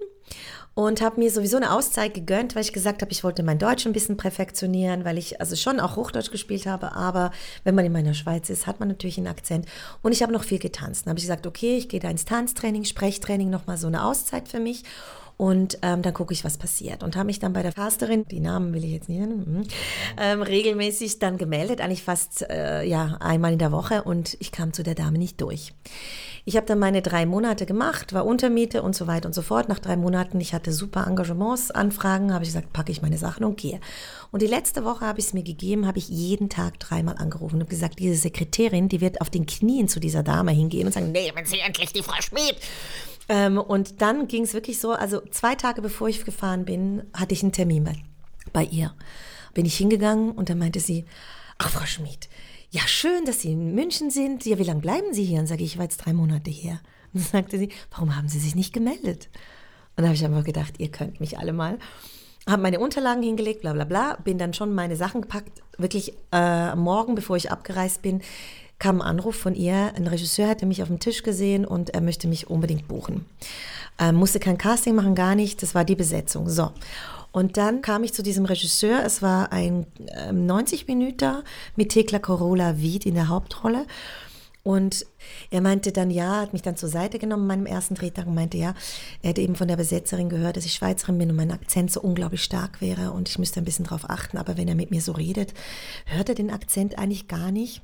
und 0.74 1.00
habe 1.00 1.18
mir 1.18 1.30
sowieso 1.30 1.56
eine 1.56 1.72
Auszeit 1.72 2.14
gegönnt, 2.14 2.54
weil 2.54 2.62
ich 2.62 2.72
gesagt 2.72 3.02
habe, 3.02 3.10
ich 3.10 3.24
wollte 3.24 3.42
mein 3.42 3.58
Deutsch 3.58 3.86
ein 3.86 3.92
bisschen 3.92 4.16
perfektionieren, 4.16 5.04
weil 5.04 5.18
ich 5.18 5.40
also 5.40 5.56
schon 5.56 5.80
auch 5.80 5.96
Hochdeutsch 5.96 6.30
gespielt 6.30 6.66
habe, 6.66 6.92
aber 6.92 7.32
wenn 7.64 7.74
man 7.74 7.84
in 7.84 7.92
meiner 7.92 8.14
Schweiz 8.14 8.48
ist, 8.48 8.66
hat 8.66 8.78
man 8.78 8.88
natürlich 8.88 9.18
einen 9.18 9.26
Akzent. 9.26 9.66
Und 10.02 10.12
ich 10.12 10.22
habe 10.22 10.32
noch 10.32 10.44
viel 10.44 10.60
getanzt. 10.60 11.04
Dann 11.04 11.10
habe 11.10 11.18
ich 11.18 11.24
gesagt, 11.24 11.46
okay, 11.46 11.76
ich 11.76 11.88
gehe 11.88 12.00
da 12.00 12.08
ins 12.08 12.24
Tanztraining, 12.24 12.84
Sprechtraining, 12.84 13.50
nochmal 13.50 13.76
so 13.76 13.88
eine 13.88 14.04
Auszeit 14.04 14.48
für 14.48 14.60
mich 14.60 14.84
und 15.38 15.78
ähm, 15.82 16.02
dann 16.02 16.12
gucke 16.12 16.34
ich, 16.34 16.44
was 16.44 16.58
passiert. 16.58 17.04
Und 17.04 17.16
habe 17.16 17.26
mich 17.26 17.38
dann 17.38 17.52
bei 17.52 17.62
der 17.62 17.72
Casterin, 17.72 18.26
die 18.28 18.40
Namen 18.40 18.74
will 18.74 18.84
ich 18.84 18.90
jetzt 18.90 19.08
nicht 19.08 19.20
nennen, 19.20 19.38
mhm, 19.38 19.62
ähm, 20.20 20.42
regelmäßig 20.42 21.20
dann 21.20 21.38
gemeldet, 21.38 21.80
eigentlich 21.80 22.02
fast 22.02 22.42
äh, 22.50 22.82
ja, 22.82 23.16
einmal 23.20 23.52
in 23.52 23.60
der 23.60 23.70
Woche 23.70 24.02
und 24.02 24.36
ich 24.40 24.50
kam 24.50 24.72
zu 24.72 24.82
der 24.82 24.96
Dame 24.96 25.16
nicht 25.16 25.40
durch. 25.40 25.72
Ich 26.44 26.56
habe 26.56 26.66
dann 26.66 26.80
meine 26.80 27.02
drei 27.02 27.24
Monate 27.24 27.66
gemacht, 27.66 28.14
war 28.14 28.26
Untermiete 28.26 28.82
und 28.82 28.96
so 28.96 29.06
weiter 29.06 29.26
und 29.26 29.34
so 29.34 29.42
fort. 29.42 29.68
Nach 29.68 29.78
drei 29.78 29.96
Monaten, 29.96 30.40
ich 30.40 30.54
hatte 30.54 30.72
super 30.72 31.06
Engagements, 31.06 31.70
Anfragen, 31.70 32.32
habe 32.32 32.42
ich 32.42 32.50
gesagt, 32.50 32.72
packe 32.72 32.90
ich 32.90 33.00
meine 33.00 33.18
Sachen 33.18 33.44
und 33.44 33.58
gehe. 33.58 33.78
Und 34.32 34.42
die 34.42 34.46
letzte 34.46 34.84
Woche 34.84 35.06
habe 35.06 35.20
ich 35.20 35.26
es 35.26 35.34
mir 35.34 35.44
gegeben, 35.44 35.86
habe 35.86 35.98
ich 35.98 36.08
jeden 36.08 36.48
Tag 36.48 36.80
dreimal 36.80 37.16
angerufen 37.18 37.60
und 37.60 37.70
gesagt, 37.70 38.00
diese 38.00 38.16
Sekretärin, 38.16 38.88
die 38.88 39.00
wird 39.00 39.20
auf 39.20 39.30
den 39.30 39.46
Knien 39.46 39.86
zu 39.86 40.00
dieser 40.00 40.24
Dame 40.24 40.50
hingehen 40.50 40.86
und 40.86 40.92
sagen, 40.94 41.12
nehmen 41.12 41.44
Sie 41.44 41.60
endlich 41.60 41.92
die 41.92 42.02
Frau 42.02 42.20
Schmid. 42.22 42.56
Ähm, 43.28 43.58
und 43.58 44.00
dann 44.00 44.26
ging 44.26 44.44
es 44.44 44.54
wirklich 44.54 44.80
so, 44.80 44.92
also 44.92 45.20
zwei 45.30 45.54
Tage 45.54 45.82
bevor 45.82 46.08
ich 46.08 46.24
gefahren 46.24 46.64
bin, 46.64 47.02
hatte 47.12 47.34
ich 47.34 47.42
einen 47.42 47.52
Termin 47.52 47.84
bei, 47.84 47.96
bei 48.52 48.64
ihr. 48.64 48.94
Bin 49.54 49.66
ich 49.66 49.76
hingegangen 49.76 50.32
und 50.32 50.48
dann 50.48 50.58
meinte 50.58 50.80
sie, 50.80 51.04
ach 51.58 51.70
Frau 51.70 51.84
Schmid, 51.84 52.28
ja 52.70 52.82
schön, 52.86 53.24
dass 53.24 53.40
Sie 53.40 53.52
in 53.52 53.74
München 53.74 54.10
sind. 54.10 54.44
Ja, 54.44 54.58
wie 54.58 54.64
lange 54.64 54.80
bleiben 54.80 55.12
Sie 55.12 55.24
hier? 55.24 55.40
Und 55.40 55.46
sage 55.46 55.64
ich, 55.64 55.72
ich 55.72 55.78
war 55.78 55.84
jetzt 55.84 56.04
drei 56.04 56.12
Monate 56.12 56.50
hier. 56.50 56.80
Und 57.12 57.24
dann 57.32 57.42
sagte 57.42 57.58
sie, 57.58 57.70
warum 57.90 58.16
haben 58.16 58.28
Sie 58.28 58.38
sich 58.38 58.54
nicht 58.54 58.72
gemeldet? 58.72 59.28
Und 59.96 60.02
da 60.02 60.04
habe 60.04 60.14
ich 60.14 60.24
einfach 60.24 60.44
gedacht, 60.44 60.74
ihr 60.78 60.90
könnt 60.90 61.20
mich 61.20 61.38
alle 61.38 61.52
mal. 61.52 61.78
Habe 62.46 62.62
meine 62.62 62.80
Unterlagen 62.80 63.22
hingelegt, 63.22 63.62
bla 63.62 63.72
bla 63.72 63.84
bla, 63.84 64.16
bin 64.24 64.38
dann 64.38 64.54
schon 64.54 64.74
meine 64.74 64.96
Sachen 64.96 65.22
gepackt. 65.22 65.62
Wirklich 65.76 66.14
äh, 66.32 66.74
morgen, 66.76 67.14
bevor 67.14 67.36
ich 67.36 67.50
abgereist 67.50 68.00
bin, 68.00 68.22
kam 68.78 69.00
ein 69.00 69.08
Anruf 69.08 69.36
von 69.36 69.54
ihr. 69.54 69.92
Ein 69.96 70.06
Regisseur 70.06 70.48
hatte 70.48 70.66
mich 70.66 70.82
auf 70.82 70.88
dem 70.88 71.00
Tisch 71.00 71.22
gesehen 71.22 71.64
und 71.64 71.90
er 71.90 72.00
möchte 72.00 72.28
mich 72.28 72.48
unbedingt 72.48 72.88
buchen. 72.88 73.26
Ähm, 73.98 74.14
musste 74.14 74.38
kein 74.38 74.58
Casting 74.58 74.94
machen, 74.94 75.14
gar 75.14 75.34
nicht. 75.34 75.62
Das 75.62 75.74
war 75.74 75.84
die 75.84 75.96
Besetzung. 75.96 76.48
So. 76.48 76.70
Und 77.32 77.56
dann 77.56 77.82
kam 77.82 78.04
ich 78.04 78.14
zu 78.14 78.22
diesem 78.22 78.44
Regisseur. 78.44 79.04
Es 79.04 79.20
war 79.22 79.52
ein 79.52 79.86
äh, 80.06 80.32
90 80.32 80.86
Minuten 80.86 81.42
mit 81.76 81.90
Tekla 81.90 82.18
Corolla 82.18 82.78
Wied 82.78 83.06
in 83.06 83.14
der 83.14 83.28
Hauptrolle. 83.28 83.86
Und 84.62 85.06
er 85.50 85.62
meinte 85.62 85.92
dann, 85.92 86.10
ja, 86.10 86.40
hat 86.40 86.52
mich 86.52 86.62
dann 86.62 86.76
zur 86.76 86.88
Seite 86.88 87.18
genommen 87.18 87.46
meinem 87.46 87.64
ersten 87.64 87.94
Drehtag 87.94 88.26
und 88.26 88.34
meinte, 88.34 88.58
ja, 88.58 88.74
er 89.22 89.30
hätte 89.30 89.40
eben 89.40 89.56
von 89.56 89.68
der 89.68 89.76
Besetzerin 89.76 90.28
gehört, 90.28 90.56
dass 90.56 90.66
ich 90.66 90.74
Schweizerin 90.74 91.16
bin 91.16 91.30
und 91.30 91.36
mein 91.36 91.52
Akzent 91.52 91.90
so 91.90 92.02
unglaublich 92.02 92.42
stark 92.42 92.80
wäre 92.80 93.12
und 93.12 93.28
ich 93.28 93.38
müsste 93.38 93.60
ein 93.60 93.64
bisschen 93.64 93.86
drauf 93.86 94.10
achten. 94.10 94.36
Aber 94.36 94.58
wenn 94.58 94.68
er 94.68 94.74
mit 94.74 94.90
mir 94.90 95.00
so 95.00 95.12
redet, 95.12 95.54
hört 96.04 96.28
er 96.28 96.34
den 96.34 96.50
Akzent 96.50 96.98
eigentlich 96.98 97.28
gar 97.28 97.50
nicht. 97.50 97.82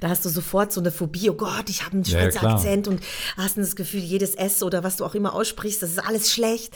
Da 0.00 0.08
hast 0.08 0.24
du 0.24 0.28
sofort 0.28 0.72
so 0.72 0.80
eine 0.80 0.90
Phobie, 0.90 1.30
oh 1.30 1.34
Gott, 1.34 1.68
ich 1.68 1.84
habe 1.84 1.94
einen 1.94 2.04
Schweizer 2.04 2.42
ja, 2.42 2.54
Akzent 2.54 2.88
und 2.88 3.00
hast 3.36 3.58
das 3.58 3.76
Gefühl, 3.76 4.00
jedes 4.00 4.34
S 4.34 4.62
oder 4.62 4.84
was 4.84 4.96
du 4.96 5.04
auch 5.04 5.14
immer 5.14 5.34
aussprichst, 5.34 5.82
das 5.82 5.90
ist 5.90 5.98
alles 5.98 6.32
schlecht. 6.32 6.74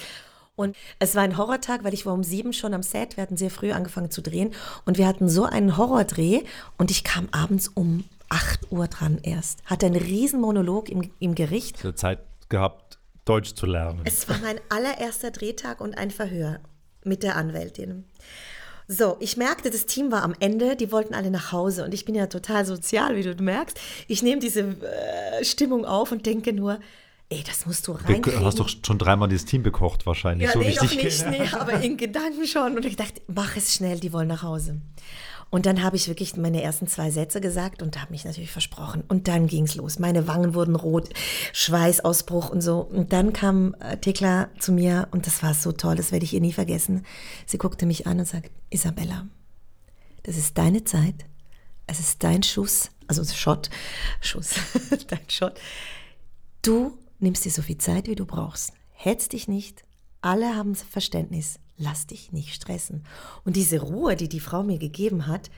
Und 0.56 0.76
es 0.98 1.14
war 1.14 1.22
ein 1.22 1.38
Horrortag, 1.38 1.84
weil 1.84 1.94
ich 1.94 2.04
war 2.04 2.12
um 2.12 2.22
sieben 2.22 2.52
schon 2.52 2.74
am 2.74 2.82
Set. 2.82 3.16
Wir 3.16 3.22
hatten 3.22 3.38
sehr 3.38 3.50
früh 3.50 3.72
angefangen 3.72 4.10
zu 4.10 4.20
drehen. 4.20 4.52
Und 4.84 4.98
wir 4.98 5.06
hatten 5.06 5.26
so 5.26 5.44
einen 5.44 5.78
Horrordreh. 5.78 6.42
Und 6.76 6.90
ich 6.90 7.02
kam 7.02 7.28
abends 7.32 7.68
um 7.68 8.04
8 8.28 8.70
Uhr 8.70 8.86
dran 8.86 9.18
erst. 9.22 9.60
Hatte 9.64 9.86
einen 9.86 9.96
riesen 9.96 10.38
Monolog 10.38 10.90
im, 10.90 11.10
im 11.18 11.34
Gericht. 11.34 11.78
Zur 11.78 11.96
Zeit 11.96 12.20
gehabt, 12.50 12.98
Deutsch 13.24 13.54
zu 13.54 13.64
lernen. 13.64 14.02
Es 14.04 14.28
war 14.28 14.38
mein 14.38 14.60
allererster 14.68 15.30
Drehtag 15.30 15.80
und 15.80 15.96
ein 15.96 16.10
Verhör 16.10 16.60
mit 17.04 17.22
der 17.22 17.36
Anwältin. 17.36 18.04
So, 18.92 19.16
ich 19.20 19.36
merkte, 19.36 19.70
das 19.70 19.86
Team 19.86 20.10
war 20.10 20.24
am 20.24 20.34
Ende, 20.40 20.74
die 20.74 20.90
wollten 20.90 21.14
alle 21.14 21.30
nach 21.30 21.52
Hause 21.52 21.84
und 21.84 21.94
ich 21.94 22.04
bin 22.04 22.16
ja 22.16 22.26
total 22.26 22.66
sozial, 22.66 23.14
wie 23.14 23.22
du 23.22 23.40
merkst. 23.40 23.78
Ich 24.08 24.24
nehme 24.24 24.40
diese 24.40 24.62
äh, 24.62 25.44
Stimmung 25.44 25.84
auf 25.84 26.10
und 26.10 26.26
denke 26.26 26.52
nur, 26.52 26.80
ey, 27.28 27.44
das 27.46 27.66
musst 27.66 27.86
du 27.86 27.92
rein. 27.92 28.20
Du 28.20 28.44
hast 28.44 28.58
doch 28.58 28.68
schon 28.68 28.98
dreimal 28.98 29.28
dieses 29.28 29.46
Team 29.46 29.62
bekocht 29.62 30.06
wahrscheinlich. 30.06 30.48
Ja, 30.48 30.54
so 30.54 30.58
nee, 30.58 30.74
noch 30.74 30.92
nicht, 30.92 31.26
nee, 31.30 31.48
aber 31.52 31.74
in 31.74 31.98
Gedanken 31.98 32.44
schon. 32.48 32.76
Und 32.76 32.84
ich 32.84 32.96
dachte, 32.96 33.20
mach 33.28 33.56
es 33.56 33.76
schnell, 33.76 34.00
die 34.00 34.12
wollen 34.12 34.26
nach 34.26 34.42
Hause. 34.42 34.80
Und 35.50 35.66
dann 35.66 35.82
habe 35.82 35.96
ich 35.96 36.06
wirklich 36.06 36.36
meine 36.36 36.62
ersten 36.62 36.86
zwei 36.86 37.10
Sätze 37.10 37.40
gesagt 37.40 37.82
und 37.82 38.00
habe 38.00 38.12
mich 38.12 38.24
natürlich 38.24 38.52
versprochen. 38.52 39.02
Und 39.08 39.26
dann 39.26 39.48
ging 39.48 39.64
es 39.64 39.74
los. 39.74 39.98
Meine 39.98 40.28
Wangen 40.28 40.54
wurden 40.54 40.76
rot, 40.76 41.08
Schweißausbruch 41.52 42.50
und 42.50 42.60
so. 42.60 42.80
Und 42.80 43.12
dann 43.12 43.32
kam 43.32 43.74
äh, 43.80 43.96
Tekla 43.96 44.48
zu 44.60 44.72
mir 44.72 45.08
und 45.10 45.26
das 45.26 45.42
war 45.42 45.54
so 45.54 45.72
toll, 45.72 45.96
das 45.96 46.12
werde 46.12 46.24
ich 46.24 46.32
ihr 46.32 46.40
nie 46.40 46.52
vergessen. 46.52 47.04
Sie 47.46 47.58
guckte 47.58 47.84
mich 47.84 48.06
an 48.06 48.20
und 48.20 48.26
sagt, 48.26 48.50
Isabella, 48.70 49.26
das 50.22 50.36
ist 50.36 50.56
deine 50.56 50.84
Zeit. 50.84 51.26
Es 51.86 51.98
ist 51.98 52.22
dein 52.22 52.44
Schuss, 52.44 52.90
also 53.08 53.24
Shot, 53.24 53.70
Schuss, 54.20 54.54
dein 55.08 55.28
Shot. 55.28 55.58
Du 56.62 56.96
nimmst 57.18 57.44
dir 57.44 57.50
so 57.50 57.62
viel 57.62 57.78
Zeit, 57.78 58.06
wie 58.06 58.14
du 58.14 58.26
brauchst. 58.26 58.72
Hetz 58.92 59.28
dich 59.28 59.48
nicht. 59.48 59.84
Alle 60.20 60.54
haben 60.54 60.74
Verständnis 60.74 61.58
lass 61.80 62.06
dich 62.06 62.30
nicht 62.30 62.54
stressen. 62.54 63.04
Und 63.44 63.56
diese 63.56 63.80
Ruhe, 63.80 64.14
die 64.14 64.28
die 64.28 64.38
Frau 64.38 64.62
mir 64.62 64.78
gegeben 64.78 65.26
hat, 65.26 65.50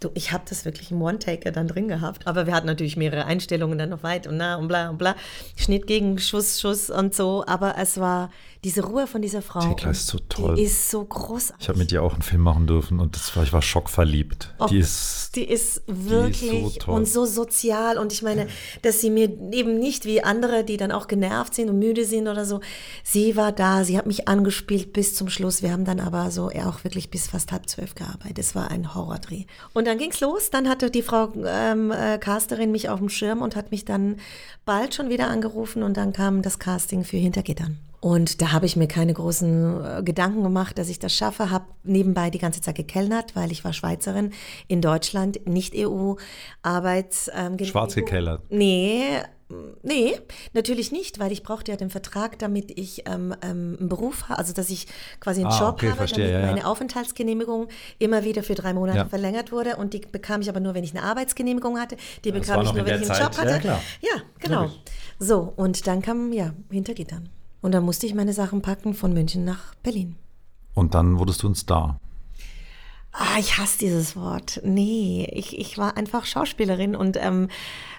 Du, 0.00 0.10
ich 0.14 0.32
habe 0.32 0.44
das 0.48 0.64
wirklich 0.64 0.90
im 0.90 1.00
One-Taker 1.00 1.52
dann 1.52 1.68
drin 1.68 1.88
gehabt. 1.88 2.26
Aber 2.26 2.46
wir 2.46 2.54
hatten 2.54 2.66
natürlich 2.66 2.96
mehrere 2.96 3.24
Einstellungen 3.24 3.78
dann 3.78 3.90
noch 3.90 4.02
weit 4.02 4.26
und 4.26 4.36
na 4.36 4.56
und 4.56 4.68
bla 4.68 4.90
und 4.90 4.98
bla. 4.98 5.16
Schnitt 5.56 5.86
gegen 5.86 6.18
Schuss, 6.18 6.60
Schuss 6.60 6.90
und 6.90 7.14
so. 7.14 7.44
Aber 7.46 7.76
es 7.78 7.98
war 7.98 8.30
diese 8.66 8.84
Ruhe 8.84 9.06
von 9.06 9.22
dieser 9.22 9.42
Frau. 9.42 9.60
Thekla 9.60 9.90
ist 9.90 10.08
so 10.08 10.18
toll. 10.28 10.56
Die 10.56 10.62
ist 10.62 10.90
so 10.90 11.04
großartig. 11.04 11.62
Ich 11.62 11.68
habe 11.68 11.78
mit 11.78 11.92
ihr 11.92 12.02
auch 12.02 12.14
einen 12.14 12.22
Film 12.22 12.42
machen 12.42 12.66
dürfen 12.66 12.98
und 12.98 13.14
das 13.14 13.36
war, 13.36 13.44
ich 13.44 13.52
war 13.52 13.62
schockverliebt. 13.62 14.54
Oh, 14.58 14.66
die 14.66 14.78
ist, 14.78 15.36
die 15.36 15.44
ist 15.44 15.82
wirklich 15.86 16.50
die 16.50 16.56
ist 16.56 16.74
so 16.74 16.78
toll. 16.80 16.94
und 16.94 17.08
so 17.08 17.26
sozial. 17.26 17.96
Und 17.96 18.12
ich 18.12 18.22
meine, 18.22 18.48
dass 18.82 19.00
sie 19.00 19.10
mir 19.10 19.30
eben 19.52 19.78
nicht 19.78 20.04
wie 20.04 20.22
andere, 20.24 20.64
die 20.64 20.76
dann 20.76 20.90
auch 20.90 21.06
genervt 21.06 21.54
sind 21.54 21.70
und 21.70 21.78
müde 21.78 22.04
sind 22.04 22.26
oder 22.26 22.44
so. 22.44 22.60
Sie 23.04 23.36
war 23.36 23.52
da, 23.52 23.84
sie 23.84 23.96
hat 23.96 24.06
mich 24.06 24.26
angespielt 24.26 24.92
bis 24.92 25.14
zum 25.14 25.28
Schluss. 25.28 25.62
Wir 25.62 25.70
haben 25.70 25.84
dann 25.84 26.00
aber 26.00 26.30
so 26.30 26.50
auch 26.50 26.82
wirklich 26.82 27.10
bis 27.10 27.28
fast 27.28 27.52
halb 27.52 27.68
zwölf 27.68 27.94
gearbeitet. 27.94 28.40
Es 28.40 28.54
war 28.56 28.70
ein 28.70 28.94
Horrordreh. 28.94 29.44
Und 29.74 29.85
dann 29.86 29.98
ging's 29.98 30.20
los. 30.20 30.50
Dann 30.50 30.68
hatte 30.68 30.90
die 30.90 31.02
Frau 31.02 31.32
ähm, 31.44 31.90
äh, 31.90 32.18
Casterin 32.18 32.72
mich 32.72 32.88
auf 32.88 32.98
dem 32.98 33.08
Schirm 33.08 33.42
und 33.42 33.56
hat 33.56 33.70
mich 33.70 33.84
dann 33.84 34.16
bald 34.64 34.94
schon 34.94 35.08
wieder 35.08 35.28
angerufen 35.28 35.82
und 35.82 35.96
dann 35.96 36.12
kam 36.12 36.42
das 36.42 36.58
Casting 36.58 37.04
für 37.04 37.16
Hintergittern. 37.16 37.78
Und 38.00 38.40
da 38.40 38.52
habe 38.52 38.66
ich 38.66 38.76
mir 38.76 38.86
keine 38.86 39.14
großen 39.14 39.84
äh, 39.84 40.02
Gedanken 40.02 40.42
gemacht, 40.42 40.78
dass 40.78 40.88
ich 40.88 40.98
das 40.98 41.14
schaffe. 41.14 41.50
Habe 41.50 41.64
nebenbei 41.82 42.30
die 42.30 42.38
ganze 42.38 42.60
Zeit 42.60 42.76
gekellnert, 42.76 43.34
weil 43.34 43.50
ich 43.50 43.64
war 43.64 43.72
Schweizerin 43.72 44.32
in 44.68 44.80
Deutschland, 44.80 45.46
nicht 45.46 45.74
EU. 45.74 46.14
Arbeits 46.62 47.30
ähm, 47.34 47.58
Schwarz 47.64 47.94
gekellert. 47.94 48.42
Nee, 48.50 49.22
Nee, 49.82 50.18
natürlich 50.54 50.90
nicht, 50.90 51.20
weil 51.20 51.30
ich 51.30 51.44
brauchte 51.44 51.70
ja 51.70 51.76
den 51.76 51.88
Vertrag, 51.88 52.36
damit 52.40 52.76
ich 52.76 53.04
ähm, 53.06 53.32
ähm, 53.42 53.76
einen 53.78 53.88
Beruf 53.88 54.24
habe, 54.28 54.40
also 54.40 54.52
dass 54.52 54.70
ich 54.70 54.88
quasi 55.20 55.42
einen 55.42 55.52
Ah, 55.52 55.60
Job 55.60 55.74
okay, 55.74 55.86
habe, 55.86 55.98
verstehe, 55.98 56.24
damit 56.26 56.40
ja, 56.40 56.46
ja. 56.48 56.52
meine 56.52 56.66
Aufenthaltsgenehmigung 56.66 57.68
immer 58.00 58.24
wieder 58.24 58.42
für 58.42 58.56
drei 58.56 58.72
Monate 58.74 58.98
Ja. 58.98 59.04
verlängert 59.06 59.52
wurde 59.52 59.76
und 59.76 59.94
die 59.94 60.00
bekam 60.00 60.40
ich 60.40 60.48
aber 60.48 60.58
nur, 60.58 60.74
wenn 60.74 60.82
ich 60.82 60.90
eine 60.96 61.04
Arbeitsgenehmigung 61.04 61.78
hatte. 61.78 61.96
Die 62.24 62.32
bekam 62.32 62.62
ich 62.62 62.72
nur, 62.72 62.84
wenn 62.86 62.86
ich 62.86 62.92
einen 62.94 63.04
Zeit. 63.04 63.20
Job 63.22 63.38
hatte. 63.38 63.50
Ja, 63.50 63.58
klar. 63.58 63.80
Ja, 64.00 64.22
genau. 64.40 64.70
So, 65.20 65.52
und 65.54 65.86
dann 65.86 66.02
kam, 66.02 66.32
ja, 66.32 66.52
Hintergittern. 66.70 67.28
Und 67.62 67.72
dann 67.72 67.84
musste 67.84 68.06
ich 68.06 68.14
meine 68.14 68.32
Sachen 68.32 68.62
packen 68.62 68.94
von 68.94 69.12
München 69.12 69.44
nach 69.44 69.74
Berlin. 69.76 70.16
Und 70.74 70.94
dann 70.94 71.18
wurdest 71.20 71.42
du 71.44 71.48
ein 71.48 71.54
Star. 71.54 72.00
Ah, 73.18 73.38
ich 73.38 73.56
hasse 73.56 73.78
dieses 73.78 74.14
Wort. 74.14 74.60
Nee, 74.62 75.26
ich, 75.32 75.58
ich 75.58 75.78
war 75.78 75.96
einfach 75.96 76.26
Schauspielerin 76.26 76.94
und 76.94 77.16
ähm, 77.16 77.48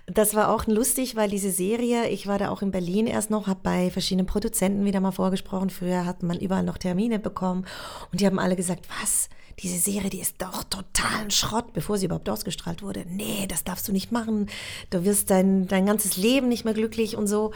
das 0.05 0.35
war 0.35 0.53
auch 0.53 0.67
lustig, 0.67 1.15
weil 1.15 1.27
diese 1.27 1.49
Serie, 1.49 2.07
ich 2.07 2.27
war 2.27 2.37
da 2.37 2.49
auch 2.49 2.61
in 2.61 2.69
Berlin 2.69 3.07
erst 3.07 3.31
noch, 3.31 3.47
habe 3.47 3.61
bei 3.63 3.89
verschiedenen 3.89 4.27
Produzenten 4.27 4.85
wieder 4.85 4.99
mal 4.99 5.11
vorgesprochen. 5.11 5.71
Früher 5.71 6.05
hat 6.05 6.21
man 6.21 6.37
überall 6.37 6.61
noch 6.61 6.77
Termine 6.77 7.17
bekommen 7.17 7.65
und 8.11 8.21
die 8.21 8.27
haben 8.27 8.37
alle 8.37 8.55
gesagt, 8.55 8.87
was? 9.01 9.29
Diese 9.59 9.79
Serie, 9.79 10.11
die 10.11 10.19
ist 10.19 10.35
doch 10.39 10.63
total 10.65 11.23
ein 11.23 11.31
Schrott, 11.31 11.73
bevor 11.73 11.97
sie 11.97 12.05
überhaupt 12.05 12.29
ausgestrahlt 12.29 12.83
wurde. 12.83 13.03
Nee, 13.09 13.47
das 13.47 13.63
darfst 13.63 13.87
du 13.87 13.91
nicht 13.93 14.11
machen. 14.11 14.51
Du 14.91 15.03
wirst 15.03 15.31
dein, 15.31 15.65
dein 15.67 15.87
ganzes 15.87 16.15
Leben 16.15 16.47
nicht 16.47 16.63
mehr 16.63 16.75
glücklich 16.75 17.17
und 17.17 17.25
so. 17.25 17.53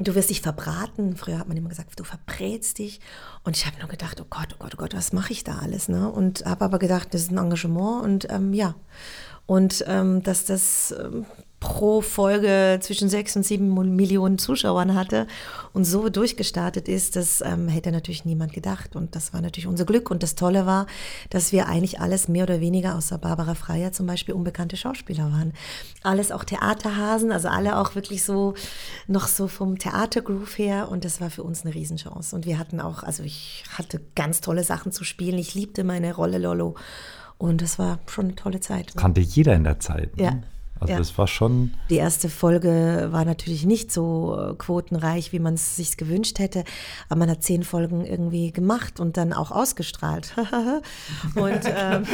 Du 0.00 0.14
wirst 0.14 0.30
dich 0.30 0.40
verbraten. 0.40 1.16
Früher 1.16 1.38
hat 1.38 1.48
man 1.48 1.56
immer 1.56 1.70
gesagt, 1.70 1.98
du 1.98 2.04
verbrätst 2.04 2.78
dich. 2.78 3.00
Und 3.42 3.56
ich 3.56 3.66
habe 3.66 3.78
nur 3.78 3.88
gedacht, 3.88 4.20
oh 4.20 4.26
Gott, 4.30 4.54
oh 4.54 4.62
Gott, 4.62 4.74
oh 4.74 4.78
Gott, 4.78 4.94
was 4.94 5.12
mache 5.12 5.32
ich 5.32 5.42
da 5.42 5.58
alles? 5.58 5.88
Ne? 5.88 6.08
Und 6.08 6.44
habe 6.44 6.64
aber 6.64 6.78
gedacht, 6.78 7.12
das 7.12 7.22
ist 7.22 7.32
ein 7.32 7.38
Engagement 7.38 8.04
und 8.04 8.30
ähm, 8.30 8.52
ja. 8.52 8.74
Und 9.46 9.84
ähm, 9.88 10.22
dass 10.22 10.44
das 10.44 10.94
ähm, 10.98 11.26
pro 11.60 12.02
Folge 12.02 12.78
zwischen 12.80 13.08
sechs 13.08 13.34
und 13.34 13.44
sieben 13.44 13.74
Millionen 13.96 14.38
Zuschauern 14.38 14.94
hatte 14.94 15.26
und 15.72 15.84
so 15.84 16.08
durchgestartet 16.08 16.88
ist, 16.88 17.16
das 17.16 17.40
ähm, 17.40 17.68
hätte 17.68 17.90
natürlich 17.90 18.24
niemand 18.24 18.52
gedacht. 18.52 18.94
Und 18.94 19.16
das 19.16 19.32
war 19.32 19.40
natürlich 19.40 19.66
unser 19.66 19.84
Glück. 19.84 20.10
Und 20.10 20.22
das 20.22 20.36
Tolle 20.36 20.66
war, 20.66 20.86
dass 21.30 21.50
wir 21.50 21.66
eigentlich 21.66 22.00
alles 22.00 22.28
mehr 22.28 22.44
oder 22.44 22.60
weniger, 22.60 22.94
außer 22.94 23.18
Barbara 23.18 23.54
Freier 23.54 23.90
zum 23.90 24.06
Beispiel, 24.06 24.34
unbekannte 24.34 24.76
Schauspieler 24.76 25.32
waren. 25.32 25.52
Alles 26.02 26.30
auch 26.30 26.44
Theaterhasen, 26.44 27.32
also 27.32 27.48
alle 27.48 27.76
auch 27.78 27.96
wirklich 27.96 28.22
so 28.22 28.54
noch 29.08 29.26
so 29.26 29.48
vom 29.48 29.78
Theatergroove 29.78 30.58
her. 30.58 30.88
Und 30.90 31.04
das 31.04 31.20
war 31.20 31.30
für 31.30 31.42
uns 31.42 31.64
eine 31.64 31.74
Riesenchance. 31.74 32.36
Und 32.36 32.46
wir 32.46 32.58
hatten 32.58 32.80
auch, 32.80 33.02
also 33.02 33.24
ich 33.24 33.64
hatte 33.76 34.00
ganz 34.14 34.40
tolle 34.40 34.62
Sachen 34.62 34.92
zu 34.92 35.02
spielen. 35.02 35.38
Ich 35.38 35.54
liebte 35.54 35.82
meine 35.82 36.14
Rolle 36.14 36.38
Lolo. 36.38 36.76
Und 37.36 37.62
das 37.62 37.78
war 37.80 37.98
schon 38.06 38.26
eine 38.26 38.34
tolle 38.36 38.60
Zeit. 38.60 38.96
Kannte 38.96 39.20
jeder 39.20 39.54
in 39.54 39.64
der 39.64 39.80
Zeit. 39.80 40.16
Ne? 40.16 40.24
Ja. 40.24 40.40
Also 40.80 40.92
Ja. 40.92 40.98
das 40.98 41.16
war 41.18 41.26
schon. 41.26 41.74
Die 41.90 41.96
erste 41.96 42.28
Folge 42.28 43.08
war 43.10 43.24
natürlich 43.24 43.66
nicht 43.66 43.90
so 43.92 44.38
äh, 44.38 44.54
quotenreich, 44.54 45.32
wie 45.32 45.38
man 45.38 45.54
es 45.54 45.76
sich 45.76 45.96
gewünscht 45.96 46.38
hätte, 46.38 46.64
aber 47.08 47.20
man 47.20 47.30
hat 47.30 47.42
zehn 47.42 47.62
Folgen 47.62 48.04
irgendwie 48.04 48.52
gemacht 48.52 49.00
und 49.00 49.16
dann 49.16 49.32
auch 49.32 49.50
ausgestrahlt. 49.50 50.34
und, 51.34 51.60
ähm, 51.64 52.04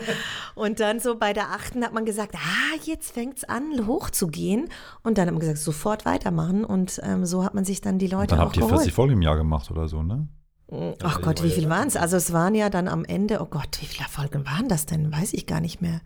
und 0.54 0.80
dann 0.80 1.00
so 1.00 1.16
bei 1.16 1.32
der 1.32 1.50
achten 1.50 1.84
hat 1.84 1.92
man 1.92 2.04
gesagt, 2.04 2.34
ah, 2.34 2.76
jetzt 2.84 3.12
fängt's 3.12 3.44
an, 3.44 3.86
hochzugehen. 3.86 4.68
Und 5.02 5.18
dann 5.18 5.26
hat 5.26 5.34
man 5.34 5.40
gesagt, 5.40 5.58
sofort 5.58 6.04
weitermachen. 6.04 6.64
Und 6.64 7.00
ähm, 7.04 7.26
so 7.26 7.44
hat 7.44 7.54
man 7.54 7.64
sich 7.64 7.80
dann 7.80 7.98
die 7.98 8.08
Leute 8.08 8.28
Dann 8.28 8.40
auch 8.40 8.46
habt 8.46 8.56
ihr 8.56 8.60
geholt. 8.62 8.80
40 8.80 8.92
Folgen 8.92 9.12
im 9.14 9.22
Jahr 9.22 9.36
gemacht 9.36 9.70
oder 9.70 9.88
so, 9.88 10.02
ne? 10.02 10.28
Ach 11.04 11.20
Gott, 11.20 11.44
wie 11.44 11.50
viel 11.50 11.68
waren 11.68 11.86
es? 11.86 11.96
Also 11.96 12.16
es 12.16 12.32
waren 12.32 12.56
ja 12.56 12.70
dann 12.70 12.88
am 12.88 13.04
Ende, 13.04 13.40
oh 13.40 13.46
Gott, 13.46 13.78
wie 13.80 13.86
viele 13.86 14.08
Folgen 14.08 14.44
waren 14.46 14.68
das 14.68 14.84
denn? 14.84 15.12
Weiß 15.12 15.32
ich 15.32 15.46
gar 15.46 15.60
nicht 15.60 15.80
mehr. 15.80 16.00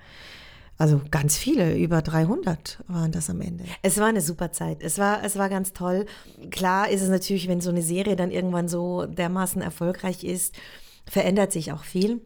Also 0.81 1.03
ganz 1.11 1.37
viele, 1.37 1.76
über 1.76 2.01
300 2.01 2.83
waren 2.89 3.12
das 3.12 3.28
am 3.28 3.43
Ende. 3.43 3.64
Es 3.83 3.99
war 3.99 4.07
eine 4.07 4.22
super 4.22 4.51
Zeit. 4.51 4.83
Es 4.83 4.97
war, 4.97 5.22
es 5.22 5.37
war 5.37 5.51
ganz 5.51 5.74
toll. 5.74 6.07
Klar 6.51 6.89
ist 6.89 7.03
es 7.03 7.11
natürlich, 7.11 7.49
wenn 7.49 7.61
so 7.61 7.68
eine 7.68 7.83
Serie 7.83 8.16
dann 8.16 8.31
irgendwann 8.31 8.66
so 8.66 9.05
dermaßen 9.05 9.61
erfolgreich 9.61 10.24
ist, 10.24 10.55
verändert 11.05 11.53
sich 11.53 11.72
auch 11.72 11.85
viel. 11.85 12.22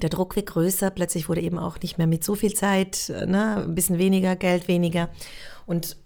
Der 0.00 0.08
Druck 0.08 0.36
wird 0.36 0.46
größer. 0.46 0.90
Plötzlich 0.90 1.28
wurde 1.28 1.42
eben 1.42 1.58
auch 1.58 1.78
nicht 1.78 1.98
mehr 1.98 2.06
mit 2.06 2.24
so 2.24 2.34
viel 2.34 2.54
Zeit, 2.54 3.10
äh, 3.10 3.26
ne, 3.26 3.64
ein 3.64 3.74
bisschen 3.74 3.98
weniger, 3.98 4.36
Geld 4.36 4.68
weniger. 4.68 5.10
Und 5.66 5.98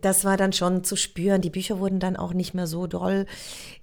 das 0.00 0.24
war 0.24 0.36
dann 0.36 0.52
schon 0.52 0.84
zu 0.84 0.96
spüren. 0.96 1.40
Die 1.40 1.50
Bücher 1.50 1.78
wurden 1.78 2.00
dann 2.00 2.16
auch 2.16 2.34
nicht 2.34 2.54
mehr 2.54 2.66
so 2.66 2.86
doll. 2.86 3.26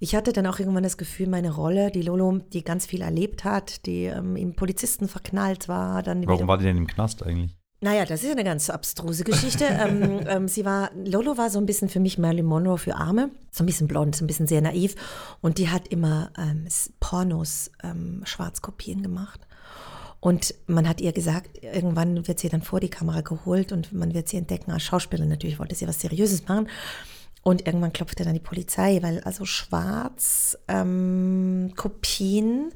Ich 0.00 0.14
hatte 0.14 0.32
dann 0.32 0.46
auch 0.46 0.58
irgendwann 0.58 0.82
das 0.82 0.96
Gefühl, 0.96 1.28
meine 1.28 1.54
Rolle, 1.54 1.90
die 1.90 2.02
Lolo, 2.02 2.40
die 2.52 2.64
ganz 2.64 2.86
viel 2.86 3.02
erlebt 3.02 3.44
hat, 3.44 3.86
die 3.86 4.04
ähm, 4.04 4.36
im 4.36 4.54
Polizisten 4.54 5.08
verknallt 5.08 5.68
war, 5.68 6.02
dann 6.02 6.26
Warum 6.26 6.48
war 6.48 6.58
die 6.58 6.64
denn 6.64 6.76
im 6.76 6.86
Knast 6.86 7.22
eigentlich? 7.22 7.56
naja, 7.82 8.04
das 8.04 8.22
ist 8.22 8.30
eine 8.30 8.44
ganz 8.44 8.70
abstruse 8.70 9.24
Geschichte. 9.24 9.64
ähm, 9.68 10.20
ähm, 10.28 10.48
sie 10.48 10.64
war, 10.64 10.92
Lolo 10.94 11.36
war 11.36 11.50
so 11.50 11.58
ein 11.58 11.66
bisschen 11.66 11.88
für 11.88 11.98
mich 11.98 12.16
Marilyn 12.16 12.46
Monroe 12.46 12.78
für 12.78 12.94
Arme. 12.94 13.30
So 13.50 13.64
ein 13.64 13.66
bisschen 13.66 13.88
blond, 13.88 14.14
so 14.14 14.24
ein 14.24 14.28
bisschen 14.28 14.46
sehr 14.46 14.60
naiv. 14.60 14.94
Und 15.40 15.58
die 15.58 15.68
hat 15.68 15.88
immer 15.88 16.30
ähm, 16.38 16.68
Pornos, 17.00 17.72
ähm, 17.82 18.22
Schwarzkopien 18.24 19.02
gemacht. 19.02 19.40
Und 20.22 20.54
man 20.68 20.88
hat 20.88 21.00
ihr 21.00 21.10
gesagt, 21.10 21.64
irgendwann 21.64 22.28
wird 22.28 22.38
sie 22.38 22.48
dann 22.48 22.62
vor 22.62 22.78
die 22.78 22.88
Kamera 22.88 23.22
geholt 23.22 23.72
und 23.72 23.92
man 23.92 24.14
wird 24.14 24.28
sie 24.28 24.36
entdecken 24.36 24.70
als 24.70 24.84
Schauspielerin. 24.84 25.28
Natürlich 25.28 25.58
wollte 25.58 25.74
sie 25.74 25.88
was 25.88 25.98
Seriöses 25.98 26.46
machen. 26.46 26.68
Und 27.42 27.66
irgendwann 27.66 27.92
klopfte 27.92 28.22
dann 28.22 28.34
die 28.34 28.38
Polizei, 28.38 29.02
weil 29.02 29.18
also 29.22 29.44
schwarz 29.44 30.56
ähm, 30.68 31.72
Kopien 31.74 32.70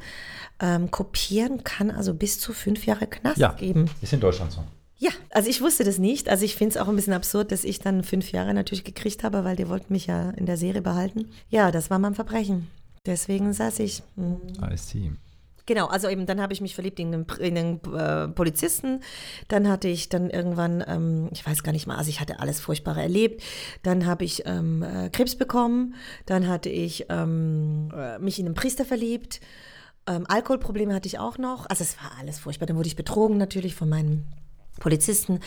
ähm, 0.58 0.90
kopieren 0.90 1.62
kann 1.62 1.92
also 1.92 2.14
bis 2.14 2.40
zu 2.40 2.52
fünf 2.52 2.84
Jahre 2.84 3.06
Knast 3.06 3.38
geben. 3.58 3.88
ist 4.00 4.12
in 4.12 4.18
Deutschland 4.18 4.50
so. 4.50 4.64
Ja, 4.98 5.10
also 5.30 5.48
ich 5.48 5.60
wusste 5.60 5.84
das 5.84 5.98
nicht. 5.98 6.28
Also 6.28 6.44
ich 6.44 6.56
finde 6.56 6.76
es 6.76 6.82
auch 6.82 6.88
ein 6.88 6.96
bisschen 6.96 7.12
absurd, 7.12 7.52
dass 7.52 7.62
ich 7.62 7.78
dann 7.78 8.02
fünf 8.02 8.32
Jahre 8.32 8.54
natürlich 8.54 8.82
gekriegt 8.82 9.22
habe, 9.22 9.44
weil 9.44 9.54
die 9.54 9.68
wollten 9.68 9.92
mich 9.92 10.08
ja 10.08 10.30
in 10.30 10.46
der 10.46 10.56
Serie 10.56 10.82
behalten. 10.82 11.30
Ja, 11.48 11.70
das 11.70 11.90
war 11.90 12.00
mein 12.00 12.16
Verbrechen. 12.16 12.66
Deswegen 13.04 13.52
saß 13.52 13.78
ich. 13.78 14.02
Mhm. 14.16 14.40
I 14.60 14.76
see. 14.76 15.12
Genau, 15.66 15.86
also 15.86 16.08
eben 16.08 16.26
dann 16.26 16.40
habe 16.40 16.52
ich 16.52 16.60
mich 16.60 16.74
verliebt 16.74 17.00
in 17.00 17.12
einen, 17.12 17.26
in 17.40 17.58
einen 17.58 17.80
äh, 17.94 18.28
Polizisten. 18.28 19.00
Dann 19.48 19.68
hatte 19.68 19.88
ich 19.88 20.08
dann 20.08 20.30
irgendwann, 20.30 20.84
ähm, 20.86 21.28
ich 21.32 21.44
weiß 21.44 21.64
gar 21.64 21.72
nicht 21.72 21.88
mal, 21.88 21.96
also 21.96 22.08
ich 22.08 22.20
hatte 22.20 22.38
alles 22.38 22.60
Furchtbare 22.60 23.02
erlebt. 23.02 23.42
Dann 23.82 24.06
habe 24.06 24.24
ich 24.24 24.44
ähm, 24.46 24.82
äh, 24.82 25.10
Krebs 25.10 25.34
bekommen. 25.34 25.96
Dann 26.24 26.46
hatte 26.46 26.68
ich 26.68 27.06
ähm, 27.08 27.90
äh, 27.94 28.18
mich 28.20 28.38
in 28.38 28.46
einen 28.46 28.54
Priester 28.54 28.84
verliebt. 28.84 29.40
Ähm, 30.06 30.24
Alkoholprobleme 30.28 30.94
hatte 30.94 31.08
ich 31.08 31.18
auch 31.18 31.36
noch. 31.36 31.68
Also 31.68 31.82
es 31.82 31.96
war 31.98 32.12
alles 32.20 32.38
furchtbar. 32.38 32.66
Dann 32.66 32.76
wurde 32.76 32.88
ich 32.88 32.96
betrogen 32.96 33.36
natürlich 33.36 33.74
von 33.74 33.88
meinem 33.88 34.24
Polizisten. 34.78 35.40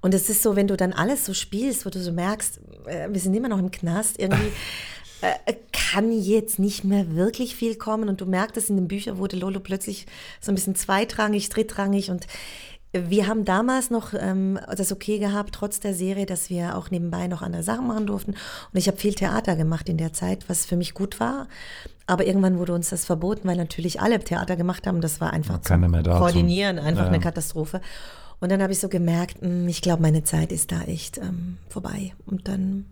Und 0.00 0.14
es 0.14 0.30
ist 0.30 0.42
so, 0.42 0.56
wenn 0.56 0.68
du 0.68 0.76
dann 0.76 0.92
alles 0.92 1.26
so 1.26 1.34
spielst, 1.34 1.84
wo 1.84 1.90
du 1.90 2.00
so 2.00 2.12
merkst, 2.12 2.60
äh, 2.86 3.08
wir 3.10 3.20
sind 3.20 3.34
immer 3.34 3.48
noch 3.48 3.58
im 3.58 3.70
Knast, 3.70 4.18
irgendwie 4.18 4.52
äh, 5.46 5.54
kann 5.72 6.12
jetzt 6.12 6.58
nicht 6.58 6.84
mehr 6.84 7.14
wirklich 7.14 7.56
viel 7.56 7.76
kommen. 7.76 8.08
Und 8.08 8.20
du 8.20 8.26
merkst 8.26 8.56
es 8.56 8.70
in 8.70 8.76
den 8.76 8.88
Büchern, 8.88 9.18
wurde 9.18 9.36
Lolo 9.36 9.60
plötzlich 9.60 10.06
so 10.40 10.50
ein 10.52 10.54
bisschen 10.54 10.74
zweitrangig, 10.74 11.48
drittrangig. 11.48 12.10
Und 12.10 12.26
wir 12.92 13.26
haben 13.26 13.44
damals 13.44 13.90
noch 13.90 14.14
ähm, 14.14 14.58
das 14.76 14.90
okay 14.92 15.18
gehabt, 15.18 15.54
trotz 15.54 15.80
der 15.80 15.92
Serie, 15.92 16.24
dass 16.24 16.48
wir 16.48 16.76
auch 16.76 16.90
nebenbei 16.90 17.26
noch 17.26 17.42
andere 17.42 17.62
Sachen 17.62 17.86
machen 17.86 18.06
durften. 18.06 18.30
Und 18.32 18.78
ich 18.78 18.86
habe 18.88 18.96
viel 18.96 19.14
Theater 19.14 19.54
gemacht 19.56 19.88
in 19.88 19.98
der 19.98 20.12
Zeit, 20.12 20.48
was 20.48 20.64
für 20.64 20.76
mich 20.76 20.94
gut 20.94 21.20
war. 21.20 21.46
Aber 22.06 22.26
irgendwann 22.26 22.58
wurde 22.58 22.72
uns 22.72 22.88
das 22.90 23.04
verboten, 23.04 23.48
weil 23.48 23.56
natürlich 23.56 24.00
alle 24.00 24.18
Theater 24.20 24.56
gemacht 24.56 24.86
haben. 24.86 25.00
Das 25.00 25.20
war 25.20 25.32
einfach 25.32 25.56
Ja, 25.56 25.62
zum- 25.62 25.92
Koordinieren, 26.20 26.78
einfach 26.78 27.02
Ja, 27.02 27.08
eine. 27.08 27.20
Katastrophe. 27.20 27.80
Und 28.38 28.52
dann 28.52 28.62
habe 28.62 28.72
ich 28.72 28.78
so 28.80 28.88
gemerkt, 28.88 29.42
mh, 29.42 29.68
ich 29.68 29.80
glaube, 29.82 30.02
meine 30.02 30.22
Zeit 30.22 30.52
ist 30.52 30.70
da 30.70 30.82
echt 30.82 31.18
ähm, 31.18 31.56
vorbei. 31.68 32.12
Und 32.26 32.48
dann 32.48 32.84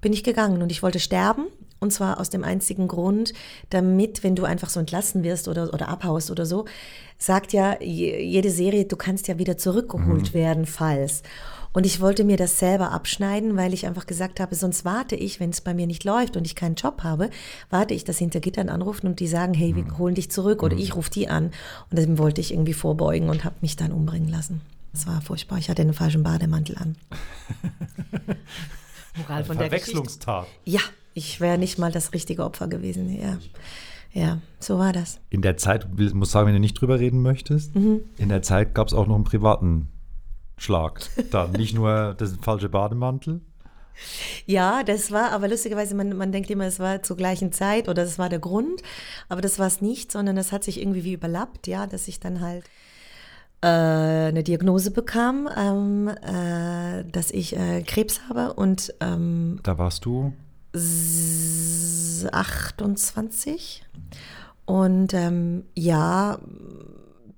bin 0.00 0.12
ich 0.12 0.24
gegangen 0.24 0.62
und 0.62 0.72
ich 0.72 0.82
wollte 0.82 1.00
sterben. 1.00 1.46
Und 1.80 1.94
zwar 1.94 2.20
aus 2.20 2.28
dem 2.28 2.44
einzigen 2.44 2.88
Grund, 2.88 3.32
damit, 3.70 4.22
wenn 4.22 4.36
du 4.36 4.44
einfach 4.44 4.68
so 4.68 4.78
entlassen 4.78 5.24
wirst 5.24 5.48
oder, 5.48 5.72
oder 5.72 5.88
abhaust 5.88 6.30
oder 6.30 6.44
so, 6.44 6.66
sagt 7.16 7.54
ja 7.54 7.80
jede 7.80 8.50
Serie, 8.50 8.84
du 8.84 8.96
kannst 8.96 9.28
ja 9.28 9.38
wieder 9.38 9.56
zurückgeholt 9.56 10.30
mhm. 10.30 10.34
werden, 10.34 10.66
falls. 10.66 11.22
Und 11.72 11.86
ich 11.86 12.00
wollte 12.00 12.24
mir 12.24 12.36
das 12.36 12.58
selber 12.58 12.90
abschneiden, 12.90 13.56
weil 13.56 13.72
ich 13.72 13.86
einfach 13.86 14.06
gesagt 14.06 14.40
habe, 14.40 14.54
sonst 14.56 14.84
warte 14.84 15.14
ich, 15.14 15.38
wenn 15.38 15.50
es 15.50 15.60
bei 15.60 15.72
mir 15.72 15.86
nicht 15.86 16.04
läuft 16.04 16.36
und 16.36 16.44
ich 16.44 16.56
keinen 16.56 16.74
Job 16.74 17.02
habe, 17.04 17.30
warte 17.70 17.94
ich, 17.94 18.04
dass 18.04 18.18
hinter 18.18 18.40
Gittern 18.40 18.68
anrufen 18.68 19.06
und 19.06 19.20
die 19.20 19.28
sagen, 19.28 19.54
hey, 19.54 19.76
wir 19.76 19.84
mhm. 19.84 19.98
holen 19.98 20.14
dich 20.16 20.30
zurück 20.30 20.62
oder 20.62 20.74
mhm. 20.74 20.82
ich 20.82 20.96
rufe 20.96 21.10
die 21.10 21.28
an. 21.28 21.52
Und 21.90 21.98
dem 21.98 22.18
wollte 22.18 22.40
ich 22.40 22.52
irgendwie 22.52 22.74
vorbeugen 22.74 23.28
und 23.30 23.44
habe 23.44 23.56
mich 23.60 23.76
dann 23.76 23.92
umbringen 23.92 24.28
lassen. 24.28 24.60
Das 24.92 25.06
war 25.06 25.20
furchtbar. 25.20 25.58
Ich 25.58 25.70
hatte 25.70 25.82
einen 25.82 25.94
falschen 25.94 26.24
Bademantel 26.24 26.76
an. 26.76 26.96
Moral 29.20 29.44
von 29.44 29.58
der 29.58 29.68
Verwechslungstat. 29.68 30.46
Ja, 30.64 30.80
ich 31.14 31.40
wäre 31.40 31.58
nicht 31.58 31.78
mal 31.78 31.92
das 31.92 32.12
richtige 32.12 32.44
Opfer 32.44 32.68
gewesen. 32.68 33.10
Ja. 33.14 33.38
Ja, 34.12 34.38
so 34.58 34.78
war 34.78 34.92
das. 34.92 35.20
In 35.30 35.40
der 35.40 35.56
Zeit, 35.56 35.86
ich 35.96 36.14
muss 36.14 36.32
sagen, 36.32 36.48
wenn 36.48 36.54
du 36.54 36.60
nicht 36.60 36.74
drüber 36.74 36.98
reden 36.98 37.22
möchtest, 37.22 37.76
mhm. 37.76 38.00
in 38.18 38.28
der 38.28 38.42
Zeit 38.42 38.74
gab 38.74 38.88
es 38.88 38.94
auch 38.94 39.06
noch 39.06 39.14
einen 39.14 39.24
privaten 39.24 39.88
Schlag. 40.56 41.00
Da 41.30 41.46
nicht 41.46 41.74
nur 41.74 42.14
das 42.14 42.36
falsche 42.42 42.68
Bademantel. 42.68 43.40
Ja, 44.46 44.82
das 44.82 45.12
war, 45.12 45.30
aber 45.30 45.48
lustigerweise, 45.48 45.94
man, 45.94 46.16
man 46.16 46.32
denkt 46.32 46.50
immer, 46.50 46.64
es 46.64 46.80
war 46.80 47.02
zur 47.02 47.16
gleichen 47.16 47.52
Zeit 47.52 47.88
oder 47.88 48.04
das 48.04 48.18
war 48.18 48.28
der 48.28 48.38
Grund, 48.38 48.82
aber 49.28 49.42
das 49.42 49.58
war 49.58 49.66
es 49.66 49.80
nicht, 49.80 50.10
sondern 50.10 50.36
das 50.36 50.52
hat 50.52 50.64
sich 50.64 50.80
irgendwie 50.80 51.04
wie 51.04 51.12
überlappt, 51.12 51.66
ja, 51.66 51.86
dass 51.86 52.08
ich 52.08 52.18
dann 52.18 52.40
halt 52.40 52.64
eine 53.66 54.42
Diagnose 54.42 54.90
bekam, 54.90 55.48
ähm, 55.54 56.08
äh, 56.08 57.04
dass 57.10 57.30
ich 57.30 57.56
äh, 57.56 57.82
Krebs 57.82 58.22
habe 58.28 58.54
und 58.54 58.94
ähm, 59.00 59.60
da 59.62 59.76
warst 59.76 60.06
du 60.06 60.32
28 62.32 63.84
und 64.64 65.14
ähm, 65.14 65.64
ja, 65.74 66.38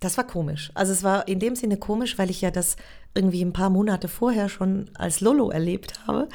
das 0.00 0.16
war 0.16 0.26
komisch. 0.26 0.70
Also 0.74 0.92
es 0.92 1.02
war 1.02 1.28
in 1.28 1.38
dem 1.38 1.56
Sinne 1.56 1.76
komisch, 1.76 2.18
weil 2.18 2.30
ich 2.30 2.40
ja 2.40 2.50
das 2.50 2.76
irgendwie 3.14 3.42
ein 3.42 3.52
paar 3.52 3.70
Monate 3.70 4.08
vorher 4.08 4.48
schon 4.48 4.90
als 4.94 5.20
Lolo 5.20 5.50
erlebt 5.50 6.06
habe. 6.06 6.28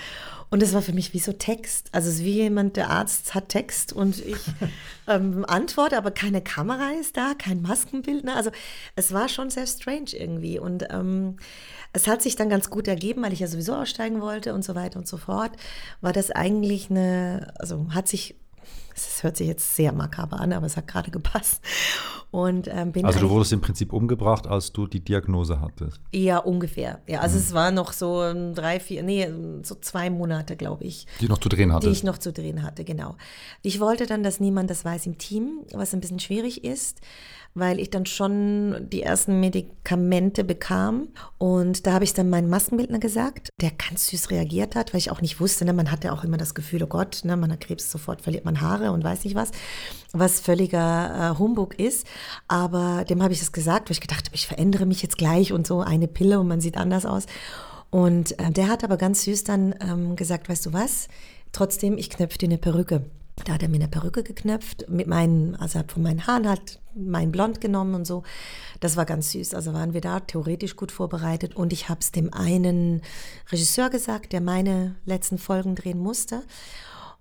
Und 0.49 0.63
es 0.63 0.73
war 0.73 0.81
für 0.81 0.93
mich 0.93 1.13
wie 1.13 1.19
so 1.19 1.33
Text. 1.33 1.89
Also 1.91 2.09
es 2.09 2.15
ist 2.15 2.23
wie 2.23 2.33
jemand, 2.33 2.77
der 2.77 2.89
Arzt 2.89 3.35
hat 3.35 3.49
Text 3.49 3.91
und 3.91 4.25
ich 4.25 4.37
ähm, 5.07 5.43
antworte, 5.45 5.97
aber 5.97 6.11
keine 6.11 6.41
Kamera 6.41 6.91
ist 6.91 7.17
da, 7.17 7.33
kein 7.37 7.61
Maskenbildner. 7.61 8.35
Also 8.35 8.51
es 8.95 9.11
war 9.13 9.27
schon 9.27 9.49
sehr 9.49 9.67
strange 9.67 10.11
irgendwie. 10.13 10.57
Und 10.57 10.87
ähm, 10.89 11.37
es 11.91 12.07
hat 12.07 12.21
sich 12.21 12.35
dann 12.35 12.49
ganz 12.49 12.69
gut 12.69 12.87
ergeben, 12.87 13.23
weil 13.23 13.33
ich 13.33 13.39
ja 13.39 13.47
sowieso 13.47 13.75
aussteigen 13.75 14.21
wollte 14.21 14.53
und 14.53 14.63
so 14.63 14.73
weiter 14.73 14.99
und 14.99 15.07
so 15.07 15.17
fort. 15.17 15.51
War 15.99 16.13
das 16.13 16.31
eigentlich 16.31 16.89
eine, 16.89 17.53
also 17.59 17.87
hat 17.93 18.07
sich 18.07 18.35
das 19.05 19.23
hört 19.23 19.37
sich 19.37 19.47
jetzt 19.47 19.75
sehr 19.75 19.91
makaber 19.91 20.39
an, 20.39 20.53
aber 20.53 20.65
es 20.65 20.77
hat 20.77 20.87
gerade 20.87 21.11
gepasst. 21.11 21.61
Und, 22.29 22.67
ähm, 22.67 22.91
bin 22.91 23.05
also 23.05 23.19
du 23.19 23.29
wurdest 23.29 23.53
im 23.53 23.61
Prinzip 23.61 23.93
umgebracht, 23.93 24.47
als 24.47 24.73
du 24.73 24.85
die 24.85 24.99
Diagnose 24.99 25.61
hattest? 25.61 26.01
Ja, 26.11 26.39
ungefähr. 26.39 26.99
Ja, 27.07 27.21
also 27.21 27.35
mhm. 27.35 27.41
es 27.41 27.53
war 27.53 27.71
noch 27.71 27.93
so 27.93 28.21
drei, 28.53 28.79
vier, 28.79 29.03
nee, 29.03 29.31
so 29.63 29.75
zwei 29.75 30.09
Monate, 30.09 30.55
glaube 30.55 30.83
ich. 30.83 31.07
Die 31.21 31.27
noch 31.29 31.37
zu 31.37 31.49
drehen 31.49 31.71
hatte? 31.71 31.87
Die 31.87 31.93
ich 31.93 32.03
noch 32.03 32.17
zu 32.17 32.33
drehen 32.33 32.63
hatte, 32.63 32.83
genau. 32.83 33.15
Ich 33.61 33.79
wollte 33.79 34.05
dann, 34.07 34.23
dass 34.23 34.39
niemand 34.39 34.69
das 34.69 34.83
weiß 34.83 35.05
im 35.05 35.17
Team, 35.17 35.61
was 35.73 35.93
ein 35.93 36.01
bisschen 36.01 36.19
schwierig 36.19 36.63
ist 36.63 37.01
weil 37.59 37.79
ich 37.79 37.89
dann 37.89 38.05
schon 38.05 38.87
die 38.91 39.01
ersten 39.01 39.39
Medikamente 39.39 40.43
bekam. 40.43 41.09
Und 41.37 41.85
da 41.87 41.93
habe 41.93 42.03
ich 42.03 42.13
dann 42.13 42.29
meinen 42.29 42.49
Maskenbildner 42.49 42.99
gesagt, 42.99 43.49
der 43.61 43.71
ganz 43.71 44.07
süß 44.07 44.29
reagiert 44.29 44.75
hat, 44.75 44.93
weil 44.93 44.99
ich 44.99 45.11
auch 45.11 45.21
nicht 45.21 45.39
wusste, 45.39 45.65
ne, 45.65 45.73
man 45.73 45.91
hatte 45.91 46.13
auch 46.13 46.23
immer 46.23 46.37
das 46.37 46.55
Gefühl, 46.55 46.83
oh 46.83 46.87
Gott, 46.87 47.21
ne, 47.23 47.35
man 47.35 47.51
hat 47.51 47.61
Krebs, 47.61 47.91
sofort 47.91 48.21
verliert 48.21 48.45
man 48.45 48.61
Haare 48.61 48.91
und 48.91 49.03
weiß 49.03 49.23
nicht 49.23 49.35
was, 49.35 49.51
was 50.13 50.39
völliger 50.39 51.33
äh, 51.33 51.39
Humbug 51.39 51.79
ist. 51.79 52.07
Aber 52.47 53.05
dem 53.09 53.23
habe 53.23 53.33
ich 53.33 53.39
das 53.39 53.51
gesagt, 53.51 53.89
weil 53.89 53.93
ich 53.93 54.01
gedacht 54.01 54.25
habe, 54.25 54.35
ich 54.35 54.47
verändere 54.47 54.85
mich 54.85 55.01
jetzt 55.01 55.17
gleich 55.17 55.53
und 55.53 55.65
so 55.65 55.81
eine 55.81 56.07
Pille 56.07 56.39
und 56.39 56.47
man 56.47 56.61
sieht 56.61 56.77
anders 56.77 57.05
aus. 57.05 57.25
Und 57.89 58.37
äh, 58.39 58.51
der 58.51 58.67
hat 58.67 58.83
aber 58.83 58.97
ganz 58.97 59.23
süß 59.23 59.43
dann 59.43 59.75
ähm, 59.81 60.15
gesagt, 60.15 60.49
weißt 60.49 60.65
du 60.65 60.73
was, 60.73 61.07
trotzdem, 61.51 61.97
ich 61.97 62.09
knöpfe 62.09 62.37
dir 62.37 62.47
eine 62.47 62.57
Perücke. 62.57 63.03
Da 63.45 63.53
hat 63.53 63.61
er 63.61 63.69
mir 63.69 63.75
eine 63.75 63.87
Perücke 63.87 64.23
geknöpft, 64.23 64.89
mit 64.89 65.07
meinen, 65.07 65.55
also 65.55 65.79
hat 65.79 65.91
von 65.91 66.03
meinen 66.03 66.25
Haaren 66.25 66.49
halt 66.49 66.81
mein 66.95 67.31
Blond 67.31 67.61
genommen 67.61 67.93
und 67.93 68.05
so. 68.05 68.23
Das 68.79 68.97
war 68.97 69.05
ganz 69.05 69.31
süß. 69.31 69.53
Also 69.53 69.73
waren 69.73 69.93
wir 69.93 70.01
da 70.01 70.19
theoretisch 70.19 70.75
gut 70.75 70.91
vorbereitet. 70.91 71.55
Und 71.55 71.71
ich 71.71 71.89
habe 71.89 71.99
es 72.01 72.11
dem 72.11 72.33
einen 72.33 73.01
Regisseur 73.51 73.89
gesagt, 73.89 74.33
der 74.33 74.41
meine 74.41 74.95
letzten 75.05 75.37
Folgen 75.37 75.75
drehen 75.75 75.99
musste. 75.99 76.43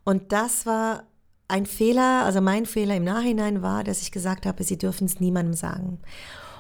Und 0.05 0.33
das 0.33 0.67
war 0.67 1.05
ein 1.49 1.67
Fehler, 1.67 2.25
also 2.25 2.41
mein 2.41 2.67
Fehler 2.67 2.97
im 2.97 3.05
Nachhinein 3.05 3.62
war, 3.62 3.85
dass 3.85 4.03
ich 4.03 4.11
gesagt 4.11 4.47
habe, 4.47 4.64
sie 4.64 4.79
dürfen 4.79 5.07
es 5.07 5.21
niemandem 5.21 5.55
sagen. 5.55 6.01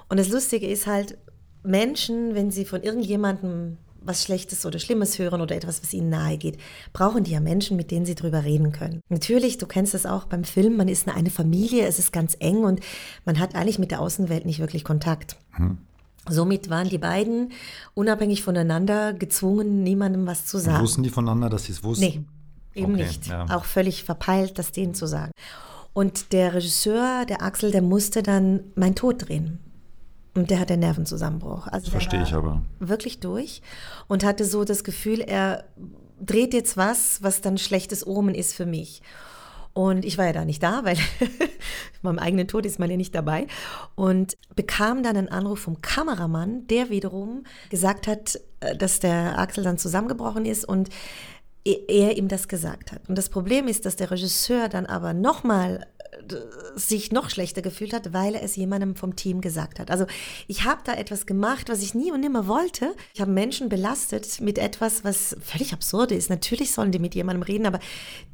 Und 0.08 0.18
das 0.18 0.28
Lustige 0.28 0.68
ist 0.68 0.86
halt, 0.86 1.18
Menschen, 1.64 2.34
wenn 2.34 2.50
sie 2.50 2.64
von 2.64 2.82
irgendjemandem 2.82 3.78
was 4.06 4.22
Schlechtes 4.22 4.64
oder 4.64 4.78
Schlimmes 4.78 5.18
hören 5.18 5.40
oder 5.40 5.54
etwas, 5.54 5.82
was 5.82 5.92
ihnen 5.92 6.08
nahe 6.08 6.38
geht, 6.38 6.58
brauchen 6.92 7.24
die 7.24 7.32
ja 7.32 7.40
Menschen, 7.40 7.76
mit 7.76 7.90
denen 7.90 8.06
sie 8.06 8.14
drüber 8.14 8.44
reden 8.44 8.72
können. 8.72 9.00
Natürlich, 9.08 9.58
du 9.58 9.66
kennst 9.66 9.94
das 9.94 10.06
auch 10.06 10.24
beim 10.24 10.44
Film, 10.44 10.76
man 10.76 10.88
ist 10.88 11.08
eine 11.08 11.30
Familie, 11.30 11.86
es 11.86 11.98
ist 11.98 12.12
ganz 12.12 12.36
eng 12.38 12.64
und 12.64 12.80
man 13.24 13.38
hat 13.38 13.54
eigentlich 13.54 13.78
mit 13.78 13.90
der 13.90 14.00
Außenwelt 14.00 14.46
nicht 14.46 14.58
wirklich 14.58 14.84
Kontakt. 14.84 15.36
Hm. 15.52 15.78
Somit 16.28 16.70
waren 16.70 16.88
die 16.88 16.98
beiden 16.98 17.52
unabhängig 17.94 18.42
voneinander 18.42 19.12
gezwungen, 19.12 19.82
niemandem 19.82 20.26
was 20.26 20.44
zu 20.46 20.58
sagen. 20.58 20.82
Wussten 20.82 21.02
die 21.02 21.10
voneinander, 21.10 21.48
dass 21.48 21.64
sie 21.64 21.72
es 21.72 21.84
wussten? 21.84 22.04
Nee, 22.04 22.24
eben 22.74 22.94
okay, 22.94 23.04
nicht. 23.04 23.26
Ja. 23.28 23.46
Auch 23.56 23.64
völlig 23.64 24.02
verpeilt, 24.02 24.58
das 24.58 24.72
denen 24.72 24.94
zu 24.94 25.06
sagen. 25.06 25.30
Und 25.92 26.32
der 26.32 26.52
Regisseur, 26.52 27.24
der 27.26 27.42
Axel, 27.42 27.70
der 27.70 27.80
musste 27.80 28.22
dann 28.22 28.60
mein 28.74 28.94
Tod 28.94 29.28
drehen. 29.28 29.60
Und 30.36 30.50
der 30.50 30.60
hatte 30.60 30.76
Nervenzusammenbruch. 30.76 31.66
Also 31.66 31.90
Verstehe 31.90 32.22
ich 32.22 32.34
aber. 32.34 32.62
Wirklich 32.78 33.20
durch 33.20 33.62
und 34.06 34.22
hatte 34.22 34.44
so 34.44 34.64
das 34.64 34.84
Gefühl, 34.84 35.20
er 35.20 35.64
dreht 36.20 36.52
jetzt 36.52 36.76
was, 36.76 37.22
was 37.22 37.40
dann 37.40 37.56
schlechtes 37.56 38.06
Omen 38.06 38.34
ist 38.34 38.54
für 38.54 38.66
mich. 38.66 39.02
Und 39.72 40.04
ich 40.04 40.16
war 40.16 40.26
ja 40.26 40.32
da 40.32 40.44
nicht 40.44 40.62
da, 40.62 40.84
weil 40.84 40.96
beim 42.02 42.18
eigenen 42.18 42.48
Tod 42.48 42.64
ist 42.66 42.78
man 42.78 42.90
ja 42.90 42.96
nicht 42.96 43.14
dabei. 43.14 43.46
Und 43.94 44.36
bekam 44.54 45.02
dann 45.02 45.16
einen 45.16 45.28
Anruf 45.28 45.60
vom 45.60 45.80
Kameramann, 45.80 46.66
der 46.66 46.90
wiederum 46.90 47.44
gesagt 47.70 48.06
hat, 48.06 48.38
äh, 48.60 48.76
dass 48.76 49.00
der 49.00 49.38
Axel 49.38 49.64
dann 49.64 49.78
zusammengebrochen 49.78 50.44
ist 50.44 50.66
und 50.66 50.90
er 51.66 52.16
ihm 52.16 52.28
das 52.28 52.46
gesagt 52.46 52.92
hat. 52.92 53.08
Und 53.08 53.18
das 53.18 53.28
Problem 53.28 53.66
ist, 53.66 53.86
dass 53.86 53.96
der 53.96 54.10
Regisseur 54.10 54.68
dann 54.68 54.86
aber 54.86 55.12
nochmal 55.14 55.86
sich 56.74 57.12
noch 57.12 57.30
schlechter 57.30 57.62
gefühlt 57.62 57.92
hat, 57.92 58.12
weil 58.12 58.34
er 58.34 58.42
es 58.42 58.56
jemandem 58.56 58.96
vom 58.96 59.16
Team 59.16 59.40
gesagt 59.40 59.78
hat. 59.78 59.90
Also 59.90 60.06
ich 60.46 60.64
habe 60.64 60.80
da 60.84 60.94
etwas 60.94 61.26
gemacht, 61.26 61.68
was 61.68 61.82
ich 61.82 61.94
nie 61.94 62.12
und 62.12 62.20
nimmer 62.20 62.46
wollte. 62.46 62.94
Ich 63.14 63.20
habe 63.20 63.30
Menschen 63.30 63.68
belastet 63.68 64.40
mit 64.40 64.58
etwas, 64.58 65.04
was 65.04 65.36
völlig 65.40 65.72
absurd 65.72 66.12
ist. 66.12 66.30
Natürlich 66.30 66.72
sollen 66.72 66.92
die 66.92 66.98
mit 66.98 67.14
jemandem 67.14 67.42
reden, 67.42 67.66
aber 67.66 67.80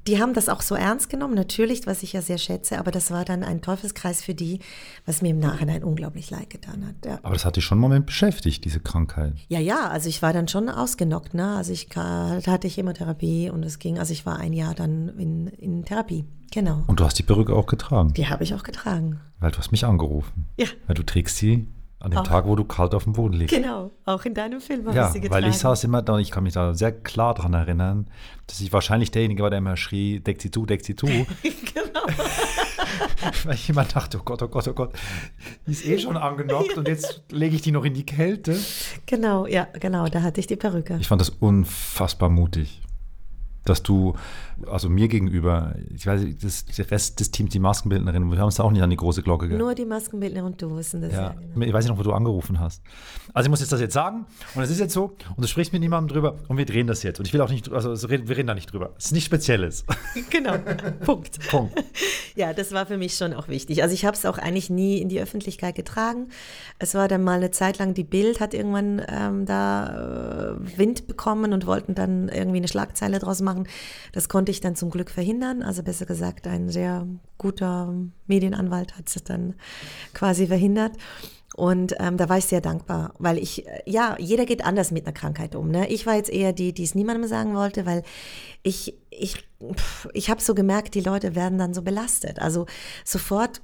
die 0.06 0.20
haben 0.20 0.34
das 0.34 0.48
auch 0.48 0.62
so 0.62 0.74
ernst 0.74 1.08
genommen. 1.10 1.34
Natürlich, 1.34 1.86
was 1.86 2.02
ich 2.02 2.12
ja 2.12 2.22
sehr 2.22 2.38
schätze, 2.38 2.78
aber 2.78 2.90
das 2.90 3.10
war 3.10 3.24
dann 3.24 3.44
ein 3.44 3.62
Teufelskreis 3.62 4.22
für 4.22 4.34
die, 4.34 4.58
was 5.06 5.22
mir 5.22 5.30
im 5.30 5.38
Nachhinein 5.38 5.84
unglaublich 5.84 6.30
leid 6.30 6.50
getan 6.50 6.86
hat. 6.86 6.94
Ja. 7.04 7.18
Aber 7.22 7.34
das 7.34 7.44
hat 7.44 7.56
dich 7.56 7.64
schon 7.64 7.76
einen 7.76 7.82
Moment 7.82 8.06
beschäftigt, 8.06 8.64
diese 8.64 8.80
Krankheit. 8.80 9.34
Ja, 9.48 9.60
ja, 9.60 9.88
also 9.88 10.08
ich 10.08 10.22
war 10.22 10.32
dann 10.32 10.48
schon 10.48 10.68
ausgenockt. 10.68 11.34
Ne? 11.34 11.56
Also 11.56 11.72
ich 11.72 11.88
hatte 11.94 12.68
Chemotherapie 12.68 13.50
und 13.50 13.62
es 13.64 13.78
ging, 13.78 13.98
also 13.98 14.12
ich 14.12 14.26
war 14.26 14.38
ein 14.38 14.52
Jahr 14.52 14.74
dann 14.74 15.08
in, 15.18 15.46
in 15.46 15.84
Therapie. 15.84 16.24
Genau. 16.52 16.84
Und 16.86 17.00
du 17.00 17.04
hast 17.04 17.18
die 17.18 17.22
Perücke 17.22 17.54
auch 17.54 17.66
getragen? 17.66 18.12
Die 18.12 18.28
habe 18.28 18.44
ich 18.44 18.54
auch 18.54 18.62
getragen. 18.62 19.20
Weil 19.40 19.50
du 19.50 19.58
hast 19.58 19.72
mich 19.72 19.84
angerufen. 19.84 20.46
Ja. 20.58 20.66
Weil 20.86 20.94
du 20.94 21.02
trägst 21.02 21.38
sie 21.38 21.66
an 21.98 22.10
dem 22.10 22.18
auch. 22.18 22.24
Tag, 22.24 22.46
wo 22.46 22.54
du 22.56 22.64
kalt 22.64 22.94
auf 22.94 23.04
dem 23.04 23.14
Boden 23.14 23.34
liegst. 23.34 23.54
Genau, 23.54 23.90
auch 24.04 24.24
in 24.24 24.34
deinem 24.34 24.60
Film 24.60 24.86
habe 24.86 24.96
ja, 24.96 25.06
ich 25.06 25.12
sie 25.12 25.20
getragen. 25.20 25.42
weil 25.42 25.50
ich 25.50 25.56
saß 25.56 25.84
immer 25.84 26.02
da 26.02 26.14
und 26.14 26.20
ich 26.20 26.30
kann 26.30 26.42
mich 26.42 26.52
da 26.52 26.74
sehr 26.74 26.92
klar 26.92 27.34
daran 27.34 27.54
erinnern, 27.54 28.06
dass 28.46 28.60
ich 28.60 28.72
wahrscheinlich 28.72 29.10
derjenige 29.10 29.42
war, 29.42 29.50
der 29.50 29.60
immer 29.60 29.76
schrie, 29.76 30.20
deckt 30.20 30.42
sie 30.42 30.50
zu, 30.50 30.66
deckt 30.66 30.84
sie 30.84 30.94
zu. 30.94 31.06
genau. 31.06 31.26
weil 33.44 33.54
ich 33.54 33.70
immer 33.70 33.84
dachte, 33.84 34.18
oh 34.18 34.22
Gott, 34.24 34.42
oh 34.42 34.48
Gott, 34.48 34.68
oh 34.68 34.74
Gott, 34.74 34.92
die 35.66 35.72
ist 35.72 35.86
eh 35.86 35.98
schon 35.98 36.16
angenockt 36.16 36.76
und 36.76 36.86
jetzt 36.86 37.22
lege 37.30 37.54
ich 37.54 37.62
die 37.62 37.72
noch 37.72 37.84
in 37.84 37.94
die 37.94 38.04
Kälte. 38.04 38.58
Genau, 39.06 39.46
ja, 39.46 39.68
genau, 39.80 40.06
da 40.08 40.22
hatte 40.22 40.40
ich 40.40 40.46
die 40.46 40.56
Perücke. 40.56 40.98
Ich 41.00 41.08
fand 41.08 41.20
das 41.20 41.30
unfassbar 41.30 42.28
mutig 42.28 42.82
dass 43.64 43.82
du, 43.82 44.14
also 44.66 44.88
mir 44.88 45.08
gegenüber, 45.08 45.74
ich 45.94 46.06
weiß 46.06 46.22
nicht, 46.22 46.42
das, 46.42 46.64
der 46.64 46.90
Rest 46.90 47.20
des 47.20 47.30
Teams, 47.30 47.50
die 47.50 47.58
Maskenbildnerin, 47.58 48.30
wir 48.30 48.38
haben 48.38 48.46
uns 48.46 48.56
da 48.56 48.64
auch 48.64 48.70
nicht 48.70 48.82
an 48.82 48.90
die 48.90 48.96
große 48.96 49.22
Glocke 49.22 49.46
gehört. 49.46 49.60
Nur 49.60 49.74
die 49.74 49.84
Maskenbildnerin 49.84 50.46
und 50.46 50.60
du 50.62 50.76
wissen 50.76 51.00
das. 51.02 51.12
Ja, 51.12 51.22
ja 51.22 51.34
genau. 51.54 51.66
Ich 51.66 51.72
weiß 51.72 51.84
nicht 51.84 51.90
noch, 51.90 51.98
wo 51.98 52.02
du 52.02 52.12
angerufen 52.12 52.60
hast. 52.60 52.82
Also 53.32 53.46
ich 53.46 53.50
muss 53.50 53.60
jetzt 53.60 53.72
das 53.72 53.80
jetzt 53.80 53.94
sagen 53.94 54.26
und 54.54 54.62
es 54.62 54.70
ist 54.70 54.80
jetzt 54.80 54.92
so 54.92 55.16
und 55.36 55.42
du 55.42 55.46
sprichst 55.46 55.72
mit 55.72 55.80
niemandem 55.80 56.14
drüber 56.14 56.36
und 56.48 56.56
wir 56.56 56.66
drehen 56.66 56.86
das 56.86 57.02
jetzt. 57.02 57.18
Und 57.18 57.26
ich 57.26 57.32
will 57.32 57.40
auch 57.40 57.50
nicht, 57.50 57.70
also 57.70 58.08
wir 58.08 58.36
reden 58.36 58.48
da 58.48 58.54
nicht 58.54 58.72
drüber. 58.72 58.90
Es 58.98 59.06
ist 59.06 59.12
nichts 59.12 59.26
Spezielles. 59.26 59.84
Genau, 60.30 60.54
Punkt. 61.04 61.38
Punkt. 61.48 61.72
Ja, 62.34 62.54
das 62.54 62.72
war 62.72 62.86
für 62.86 62.96
mich 62.96 63.14
schon 63.14 63.34
auch 63.34 63.48
wichtig. 63.48 63.82
Also 63.82 63.94
ich 63.94 64.06
habe 64.06 64.16
es 64.16 64.24
auch 64.24 64.38
eigentlich 64.38 64.70
nie 64.70 65.02
in 65.02 65.10
die 65.10 65.20
Öffentlichkeit 65.20 65.74
getragen. 65.74 66.28
Es 66.78 66.94
war 66.94 67.06
dann 67.06 67.22
mal 67.22 67.36
eine 67.36 67.50
Zeit 67.50 67.78
lang, 67.78 67.92
die 67.92 68.04
Bild 68.04 68.40
hat 68.40 68.54
irgendwann 68.54 69.02
ähm, 69.06 69.44
da 69.44 70.54
äh, 70.54 70.78
Wind 70.78 71.06
bekommen 71.06 71.52
und 71.52 71.66
wollten 71.66 71.94
dann 71.94 72.30
irgendwie 72.30 72.56
eine 72.56 72.68
Schlagzeile 72.68 73.18
draus 73.18 73.42
machen 73.42 73.51
machen. 73.54 73.68
Das 74.12 74.28
konnte 74.28 74.50
ich 74.50 74.60
dann 74.60 74.76
zum 74.76 74.90
Glück 74.90 75.10
verhindern. 75.10 75.62
Also 75.62 75.82
besser 75.82 76.06
gesagt, 76.06 76.46
ein 76.46 76.68
sehr 76.68 77.06
guter 77.38 77.94
Medienanwalt 78.26 78.96
hat 78.96 79.08
es 79.08 79.22
dann 79.24 79.54
quasi 80.14 80.46
verhindert. 80.46 80.92
Und 81.54 81.94
ähm, 81.98 82.16
da 82.16 82.30
war 82.30 82.38
ich 82.38 82.46
sehr 82.46 82.62
dankbar, 82.62 83.12
weil 83.18 83.36
ich, 83.36 83.66
ja, 83.84 84.16
jeder 84.18 84.46
geht 84.46 84.64
anders 84.64 84.90
mit 84.90 85.04
einer 85.04 85.12
Krankheit 85.12 85.54
um. 85.54 85.68
Ne? 85.68 85.86
Ich 85.90 86.06
war 86.06 86.16
jetzt 86.16 86.30
eher 86.30 86.54
die, 86.54 86.72
die 86.72 86.84
es 86.84 86.94
niemandem 86.94 87.28
sagen 87.28 87.54
wollte, 87.54 87.84
weil 87.84 88.04
ich, 88.62 88.98
ich, 89.10 89.46
ich 90.14 90.30
habe 90.30 90.40
so 90.40 90.54
gemerkt, 90.54 90.94
die 90.94 91.02
Leute 91.02 91.34
werden 91.34 91.58
dann 91.58 91.74
so 91.74 91.82
belastet. 91.82 92.38
Also 92.38 92.64
sofort 93.04 93.60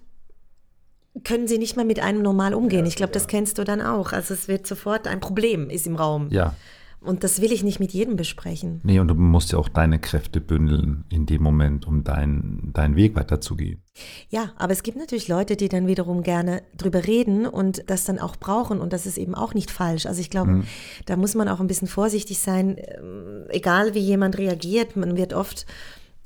können 1.24 1.48
sie 1.48 1.58
nicht 1.58 1.76
mehr 1.76 1.84
mit 1.84 2.00
einem 2.00 2.20
normal 2.20 2.52
umgehen. 2.52 2.84
Ja, 2.84 2.88
ich 2.88 2.96
glaube, 2.96 3.12
ja. 3.12 3.14
das 3.14 3.26
kennst 3.26 3.56
du 3.56 3.64
dann 3.64 3.80
auch. 3.80 4.12
Also 4.12 4.34
es 4.34 4.48
wird 4.48 4.66
sofort 4.66 5.06
ein 5.06 5.20
Problem 5.20 5.70
ist 5.70 5.86
im 5.86 5.96
Raum. 5.96 6.28
Ja. 6.30 6.54
Und 7.00 7.22
das 7.22 7.40
will 7.40 7.52
ich 7.52 7.62
nicht 7.62 7.78
mit 7.78 7.92
jedem 7.92 8.16
besprechen. 8.16 8.80
Nee, 8.82 8.98
und 8.98 9.08
du 9.08 9.14
musst 9.14 9.52
ja 9.52 9.58
auch 9.58 9.68
deine 9.68 10.00
Kräfte 10.00 10.40
bündeln 10.40 11.04
in 11.10 11.26
dem 11.26 11.42
Moment, 11.42 11.86
um 11.86 12.02
deinen 12.02 12.70
dein 12.72 12.96
Weg 12.96 13.14
weiterzugehen. 13.14 13.82
Ja, 14.30 14.52
aber 14.56 14.72
es 14.72 14.82
gibt 14.82 14.98
natürlich 14.98 15.28
Leute, 15.28 15.56
die 15.56 15.68
dann 15.68 15.86
wiederum 15.86 16.22
gerne 16.22 16.62
drüber 16.76 17.06
reden 17.06 17.46
und 17.46 17.88
das 17.88 18.04
dann 18.04 18.18
auch 18.18 18.36
brauchen 18.36 18.80
und 18.80 18.92
das 18.92 19.06
ist 19.06 19.16
eben 19.16 19.34
auch 19.34 19.54
nicht 19.54 19.70
falsch. 19.70 20.06
Also 20.06 20.20
ich 20.20 20.30
glaube, 20.30 20.50
mhm. 20.50 20.64
da 21.06 21.16
muss 21.16 21.34
man 21.36 21.48
auch 21.48 21.60
ein 21.60 21.68
bisschen 21.68 21.88
vorsichtig 21.88 22.40
sein, 22.40 22.76
ähm, 22.78 23.44
egal 23.48 23.94
wie 23.94 24.00
jemand 24.00 24.36
reagiert. 24.36 24.96
Man 24.96 25.16
wird 25.16 25.34
oft 25.34 25.66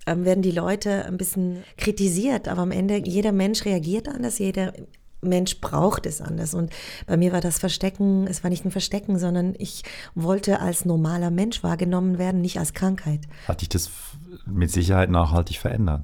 ähm, 0.06 0.24
werden 0.24 0.42
die 0.42 0.50
Leute 0.50 1.04
ein 1.04 1.16
bisschen 1.16 1.64
kritisiert, 1.76 2.48
aber 2.48 2.62
am 2.62 2.70
Ende 2.70 2.96
jeder 3.04 3.32
Mensch 3.32 3.64
reagiert 3.64 4.08
anders, 4.08 4.38
jeder 4.38 4.72
Mensch 5.22 5.60
braucht 5.60 6.06
es 6.06 6.20
anders. 6.20 6.52
Und 6.52 6.72
bei 7.06 7.16
mir 7.16 7.32
war 7.32 7.40
das 7.40 7.58
Verstecken, 7.58 8.26
es 8.26 8.42
war 8.42 8.50
nicht 8.50 8.64
ein 8.64 8.70
Verstecken, 8.70 9.18
sondern 9.18 9.54
ich 9.58 9.82
wollte 10.14 10.60
als 10.60 10.84
normaler 10.84 11.30
Mensch 11.30 11.62
wahrgenommen 11.62 12.18
werden, 12.18 12.40
nicht 12.40 12.58
als 12.58 12.74
Krankheit. 12.74 13.20
Hat 13.46 13.60
dich 13.60 13.68
das 13.68 13.90
mit 14.46 14.70
Sicherheit 14.70 15.10
nachhaltig 15.10 15.58
verändert? 15.58 16.02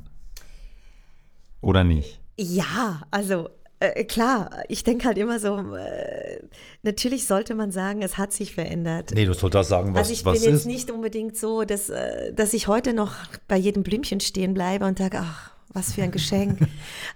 Oder 1.60 1.82
nicht? 1.84 2.20
Ja, 2.36 3.02
also 3.10 3.48
äh, 3.80 4.04
klar, 4.04 4.50
ich 4.68 4.84
denke 4.84 5.06
halt 5.06 5.18
immer 5.18 5.40
so, 5.40 5.56
äh, 5.74 6.40
natürlich 6.82 7.26
sollte 7.26 7.54
man 7.54 7.72
sagen, 7.72 8.02
es 8.02 8.18
hat 8.18 8.32
sich 8.32 8.54
verändert. 8.54 9.10
Nee, 9.14 9.24
du 9.24 9.34
solltest 9.34 9.70
sagen, 9.70 9.94
was, 9.94 10.00
also 10.00 10.12
ich 10.12 10.24
was 10.24 10.40
bin 10.40 10.52
jetzt 10.52 10.66
nicht 10.66 10.90
unbedingt 10.90 11.36
so, 11.36 11.64
dass, 11.64 11.88
äh, 11.88 12.32
dass 12.32 12.54
ich 12.54 12.68
heute 12.68 12.92
noch 12.92 13.14
bei 13.48 13.56
jedem 13.56 13.82
Blümchen 13.82 14.20
stehen 14.20 14.54
bleibe 14.54 14.84
und 14.84 14.98
sage, 14.98 15.18
ach, 15.20 15.52
was 15.74 15.92
für 15.92 16.02
ein 16.02 16.10
Geschenk. 16.10 16.58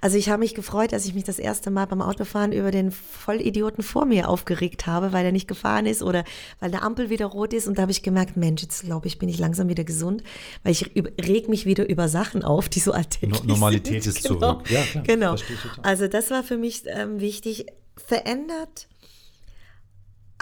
Also 0.01 0.17
ich 0.17 0.29
habe 0.29 0.41
mich 0.41 0.55
gefreut, 0.55 0.93
als 0.93 1.07
ich 1.07 1.15
mich 1.15 1.25
das 1.25 1.39
erste 1.39 1.71
Mal 1.71 1.87
beim 1.87 2.03
Autofahren 2.03 2.53
über 2.53 2.71
den 2.71 2.91
Vollidioten 2.91 3.83
vor 3.83 4.05
mir 4.05 4.29
aufgeregt 4.29 4.87
habe, 4.87 5.13
weil 5.13 5.25
er 5.25 5.33
nicht 5.33 5.49
gefahren 5.49 5.87
ist 5.87 6.03
oder 6.03 6.25
weil 6.61 6.71
der 6.71 6.83
Ampel 6.83 7.09
wieder 7.09 7.27
rot 7.27 7.53
ist. 7.55 7.67
Und 7.67 7.79
da 7.79 7.83
habe 7.83 7.93
ich 7.93 8.03
gemerkt, 8.03 8.37
Mensch, 8.37 8.63
jetzt 8.63 8.83
glaube 8.83 9.07
ich, 9.07 9.19
bin 9.19 9.29
ich 9.29 9.39
langsam 9.39 9.69
wieder 9.69 9.85
gesund, 9.85 10.23
weil 10.65 10.73
ich 10.73 10.91
reg 10.97 11.49
mich 11.49 11.67
wieder 11.67 11.89
über 11.89 12.09
Sachen 12.09 12.43
auf, 12.43 12.69
die 12.69 12.81
so 12.81 12.93
alltäglich 12.93 13.43
no 13.43 13.55
Normalität 13.55 14.03
sind. 14.03 14.17
ist 14.17 14.23
genau. 14.29 14.55
zurück. 14.55 14.71
Ja, 14.71 14.83
klar, 14.83 15.05
genau. 15.05 15.37
Also 15.83 16.09
das 16.09 16.31
war 16.31 16.43
für 16.43 16.57
mich 16.57 16.83
ähm, 16.87 17.21
wichtig. 17.21 17.67
Verändert 17.97 18.89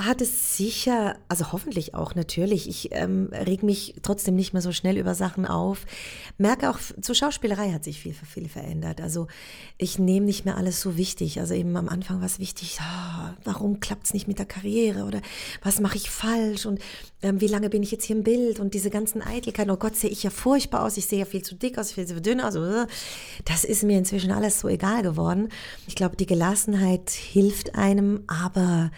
hat 0.05 0.23
es 0.23 0.57
sicher, 0.57 1.17
also 1.29 1.53
hoffentlich 1.53 1.95
auch 1.95 2.15
natürlich. 2.15 2.69
Ich 2.69 2.91
ähm, 2.93 3.29
reg 3.33 3.63
mich 3.63 3.97
trotzdem 4.03 4.35
nicht 4.35 4.53
mehr 4.53 4.63
so 4.63 4.73
schnell 4.73 4.97
über 4.97 5.15
Sachen 5.15 5.47
auf. 5.47 5.85
Merke 6.39 6.71
auch, 6.71 6.79
zur 7.01 7.15
Schauspielerei 7.15 7.73
hat 7.73 7.85
sich 7.85 8.01
viel, 8.01 8.15
viel 8.15 8.49
verändert. 8.49 9.01
Also 9.01 9.27
ich 9.79 9.99
nehme 9.99 10.27
nicht 10.27 10.45
mehr 10.45 10.57
alles 10.57 10.81
so 10.81 10.97
wichtig. 10.97 11.39
Also 11.41 11.55
eben 11.55 11.77
am 11.77 11.89
Anfang 11.89 12.21
war 12.21 12.27
es 12.27 12.39
wichtig, 12.39 12.79
oh, 12.81 13.31
warum 13.45 13.81
klappt 13.81 14.07
es 14.07 14.15
nicht 14.15 14.27
mit 14.27 14.39
der 14.39 14.47
Karriere 14.47 15.05
oder 15.05 15.21
was 15.63 15.81
mache 15.81 15.97
ich 15.97 16.11
falsch 16.11 16.67
und 16.67 16.81
ähm, 17.23 17.41
wie 17.41 17.49
lange 17.49 17.69
bin 17.69 17.83
ich 17.83 17.91
jetzt 17.91 18.05
hier 18.05 18.17
im 18.17 18.23
Bild 18.23 18.59
und 18.59 18.75
diese 18.75 18.91
ganzen 18.91 19.23
Eitelkeiten. 19.23 19.71
Oh 19.71 19.77
Gott, 19.77 19.97
sehe 19.97 20.11
ich 20.11 20.23
ja 20.23 20.31
furchtbar 20.31 20.85
aus, 20.85 20.97
ich 20.97 21.07
sehe 21.07 21.19
ja 21.19 21.25
viel 21.27 21.43
zu 21.43 21.55
dick 21.55 21.79
aus, 21.79 21.93
viel 21.93 22.07
zu 22.07 22.21
dünn 22.21 22.41
aus. 22.41 22.57
Also, 22.57 22.87
das 23.45 23.65
ist 23.65 23.83
mir 23.83 23.99
inzwischen 23.99 24.33
alles 24.33 24.61
so 24.61 24.69
egal 24.69 25.03
geworden. 25.03 25.49
Ich 25.87 25.95
glaube, 25.95 26.17
die 26.17 26.27
Gelassenheit 26.27 27.11
hilft 27.11 27.75
einem, 27.75 28.25
aber 28.27 28.91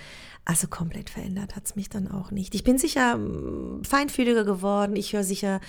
also 0.44 0.66
komplett 0.66 1.08
verändert 1.08 1.54
hat 1.54 1.66
es 1.66 1.76
mich 1.76 1.88
dann 1.88 2.10
auch 2.10 2.32
nicht. 2.32 2.54
Ich 2.56 2.64
bin 2.64 2.76
sicher 2.76 3.16
mm, 3.16 3.84
feinfühliger 3.84 4.44
geworden. 4.44 4.96
Ich 4.96 5.12
höre 5.12 5.22
sicher 5.22 5.60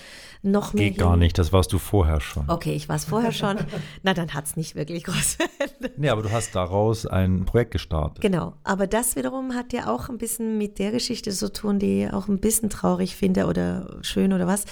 noch 0.41 0.73
mehr. 0.73 0.89
Geht 0.89 0.97
gar 0.97 1.15
nicht, 1.15 1.37
das 1.37 1.53
warst 1.53 1.71
du 1.73 1.77
vorher 1.77 2.19
schon. 2.21 2.49
Okay, 2.49 2.73
ich 2.73 2.89
war 2.89 2.95
es 2.95 3.05
vorher 3.05 3.31
schon. 3.31 3.57
Na, 4.03 4.15
dann 4.15 4.33
hat 4.33 4.45
es 4.45 4.55
nicht 4.55 4.75
wirklich 4.75 5.03
groß 5.03 5.35
verändert. 5.35 5.97
Nee, 5.97 6.09
aber 6.09 6.23
du 6.23 6.31
hast 6.31 6.55
daraus 6.55 7.05
ein 7.05 7.45
Projekt 7.45 7.71
gestartet. 7.71 8.21
Genau, 8.21 8.53
aber 8.63 8.87
das 8.87 9.15
wiederum 9.15 9.53
hat 9.53 9.73
ja 9.73 9.93
auch 9.93 10.09
ein 10.09 10.17
bisschen 10.17 10.57
mit 10.57 10.79
der 10.79 10.91
Geschichte 10.91 11.31
zu 11.31 11.53
tun, 11.53 11.77
die 11.77 12.09
auch 12.11 12.27
ein 12.27 12.39
bisschen 12.39 12.71
traurig 12.71 13.15
finde 13.15 13.45
oder 13.45 13.99
schön 14.01 14.33
oder 14.33 14.47
was. 14.47 14.65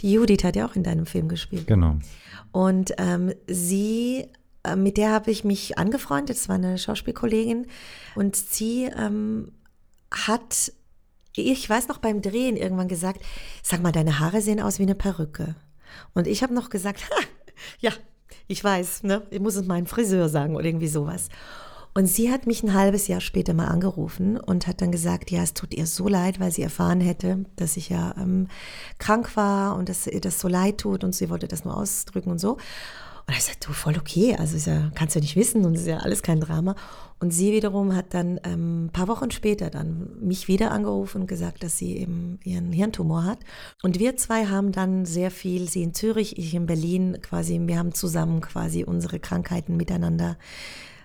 Die 0.00 0.12
Judith 0.12 0.44
hat 0.44 0.54
ja 0.54 0.66
auch 0.66 0.76
in 0.76 0.84
deinem 0.84 1.06
Film 1.06 1.28
gespielt. 1.28 1.66
Genau. 1.66 1.96
Und 2.52 2.92
ähm, 2.98 3.32
sie 3.48 4.26
mit 4.76 4.96
der 4.96 5.10
habe 5.10 5.30
ich 5.30 5.44
mich 5.44 5.78
angefreundet, 5.78 6.36
das 6.36 6.48
war 6.48 6.56
eine 6.56 6.78
Schauspielkollegin 6.78 7.66
und 8.14 8.36
sie 8.36 8.84
ähm, 8.84 9.52
hat, 10.10 10.72
ich 11.34 11.68
weiß 11.68 11.88
noch 11.88 11.98
beim 11.98 12.22
Drehen 12.22 12.56
irgendwann 12.56 12.88
gesagt, 12.88 13.22
sag 13.62 13.82
mal, 13.82 13.92
deine 13.92 14.18
Haare 14.18 14.40
sehen 14.40 14.60
aus 14.60 14.78
wie 14.78 14.84
eine 14.84 14.94
Perücke. 14.94 15.54
Und 16.14 16.26
ich 16.26 16.42
habe 16.42 16.54
noch 16.54 16.70
gesagt, 16.70 17.00
ja, 17.80 17.92
ich 18.48 18.62
weiß, 18.62 19.04
ne? 19.04 19.26
ich 19.30 19.40
muss 19.40 19.56
es 19.56 19.66
meinem 19.66 19.86
Friseur 19.86 20.28
sagen 20.28 20.56
oder 20.56 20.66
irgendwie 20.66 20.88
sowas. 20.88 21.28
Und 21.92 22.06
sie 22.06 22.30
hat 22.30 22.46
mich 22.46 22.62
ein 22.62 22.74
halbes 22.74 23.08
Jahr 23.08 23.20
später 23.20 23.52
mal 23.52 23.66
angerufen 23.66 24.38
und 24.38 24.68
hat 24.68 24.80
dann 24.80 24.92
gesagt, 24.92 25.30
ja, 25.32 25.42
es 25.42 25.54
tut 25.54 25.74
ihr 25.74 25.86
so 25.86 26.06
leid, 26.06 26.38
weil 26.38 26.52
sie 26.52 26.62
erfahren 26.62 27.00
hätte, 27.00 27.44
dass 27.56 27.76
ich 27.76 27.88
ja 27.88 28.14
ähm, 28.16 28.46
krank 28.98 29.36
war 29.36 29.76
und 29.76 29.88
dass 29.88 30.06
ihr 30.06 30.20
das 30.20 30.38
so 30.38 30.46
leid 30.46 30.78
tut 30.78 31.02
und 31.02 31.14
sie 31.14 31.30
wollte 31.30 31.48
das 31.48 31.64
nur 31.64 31.76
ausdrücken 31.76 32.30
und 32.30 32.38
so. 32.38 32.58
Und 33.30 33.36
ich 33.36 33.44
sagte, 33.44 33.68
du, 33.68 33.72
voll 33.72 33.96
okay, 33.96 34.34
also 34.36 34.56
ist 34.56 34.66
ja, 34.66 34.90
kannst 34.96 35.14
du 35.14 35.20
nicht 35.20 35.36
wissen 35.36 35.64
und 35.64 35.76
ist 35.76 35.86
ja 35.86 35.98
alles 35.98 36.24
kein 36.24 36.40
Drama. 36.40 36.74
Und 37.20 37.32
sie 37.32 37.52
wiederum 37.52 37.94
hat 37.94 38.12
dann 38.12 38.40
ähm, 38.42 38.86
ein 38.86 38.90
paar 38.90 39.06
Wochen 39.06 39.30
später 39.30 39.70
dann 39.70 40.08
mich 40.20 40.48
wieder 40.48 40.72
angerufen 40.72 41.20
und 41.20 41.26
gesagt, 41.28 41.62
dass 41.62 41.78
sie 41.78 41.96
eben 41.96 42.40
ihren 42.42 42.72
Hirntumor 42.72 43.22
hat. 43.22 43.38
Und 43.84 44.00
wir 44.00 44.16
zwei 44.16 44.46
haben 44.46 44.72
dann 44.72 45.06
sehr 45.06 45.30
viel, 45.30 45.68
sie 45.68 45.84
in 45.84 45.94
Zürich, 45.94 46.38
ich 46.38 46.54
in 46.56 46.66
Berlin 46.66 47.18
quasi, 47.22 47.60
wir 47.62 47.78
haben 47.78 47.94
zusammen 47.94 48.40
quasi 48.40 48.82
unsere 48.82 49.20
Krankheiten 49.20 49.76
miteinander 49.76 50.36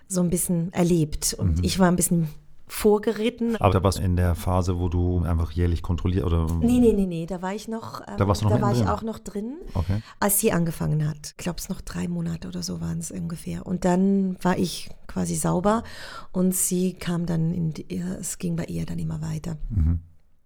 so 0.08 0.20
ein 0.20 0.28
bisschen 0.28 0.72
erlebt. 0.72 1.32
Und 1.32 1.58
mhm. 1.58 1.64
ich 1.64 1.78
war 1.78 1.86
ein 1.86 1.96
bisschen 1.96 2.26
vorgeritten. 2.66 3.56
Aber 3.56 3.72
da 3.72 3.82
warst 3.82 3.98
du 3.98 4.02
in 4.02 4.16
der 4.16 4.34
Phase, 4.34 4.78
wo 4.78 4.88
du 4.88 5.22
einfach 5.22 5.52
jährlich 5.52 5.82
kontrolliert 5.82 6.24
oder? 6.24 6.46
Nee, 6.60 6.80
nee, 6.80 6.92
nee, 6.92 7.06
nee, 7.06 7.26
da 7.26 7.40
war 7.40 7.54
ich 7.54 7.68
noch, 7.68 8.00
ähm, 8.00 8.16
da, 8.16 8.26
warst 8.26 8.42
du 8.42 8.46
noch 8.46 8.56
da 8.56 8.60
war 8.60 8.72
drin? 8.72 8.82
ich 8.82 8.88
auch 8.88 9.02
noch 9.02 9.18
drin, 9.18 9.56
okay. 9.74 10.02
als 10.18 10.40
sie 10.40 10.52
angefangen 10.52 11.08
hat. 11.08 11.34
Ich 11.36 11.36
glaube, 11.36 11.58
es 11.58 11.68
noch 11.68 11.80
drei 11.80 12.08
Monate 12.08 12.48
oder 12.48 12.62
so 12.62 12.80
waren 12.80 12.98
es 12.98 13.10
ungefähr. 13.10 13.66
Und 13.66 13.84
dann 13.84 14.36
war 14.42 14.58
ich 14.58 14.90
quasi 15.06 15.36
sauber 15.36 15.84
und 16.32 16.54
sie 16.54 16.94
kam 16.94 17.26
dann 17.26 17.52
in 17.52 17.72
die, 17.72 17.86
es 18.20 18.38
ging 18.38 18.56
bei 18.56 18.64
ihr 18.64 18.84
dann 18.84 18.98
immer 18.98 19.22
weiter. 19.22 19.56
Mhm. 19.70 20.00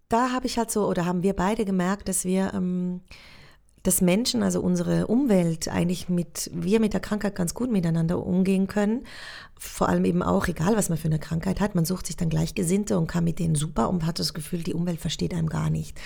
Da 0.09 0.33
habe 0.33 0.47
ich 0.47 0.59
halt 0.59 0.71
so, 0.71 0.87
oder 0.89 1.07
haben 1.07 1.23
wir 1.23 1.35
beide 1.35 1.65
gemerkt, 1.65 2.09
dass 2.09 2.25
wir 2.25 2.53
ähm, 2.53 3.01
dass 3.83 4.01
Menschen, 4.01 4.43
also 4.43 4.61
unsere 4.61 5.07
Umwelt, 5.07 5.69
eigentlich 5.69 6.09
mit, 6.09 6.51
wir 6.53 6.81
mit 6.81 6.93
der 6.93 7.01
Krankheit 7.01 7.35
ganz 7.35 7.55
gut 7.55 7.71
miteinander 7.71 8.25
umgehen 8.25 8.67
können. 8.67 9.05
Vor 9.59 9.89
allem 9.89 10.05
eben 10.05 10.23
auch, 10.23 10.49
egal 10.49 10.77
was 10.77 10.89
man 10.89 10.99
für 10.99 11.09
eine 11.09 11.19
Krankheit 11.19 11.61
hat, 11.61 11.75
man 11.75 11.85
sucht 11.85 12.07
sich 12.07 12.17
dann 12.17 12.29
Gleichgesinnte 12.29 12.99
und 12.99 13.07
kann 13.07 13.25
mit 13.25 13.39
denen 13.39 13.55
super 13.55 13.89
und 13.89 14.07
hat 14.07 14.19
das 14.19 14.35
Gefühl, 14.35 14.63
die 14.63 14.75
Umwelt 14.75 15.01
versteht 15.01 15.35
einem 15.35 15.49
gar 15.49 15.71
nicht. 15.71 15.99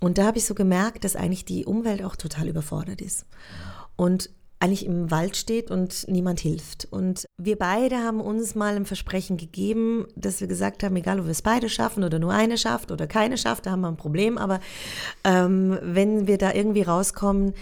Und 0.00 0.18
da 0.18 0.26
habe 0.26 0.38
ich 0.38 0.44
so 0.44 0.54
gemerkt, 0.54 1.04
dass 1.04 1.16
eigentlich 1.16 1.44
die 1.44 1.64
Umwelt 1.64 2.02
auch 2.02 2.16
total 2.16 2.48
überfordert 2.48 3.00
ist. 3.00 3.24
Und 3.96 4.30
eigentlich 4.58 4.86
im 4.86 5.10
Wald 5.10 5.36
steht 5.36 5.70
und 5.70 6.06
niemand 6.08 6.40
hilft. 6.40 6.86
Und 6.90 7.26
wir 7.36 7.56
beide 7.56 7.98
haben 7.98 8.20
uns 8.20 8.54
mal 8.54 8.74
ein 8.74 8.86
Versprechen 8.86 9.36
gegeben, 9.36 10.06
dass 10.16 10.40
wir 10.40 10.48
gesagt 10.48 10.82
haben, 10.82 10.96
egal 10.96 11.20
ob 11.20 11.26
wir 11.26 11.32
es 11.32 11.42
beide 11.42 11.68
schaffen 11.68 12.04
oder 12.04 12.18
nur 12.18 12.32
eine 12.32 12.56
schafft 12.56 12.90
oder 12.90 13.06
keine 13.06 13.36
schafft, 13.36 13.66
da 13.66 13.72
haben 13.72 13.82
wir 13.82 13.88
ein 13.88 13.96
Problem. 13.96 14.38
Aber 14.38 14.60
ähm, 15.24 15.78
wenn 15.82 16.26
wir 16.26 16.38
da 16.38 16.54
irgendwie 16.54 16.82
rauskommen, 16.82 17.52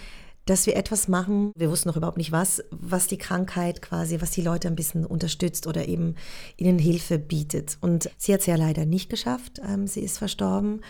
dass 0.45 0.67
wir 0.67 0.75
etwas 0.75 1.07
machen, 1.07 1.51
wir 1.55 1.71
wussten 1.71 1.89
noch 1.89 1.97
überhaupt 1.97 2.17
nicht 2.17 2.31
was, 2.31 2.63
was 2.69 3.07
die 3.07 3.17
Krankheit 3.17 3.81
quasi, 3.81 4.21
was 4.21 4.31
die 4.31 4.43
Leute 4.43 4.67
ein 4.67 4.75
bisschen 4.75 5.05
unterstützt 5.05 5.65
oder 5.65 5.87
eben 5.87 6.15
ihnen 6.55 6.77
Hilfe 6.77 7.17
bietet. 7.17 7.77
Und 7.81 8.09
sie 8.17 8.31
hat 8.31 8.41
es 8.41 8.45
ja 8.45 8.55
leider 8.55 8.85
nicht 8.85 9.09
geschafft, 9.09 9.59
ähm, 9.67 9.87
sie 9.87 10.01
ist 10.01 10.19
verstorben. 10.19 10.81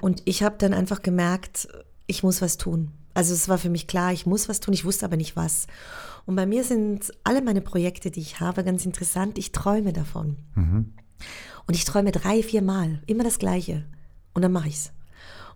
Und 0.00 0.22
ich 0.24 0.42
habe 0.42 0.56
dann 0.58 0.72
einfach 0.72 1.02
gemerkt, 1.02 1.68
ich 2.06 2.22
muss 2.22 2.40
was 2.40 2.56
tun. 2.56 2.90
Also 3.14 3.34
es 3.34 3.48
war 3.48 3.58
für 3.58 3.70
mich 3.70 3.86
klar, 3.86 4.12
ich 4.12 4.26
muss 4.26 4.48
was 4.48 4.60
tun, 4.60 4.74
ich 4.74 4.84
wusste 4.84 5.04
aber 5.04 5.16
nicht 5.16 5.36
was. 5.36 5.66
Und 6.24 6.36
bei 6.36 6.46
mir 6.46 6.64
sind 6.64 7.12
alle 7.24 7.42
meine 7.42 7.60
Projekte, 7.60 8.10
die 8.10 8.20
ich 8.20 8.40
habe, 8.40 8.64
ganz 8.64 8.86
interessant. 8.86 9.38
Ich 9.38 9.52
träume 9.52 9.92
davon. 9.92 10.36
Mhm. 10.54 10.92
Und 11.66 11.74
ich 11.74 11.84
träume 11.84 12.12
drei, 12.12 12.42
vier 12.42 12.62
Mal, 12.62 13.02
immer 13.06 13.24
das 13.24 13.38
Gleiche. 13.38 13.84
Und 14.34 14.42
dann 14.42 14.52
mache 14.52 14.68
ich 14.68 14.74
es. 14.74 14.92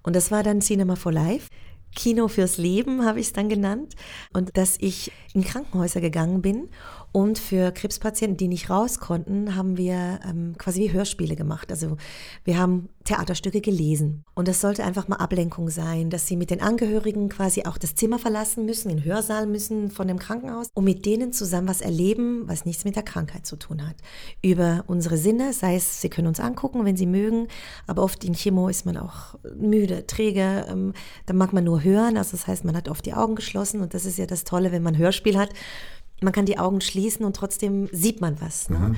Und 0.03 0.15
das 0.15 0.31
war 0.31 0.43
dann 0.43 0.61
Cinema 0.61 0.97
for 0.97 1.13
Life. 1.13 1.49
Kino 1.95 2.29
fürs 2.29 2.59
Leben 2.59 3.05
habe 3.05 3.21
ich 3.21 3.29
es 3.29 3.33
dann 3.33 3.49
genannt. 3.49 3.95
Und 4.33 4.57
dass 4.57 4.77
ich 4.79 5.13
in 5.35 5.43
Krankenhäuser 5.43 6.01
gegangen 6.01 6.43
bin 6.43 6.69
Und 7.17 7.39
für 7.39 7.73
Krebspatienten, 7.73 8.37
die 8.37 8.47
nicht 8.47 8.69
raus 8.69 9.01
konnten, 9.01 9.57
haben 9.57 9.79
wir 9.79 10.21
ähm, 10.29 10.55
quasi 10.59 10.83
wie 10.83 10.93
Hörspiele 10.93 11.35
gemacht. 11.35 11.71
Also 11.71 11.97
wir 12.45 12.59
haben 12.59 12.91
Theaterstücke 13.05 13.63
gelesen. 13.63 14.23
Und 14.35 14.49
das 14.49 14.61
sollte 14.61 14.85
einfach 14.85 15.09
mal 15.09 15.17
Ablenkung 15.17 15.71
sein, 15.71 16.11
dass 16.11 16.27
sie 16.27 16.37
mit 16.37 16.51
den 16.51 16.61
Angehörigen 16.61 17.31
quasi 17.31 17.65
auch 17.65 17.79
das 17.79 17.95
Zimmer 17.95 18.19
verlassen 18.19 18.67
müssen, 18.67 18.91
den 18.91 19.03
Hörsaal 19.03 19.47
müssen 19.47 19.91
von 19.91 20.09
dem 20.09 20.19
Krankenhaus 20.19 20.67
und 20.75 20.85
mit 20.85 21.07
denen 21.07 21.33
zusammen 21.33 21.69
was 21.69 21.81
erleben, 21.81 22.43
was 22.49 22.67
nichts 22.67 22.85
mit 22.85 22.97
der 22.97 23.03
Krankheit 23.03 23.47
zu 23.47 23.57
tun 23.57 23.89
hat. 23.89 23.97
Über 24.43 24.85
unsere 24.87 25.17
Sinne, 25.17 25.55
sei 25.55 25.77
es, 25.77 26.03
sie 26.03 26.11
können 26.11 26.29
uns 26.29 26.39
angucken, 26.41 26.85
wenn 26.85 26.99
sie 26.99 27.07
mögen, 27.07 27.49
aber 27.87 28.03
oft 28.03 28.25
in 28.25 28.35
Chemo 28.35 28.69
ist 28.69 28.85
man 28.85 28.99
auch 28.99 29.37
müde, 29.57 30.07
träge, 30.07 30.67
ähm, 30.69 30.93
dann 31.25 31.39
mag 31.39 31.55
man 31.55 31.65
nur 31.65 31.83
hören, 31.83 32.19
also 32.19 32.33
das 32.33 32.47
heißt, 32.47 32.67
man 32.67 32.77
hat 32.77 32.91
oft 32.91 33.07
die 33.07 33.15
Augen 33.15 33.37
geschlossen 33.37 33.81
und 33.81 33.95
das 33.95 34.05
ist 34.05 34.19
ja 34.19 34.27
das 34.27 34.45
Tolle, 34.45 34.71
wenn 34.71 34.83
man 34.83 34.99
Hörspiel 34.99 35.39
hat 35.39 35.49
man 36.21 36.33
kann 36.33 36.47
die 36.47 36.59
Augen 36.59 36.81
schließen 36.81 37.25
und 37.25 37.37
trotzdem 37.37 37.89
sieht 37.93 38.21
man 38.21 38.41
was. 38.41 38.71
Ne? 38.71 38.79
Mhm. 38.79 38.97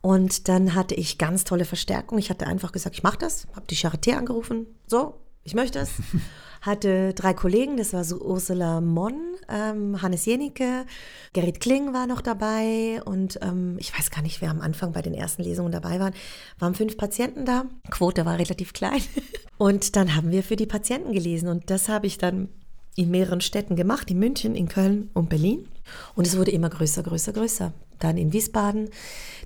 Und 0.00 0.48
dann 0.48 0.74
hatte 0.74 0.94
ich 0.94 1.18
ganz 1.18 1.44
tolle 1.44 1.64
Verstärkung. 1.64 2.18
Ich 2.18 2.30
hatte 2.30 2.46
einfach 2.46 2.72
gesagt, 2.72 2.94
ich 2.94 3.02
mache 3.02 3.18
das, 3.18 3.46
habe 3.54 3.66
die 3.68 3.76
Charité 3.76 4.16
angerufen, 4.16 4.66
so, 4.86 5.14
ich 5.44 5.54
möchte 5.54 5.78
es. 5.78 5.90
hatte 6.60 7.12
drei 7.12 7.34
Kollegen, 7.34 7.76
das 7.76 7.92
war 7.92 8.04
so 8.04 8.20
Ursula 8.20 8.80
Monn, 8.80 9.20
ähm, 9.48 10.00
Hannes 10.00 10.24
Jenicke, 10.24 10.86
Gerrit 11.34 11.60
Kling 11.60 11.92
war 11.92 12.06
noch 12.06 12.22
dabei 12.22 13.02
und 13.04 13.38
ähm, 13.42 13.76
ich 13.78 13.96
weiß 13.96 14.10
gar 14.10 14.22
nicht, 14.22 14.40
wer 14.40 14.50
am 14.50 14.62
Anfang 14.62 14.92
bei 14.92 15.02
den 15.02 15.12
ersten 15.12 15.42
Lesungen 15.42 15.72
dabei 15.72 16.00
waren. 16.00 16.14
Waren 16.58 16.74
fünf 16.74 16.96
Patienten 16.96 17.44
da, 17.44 17.66
Quote 17.90 18.24
war 18.24 18.38
relativ 18.38 18.72
klein. 18.72 19.02
Und 19.58 19.94
dann 19.94 20.16
haben 20.16 20.32
wir 20.32 20.42
für 20.42 20.56
die 20.56 20.66
Patienten 20.66 21.12
gelesen 21.12 21.48
und 21.48 21.70
das 21.70 21.88
habe 21.88 22.08
ich 22.08 22.18
dann 22.18 22.48
in 22.96 23.10
mehreren 23.10 23.40
Städten 23.40 23.76
gemacht, 23.76 24.10
in 24.10 24.18
München, 24.18 24.54
in 24.54 24.68
Köln 24.68 25.10
und 25.14 25.28
Berlin. 25.28 25.68
Und 26.14 26.26
es 26.26 26.36
wurde 26.36 26.50
immer 26.50 26.70
größer, 26.70 27.02
größer, 27.02 27.32
größer. 27.32 27.72
Dann 27.98 28.16
in 28.16 28.32
Wiesbaden. 28.32 28.90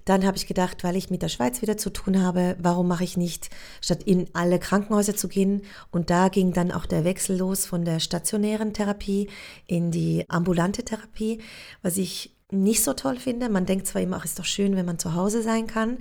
Dann 0.05 0.25
habe 0.25 0.37
ich 0.37 0.47
gedacht, 0.47 0.85
weil 0.85 0.97
ich 0.97 1.11
mit 1.11 1.23
der 1.23 1.29
Schweiz 1.29 1.61
wieder 1.61 1.77
zu 1.77 1.91
tun 1.91 2.23
habe, 2.23 2.57
warum 2.59 2.89
mache 2.89 3.05
ich 3.05 3.17
nicht, 3.17 3.51
statt 3.81 4.03
in 4.05 4.27
alle 4.33 4.59
Krankenhäuser 4.59 5.17
zu 5.17 5.29
gehen. 5.29 5.63
Und 5.91 6.11
da 6.11 6.29
ging 6.29 6.53
dann 6.53 6.73
auch 6.73 6.87
der 6.87 7.05
Wechsel 7.05 7.37
los 7.37 7.67
von 7.67 7.85
der 7.85 8.01
stationären 8.01 8.73
Therapie 8.73 9.29
in 9.67 9.91
die 9.91 10.25
ambulante 10.29 10.83
Therapie, 10.83 11.41
was 11.83 11.99
ich 11.99 12.35
nicht 12.51 12.83
so 12.83 12.95
toll 12.95 13.17
finde. 13.17 13.51
Man 13.51 13.67
denkt 13.67 13.87
zwar 13.87 14.01
immer, 14.01 14.17
ach, 14.17 14.25
ist 14.25 14.39
doch 14.39 14.45
schön, 14.47 14.77
wenn 14.77 14.87
man 14.87 14.99
zu 14.99 15.15
Hause 15.15 15.43
sein 15.43 15.67
kann, 15.67 15.99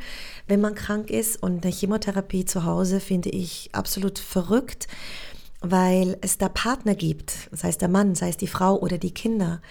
wenn 0.48 0.62
man 0.62 0.76
krank 0.76 1.10
ist. 1.10 1.42
Und 1.44 1.66
eine 1.66 1.74
Chemotherapie 1.74 2.46
zu 2.46 2.64
Hause 2.64 3.02
finde 3.02 3.30
ich 3.30 3.70
absolut 3.74 4.20
verrückt 4.20 4.88
weil 5.62 6.18
es 6.22 6.38
da 6.38 6.50
Partner 6.50 6.96
gibt, 6.96 7.50
sei 7.52 7.70
es 7.70 7.78
der 7.78 7.90
Mann, 7.90 8.16
sei 8.16 8.30
es 8.30 8.38
die 8.38 8.48
Frau 8.48 8.80
oder 8.80 8.98
die 8.98 9.14
Kinder. 9.14 9.62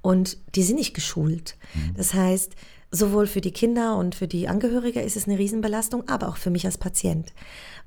Und 0.00 0.38
die 0.54 0.62
sind 0.62 0.76
nicht 0.76 0.94
geschult. 0.94 1.56
Mhm. 1.74 1.94
Das 1.96 2.14
heißt, 2.14 2.54
sowohl 2.90 3.26
für 3.26 3.40
die 3.40 3.52
Kinder 3.52 3.96
und 3.96 4.14
für 4.14 4.28
die 4.28 4.48
Angehörige 4.48 5.00
ist 5.00 5.16
es 5.16 5.26
eine 5.26 5.38
Riesenbelastung, 5.38 6.08
aber 6.08 6.28
auch 6.28 6.36
für 6.36 6.50
mich 6.50 6.66
als 6.66 6.78
Patient. 6.78 7.32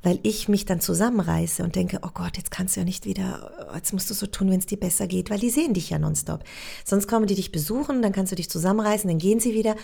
Weil 0.02 0.20
ich 0.24 0.50
mich 0.50 0.66
dann 0.66 0.82
zusammenreiße 0.82 1.64
und 1.64 1.76
denke, 1.76 2.00
oh 2.02 2.10
Gott, 2.14 2.38
jetzt 2.38 2.52
kannst 2.52 2.76
du 2.76 2.82
ja 2.82 2.86
nicht 2.86 3.06
wieder, 3.06 3.70
jetzt 3.74 3.94
musst 3.94 4.10
du 4.10 4.14
so 4.14 4.26
tun, 4.26 4.50
wenn 4.50 4.60
es 4.60 4.66
dir 4.66 4.80
besser 4.80 5.08
geht, 5.08 5.30
weil 5.30 5.40
die 5.40 5.50
sehen 5.50 5.74
dich 5.74 5.92
ja 5.92 6.00
nonstop. 6.00 6.44
Sonst 6.84 7.08
kommen 7.08 7.28
die 7.28 7.36
dich 7.36 7.52
besuchen, 7.52 8.02
dann 8.02 8.12
kannst 8.12 8.32
du 8.32 8.36
dich 8.36 8.50
zusammenreißen, 8.50 9.08
dann 9.08 9.20
gehen 9.20 9.40
sie 9.40 9.54
wieder 9.54 9.76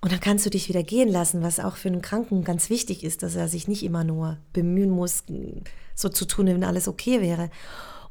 und 0.00 0.12
dann 0.12 0.20
kannst 0.20 0.46
du 0.46 0.50
dich 0.50 0.68
wieder 0.68 0.84
gehen 0.84 1.08
lassen, 1.08 1.42
was 1.42 1.58
auch 1.58 1.76
für 1.76 1.88
einen 1.88 2.02
Kranken 2.02 2.44
ganz 2.44 2.70
wichtig 2.70 3.02
ist, 3.02 3.22
dass 3.22 3.34
er 3.34 3.48
sich 3.48 3.66
nicht 3.66 3.82
immer 3.82 4.04
nur 4.04 4.38
bemühen 4.52 4.90
muss, 4.90 5.24
so 5.98 6.08
zu 6.08 6.24
tun, 6.24 6.46
wenn 6.46 6.64
alles 6.64 6.88
okay 6.88 7.20
wäre. 7.20 7.50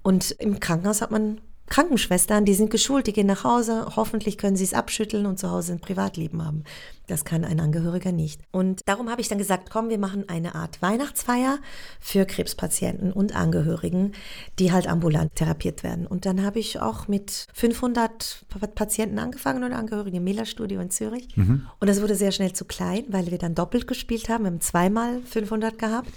Und 0.04 0.32
im 0.32 0.60
Krankenhaus 0.60 1.02
hat 1.02 1.12
man 1.12 1.42
Krankenschwestern, 1.70 2.46
die 2.46 2.54
sind 2.54 2.70
geschult, 2.70 3.08
die 3.08 3.14
gehen 3.14 3.28
nach 3.28 3.44
Hause, 3.44 3.88
hoffentlich 3.98 4.38
können 4.38 4.56
sie 4.56 4.64
es 4.64 4.74
abschütteln 4.74 5.26
und 5.26 5.38
zu 5.38 5.52
Hause 5.52 5.74
ein 5.74 5.82
Privatleben 5.82 6.44
haben. 6.46 6.64
Das 7.08 7.26
kann 7.26 7.44
ein 7.44 7.60
Angehöriger 7.60 8.14
nicht. 8.14 8.42
Und 8.52 8.82
darum 8.86 9.10
habe 9.10 9.20
ich 9.20 9.28
dann 9.28 9.38
gesagt, 9.38 9.70
komm, 9.70 9.90
wir 9.90 9.98
machen 9.98 10.30
eine 10.30 10.56
Art 10.56 10.82
Weihnachtsfeier 10.82 11.60
für 12.00 12.26
Krebspatienten 12.26 13.12
und 13.12 13.36
Angehörigen, 13.36 14.14
die 14.60 14.72
halt 14.72 14.88
ambulant 14.88 15.36
therapiert 15.36 15.84
werden. 15.84 16.08
Und 16.08 16.26
dann 16.26 16.46
habe 16.46 16.60
ich 16.60 16.80
auch 16.80 17.10
mit 17.10 17.48
500 17.54 18.46
Patienten 18.74 19.20
angefangen 19.20 19.66
und 19.66 19.74
Angehörigen 19.74 20.18
im 20.18 20.24
Miller-Studio 20.24 20.80
in 20.80 20.90
Zürich. 20.90 21.36
Mhm. 21.36 21.68
Und 21.82 21.90
das 21.90 22.02
wurde 22.02 22.16
sehr 22.16 22.32
schnell 22.32 22.54
zu 22.54 22.64
klein, 22.64 23.04
weil 23.10 23.30
wir 23.30 23.38
dann 23.38 23.56
doppelt 23.56 23.88
gespielt 23.88 24.30
haben. 24.30 24.46
Wir 24.46 24.52
haben 24.52 24.62
zweimal 24.62 25.22
500 25.24 25.78
gehabt. 25.78 26.12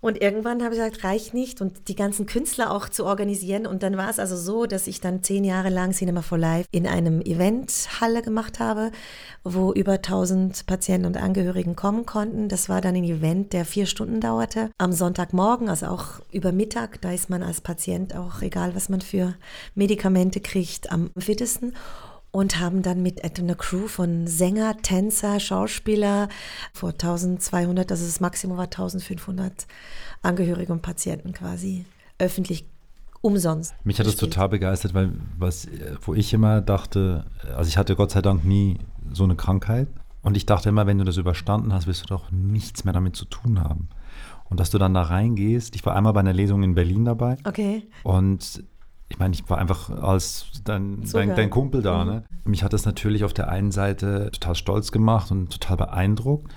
Und 0.00 0.20
irgendwann 0.22 0.62
habe 0.62 0.74
ich 0.74 0.80
gesagt, 0.80 1.02
reicht 1.02 1.34
nicht 1.34 1.60
und 1.60 1.88
die 1.88 1.96
ganzen 1.96 2.26
Künstler 2.26 2.70
auch 2.70 2.88
zu 2.88 3.04
organisieren. 3.04 3.66
Und 3.66 3.82
dann 3.82 3.96
war 3.96 4.08
es 4.08 4.20
also 4.20 4.36
so, 4.36 4.66
dass 4.66 4.86
ich 4.86 5.00
dann 5.00 5.22
zehn 5.24 5.42
Jahre 5.42 5.70
lang 5.70 5.92
Cinema 5.92 6.22
for 6.22 6.38
Life 6.38 6.68
in 6.70 6.86
einem 6.86 7.20
Eventhalle 7.20 8.22
gemacht 8.22 8.60
habe, 8.60 8.92
wo 9.42 9.72
über 9.72 9.94
1000 9.94 10.66
Patienten 10.66 11.06
und 11.06 11.16
Angehörigen 11.16 11.74
kommen 11.74 12.06
konnten. 12.06 12.48
Das 12.48 12.68
war 12.68 12.80
dann 12.80 12.94
ein 12.94 13.04
Event, 13.04 13.52
der 13.52 13.64
vier 13.64 13.86
Stunden 13.86 14.20
dauerte. 14.20 14.70
Am 14.78 14.92
Sonntagmorgen, 14.92 15.68
also 15.68 15.86
auch 15.86 16.20
über 16.30 16.52
Mittag, 16.52 17.00
da 17.00 17.12
ist 17.12 17.28
man 17.28 17.42
als 17.42 17.60
Patient 17.60 18.14
auch, 18.14 18.40
egal 18.42 18.76
was 18.76 18.88
man 18.88 19.00
für 19.00 19.34
Medikamente 19.74 20.40
kriegt, 20.40 20.92
am 20.92 21.10
fittesten 21.18 21.74
und 22.30 22.60
haben 22.60 22.82
dann 22.82 23.02
mit 23.02 23.24
einer 23.24 23.54
Crew 23.54 23.88
von 23.88 24.26
Sänger, 24.26 24.76
Tänzer, 24.82 25.40
Schauspieler 25.40 26.28
vor 26.72 26.90
1200, 26.90 27.90
also 27.90 28.04
das 28.04 28.20
Maximum 28.20 28.56
war 28.56 28.64
1500 28.64 29.66
Angehörige 30.22 30.72
und 30.72 30.82
Patienten 30.82 31.32
quasi 31.32 31.84
öffentlich 32.18 32.66
umsonst. 33.20 33.74
Mich 33.84 33.98
hat 33.98 34.06
das 34.06 34.16
total 34.16 34.48
begeistert, 34.48 34.94
weil 34.94 35.12
was, 35.38 35.68
wo 36.02 36.14
ich 36.14 36.32
immer 36.32 36.60
dachte, 36.60 37.24
also 37.56 37.68
ich 37.68 37.76
hatte 37.76 37.96
Gott 37.96 38.10
sei 38.10 38.22
Dank 38.22 38.44
nie 38.44 38.78
so 39.12 39.24
eine 39.24 39.36
Krankheit 39.36 39.88
und 40.22 40.36
ich 40.36 40.46
dachte 40.46 40.68
immer, 40.68 40.86
wenn 40.86 40.98
du 40.98 41.04
das 41.04 41.16
überstanden 41.16 41.72
hast, 41.72 41.86
wirst 41.86 42.02
du 42.02 42.06
doch 42.06 42.30
nichts 42.30 42.84
mehr 42.84 42.92
damit 42.92 43.16
zu 43.16 43.24
tun 43.24 43.60
haben. 43.60 43.88
Und 44.50 44.60
dass 44.60 44.70
du 44.70 44.78
dann 44.78 44.94
da 44.94 45.02
reingehst, 45.02 45.74
ich 45.74 45.84
war 45.84 45.94
einmal 45.94 46.12
bei 46.12 46.20
einer 46.20 46.32
Lesung 46.32 46.62
in 46.62 46.74
Berlin 46.74 47.04
dabei. 47.04 47.36
Okay. 47.44 47.86
Und 48.02 48.62
ich 49.08 49.18
meine, 49.18 49.34
ich 49.34 49.48
war 49.48 49.58
einfach 49.58 49.90
als 49.90 50.46
dein, 50.64 51.02
dein, 51.12 51.34
dein, 51.34 51.50
Kumpel 51.50 51.82
da. 51.82 52.04
Mhm. 52.04 52.10
Ne? 52.10 52.24
Mich 52.44 52.62
hat 52.62 52.72
das 52.72 52.84
natürlich 52.84 53.24
auf 53.24 53.32
der 53.32 53.48
einen 53.48 53.70
Seite 53.70 54.30
total 54.32 54.54
stolz 54.54 54.92
gemacht 54.92 55.30
und 55.30 55.50
total 55.50 55.76
beeindruckt. 55.76 56.52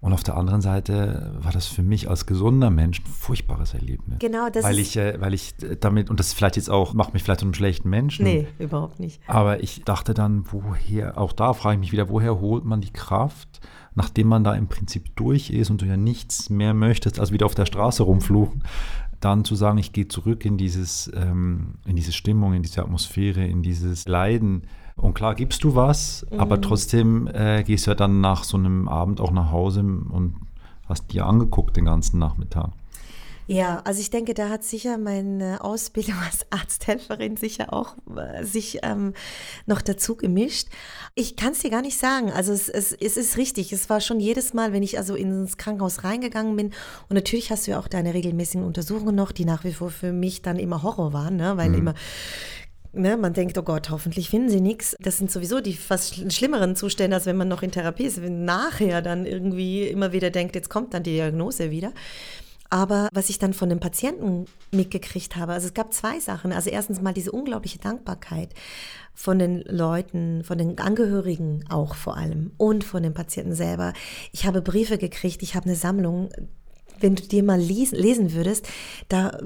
Und 0.00 0.12
auf 0.12 0.22
der 0.22 0.36
anderen 0.36 0.60
Seite 0.60 1.32
war 1.40 1.52
das 1.52 1.66
für 1.66 1.82
mich 1.82 2.08
als 2.08 2.26
gesunder 2.26 2.70
Mensch 2.70 3.00
ein 3.00 3.06
furchtbares 3.06 3.74
Erlebnis. 3.74 4.18
Genau, 4.20 4.48
das 4.50 4.62
weil 4.62 4.78
ich, 4.78 4.96
äh, 4.96 5.20
weil 5.20 5.34
ich 5.34 5.54
damit, 5.80 6.10
und 6.10 6.20
das 6.20 6.32
vielleicht 6.32 6.56
jetzt 6.56 6.70
auch, 6.70 6.92
macht 6.92 7.14
mich 7.14 7.22
vielleicht 7.22 7.40
zu 7.40 7.46
einem 7.46 7.54
schlechten 7.54 7.88
Menschen. 7.88 8.24
Nee, 8.24 8.46
überhaupt 8.58 9.00
nicht. 9.00 9.20
Aber 9.26 9.62
ich 9.62 9.82
dachte 9.84 10.14
dann, 10.14 10.44
woher, 10.52 11.18
auch 11.18 11.32
da 11.32 11.54
frage 11.54 11.74
ich 11.74 11.80
mich 11.80 11.92
wieder, 11.92 12.08
woher 12.10 12.38
holt 12.40 12.64
man 12.64 12.82
die 12.82 12.92
Kraft, 12.92 13.60
nachdem 13.94 14.28
man 14.28 14.44
da 14.44 14.54
im 14.54 14.68
Prinzip 14.68 15.16
durch 15.16 15.50
ist 15.50 15.70
und 15.70 15.80
du 15.80 15.86
ja 15.86 15.96
nichts 15.96 16.50
mehr 16.50 16.74
möchtest, 16.74 17.18
als 17.18 17.32
wieder 17.32 17.46
auf 17.46 17.54
der 17.54 17.66
Straße 17.66 18.02
rumfluchen, 18.02 18.62
dann 19.20 19.44
zu 19.44 19.54
sagen, 19.54 19.78
ich 19.78 19.92
gehe 19.92 20.08
zurück 20.08 20.44
in 20.44 20.56
dieses, 20.56 21.10
ähm, 21.14 21.74
in 21.86 21.96
diese 21.96 22.12
Stimmung, 22.12 22.54
in 22.54 22.62
diese 22.62 22.82
Atmosphäre, 22.82 23.44
in 23.44 23.62
dieses 23.62 24.06
Leiden. 24.06 24.62
Und 24.96 25.14
klar 25.14 25.34
gibst 25.34 25.64
du 25.64 25.74
was, 25.74 26.26
mhm. 26.30 26.40
aber 26.40 26.60
trotzdem 26.60 27.26
äh, 27.26 27.62
gehst 27.64 27.86
du 27.86 27.90
ja 27.90 27.94
dann 27.94 28.20
nach 28.20 28.44
so 28.44 28.56
einem 28.56 28.88
Abend 28.88 29.20
auch 29.20 29.30
nach 29.30 29.50
Hause 29.50 29.80
und 29.80 30.36
hast 30.88 31.12
dir 31.12 31.26
angeguckt 31.26 31.76
den 31.76 31.84
ganzen 31.84 32.18
Nachmittag. 32.18 32.70
Ja, 33.48 33.80
also 33.84 34.00
ich 34.00 34.10
denke, 34.10 34.34
da 34.34 34.48
hat 34.48 34.64
sicher 34.64 34.98
meine 34.98 35.62
Ausbildung 35.62 36.16
als 36.24 36.46
Arzthelferin 36.50 37.36
sicher 37.36 37.72
auch 37.72 37.94
äh, 38.16 38.44
sich 38.44 38.80
ähm, 38.82 39.14
noch 39.66 39.82
dazu 39.82 40.16
gemischt. 40.16 40.68
Ich 41.14 41.36
kann 41.36 41.52
es 41.52 41.60
dir 41.60 41.70
gar 41.70 41.82
nicht 41.82 41.96
sagen. 41.96 42.32
Also 42.32 42.52
es, 42.52 42.68
es, 42.68 42.92
es 42.92 43.16
ist 43.16 43.36
richtig. 43.36 43.72
Es 43.72 43.88
war 43.88 44.00
schon 44.00 44.18
jedes 44.18 44.52
Mal, 44.52 44.72
wenn 44.72 44.82
ich 44.82 44.98
also 44.98 45.14
ins 45.14 45.58
Krankenhaus 45.58 46.02
reingegangen 46.02 46.56
bin. 46.56 46.66
Und 47.08 47.14
natürlich 47.14 47.50
hast 47.50 47.66
du 47.66 47.72
ja 47.72 47.78
auch 47.78 47.88
deine 47.88 48.14
regelmäßigen 48.14 48.66
Untersuchungen 48.66 49.14
noch, 49.14 49.30
die 49.30 49.44
nach 49.44 49.62
wie 49.62 49.72
vor 49.72 49.90
für 49.90 50.12
mich 50.12 50.42
dann 50.42 50.58
immer 50.58 50.82
Horror 50.82 51.12
waren, 51.12 51.36
ne? 51.36 51.56
weil 51.56 51.70
mhm. 51.70 51.78
immer 51.78 51.94
Ne, 52.92 53.18
man 53.18 53.34
denkt, 53.34 53.58
oh 53.58 53.62
Gott, 53.62 53.90
hoffentlich 53.90 54.30
finden 54.30 54.48
sie 54.48 54.62
nichts. 54.62 54.96
Das 55.00 55.18
sind 55.18 55.30
sowieso 55.30 55.60
die 55.60 55.74
fast 55.74 56.32
schlimmeren 56.32 56.76
Zustände, 56.76 57.14
als 57.14 57.26
wenn 57.26 57.36
man 57.36 57.46
noch 57.46 57.62
in 57.62 57.70
Therapie 57.70 58.04
ist, 58.04 58.22
wenn 58.22 58.46
nachher 58.46 59.02
dann 59.02 59.26
irgendwie 59.26 59.82
immer 59.82 60.12
wieder 60.12 60.30
denkt, 60.30 60.54
jetzt 60.54 60.70
kommt 60.70 60.94
dann 60.94 61.02
die 61.02 61.12
Diagnose 61.12 61.70
wieder. 61.70 61.92
Aber 62.70 63.08
was 63.12 63.30
ich 63.30 63.38
dann 63.38 63.52
von 63.52 63.68
den 63.68 63.80
Patienten 63.80 64.46
mitgekriegt 64.72 65.36
habe, 65.36 65.52
also 65.52 65.66
es 65.68 65.74
gab 65.74 65.92
zwei 65.92 66.20
Sachen. 66.20 66.52
Also 66.52 66.70
erstens 66.70 67.00
mal 67.00 67.12
diese 67.12 67.32
unglaubliche 67.32 67.78
Dankbarkeit 67.78 68.50
von 69.14 69.38
den 69.38 69.62
Leuten, 69.62 70.44
von 70.44 70.58
den 70.58 70.78
Angehörigen 70.78 71.64
auch 71.68 71.94
vor 71.94 72.16
allem 72.16 72.52
und 72.56 72.84
von 72.84 73.02
den 73.02 73.14
Patienten 73.14 73.54
selber. 73.54 73.92
Ich 74.32 74.46
habe 74.46 74.62
Briefe 74.62 74.98
gekriegt, 74.98 75.42
ich 75.42 75.54
habe 75.54 75.66
eine 75.66 75.76
Sammlung, 75.76 76.28
wenn 77.00 77.14
du 77.14 77.22
dir 77.22 77.42
mal 77.42 77.58
lesen, 77.58 77.98
lesen 77.98 78.32
würdest, 78.32 78.68
da 79.08 79.38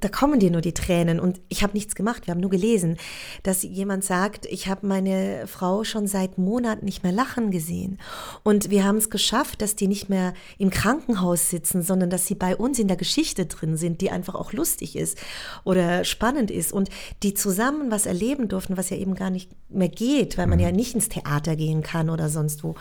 da 0.00 0.08
kommen 0.08 0.40
dir 0.40 0.50
nur 0.50 0.60
die 0.60 0.74
Tränen 0.74 1.20
und 1.20 1.40
ich 1.48 1.62
habe 1.62 1.74
nichts 1.74 1.94
gemacht, 1.94 2.26
wir 2.26 2.32
haben 2.32 2.40
nur 2.40 2.50
gelesen, 2.50 2.96
dass 3.42 3.62
jemand 3.62 4.04
sagt, 4.04 4.46
ich 4.46 4.68
habe 4.68 4.86
meine 4.86 5.46
Frau 5.46 5.84
schon 5.84 6.06
seit 6.06 6.38
Monaten 6.38 6.84
nicht 6.84 7.02
mehr 7.02 7.12
lachen 7.12 7.50
gesehen 7.50 7.98
und 8.42 8.70
wir 8.70 8.84
haben 8.84 8.96
es 8.96 9.10
geschafft, 9.10 9.62
dass 9.62 9.76
die 9.76 9.88
nicht 9.88 10.08
mehr 10.08 10.34
im 10.58 10.70
Krankenhaus 10.70 11.50
sitzen, 11.50 11.82
sondern 11.82 12.10
dass 12.10 12.26
sie 12.26 12.34
bei 12.34 12.56
uns 12.56 12.78
in 12.78 12.88
der 12.88 12.96
Geschichte 12.96 13.46
drin 13.46 13.76
sind, 13.76 14.00
die 14.00 14.10
einfach 14.10 14.34
auch 14.34 14.52
lustig 14.52 14.96
ist 14.96 15.18
oder 15.64 16.04
spannend 16.04 16.50
ist 16.50 16.72
und 16.72 16.90
die 17.22 17.34
zusammen 17.34 17.90
was 17.90 18.06
erleben 18.06 18.48
durften, 18.48 18.76
was 18.76 18.90
ja 18.90 18.96
eben 18.96 19.14
gar 19.14 19.30
nicht 19.30 19.50
mehr 19.68 19.88
geht, 19.88 20.38
weil 20.38 20.46
man 20.46 20.58
mhm. 20.58 20.64
ja 20.64 20.72
nicht 20.72 20.94
ins 20.94 21.08
Theater 21.08 21.56
gehen 21.56 21.82
kann 21.82 22.10
oder 22.10 22.28
sonst 22.28 22.64
wo. 22.64 22.74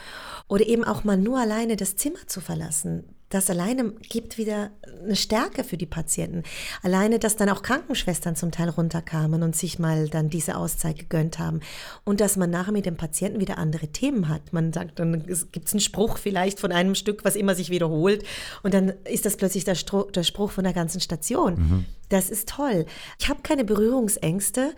Oder 0.48 0.68
eben 0.68 0.84
auch 0.84 1.04
mal 1.04 1.18
nur 1.18 1.40
alleine 1.40 1.76
das 1.76 1.96
Zimmer 1.96 2.28
zu 2.28 2.42
verlassen 2.42 3.04
das 3.30 3.50
alleine 3.50 3.92
gibt 3.92 4.38
wieder 4.38 4.72
eine 5.04 5.16
Stärke 5.16 5.64
für 5.64 5.78
die 5.78 5.86
Patienten. 5.86 6.44
Alleine, 6.82 7.20
dass 7.20 7.36
dann 7.36 7.50
auch 7.50 7.62
Krankenschwestern 7.62 8.36
zum 8.36 8.52
Teil 8.52 8.70
runterkamen 8.70 9.44
und 9.44 9.56
sich 9.56 9.78
mal 9.78 10.10
dann 10.10 10.30
diese 10.30 10.58
Auszeit 10.58 10.98
gegönnt 10.98 11.38
haben. 11.38 11.60
Und 12.06 12.22
dass 12.22 12.38
man 12.38 12.50
nachher 12.50 12.72
mit 12.72 12.88
dem 12.88 12.98
Patienten 12.98 13.40
wieder 13.40 13.60
andere 13.60 13.88
Themen 13.90 14.30
hat. 14.30 14.52
Man 14.52 14.74
sagt, 14.74 14.98
dann 15.00 15.26
gibt 15.52 15.68
es 15.68 15.74
einen 15.74 15.80
Spruch 15.80 16.18
vielleicht 16.18 16.60
von 16.60 16.72
einem 16.72 16.96
Stück, 16.96 17.24
was 17.24 17.36
immer 17.36 17.54
sich 17.54 17.70
wiederholt. 17.70 18.24
Und 18.64 18.74
dann 18.74 18.94
ist 19.06 19.26
das 19.26 19.38
plötzlich 19.38 19.64
der, 19.64 19.76
Stro 19.76 20.04
der 20.06 20.24
Spruch 20.24 20.52
von 20.52 20.64
der 20.64 20.74
ganzen 20.74 21.00
Station. 21.00 21.54
Mhm. 21.54 21.86
Das 22.10 22.32
ist 22.32 22.50
toll. 22.50 22.88
Ich 23.20 23.30
habe 23.30 23.42
keine 23.44 23.64
Berührungsängste. 23.64 24.74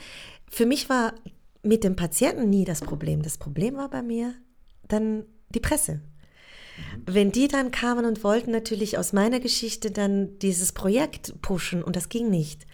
Für 0.50 0.66
mich 0.66 0.90
war 0.90 1.14
mit 1.64 1.86
dem 1.86 1.96
Patienten 1.96 2.50
nie 2.50 2.66
das 2.66 2.82
Problem. 2.82 3.22
Das 3.22 3.38
Problem 3.38 3.78
war 3.78 3.90
bei 3.90 4.02
mir 4.02 4.34
dann 4.88 5.24
die 5.50 5.62
Presse. 5.62 6.02
Wenn 7.06 7.32
die 7.32 7.48
dann 7.48 7.72
kamen 7.72 8.06
und 8.06 8.24
wollten 8.24 8.52
natürlich 8.52 8.98
aus 8.98 9.14
meiner 9.14 9.40
Geschichte 9.40 9.92
dann 9.92 10.38
dieses 10.40 10.72
Projekt 10.72 11.42
pushen 11.42 11.84
und 11.84 11.96
das 11.96 12.10
ging 12.10 12.30
nicht, 12.30 12.68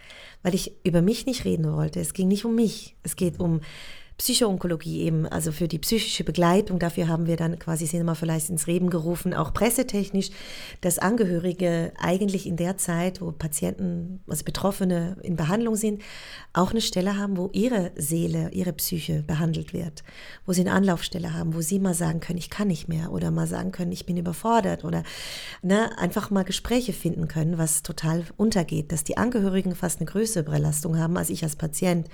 weil 0.43 0.55
ich 0.55 0.73
über 0.83 1.01
mich 1.01 1.25
nicht 1.25 1.45
reden 1.45 1.71
wollte. 1.71 1.99
Es 1.99 2.13
ging 2.13 2.27
nicht 2.27 2.45
um 2.45 2.55
mich. 2.55 2.95
Es 3.03 3.15
geht 3.15 3.39
um 3.39 3.61
Psychoonkologie 4.17 5.03
eben, 5.03 5.27
also 5.27 5.51
für 5.51 5.67
die 5.67 5.77
psychische 5.77 6.23
Begleitung. 6.23 6.79
Dafür 6.79 7.07
haben 7.07 7.27
wir 7.27 7.37
dann 7.37 7.59
quasi 7.59 7.85
Cinema 7.85 8.15
vielleicht 8.15 8.49
ins 8.49 8.65
Leben 8.65 8.89
gerufen, 8.89 9.35
auch 9.35 9.53
pressetechnisch, 9.53 10.31
dass 10.81 10.97
Angehörige 10.97 11.93
eigentlich 11.99 12.47
in 12.47 12.57
der 12.57 12.77
Zeit, 12.77 13.21
wo 13.21 13.31
Patienten, 13.31 14.21
also 14.27 14.43
Betroffene 14.43 15.17
in 15.21 15.35
Behandlung 15.35 15.75
sind, 15.75 16.01
auch 16.53 16.71
eine 16.71 16.81
Stelle 16.81 17.15
haben, 17.15 17.37
wo 17.37 17.51
ihre 17.53 17.91
Seele, 17.95 18.49
ihre 18.53 18.73
Psyche 18.73 19.21
behandelt 19.21 19.71
wird, 19.71 20.03
wo 20.47 20.53
sie 20.53 20.61
eine 20.61 20.71
Anlaufstelle 20.71 21.35
haben, 21.35 21.53
wo 21.53 21.61
sie 21.61 21.77
mal 21.77 21.93
sagen 21.93 22.19
können, 22.19 22.39
ich 22.39 22.49
kann 22.49 22.69
nicht 22.69 22.87
mehr 22.87 23.11
oder 23.11 23.29
mal 23.29 23.45
sagen 23.45 23.71
können, 23.71 23.91
ich 23.91 24.07
bin 24.07 24.17
überfordert 24.17 24.83
oder 24.83 25.03
ne, 25.61 25.95
einfach 25.99 26.31
mal 26.31 26.43
Gespräche 26.43 26.91
finden 26.91 27.27
können, 27.27 27.59
was 27.59 27.83
total 27.83 28.23
untergeht, 28.35 28.91
dass 28.91 29.03
die 29.03 29.17
Angehörigen 29.17 29.75
fast 29.75 29.99
eine 29.99 30.09
größere 30.09 30.43
Belastung 30.43 30.97
haben 30.97 31.17
als 31.17 31.29
ich 31.29 31.43
als 31.43 31.55
Patient. 31.55 32.07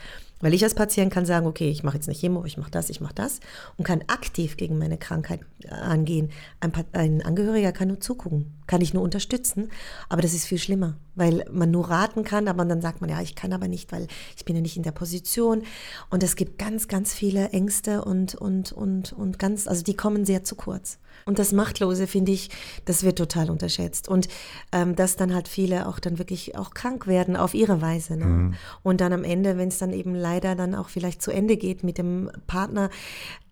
Weil 0.43 0.53
ich 0.53 0.63
als 0.65 0.75
Patient 0.75 1.09
kann 1.09 1.25
sagen, 1.25 1.47
okay, 1.47 1.69
ich 1.69 1.83
mache 1.83 1.95
jetzt 1.95 2.09
nicht 2.09 2.19
Chemo, 2.19 2.43
ich 2.43 2.57
mache 2.57 2.69
das, 2.69 2.89
ich 2.89 2.99
mache 2.99 3.13
das 3.15 3.39
und 3.77 3.85
kann 3.85 4.03
aktiv 4.07 4.57
gegen 4.57 4.77
meine 4.77 4.97
Krankheit 4.97 5.39
angehen. 5.69 6.31
Ein, 6.59 6.73
ein, 6.91 7.21
Angehöriger 7.21 7.71
kann 7.71 7.87
nur 7.87 8.01
zugucken, 8.01 8.53
kann 8.67 8.81
ich 8.81 8.93
nur 8.93 9.03
unterstützen, 9.03 9.71
aber 10.09 10.21
das 10.21 10.33
ist 10.33 10.45
viel 10.45 10.57
schlimmer, 10.57 10.97
weil 11.15 11.45
man 11.49 11.71
nur 11.71 11.89
raten 11.89 12.25
kann, 12.25 12.49
aber 12.49 12.65
dann 12.65 12.81
sagt 12.81 12.99
man, 12.99 13.09
ja, 13.09 13.21
ich 13.21 13.35
kann 13.35 13.53
aber 13.53 13.69
nicht, 13.69 13.93
weil 13.93 14.07
ich 14.35 14.43
bin 14.43 14.57
ja 14.57 14.61
nicht 14.61 14.75
in 14.75 14.83
der 14.83 14.91
Position. 14.91 15.63
Und 16.09 16.23
es 16.23 16.35
gibt 16.35 16.59
ganz, 16.59 16.89
ganz 16.89 17.13
viele 17.13 17.51
Ängste 17.51 18.03
und, 18.03 18.35
und, 18.35 18.73
und, 18.73 19.13
und 19.13 19.39
ganz, 19.39 19.65
also 19.65 19.81
die 19.81 19.95
kommen 19.95 20.25
sehr 20.25 20.43
zu 20.43 20.55
kurz. 20.55 20.99
Und 21.26 21.39
das 21.39 21.51
Machtlose, 21.51 22.07
finde 22.07 22.32
ich, 22.32 22.49
das 22.86 23.03
wird 23.03 23.17
total 23.17 23.49
unterschätzt. 23.49 24.07
Und 24.07 24.28
ähm, 24.71 24.95
dass 24.95 25.15
dann 25.15 25.34
halt 25.34 25.47
viele 25.47 25.88
auch 25.88 25.99
dann 25.99 26.17
wirklich 26.17 26.57
auch 26.57 26.74
krank 26.74 27.07
werden 27.07 27.36
auf 27.36 27.53
ihre 27.53 27.82
Weise. 27.82 28.17
Ne? 28.17 28.26
Mhm. 28.26 28.53
Und 28.84 29.01
dann 29.01 29.13
am 29.13 29.24
Ende, 29.24 29.57
wenn 29.57 29.69
es 29.69 29.78
dann 29.78 29.93
eben 29.93 30.15
leider 30.15 30.55
dann 30.55 30.76
auch 30.76 30.89
vielleicht 30.89 31.21
zu 31.21 31.32
Ende 31.32 31.57
geht 31.57 31.84
mit 31.84 31.97
dem 31.97 32.32
Partner, 32.47 32.89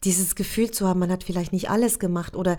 dieses 0.03 0.35
Gefühl 0.35 0.71
zu 0.71 0.87
haben, 0.87 0.99
man 0.99 1.11
hat 1.11 1.23
vielleicht 1.23 1.53
nicht 1.53 1.69
alles 1.69 1.99
gemacht 1.99 2.35
oder 2.35 2.57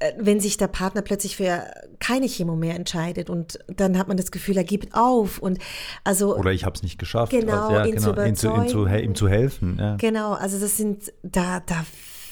äh, 0.00 0.12
wenn 0.16 0.38
sich 0.38 0.56
der 0.56 0.68
Partner 0.68 1.02
plötzlich 1.02 1.36
für 1.36 1.64
keine 1.98 2.26
Chemo 2.26 2.54
mehr 2.54 2.76
entscheidet 2.76 3.30
und 3.30 3.58
dann 3.66 3.98
hat 3.98 4.06
man 4.06 4.16
das 4.16 4.30
Gefühl, 4.30 4.56
er 4.56 4.64
gibt 4.64 4.94
auf 4.94 5.38
und 5.38 5.58
also 6.04 6.36
oder 6.36 6.52
ich 6.52 6.64
habe 6.64 6.76
es 6.76 6.82
nicht 6.82 6.98
geschafft, 6.98 7.32
genau, 7.32 7.68
also, 7.68 7.72
ja, 7.72 7.84
ihn, 7.84 7.96
genau 7.96 8.12
zu 8.12 8.22
ihm, 8.22 8.36
zu, 8.36 8.48
ihm, 8.54 8.68
zu, 8.68 8.86
ihm 8.86 9.14
zu 9.16 9.28
helfen. 9.28 9.76
Ja. 9.80 9.96
Genau, 9.96 10.34
also 10.34 10.60
das 10.60 10.76
sind 10.76 11.12
da 11.24 11.60
da 11.66 11.84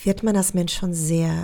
wird 0.07 0.23
man 0.23 0.37
als 0.37 0.55
Mensch 0.55 0.73
schon 0.73 0.95
sehr 0.95 1.35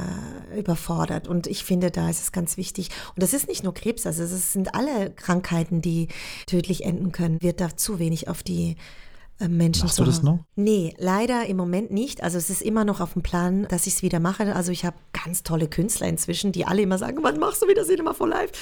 überfordert. 0.57 1.27
Und 1.27 1.47
ich 1.49 1.65
finde, 1.65 1.91
da 1.91 2.09
ist 2.09 2.23
es 2.23 2.33
ganz 2.33 2.57
wichtig. 2.57 2.89
Und 3.15 3.23
das 3.23 3.35
ist 3.35 3.49
nicht 3.49 3.65
nur 3.65 3.75
Krebs, 3.75 4.07
also 4.07 4.23
es 4.23 4.53
sind 4.53 4.75
alle 4.75 5.11
Krankheiten, 5.11 5.83
die 5.83 6.09
tödlich 6.47 6.85
enden 6.85 7.13
können, 7.13 7.43
wird 7.43 7.61
da 7.61 7.77
zu 7.77 7.99
wenig 7.99 8.29
auf 8.29 8.43
die 8.43 8.77
Menschen 9.49 9.85
Machst 9.85 9.99
du 9.99 10.05
das 10.05 10.23
noch? 10.23 10.41
Nee, 10.55 10.95
leider 10.99 11.47
im 11.47 11.57
Moment 11.57 11.91
nicht. 11.91 12.23
Also 12.23 12.39
es 12.39 12.51
ist 12.51 12.63
immer 12.63 12.85
noch 12.85 13.01
auf 13.01 13.15
dem 13.15 13.23
Plan, 13.23 13.67
dass 13.69 13.87
ich 13.87 13.95
es 13.95 14.03
wieder 14.03 14.21
mache. 14.21 14.55
Also 14.55 14.71
ich 14.73 14.85
habe 14.85 14.97
ganz 15.25 15.43
tolle 15.43 15.69
Künstler 15.69 16.07
inzwischen, 16.07 16.53
die 16.53 16.65
alle 16.65 16.83
immer 16.83 16.99
sagen, 16.99 17.19
wann 17.23 17.39
machst 17.39 17.63
du 17.63 17.69
wieder 17.69 17.85
Cinema 17.85 18.15
for 18.15 18.29
Life? 18.29 18.53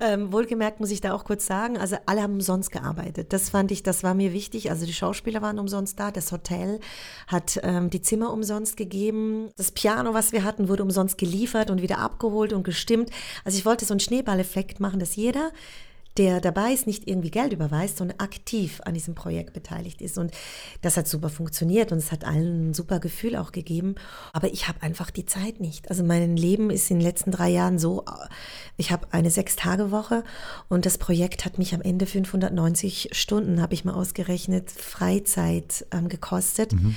Ähm, 0.00 0.32
wohlgemerkt 0.32 0.80
muss 0.80 0.90
ich 0.90 1.00
da 1.00 1.12
auch 1.12 1.24
kurz 1.24 1.46
sagen, 1.46 1.76
also 1.76 1.96
alle 2.06 2.22
haben 2.22 2.34
umsonst 2.34 2.70
gearbeitet. 2.70 3.32
Das 3.32 3.50
fand 3.50 3.70
ich, 3.70 3.82
das 3.82 4.02
war 4.02 4.14
mir 4.14 4.32
wichtig. 4.32 4.70
Also 4.70 4.86
die 4.86 4.94
Schauspieler 4.94 5.42
waren 5.42 5.58
umsonst 5.58 6.00
da, 6.00 6.10
das 6.10 6.32
Hotel 6.32 6.80
hat 7.26 7.60
ähm, 7.62 7.90
die 7.90 8.02
Zimmer 8.02 8.32
umsonst 8.32 8.76
gegeben, 8.76 9.50
das 9.56 9.70
Piano, 9.70 10.14
was 10.14 10.32
wir 10.32 10.44
hatten, 10.44 10.68
wurde 10.68 10.82
umsonst 10.82 11.18
geliefert 11.18 11.70
und 11.70 11.82
wieder 11.82 11.98
abgeholt 11.98 12.52
und 12.52 12.64
gestimmt. 12.64 13.10
Also 13.44 13.58
ich 13.58 13.66
wollte 13.66 13.84
so 13.84 13.92
einen 13.92 14.00
Schneeballeffekt 14.00 14.80
machen, 14.80 14.98
dass 14.98 15.16
jeder 15.16 15.52
der 16.18 16.40
dabei 16.40 16.72
ist, 16.72 16.86
nicht 16.86 17.08
irgendwie 17.08 17.30
Geld 17.30 17.52
überweist, 17.52 17.96
sondern 17.96 18.20
aktiv 18.20 18.80
an 18.84 18.94
diesem 18.94 19.14
Projekt 19.14 19.52
beteiligt 19.52 20.02
ist. 20.02 20.18
Und 20.18 20.32
das 20.82 20.96
hat 20.96 21.08
super 21.08 21.30
funktioniert 21.30 21.92
und 21.92 21.98
es 21.98 22.12
hat 22.12 22.24
allen 22.24 22.70
ein 22.70 22.74
super 22.74 23.00
Gefühl 23.00 23.36
auch 23.36 23.52
gegeben. 23.52 23.94
Aber 24.32 24.52
ich 24.52 24.68
habe 24.68 24.82
einfach 24.82 25.10
die 25.10 25.26
Zeit 25.26 25.60
nicht. 25.60 25.88
Also 25.90 26.04
mein 26.04 26.36
Leben 26.36 26.70
ist 26.70 26.90
in 26.90 26.98
den 26.98 27.06
letzten 27.06 27.30
drei 27.30 27.48
Jahren 27.48 27.78
so, 27.78 28.04
ich 28.76 28.90
habe 28.90 29.06
eine 29.10 29.30
Sechs-Tage-Woche 29.30 30.24
und 30.68 30.84
das 30.84 30.98
Projekt 30.98 31.44
hat 31.44 31.58
mich 31.58 31.74
am 31.74 31.80
Ende 31.82 32.06
590 32.06 33.10
Stunden, 33.12 33.62
habe 33.62 33.74
ich 33.74 33.84
mal 33.84 33.94
ausgerechnet, 33.94 34.70
Freizeit 34.70 35.86
ähm, 35.92 36.08
gekostet. 36.08 36.72
Mhm. 36.72 36.94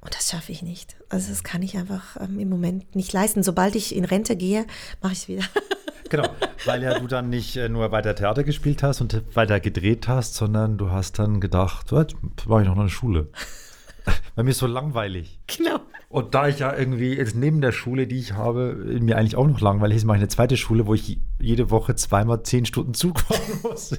Und 0.00 0.14
das 0.14 0.30
schaffe 0.30 0.52
ich 0.52 0.62
nicht. 0.62 0.96
Also 1.08 1.30
das 1.30 1.42
kann 1.42 1.62
ich 1.62 1.76
einfach 1.76 2.16
ähm, 2.20 2.38
im 2.38 2.48
Moment 2.48 2.94
nicht 2.94 3.12
leisten. 3.12 3.42
Sobald 3.42 3.74
ich 3.74 3.94
in 3.94 4.04
Rente 4.04 4.36
gehe, 4.36 4.66
mache 5.02 5.12
ich 5.12 5.18
es 5.20 5.28
wieder. 5.28 5.44
Genau, 6.08 6.28
weil 6.64 6.82
ja 6.82 6.98
du 6.98 7.06
dann 7.06 7.28
nicht 7.28 7.56
äh, 7.56 7.68
nur 7.68 7.90
weiter 7.92 8.14
Theater 8.14 8.44
gespielt 8.44 8.82
hast 8.82 9.00
und 9.00 9.22
weiter 9.34 9.60
gedreht 9.60 10.08
hast, 10.08 10.34
sondern 10.34 10.78
du 10.78 10.90
hast 10.90 11.18
dann 11.18 11.40
gedacht, 11.40 11.92
jetzt 11.92 12.16
mache 12.46 12.62
ich 12.62 12.68
noch 12.68 12.78
eine 12.78 12.88
Schule. 12.88 13.28
Bei 14.34 14.42
mir 14.42 14.50
ist 14.50 14.58
so 14.58 14.66
langweilig. 14.66 15.38
Genau. 15.46 15.80
Und 16.08 16.34
da 16.34 16.48
ich 16.48 16.60
ja 16.60 16.74
irgendwie 16.74 17.14
jetzt 17.14 17.36
neben 17.36 17.60
der 17.60 17.72
Schule, 17.72 18.06
die 18.06 18.18
ich 18.18 18.32
habe, 18.32 18.74
mir 19.00 19.18
eigentlich 19.18 19.36
auch 19.36 19.46
noch 19.46 19.60
langweilig 19.60 19.98
ist, 19.98 20.04
mache 20.04 20.16
ich 20.16 20.22
eine 20.22 20.28
zweite 20.28 20.56
Schule, 20.56 20.86
wo 20.86 20.94
ich 20.94 21.18
jede 21.38 21.70
Woche 21.70 21.94
zweimal 21.96 22.42
zehn 22.42 22.64
Stunden 22.64 22.94
Zug 22.94 23.20
fahren 23.20 23.60
muss. 23.62 23.94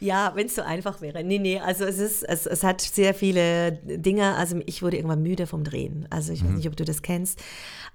Ja, 0.00 0.32
wenn 0.34 0.46
es 0.46 0.54
so 0.54 0.62
einfach 0.62 1.00
wäre. 1.00 1.24
Nee, 1.24 1.38
nee, 1.38 1.58
also 1.58 1.84
es 1.84 1.98
ist, 1.98 2.22
es, 2.22 2.46
es 2.46 2.62
hat 2.62 2.80
sehr 2.80 3.14
viele 3.14 3.72
Dinge. 3.72 4.34
Also 4.36 4.60
ich 4.66 4.82
wurde 4.82 4.96
irgendwann 4.96 5.22
müde 5.22 5.46
vom 5.46 5.64
Drehen. 5.64 6.06
Also 6.10 6.32
ich 6.32 6.42
mhm. 6.42 6.48
weiß 6.48 6.56
nicht, 6.56 6.68
ob 6.68 6.76
du 6.76 6.84
das 6.84 7.02
kennst. 7.02 7.42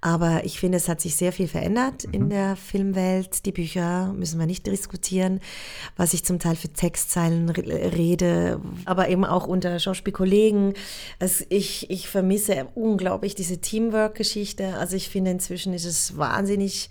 Aber 0.05 0.43
ich 0.43 0.59
finde, 0.59 0.75
es 0.79 0.89
hat 0.89 0.99
sich 0.99 1.15
sehr 1.15 1.31
viel 1.31 1.47
verändert 1.47 2.05
mhm. 2.07 2.13
in 2.13 2.29
der 2.29 2.57
Filmwelt. 2.57 3.45
Die 3.45 3.53
Bücher 3.53 4.11
müssen 4.11 4.37
wir 4.37 4.45
nicht 4.45 4.67
diskutieren, 4.67 5.39
was 5.95 6.13
ich 6.13 6.25
zum 6.25 6.39
Teil 6.39 6.57
für 6.57 6.67
Textzeilen 6.67 7.49
rede, 7.49 8.59
aber 8.83 9.07
eben 9.07 9.23
auch 9.23 9.47
unter 9.47 9.79
Schauspielkollegen. 9.79 10.73
Also 11.19 11.45
ich, 11.47 11.89
ich 11.89 12.09
vermisse 12.09 12.67
unglaublich 12.75 13.33
diese 13.33 13.59
Teamwork-Geschichte. 13.59 14.75
Also 14.75 14.97
ich 14.97 15.07
finde, 15.07 15.31
inzwischen 15.31 15.73
ist 15.73 15.85
es 15.85 16.17
wahnsinnig 16.17 16.89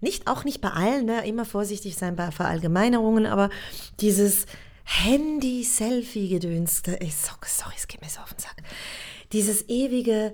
nicht, 0.00 0.26
auch 0.26 0.44
nicht 0.44 0.62
bei 0.62 0.70
allen, 0.70 1.04
ne? 1.04 1.26
immer 1.26 1.44
vorsichtig 1.44 1.96
sein 1.96 2.16
bei 2.16 2.30
Verallgemeinerungen, 2.30 3.26
aber 3.26 3.50
dieses 4.00 4.46
Handy-Selfie-Gedöns, 4.84 6.82
sorry, 6.82 7.74
es 7.76 7.88
geht 7.88 8.00
mir 8.00 8.08
so 8.08 8.20
auf 8.20 8.32
den 8.32 8.40
Sack. 8.40 8.56
Dieses 9.32 9.68
ewige, 9.68 10.32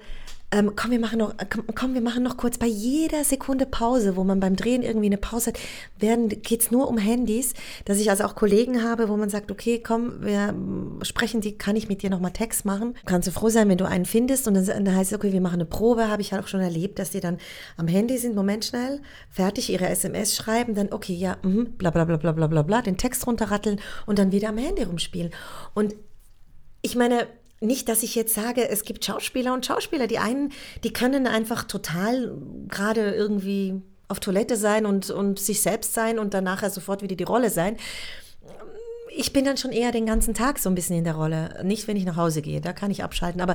ähm, 0.54 0.72
komm, 0.76 0.92
wir 0.92 1.00
machen 1.00 1.18
noch, 1.18 1.32
äh, 1.36 1.46
komm, 1.74 1.94
wir 1.94 2.00
machen 2.00 2.22
noch 2.22 2.36
kurz. 2.36 2.58
Bei 2.58 2.66
jeder 2.66 3.24
Sekunde 3.24 3.66
Pause, 3.66 4.14
wo 4.14 4.22
man 4.22 4.38
beim 4.38 4.54
Drehen 4.54 4.82
irgendwie 4.82 5.06
eine 5.06 5.16
Pause 5.16 5.48
hat, 5.48 5.58
werden, 5.98 6.28
geht's 6.28 6.70
nur 6.70 6.88
um 6.88 6.96
Handys, 6.96 7.54
dass 7.86 7.98
ich 7.98 8.08
also 8.08 8.22
auch 8.22 8.36
Kollegen 8.36 8.84
habe, 8.84 9.08
wo 9.08 9.16
man 9.16 9.28
sagt, 9.28 9.50
okay, 9.50 9.82
komm, 9.84 10.24
wir 10.24 10.52
mm, 10.52 11.00
sprechen 11.02 11.40
die, 11.40 11.58
kann 11.58 11.74
ich 11.74 11.88
mit 11.88 12.02
dir 12.02 12.10
nochmal 12.10 12.30
Text 12.30 12.64
machen? 12.64 12.94
Kannst 13.04 13.26
du 13.26 13.32
froh 13.32 13.48
sein, 13.48 13.68
wenn 13.68 13.78
du 13.78 13.84
einen 13.84 14.04
findest? 14.04 14.46
Und 14.46 14.54
dann, 14.54 14.64
dann 14.64 14.94
heißt 14.94 15.10
es, 15.10 15.18
okay, 15.18 15.32
wir 15.32 15.40
machen 15.40 15.54
eine 15.54 15.64
Probe, 15.64 16.08
habe 16.08 16.22
ich 16.22 16.32
halt 16.32 16.44
auch 16.44 16.48
schon 16.48 16.60
erlebt, 16.60 17.00
dass 17.00 17.10
die 17.10 17.20
dann 17.20 17.38
am 17.76 17.88
Handy 17.88 18.16
sind, 18.16 18.36
Moment 18.36 18.64
schnell, 18.64 19.00
fertig, 19.30 19.70
ihre 19.70 19.88
SMS 19.88 20.36
schreiben, 20.36 20.76
dann, 20.76 20.92
okay, 20.92 21.14
ja, 21.14 21.36
mh, 21.42 21.70
bla 21.78 21.90
bla 21.90 22.04
bla 22.04 22.16
bla 22.16 22.46
bla 22.46 22.62
bla, 22.62 22.80
den 22.80 22.96
Text 22.96 23.26
runterratteln 23.26 23.80
und 24.06 24.20
dann 24.20 24.30
wieder 24.30 24.50
am 24.50 24.58
Handy 24.58 24.84
rumspielen. 24.84 25.32
Und 25.74 25.96
ich 26.80 26.94
meine, 26.94 27.26
nicht, 27.60 27.88
dass 27.88 28.02
ich 28.02 28.14
jetzt 28.14 28.34
sage, 28.34 28.68
es 28.68 28.84
gibt 28.84 29.04
Schauspieler 29.04 29.54
und 29.54 29.64
Schauspieler. 29.66 30.06
Die 30.06 30.18
einen, 30.18 30.52
die 30.82 30.92
können 30.92 31.26
einfach 31.26 31.64
total 31.64 32.36
gerade 32.68 33.14
irgendwie 33.14 33.80
auf 34.08 34.20
Toilette 34.20 34.56
sein 34.56 34.86
und, 34.86 35.10
und 35.10 35.38
sich 35.38 35.62
selbst 35.62 35.94
sein 35.94 36.18
und 36.18 36.34
danach 36.34 36.68
sofort 36.68 37.02
wieder 37.02 37.16
die 37.16 37.24
Rolle 37.24 37.50
sein. 37.50 37.76
ich 39.16 39.32
bin 39.32 39.44
dann 39.44 39.56
schon 39.56 39.70
eher 39.70 39.92
den 39.92 40.06
ganzen 40.06 40.34
Tag 40.34 40.58
so 40.58 40.68
ein 40.68 40.74
bisschen 40.74 40.98
in 40.98 41.04
der 41.04 41.14
Rolle. 41.14 41.60
Nicht, 41.64 41.88
wenn 41.88 41.96
ich 41.96 42.04
nach 42.04 42.16
Hause 42.16 42.42
gehe, 42.42 42.60
da 42.60 42.72
kann 42.72 42.90
ich 42.90 43.02
abschalten. 43.02 43.40
Aber 43.40 43.54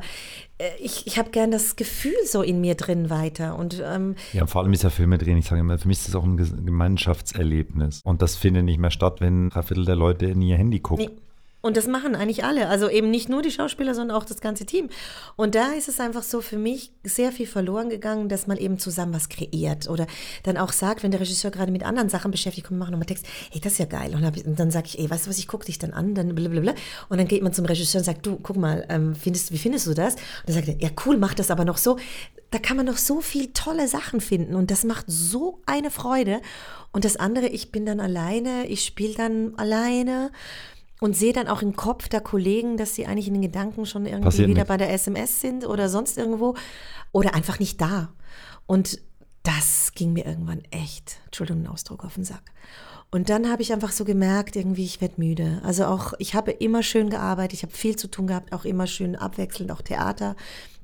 äh, 0.58 0.70
ich, 0.80 1.06
ich 1.06 1.20
habe 1.20 1.30
gern 1.32 1.52
das 1.52 1.76
Gefühl 1.76 2.16
so 2.26 2.42
in 2.42 2.62
mir 2.62 2.76
drin 2.76 3.10
weiter. 3.10 3.58
Und, 3.58 3.82
ähm, 3.86 4.16
ja, 4.34 4.48
vor 4.48 4.62
allem 4.64 4.74
ist 4.74 4.84
ja 4.84 4.90
Filme 4.90 5.18
drehen, 5.18 5.38
ich 5.38 5.46
sage 5.46 5.62
immer, 5.62 5.78
für 5.78 5.88
mich 5.88 6.00
ist 6.00 6.08
das 6.08 6.16
auch 6.16 6.24
ein 6.24 6.38
Gemeinschaftserlebnis. 6.38 8.02
Und 8.04 8.22
das 8.22 8.36
findet 8.36 8.66
nicht 8.66 8.80
mehr 8.80 8.92
statt, 8.92 9.22
wenn 9.22 9.50
drei 9.50 9.62
Viertel 9.62 9.86
der 9.86 9.96
Leute 9.96 10.28
in 10.28 10.42
ihr 10.42 10.58
Handy 10.58 10.80
gucken. 10.80 11.06
Nee. 11.10 11.29
Und 11.62 11.76
das 11.76 11.88
machen 11.88 12.16
eigentlich 12.16 12.46
alle. 12.46 12.70
Also 12.70 12.90
eben 12.90 13.10
nicht 13.10 13.28
nur 13.28 13.42
die 13.42 13.52
Schauspieler, 13.52 13.94
sondern 13.94 14.16
auch 14.16 14.24
das 14.24 14.40
ganze 14.40 14.66
Team. 14.66 14.90
Und 15.36 15.56
da 15.56 15.74
ist 15.74 15.90
es 15.90 16.00
einfach 16.00 16.24
so 16.24 16.40
für 16.40 16.58
mich 16.58 16.94
sehr 17.04 17.34
viel 17.34 17.48
verloren 17.48 17.90
gegangen, 17.90 18.30
dass 18.30 18.48
man 18.48 18.58
eben 18.58 18.80
zusammen 18.80 19.14
was 19.14 19.28
kreiert 19.28 19.90
oder 19.90 20.08
dann 20.44 20.56
auch 20.56 20.72
sagt, 20.72 21.04
wenn 21.04 21.12
der 21.12 21.20
Regisseur 21.20 21.52
gerade 21.52 21.72
mit 21.72 21.84
anderen 21.84 22.08
Sachen 22.08 22.32
beschäftigt, 22.32 22.68
komm, 22.68 22.78
wir 22.78 22.80
machen 22.80 22.92
nochmal 22.92 23.08
Text, 23.08 23.26
hey, 23.52 23.60
das 23.60 23.74
ist 23.74 23.80
ja 23.80 23.86
geil. 23.86 24.16
Und, 24.16 24.60
dann 24.60 24.72
sage 24.72 24.88
ich, 24.88 25.00
ey, 25.00 25.10
weißt 25.10 25.26
du 25.26 25.30
was, 25.30 25.38
ich 25.38 25.48
gucke 25.48 25.66
dich 25.66 25.80
dann 25.80 25.92
an, 25.92 26.16
dann 26.16 26.34
blablabla. 26.34 26.74
Und 27.10 27.18
dann 27.18 27.28
geht 27.28 27.44
man 27.44 27.52
zum 27.52 27.66
Regisseur 27.66 28.00
und 28.00 28.06
sagt, 28.06 28.26
du, 28.26 28.38
guck 28.42 28.56
mal, 28.56 28.86
ähm, 28.90 29.14
findest, 29.14 29.52
wie 29.52 29.58
findest 29.58 29.86
du 29.86 29.94
das? 29.94 30.16
Und 30.16 30.24
dann 30.48 30.56
sagt 30.56 30.68
er, 30.70 30.78
ja, 30.80 30.90
cool, 31.06 31.18
mach 31.18 31.34
das 31.34 31.52
aber 31.52 31.66
noch 31.66 31.78
so. 31.78 31.98
Da 32.52 32.58
kann 32.58 32.78
man 32.78 32.86
noch 32.86 32.98
so 32.98 33.20
viel 33.20 33.52
tolle 33.54 33.88
Sachen 33.88 34.22
finden 34.22 34.56
und 34.56 34.72
das 34.72 34.84
macht 34.84 35.06
so 35.08 35.60
eine 35.66 35.92
Freude. 35.92 36.42
Und 36.92 37.06
das 37.06 37.18
andere, 37.18 37.48
ich 37.48 37.72
bin 37.72 37.86
dann 37.86 38.00
alleine, 38.00 38.66
ich 38.68 38.86
spiele 38.86 39.14
dann 39.14 39.54
alleine 39.58 40.32
und 41.00 41.16
sehe 41.16 41.34
dann 41.34 41.48
auch 41.48 41.62
im 41.62 41.76
Kopf 41.76 42.10
der 42.10 42.22
Kollegen, 42.22 42.78
dass 42.78 42.96
sie 42.96 43.06
eigentlich 43.06 43.28
in 43.28 43.34
den 43.34 43.42
Gedanken 43.42 43.86
schon 43.86 44.06
irgendwie 44.06 44.26
Passiert 44.26 44.50
wieder 44.50 44.62
nicht. 44.62 44.68
bei 44.68 44.78
der 44.78 44.92
SMS 44.94 45.42
sind 45.42 45.66
oder 45.66 45.90
sonst 45.90 46.18
irgendwo 46.18 46.56
oder 47.12 47.34
einfach 47.34 47.60
nicht 47.60 47.80
da. 47.80 48.10
Und 48.66 49.02
das 49.44 49.94
ging 49.94 50.14
mir 50.14 50.26
irgendwann 50.26 50.62
echt, 50.72 51.18
Entschuldigung, 51.26 51.64
den 51.64 51.72
Ausdruck 51.72 52.04
auf 52.04 52.16
den 52.16 52.26
Sack. 52.26 52.44
Und 53.12 53.30
dann 53.30 53.50
habe 53.50 53.62
ich 53.64 53.74
einfach 53.74 53.92
so 53.92 54.06
gemerkt, 54.06 54.56
irgendwie, 54.56 54.86
ich 54.86 55.02
werde 55.02 55.16
müde. 55.18 55.62
Also 55.64 55.86
auch, 55.86 56.14
ich 56.20 56.36
habe 56.36 56.52
immer 56.52 56.84
schön 56.84 57.10
gearbeitet, 57.10 57.54
ich 57.54 57.64
habe 57.64 57.74
viel 57.74 57.96
zu 57.96 58.08
tun 58.08 58.28
gehabt, 58.28 58.54
auch 58.54 58.66
immer 58.66 58.86
schön 58.86 59.16
abwechselnd, 59.16 59.72
auch 59.72 59.82
Theater, 59.82 60.36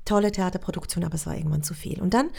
tolle 0.04 0.32
Theaterproduktion, 0.32 1.04
aber 1.04 1.14
es 1.14 1.26
war 1.26 1.36
irgendwann 1.36 1.62
zu 1.62 1.74
viel. 1.74 2.00
Und 2.00 2.14
dann 2.14 2.30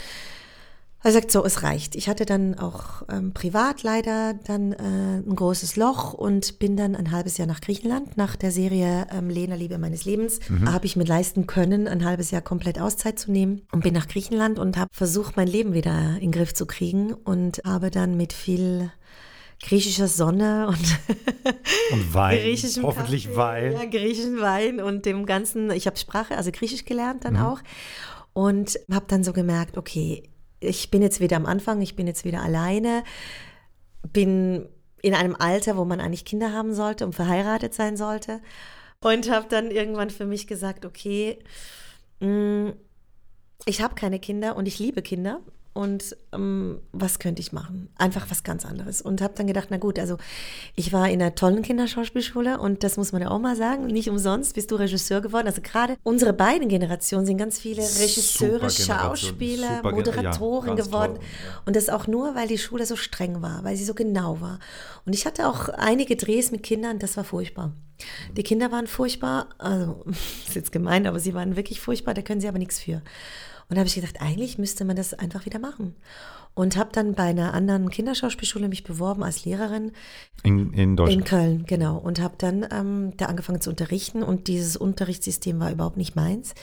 er 1.02 1.12
sagt 1.12 1.30
so, 1.30 1.44
es 1.44 1.62
reicht. 1.62 1.94
Ich 1.94 2.08
hatte 2.08 2.26
dann 2.26 2.58
auch 2.58 3.02
ähm, 3.08 3.32
privat 3.32 3.84
leider 3.84 4.34
dann 4.34 4.72
äh, 4.72 5.18
ein 5.18 5.36
großes 5.36 5.76
Loch 5.76 6.12
und 6.12 6.58
bin 6.58 6.76
dann 6.76 6.96
ein 6.96 7.12
halbes 7.12 7.38
Jahr 7.38 7.46
nach 7.46 7.60
Griechenland. 7.60 8.16
Nach 8.16 8.34
der 8.34 8.50
Serie 8.50 9.06
ähm, 9.12 9.30
Lena 9.30 9.54
Liebe 9.54 9.78
meines 9.78 10.04
Lebens 10.04 10.40
mhm. 10.48 10.72
habe 10.72 10.86
ich 10.86 10.96
mir 10.96 11.04
leisten 11.04 11.46
können, 11.46 11.86
ein 11.86 12.04
halbes 12.04 12.32
Jahr 12.32 12.42
komplett 12.42 12.80
Auszeit 12.80 13.18
zu 13.18 13.30
nehmen 13.30 13.62
und 13.70 13.84
bin 13.84 13.94
nach 13.94 14.08
Griechenland 14.08 14.58
und 14.58 14.76
habe 14.76 14.90
versucht, 14.92 15.36
mein 15.36 15.46
Leben 15.46 15.72
wieder 15.72 16.16
in 16.16 16.20
den 16.20 16.32
Griff 16.32 16.52
zu 16.52 16.66
kriegen 16.66 17.12
und 17.12 17.62
habe 17.64 17.90
dann 17.90 18.16
mit 18.16 18.32
viel 18.32 18.90
griechischer 19.62 20.08
Sonne 20.08 20.66
und, 20.68 20.78
und 21.92 22.14
Wein, 22.14 22.56
hoffentlich 22.82 23.26
Kaffee, 23.26 23.36
Wein. 23.36 23.72
Ja, 23.72 23.84
griechischen 23.84 24.40
Wein 24.40 24.80
und 24.80 25.06
dem 25.06 25.26
ganzen, 25.26 25.70
ich 25.70 25.86
habe 25.86 25.96
Sprache, 25.96 26.36
also 26.36 26.50
Griechisch 26.52 26.84
gelernt 26.84 27.24
dann 27.24 27.34
mhm. 27.34 27.42
auch 27.42 27.60
und 28.32 28.78
habe 28.92 29.06
dann 29.08 29.22
so 29.24 29.32
gemerkt, 29.32 29.76
okay, 29.76 30.24
ich 30.60 30.90
bin 30.90 31.02
jetzt 31.02 31.20
wieder 31.20 31.36
am 31.36 31.46
Anfang, 31.46 31.80
ich 31.80 31.96
bin 31.96 32.06
jetzt 32.06 32.24
wieder 32.24 32.42
alleine, 32.42 33.04
bin 34.12 34.68
in 35.02 35.14
einem 35.14 35.36
Alter, 35.36 35.76
wo 35.76 35.84
man 35.84 36.00
eigentlich 36.00 36.24
Kinder 36.24 36.52
haben 36.52 36.74
sollte 36.74 37.06
und 37.06 37.14
verheiratet 37.14 37.74
sein 37.74 37.96
sollte. 37.96 38.40
Und 39.00 39.30
habe 39.30 39.46
dann 39.48 39.70
irgendwann 39.70 40.10
für 40.10 40.26
mich 40.26 40.46
gesagt, 40.46 40.84
okay, 40.84 41.38
mm, 42.20 42.70
ich 43.66 43.80
habe 43.80 43.94
keine 43.94 44.18
Kinder 44.18 44.56
und 44.56 44.66
ich 44.66 44.78
liebe 44.78 45.02
Kinder 45.02 45.40
und 45.72 46.16
ähm, 46.32 46.80
was 46.92 47.18
könnte 47.18 47.40
ich 47.40 47.52
machen? 47.52 47.88
Einfach 47.96 48.30
was 48.30 48.42
ganz 48.42 48.66
anderes. 48.66 49.00
Und 49.00 49.20
habe 49.20 49.34
dann 49.36 49.46
gedacht, 49.46 49.68
na 49.70 49.76
gut, 49.76 49.98
also 49.98 50.18
ich 50.74 50.92
war 50.92 51.08
in 51.08 51.22
einer 51.22 51.34
tollen 51.34 51.62
Kinderschauspielschule 51.62 52.58
und 52.58 52.82
das 52.82 52.96
muss 52.96 53.12
man 53.12 53.22
ja 53.22 53.30
auch 53.30 53.38
mal 53.38 53.54
sagen, 53.54 53.86
nicht 53.86 54.10
umsonst 54.10 54.54
bist 54.54 54.70
du 54.70 54.76
Regisseur 54.76 55.20
geworden. 55.20 55.46
Also 55.46 55.60
gerade 55.62 55.96
unsere 56.02 56.32
beiden 56.32 56.68
Generationen 56.68 57.26
sind 57.26 57.38
ganz 57.38 57.58
viele 57.60 57.82
Regisseure, 57.82 58.70
Schauspieler, 58.70 59.82
Moderatoren 59.82 60.76
ja, 60.76 60.84
geworden. 60.84 61.14
Toll, 61.14 61.24
ja. 61.24 61.62
Und 61.64 61.76
das 61.76 61.88
auch 61.88 62.06
nur, 62.06 62.34
weil 62.34 62.48
die 62.48 62.58
Schule 62.58 62.84
so 62.84 62.96
streng 62.96 63.40
war, 63.40 63.62
weil 63.62 63.76
sie 63.76 63.84
so 63.84 63.94
genau 63.94 64.40
war. 64.40 64.58
Und 65.06 65.14
ich 65.14 65.26
hatte 65.26 65.48
auch 65.48 65.68
einige 65.68 66.16
Drehs 66.16 66.50
mit 66.50 66.62
Kindern, 66.62 66.98
das 66.98 67.16
war 67.16 67.24
furchtbar. 67.24 67.72
Die 68.36 68.42
Kinder 68.42 68.70
waren 68.72 68.86
furchtbar, 68.86 69.48
also 69.58 70.04
ist 70.46 70.54
jetzt 70.54 70.72
gemein, 70.72 71.06
aber 71.06 71.20
sie 71.20 71.34
waren 71.34 71.56
wirklich 71.56 71.80
furchtbar, 71.80 72.14
da 72.14 72.22
können 72.22 72.40
sie 72.40 72.48
aber 72.48 72.58
nichts 72.58 72.80
für. 72.80 73.02
Und 73.68 73.76
da 73.76 73.80
habe 73.80 73.88
ich 73.88 73.94
gedacht, 73.94 74.20
eigentlich 74.20 74.56
müsste 74.56 74.84
man 74.84 74.96
das 74.96 75.12
einfach 75.12 75.44
wieder 75.44 75.58
machen. 75.58 75.94
Und 76.54 76.76
habe 76.76 76.90
dann 76.92 77.14
bei 77.14 77.24
einer 77.24 77.52
anderen 77.52 77.90
Kinderschauspielschule 77.90 78.68
mich 78.68 78.82
beworben 78.82 79.22
als 79.22 79.44
Lehrerin. 79.44 79.92
In, 80.42 80.72
in 80.72 80.96
Deutschland? 80.96 81.20
In 81.20 81.24
Köln, 81.24 81.64
genau. 81.66 81.98
Und 81.98 82.20
habe 82.20 82.34
dann 82.38 82.66
ähm, 82.72 83.12
da 83.16 83.26
angefangen 83.26 83.60
zu 83.60 83.70
unterrichten 83.70 84.22
und 84.22 84.48
dieses 84.48 84.76
Unterrichtssystem 84.76 85.60
war 85.60 85.70
überhaupt 85.70 85.98
nicht 85.98 86.16
meins. 86.16 86.54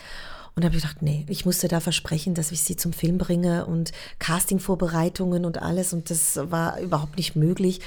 Und 0.56 0.66
habe 0.66 0.76
ich 0.76 0.82
gedacht, 0.82 1.02
nee, 1.02 1.26
ich 1.30 1.46
musste 1.46 1.68
da 1.68 1.80
versprechen, 1.80 2.34
dass 2.34 2.52
ich 2.52 2.64
sie 2.64 2.76
zum 2.76 2.92
Film 2.92 3.18
bringe 3.18 3.66
und 3.66 3.92
Castingvorbereitungen 4.20 5.46
und 5.46 5.62
alles. 5.62 5.94
Und 5.94 6.10
das 6.10 6.40
war 6.50 6.80
überhaupt 6.80 7.18
nicht 7.18 7.36
möglich. 7.36 7.82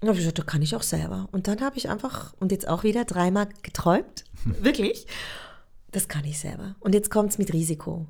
Und 0.00 0.08
habe 0.08 0.18
ich 0.18 0.24
gesagt, 0.24 0.38
da 0.38 0.44
kann 0.44 0.62
ich 0.62 0.76
auch 0.76 0.82
selber. 0.82 1.28
Und 1.32 1.48
dann 1.48 1.60
habe 1.62 1.78
ich 1.78 1.88
einfach, 1.88 2.32
und 2.38 2.52
jetzt 2.52 2.68
auch 2.68 2.84
wieder 2.84 3.04
dreimal 3.04 3.48
geträumt, 3.62 4.24
wirklich, 4.44 5.06
das 5.90 6.06
kann 6.06 6.24
ich 6.24 6.38
selber. 6.38 6.76
Und 6.80 6.94
jetzt 6.94 7.10
kommt 7.10 7.30
es 7.30 7.38
mit 7.38 7.52
Risiko 7.52 8.06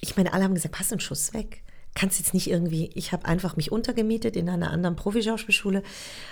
ich 0.00 0.16
meine, 0.16 0.32
alle 0.32 0.44
haben 0.44 0.54
gesagt, 0.54 0.74
pass 0.74 0.92
einen 0.92 1.00
Schuss 1.00 1.32
weg. 1.34 1.62
Kannst 1.94 2.18
jetzt 2.18 2.34
nicht 2.34 2.50
irgendwie, 2.50 2.90
ich 2.94 3.12
habe 3.12 3.24
einfach 3.24 3.56
mich 3.56 3.70
untergemietet 3.70 4.36
in 4.36 4.48
einer 4.48 4.72
anderen 4.72 4.96
Profischauspielschule, 4.96 5.82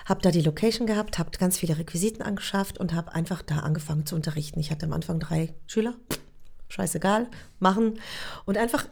habe 0.06 0.20
da 0.20 0.32
die 0.32 0.40
Location 0.40 0.88
gehabt, 0.88 1.20
habe 1.20 1.30
ganz 1.38 1.56
viele 1.56 1.78
Requisiten 1.78 2.22
angeschafft 2.22 2.78
und 2.78 2.92
habe 2.94 3.14
einfach 3.14 3.42
da 3.42 3.58
angefangen 3.60 4.04
zu 4.04 4.16
unterrichten. 4.16 4.58
Ich 4.58 4.72
hatte 4.72 4.86
am 4.86 4.92
Anfang 4.92 5.20
drei 5.20 5.54
Schüler, 5.68 5.94
scheißegal, 6.68 7.28
machen 7.60 8.00
und 8.44 8.58
einfach 8.58 8.86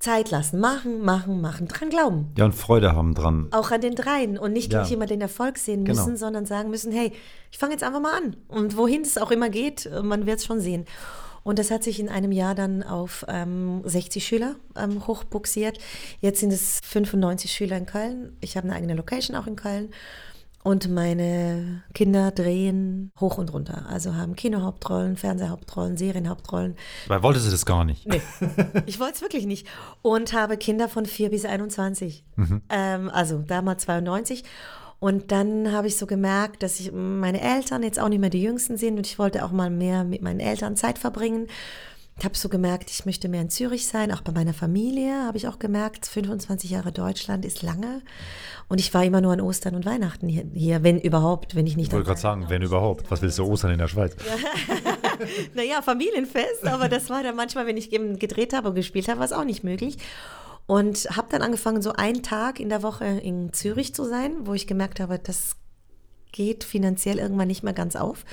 Zeit 0.00 0.30
lassen, 0.30 0.58
machen, 0.58 1.02
machen, 1.02 1.42
machen, 1.42 1.68
dran 1.68 1.90
glauben. 1.90 2.32
Ja, 2.38 2.46
und 2.46 2.54
Freude 2.54 2.96
haben 2.96 3.14
dran. 3.14 3.48
Auch 3.50 3.70
an 3.70 3.82
den 3.82 3.94
dreien 3.94 4.38
und 4.38 4.54
nicht 4.54 4.70
gleich 4.70 4.88
ja. 4.88 4.96
immer 4.96 5.04
den 5.04 5.20
Erfolg 5.20 5.58
sehen 5.58 5.84
genau. 5.84 5.98
müssen, 5.98 6.14
genau. 6.14 6.18
sondern 6.18 6.46
sagen 6.46 6.70
müssen, 6.70 6.90
hey, 6.90 7.12
ich 7.50 7.58
fange 7.58 7.72
jetzt 7.72 7.84
einfach 7.84 8.00
mal 8.00 8.16
an. 8.16 8.36
Und 8.48 8.78
wohin 8.78 9.02
es 9.02 9.18
auch 9.18 9.30
immer 9.30 9.50
geht, 9.50 9.88
man 10.02 10.24
wird 10.24 10.38
es 10.38 10.46
schon 10.46 10.60
sehen. 10.60 10.86
Und 11.42 11.58
das 11.58 11.70
hat 11.70 11.82
sich 11.82 12.00
in 12.00 12.08
einem 12.08 12.32
Jahr 12.32 12.54
dann 12.54 12.82
auf 12.82 13.24
ähm, 13.28 13.82
60 13.84 14.26
Schüler 14.26 14.56
ähm, 14.76 15.06
hochbuxiert. 15.06 15.78
Jetzt 16.20 16.40
sind 16.40 16.52
es 16.52 16.80
95 16.84 17.50
Schüler 17.50 17.76
in 17.76 17.86
Köln. 17.86 18.36
Ich 18.40 18.56
habe 18.56 18.66
eine 18.66 18.76
eigene 18.76 18.94
Location 18.94 19.36
auch 19.36 19.46
in 19.46 19.56
Köln. 19.56 19.90
Und 20.62 20.90
meine 20.90 21.82
Kinder 21.94 22.32
drehen 22.32 23.12
hoch 23.18 23.38
und 23.38 23.50
runter. 23.50 23.86
Also 23.88 24.14
haben 24.14 24.36
Kinohauptrollen, 24.36 25.16
Fernsehhauptrollen, 25.16 25.96
Serienhauptrollen. 25.96 26.76
Weil 27.06 27.22
wollte 27.22 27.40
sie 27.40 27.50
das 27.50 27.64
gar 27.64 27.86
nicht? 27.86 28.06
Nee, 28.06 28.20
ich 28.86 29.00
wollte 29.00 29.14
es 29.14 29.22
wirklich 29.22 29.46
nicht. 29.46 29.66
Und 30.02 30.34
habe 30.34 30.58
Kinder 30.58 30.90
von 30.90 31.06
4 31.06 31.30
bis 31.30 31.46
21. 31.46 32.24
Mhm. 32.36 32.60
Ähm, 32.68 33.08
also 33.08 33.38
damals 33.38 33.84
92. 33.84 34.44
Und 35.00 35.32
dann 35.32 35.72
habe 35.72 35.88
ich 35.88 35.96
so 35.96 36.06
gemerkt, 36.06 36.62
dass 36.62 36.78
ich 36.78 36.92
meine 36.92 37.40
Eltern 37.40 37.82
jetzt 37.82 37.98
auch 37.98 38.10
nicht 38.10 38.20
mehr 38.20 38.30
die 38.30 38.42
Jüngsten 38.42 38.76
sind 38.76 38.98
und 38.98 39.06
ich 39.06 39.18
wollte 39.18 39.44
auch 39.44 39.50
mal 39.50 39.70
mehr 39.70 40.04
mit 40.04 40.20
meinen 40.20 40.40
Eltern 40.40 40.76
Zeit 40.76 40.98
verbringen. 40.98 41.48
Ich 42.18 42.24
habe 42.26 42.36
so 42.36 42.50
gemerkt, 42.50 42.90
ich 42.90 43.06
möchte 43.06 43.30
mehr 43.30 43.40
in 43.40 43.48
Zürich 43.48 43.86
sein. 43.86 44.12
Auch 44.12 44.20
bei 44.20 44.30
meiner 44.30 44.52
Familie 44.52 45.24
habe 45.24 45.38
ich 45.38 45.48
auch 45.48 45.58
gemerkt, 45.58 46.04
25 46.04 46.68
Jahre 46.68 46.92
Deutschland 46.92 47.46
ist 47.46 47.62
lange. 47.62 48.02
Und 48.68 48.78
ich 48.78 48.92
war 48.92 49.02
immer 49.02 49.22
nur 49.22 49.32
an 49.32 49.40
Ostern 49.40 49.74
und 49.74 49.86
Weihnachten 49.86 50.28
hier, 50.28 50.44
hier 50.52 50.82
wenn 50.82 51.00
überhaupt, 51.00 51.54
wenn 51.54 51.66
ich 51.66 51.78
nicht. 51.78 51.86
Ich 51.86 51.92
wollte 51.94 52.08
gerade 52.08 52.20
sagen, 52.20 52.44
wenn 52.48 52.60
überhaupt. 52.60 53.10
Was 53.10 53.22
willst 53.22 53.38
du 53.38 53.46
Ostern 53.46 53.70
in 53.70 53.78
der 53.78 53.88
Schweiz? 53.88 54.14
naja, 55.54 55.80
Familienfest, 55.82 56.66
aber 56.66 56.90
das 56.90 57.08
war 57.08 57.22
dann 57.22 57.36
manchmal, 57.36 57.66
wenn 57.66 57.78
ich 57.78 57.90
eben 57.90 58.18
gedreht 58.18 58.52
habe 58.52 58.68
und 58.68 58.74
gespielt 58.74 59.08
habe, 59.08 59.20
war 59.20 59.24
es 59.24 59.32
auch 59.32 59.44
nicht 59.44 59.64
möglich. 59.64 59.96
Und 60.70 61.08
habe 61.16 61.26
dann 61.32 61.42
angefangen, 61.42 61.82
so 61.82 61.94
einen 61.94 62.22
Tag 62.22 62.60
in 62.60 62.68
der 62.68 62.84
Woche 62.84 63.04
in 63.04 63.52
Zürich 63.52 63.92
zu 63.92 64.04
sein, 64.04 64.46
wo 64.46 64.54
ich 64.54 64.68
gemerkt 64.68 65.00
habe, 65.00 65.18
das 65.18 65.56
geht 66.30 66.62
finanziell 66.62 67.18
irgendwann 67.18 67.48
nicht 67.48 67.64
mehr 67.64 67.72
ganz 67.72 67.96
auf. 67.96 68.24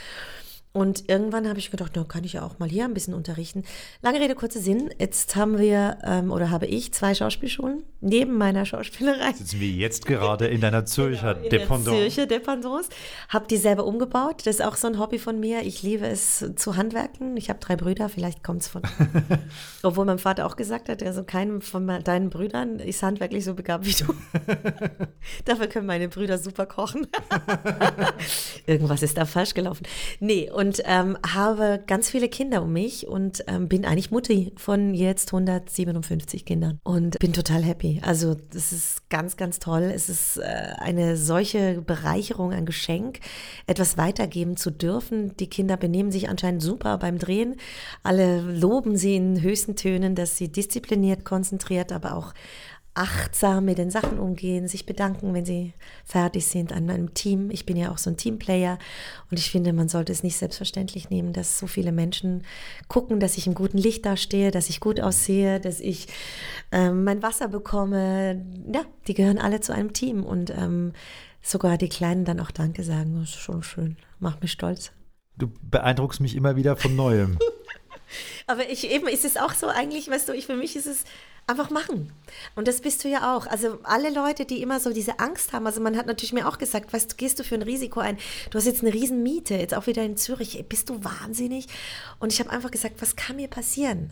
Und 0.78 1.10
irgendwann 1.10 1.50
habe 1.50 1.58
ich 1.58 1.72
gedacht, 1.72 1.94
na, 1.96 2.04
kann 2.04 2.24
ich 2.24 2.34
ja 2.34 2.44
auch 2.44 2.60
mal 2.60 2.70
hier 2.70 2.86
ein 2.86 2.94
bisschen 2.94 3.16
unterrichten. 3.16 3.64
Lange 4.04 4.20
Rede, 4.20 4.36
kurzer 4.36 4.60
Sinn. 4.60 4.92
Jetzt 5.00 5.36
haben 5.36 5.58
wir 5.58 5.98
ähm, 6.04 6.32
oder 6.32 6.52
habe 6.52 6.68
ich 6.68 6.94
zwei 6.94 7.16
Schauspielschulen 7.16 7.82
neben 8.00 8.38
meiner 8.38 8.64
Schauspielerei. 8.64 9.34
Sitzen 9.34 9.60
wir 9.60 9.70
jetzt 9.70 10.06
gerade 10.06 10.46
in 10.46 10.62
deiner 10.62 10.86
Zürcher 10.86 11.34
genau, 11.34 11.46
in 11.46 11.50
Dependance. 11.50 11.90
Zürcher 11.90 12.26
Dependance. 12.28 12.90
Habe 13.30 13.48
die 13.48 13.58
selber 13.58 13.86
umgebaut. 13.86 14.46
Das 14.46 14.58
ist 14.58 14.62
auch 14.62 14.76
so 14.76 14.88
ein 14.88 15.00
Hobby 15.00 15.18
von 15.18 15.40
mir. 15.40 15.64
Ich 15.64 15.82
liebe 15.82 16.06
es 16.06 16.46
zu 16.56 16.76
handwerken. 16.76 17.36
Ich 17.38 17.50
habe 17.50 17.60
drei 17.60 17.76
Brüder, 17.76 18.08
vielleicht 18.08 18.44
kommt 18.44 18.62
es 18.62 18.68
von. 18.68 18.84
Obwohl 19.84 20.06
mein 20.06 20.20
Vater 20.20 20.46
auch 20.46 20.58
gesagt 20.58 20.90
hat, 20.90 21.02
also 21.02 21.24
keinem 21.24 21.62
von 21.62 21.88
deinen 22.04 22.30
Brüdern 22.30 22.78
ist 22.78 23.02
handwerklich 23.02 23.46
so 23.46 23.56
begabt 23.56 23.86
wie 23.86 24.04
du. 24.04 24.14
Dafür 25.46 25.66
können 25.68 25.88
meine 25.88 26.08
Brüder 26.08 26.38
super 26.38 26.68
kochen. 26.68 27.08
Irgendwas 28.68 29.02
ist 29.02 29.18
da 29.18 29.26
falsch 29.26 29.56
gelaufen. 29.56 29.88
Nee, 30.20 30.52
und 30.52 30.66
und 30.68 30.82
ähm, 30.84 31.18
habe 31.26 31.82
ganz 31.88 32.09
viele 32.09 32.28
Kinder 32.28 32.61
um 32.61 32.74
mich 32.74 33.07
und 33.07 33.41
ähm, 33.47 33.70
bin 33.70 33.86
eigentlich 33.86 34.11
Mutti 34.11 34.51
von 34.57 34.93
jetzt 34.93 35.30
157 35.30 36.43
Kindern 36.43 36.82
und 36.84 37.18
bin 37.20 37.32
total 37.32 37.63
happy. 37.63 38.01
Also 38.03 38.36
das 38.51 38.74
ist 38.74 39.09
ganz, 39.09 39.38
ganz 39.38 39.59
toll. 39.59 39.84
Es 39.84 40.09
ist 40.09 40.38
äh, 40.38 40.43
eine 40.78 41.15
solche 41.15 41.82
Bereicherung, 41.82 42.51
ein 42.51 42.65
Geschenk, 42.65 43.22
etwas 43.65 43.97
weitergeben 43.97 44.57
zu 44.57 44.70
dürfen. 44.70 45.38
Die 45.38 45.49
Kinder 45.49 45.78
benehmen 45.78 46.11
sich 46.11 46.28
anscheinend 46.28 46.61
super 46.61 46.97
beim 46.97 47.18
Drehen. 47.18 47.55
Alle 48.03 48.41
loben 48.41 48.97
sie 48.97 49.15
in 49.15 49.41
höchsten 49.41 49.78
Tönen, 49.78 50.15
dass 50.15 50.36
sie 50.36 50.51
diszipliniert, 50.51 51.24
konzentriert, 51.24 51.93
aber 51.93 52.13
auch 52.13 52.34
achtsam 52.98 53.66
mit 53.66 53.78
den 53.78 53.91
Sachen 53.91 54.20
umgehen, 54.20 54.68
sich 54.68 54.86
bedanken, 54.86 55.34
wenn 55.34 55.45
sie 55.45 55.74
fertig 56.04 56.48
sind 56.48 56.74
an 56.74 56.89
einem 56.89 57.14
Team. 57.14 57.52
Ich 57.52 57.66
bin 57.66 57.78
ja 57.78 57.91
auch 57.91 57.98
so 57.98 58.10
ein 58.10 58.18
Teamplayer 58.18 58.80
und 59.30 59.38
ich 59.38 59.52
finde, 59.52 59.72
man 59.72 59.88
sollte 59.88 60.12
es 60.12 60.24
nicht 60.24 60.38
selbstverständlich 60.38 61.10
nehmen, 61.10 61.32
dass 61.32 61.60
so 61.60 61.68
viele 61.68 61.91
Menschen 61.91 62.43
gucken, 62.88 63.20
dass 63.20 63.38
ich 63.38 63.45
im 63.45 63.54
guten 63.54 63.78
Licht 63.78 64.06
dastehe, 64.06 64.52
dass 64.52 64.70
ich 64.70 64.80
gut 64.80 65.00
aussehe, 65.00 65.60
dass 65.60 65.80
ich 65.80 66.08
ähm, 66.72 67.04
mein 67.04 67.22
Wasser 67.22 67.48
bekomme. 67.48 68.43
Ja, 68.74 68.82
die 69.08 69.14
gehören 69.14 69.38
alle 69.38 69.60
zu 69.60 69.74
einem 69.74 69.93
Team 69.93 70.24
und 70.24 70.50
ähm, 70.50 70.93
sogar 71.41 71.78
die 71.78 71.89
Kleinen 71.89 72.26
dann 72.26 72.39
auch 72.39 72.52
Danke 72.52 72.84
sagen. 72.84 73.16
Das 73.20 73.30
ist 73.30 73.36
schon 73.36 73.62
schön, 73.62 73.98
macht 74.20 74.41
mich 74.41 74.52
stolz. 74.52 74.91
Du 75.38 75.52
beeindruckst 75.62 76.20
mich 76.20 76.36
immer 76.36 76.56
wieder 76.56 76.76
von 76.76 76.95
Neuem. 76.95 77.38
Aber 78.48 78.70
ich 78.70 78.89
eben 78.89 79.08
ist 79.08 79.26
es 79.26 79.38
auch 79.38 79.54
so 79.54 79.68
eigentlich, 79.68 80.10
weißt 80.10 80.30
du, 80.30 80.34
ich 80.34 80.45
für 80.45 80.56
mich 80.56 80.76
ist 80.76 80.88
es 80.88 81.04
einfach 81.48 81.70
machen. 81.70 82.12
Und 82.56 82.68
das 82.68 82.82
bist 82.82 83.04
du 83.04 83.10
ja 83.10 83.36
auch. 83.36 83.45
Also 83.45 83.80
alle 83.84 84.10
Leute, 84.10 84.45
die 84.45 84.62
immer 84.62 84.80
so 84.80 84.91
diese 84.91 85.20
Angst 85.20 85.54
haben, 85.54 85.66
also 85.66 85.82
man 85.82 85.98
hat 85.98 86.06
natürlich 86.08 86.34
mir 86.34 86.48
auch 86.48 86.58
gesagt, 86.58 86.93
du, 86.93 87.16
gehst 87.16 87.39
du 87.39 87.43
für 87.43 87.56
ein 87.56 87.62
Risiko 87.62 88.00
ein? 88.00 88.18
Du 88.50 88.58
hast 88.58 88.66
jetzt 88.66 88.82
eine 88.82 88.93
Riesenmiete, 88.93 89.56
jetzt 89.56 89.74
auch 89.74 89.88
wieder 89.88 90.04
in 90.04 90.18
Zürich. 90.18 90.64
Bist 90.68 90.89
du 90.89 91.04
wahnsinnig? 91.04 91.68
Und 92.20 92.34
ich 92.34 92.39
habe 92.39 92.50
einfach 92.50 92.72
gesagt, 92.72 93.02
was 93.02 93.16
kann 93.16 93.36
mir 93.36 93.48
passieren? 93.48 94.12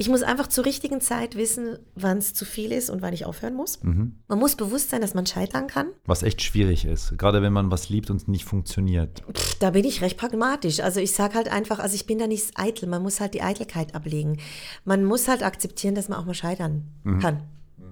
Ich 0.00 0.08
muss 0.08 0.22
einfach 0.22 0.46
zur 0.46 0.64
richtigen 0.64 1.02
Zeit 1.02 1.36
wissen, 1.36 1.78
wann 1.94 2.16
es 2.16 2.32
zu 2.32 2.46
viel 2.46 2.72
ist 2.72 2.88
und 2.88 3.02
wann 3.02 3.12
ich 3.12 3.26
aufhören 3.26 3.52
muss. 3.52 3.82
Mhm. 3.82 4.14
Man 4.28 4.38
muss 4.38 4.56
bewusst 4.56 4.88
sein, 4.88 5.02
dass 5.02 5.12
man 5.12 5.26
scheitern 5.26 5.66
kann. 5.66 5.88
Was 6.06 6.22
echt 6.22 6.40
schwierig 6.40 6.86
ist, 6.86 7.18
gerade 7.18 7.42
wenn 7.42 7.52
man 7.52 7.70
was 7.70 7.90
liebt 7.90 8.08
und 8.08 8.16
es 8.16 8.26
nicht 8.26 8.46
funktioniert. 8.46 9.22
Pff, 9.30 9.58
da 9.58 9.72
bin 9.72 9.84
ich 9.84 10.00
recht 10.00 10.16
pragmatisch. 10.16 10.80
Also 10.80 11.00
ich 11.00 11.12
sage 11.12 11.34
halt 11.34 11.52
einfach, 11.52 11.80
also 11.80 11.94
ich 11.94 12.06
bin 12.06 12.18
da 12.18 12.26
nicht 12.26 12.52
eitel. 12.54 12.88
Man 12.88 13.02
muss 13.02 13.20
halt 13.20 13.34
die 13.34 13.42
Eitelkeit 13.42 13.94
ablegen. 13.94 14.38
Man 14.86 15.04
muss 15.04 15.28
halt 15.28 15.42
akzeptieren, 15.42 15.94
dass 15.94 16.08
man 16.08 16.18
auch 16.18 16.24
mal 16.24 16.32
scheitern 16.32 16.84
mhm. 17.04 17.18
kann 17.18 17.42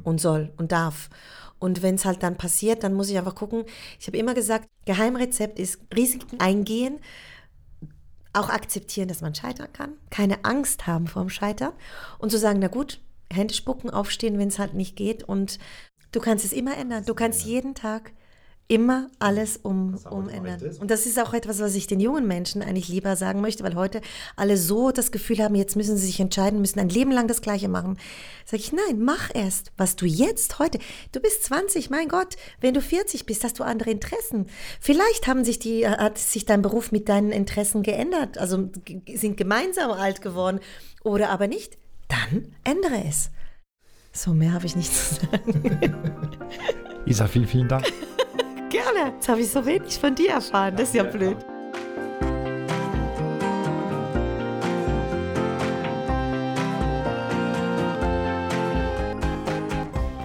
und 0.02 0.18
soll 0.18 0.50
und 0.56 0.72
darf. 0.72 1.10
Und 1.58 1.82
wenn 1.82 1.96
es 1.96 2.06
halt 2.06 2.22
dann 2.22 2.38
passiert, 2.38 2.84
dann 2.84 2.94
muss 2.94 3.10
ich 3.10 3.18
einfach 3.18 3.34
gucken. 3.34 3.64
Ich 4.00 4.06
habe 4.06 4.16
immer 4.16 4.32
gesagt, 4.32 4.66
Geheimrezept 4.86 5.58
ist 5.58 5.80
Risiken 5.94 6.40
eingehen, 6.40 7.00
auch 8.32 8.48
akzeptieren, 8.48 9.08
dass 9.08 9.20
man 9.20 9.34
scheitern 9.34 9.72
kann, 9.72 9.92
keine 10.10 10.44
Angst 10.44 10.86
haben 10.86 11.06
vor 11.06 11.22
dem 11.22 11.30
Scheitern. 11.30 11.72
Und 12.18 12.30
zu 12.30 12.38
sagen, 12.38 12.58
na 12.60 12.68
gut, 12.68 13.00
Hände 13.32 13.54
spucken, 13.54 13.90
aufstehen, 13.90 14.38
wenn 14.38 14.48
es 14.48 14.58
halt 14.58 14.74
nicht 14.74 14.96
geht. 14.96 15.22
Und 15.22 15.58
du 16.12 16.20
kannst 16.20 16.44
es 16.44 16.52
immer 16.52 16.76
ändern. 16.76 17.04
Du 17.04 17.14
kannst 17.14 17.44
jeden 17.44 17.74
Tag 17.74 18.12
immer 18.68 19.10
alles 19.18 19.56
um, 19.56 19.94
umändern. 20.10 20.76
Und 20.78 20.90
das 20.90 21.06
ist 21.06 21.18
auch 21.18 21.32
etwas, 21.32 21.58
was 21.58 21.74
ich 21.74 21.86
den 21.86 22.00
jungen 22.00 22.26
Menschen 22.26 22.60
eigentlich 22.60 22.88
lieber 22.88 23.16
sagen 23.16 23.40
möchte, 23.40 23.64
weil 23.64 23.74
heute 23.74 24.02
alle 24.36 24.58
so 24.58 24.90
das 24.90 25.10
Gefühl 25.10 25.38
haben, 25.38 25.54
jetzt 25.54 25.74
müssen 25.74 25.96
sie 25.96 26.06
sich 26.06 26.20
entscheiden, 26.20 26.60
müssen 26.60 26.78
ein 26.78 26.90
Leben 26.90 27.10
lang 27.10 27.28
das 27.28 27.40
Gleiche 27.40 27.68
machen. 27.68 27.98
Sag 28.44 28.60
ich, 28.60 28.72
nein, 28.72 29.00
mach 29.00 29.30
erst, 29.34 29.72
was 29.78 29.96
du 29.96 30.04
jetzt 30.04 30.58
heute, 30.58 30.78
du 31.12 31.20
bist 31.20 31.44
20, 31.44 31.88
mein 31.88 32.08
Gott, 32.08 32.36
wenn 32.60 32.74
du 32.74 32.82
40 32.82 33.24
bist, 33.24 33.42
hast 33.42 33.58
du 33.58 33.64
andere 33.64 33.90
Interessen. 33.90 34.46
Vielleicht 34.80 35.26
haben 35.26 35.44
sich 35.44 35.58
die, 35.58 35.88
hat 35.88 36.18
sich 36.18 36.44
dein 36.44 36.60
Beruf 36.60 36.92
mit 36.92 37.08
deinen 37.08 37.32
Interessen 37.32 37.82
geändert, 37.82 38.36
also 38.36 38.68
sind 39.14 39.38
gemeinsam 39.38 39.92
alt 39.92 40.20
geworden 40.20 40.60
oder 41.02 41.30
aber 41.30 41.48
nicht. 41.48 41.78
Dann 42.08 42.54
ändere 42.64 43.02
es. 43.08 43.30
So, 44.12 44.34
mehr 44.34 44.52
habe 44.52 44.66
ich 44.66 44.76
nicht 44.76 44.92
zu 44.94 45.14
sagen. 45.14 45.96
Isa, 47.06 47.26
vielen, 47.26 47.46
vielen 47.46 47.68
Dank. 47.68 47.86
Gerne. 48.70 49.12
Jetzt 49.14 49.28
habe 49.28 49.40
ich 49.40 49.50
so 49.50 49.64
wenig 49.64 49.98
von 49.98 50.14
dir 50.14 50.32
erfahren. 50.32 50.76
Das 50.76 50.88
ist 50.88 50.94
ja 50.94 51.02
blöd. 51.04 51.36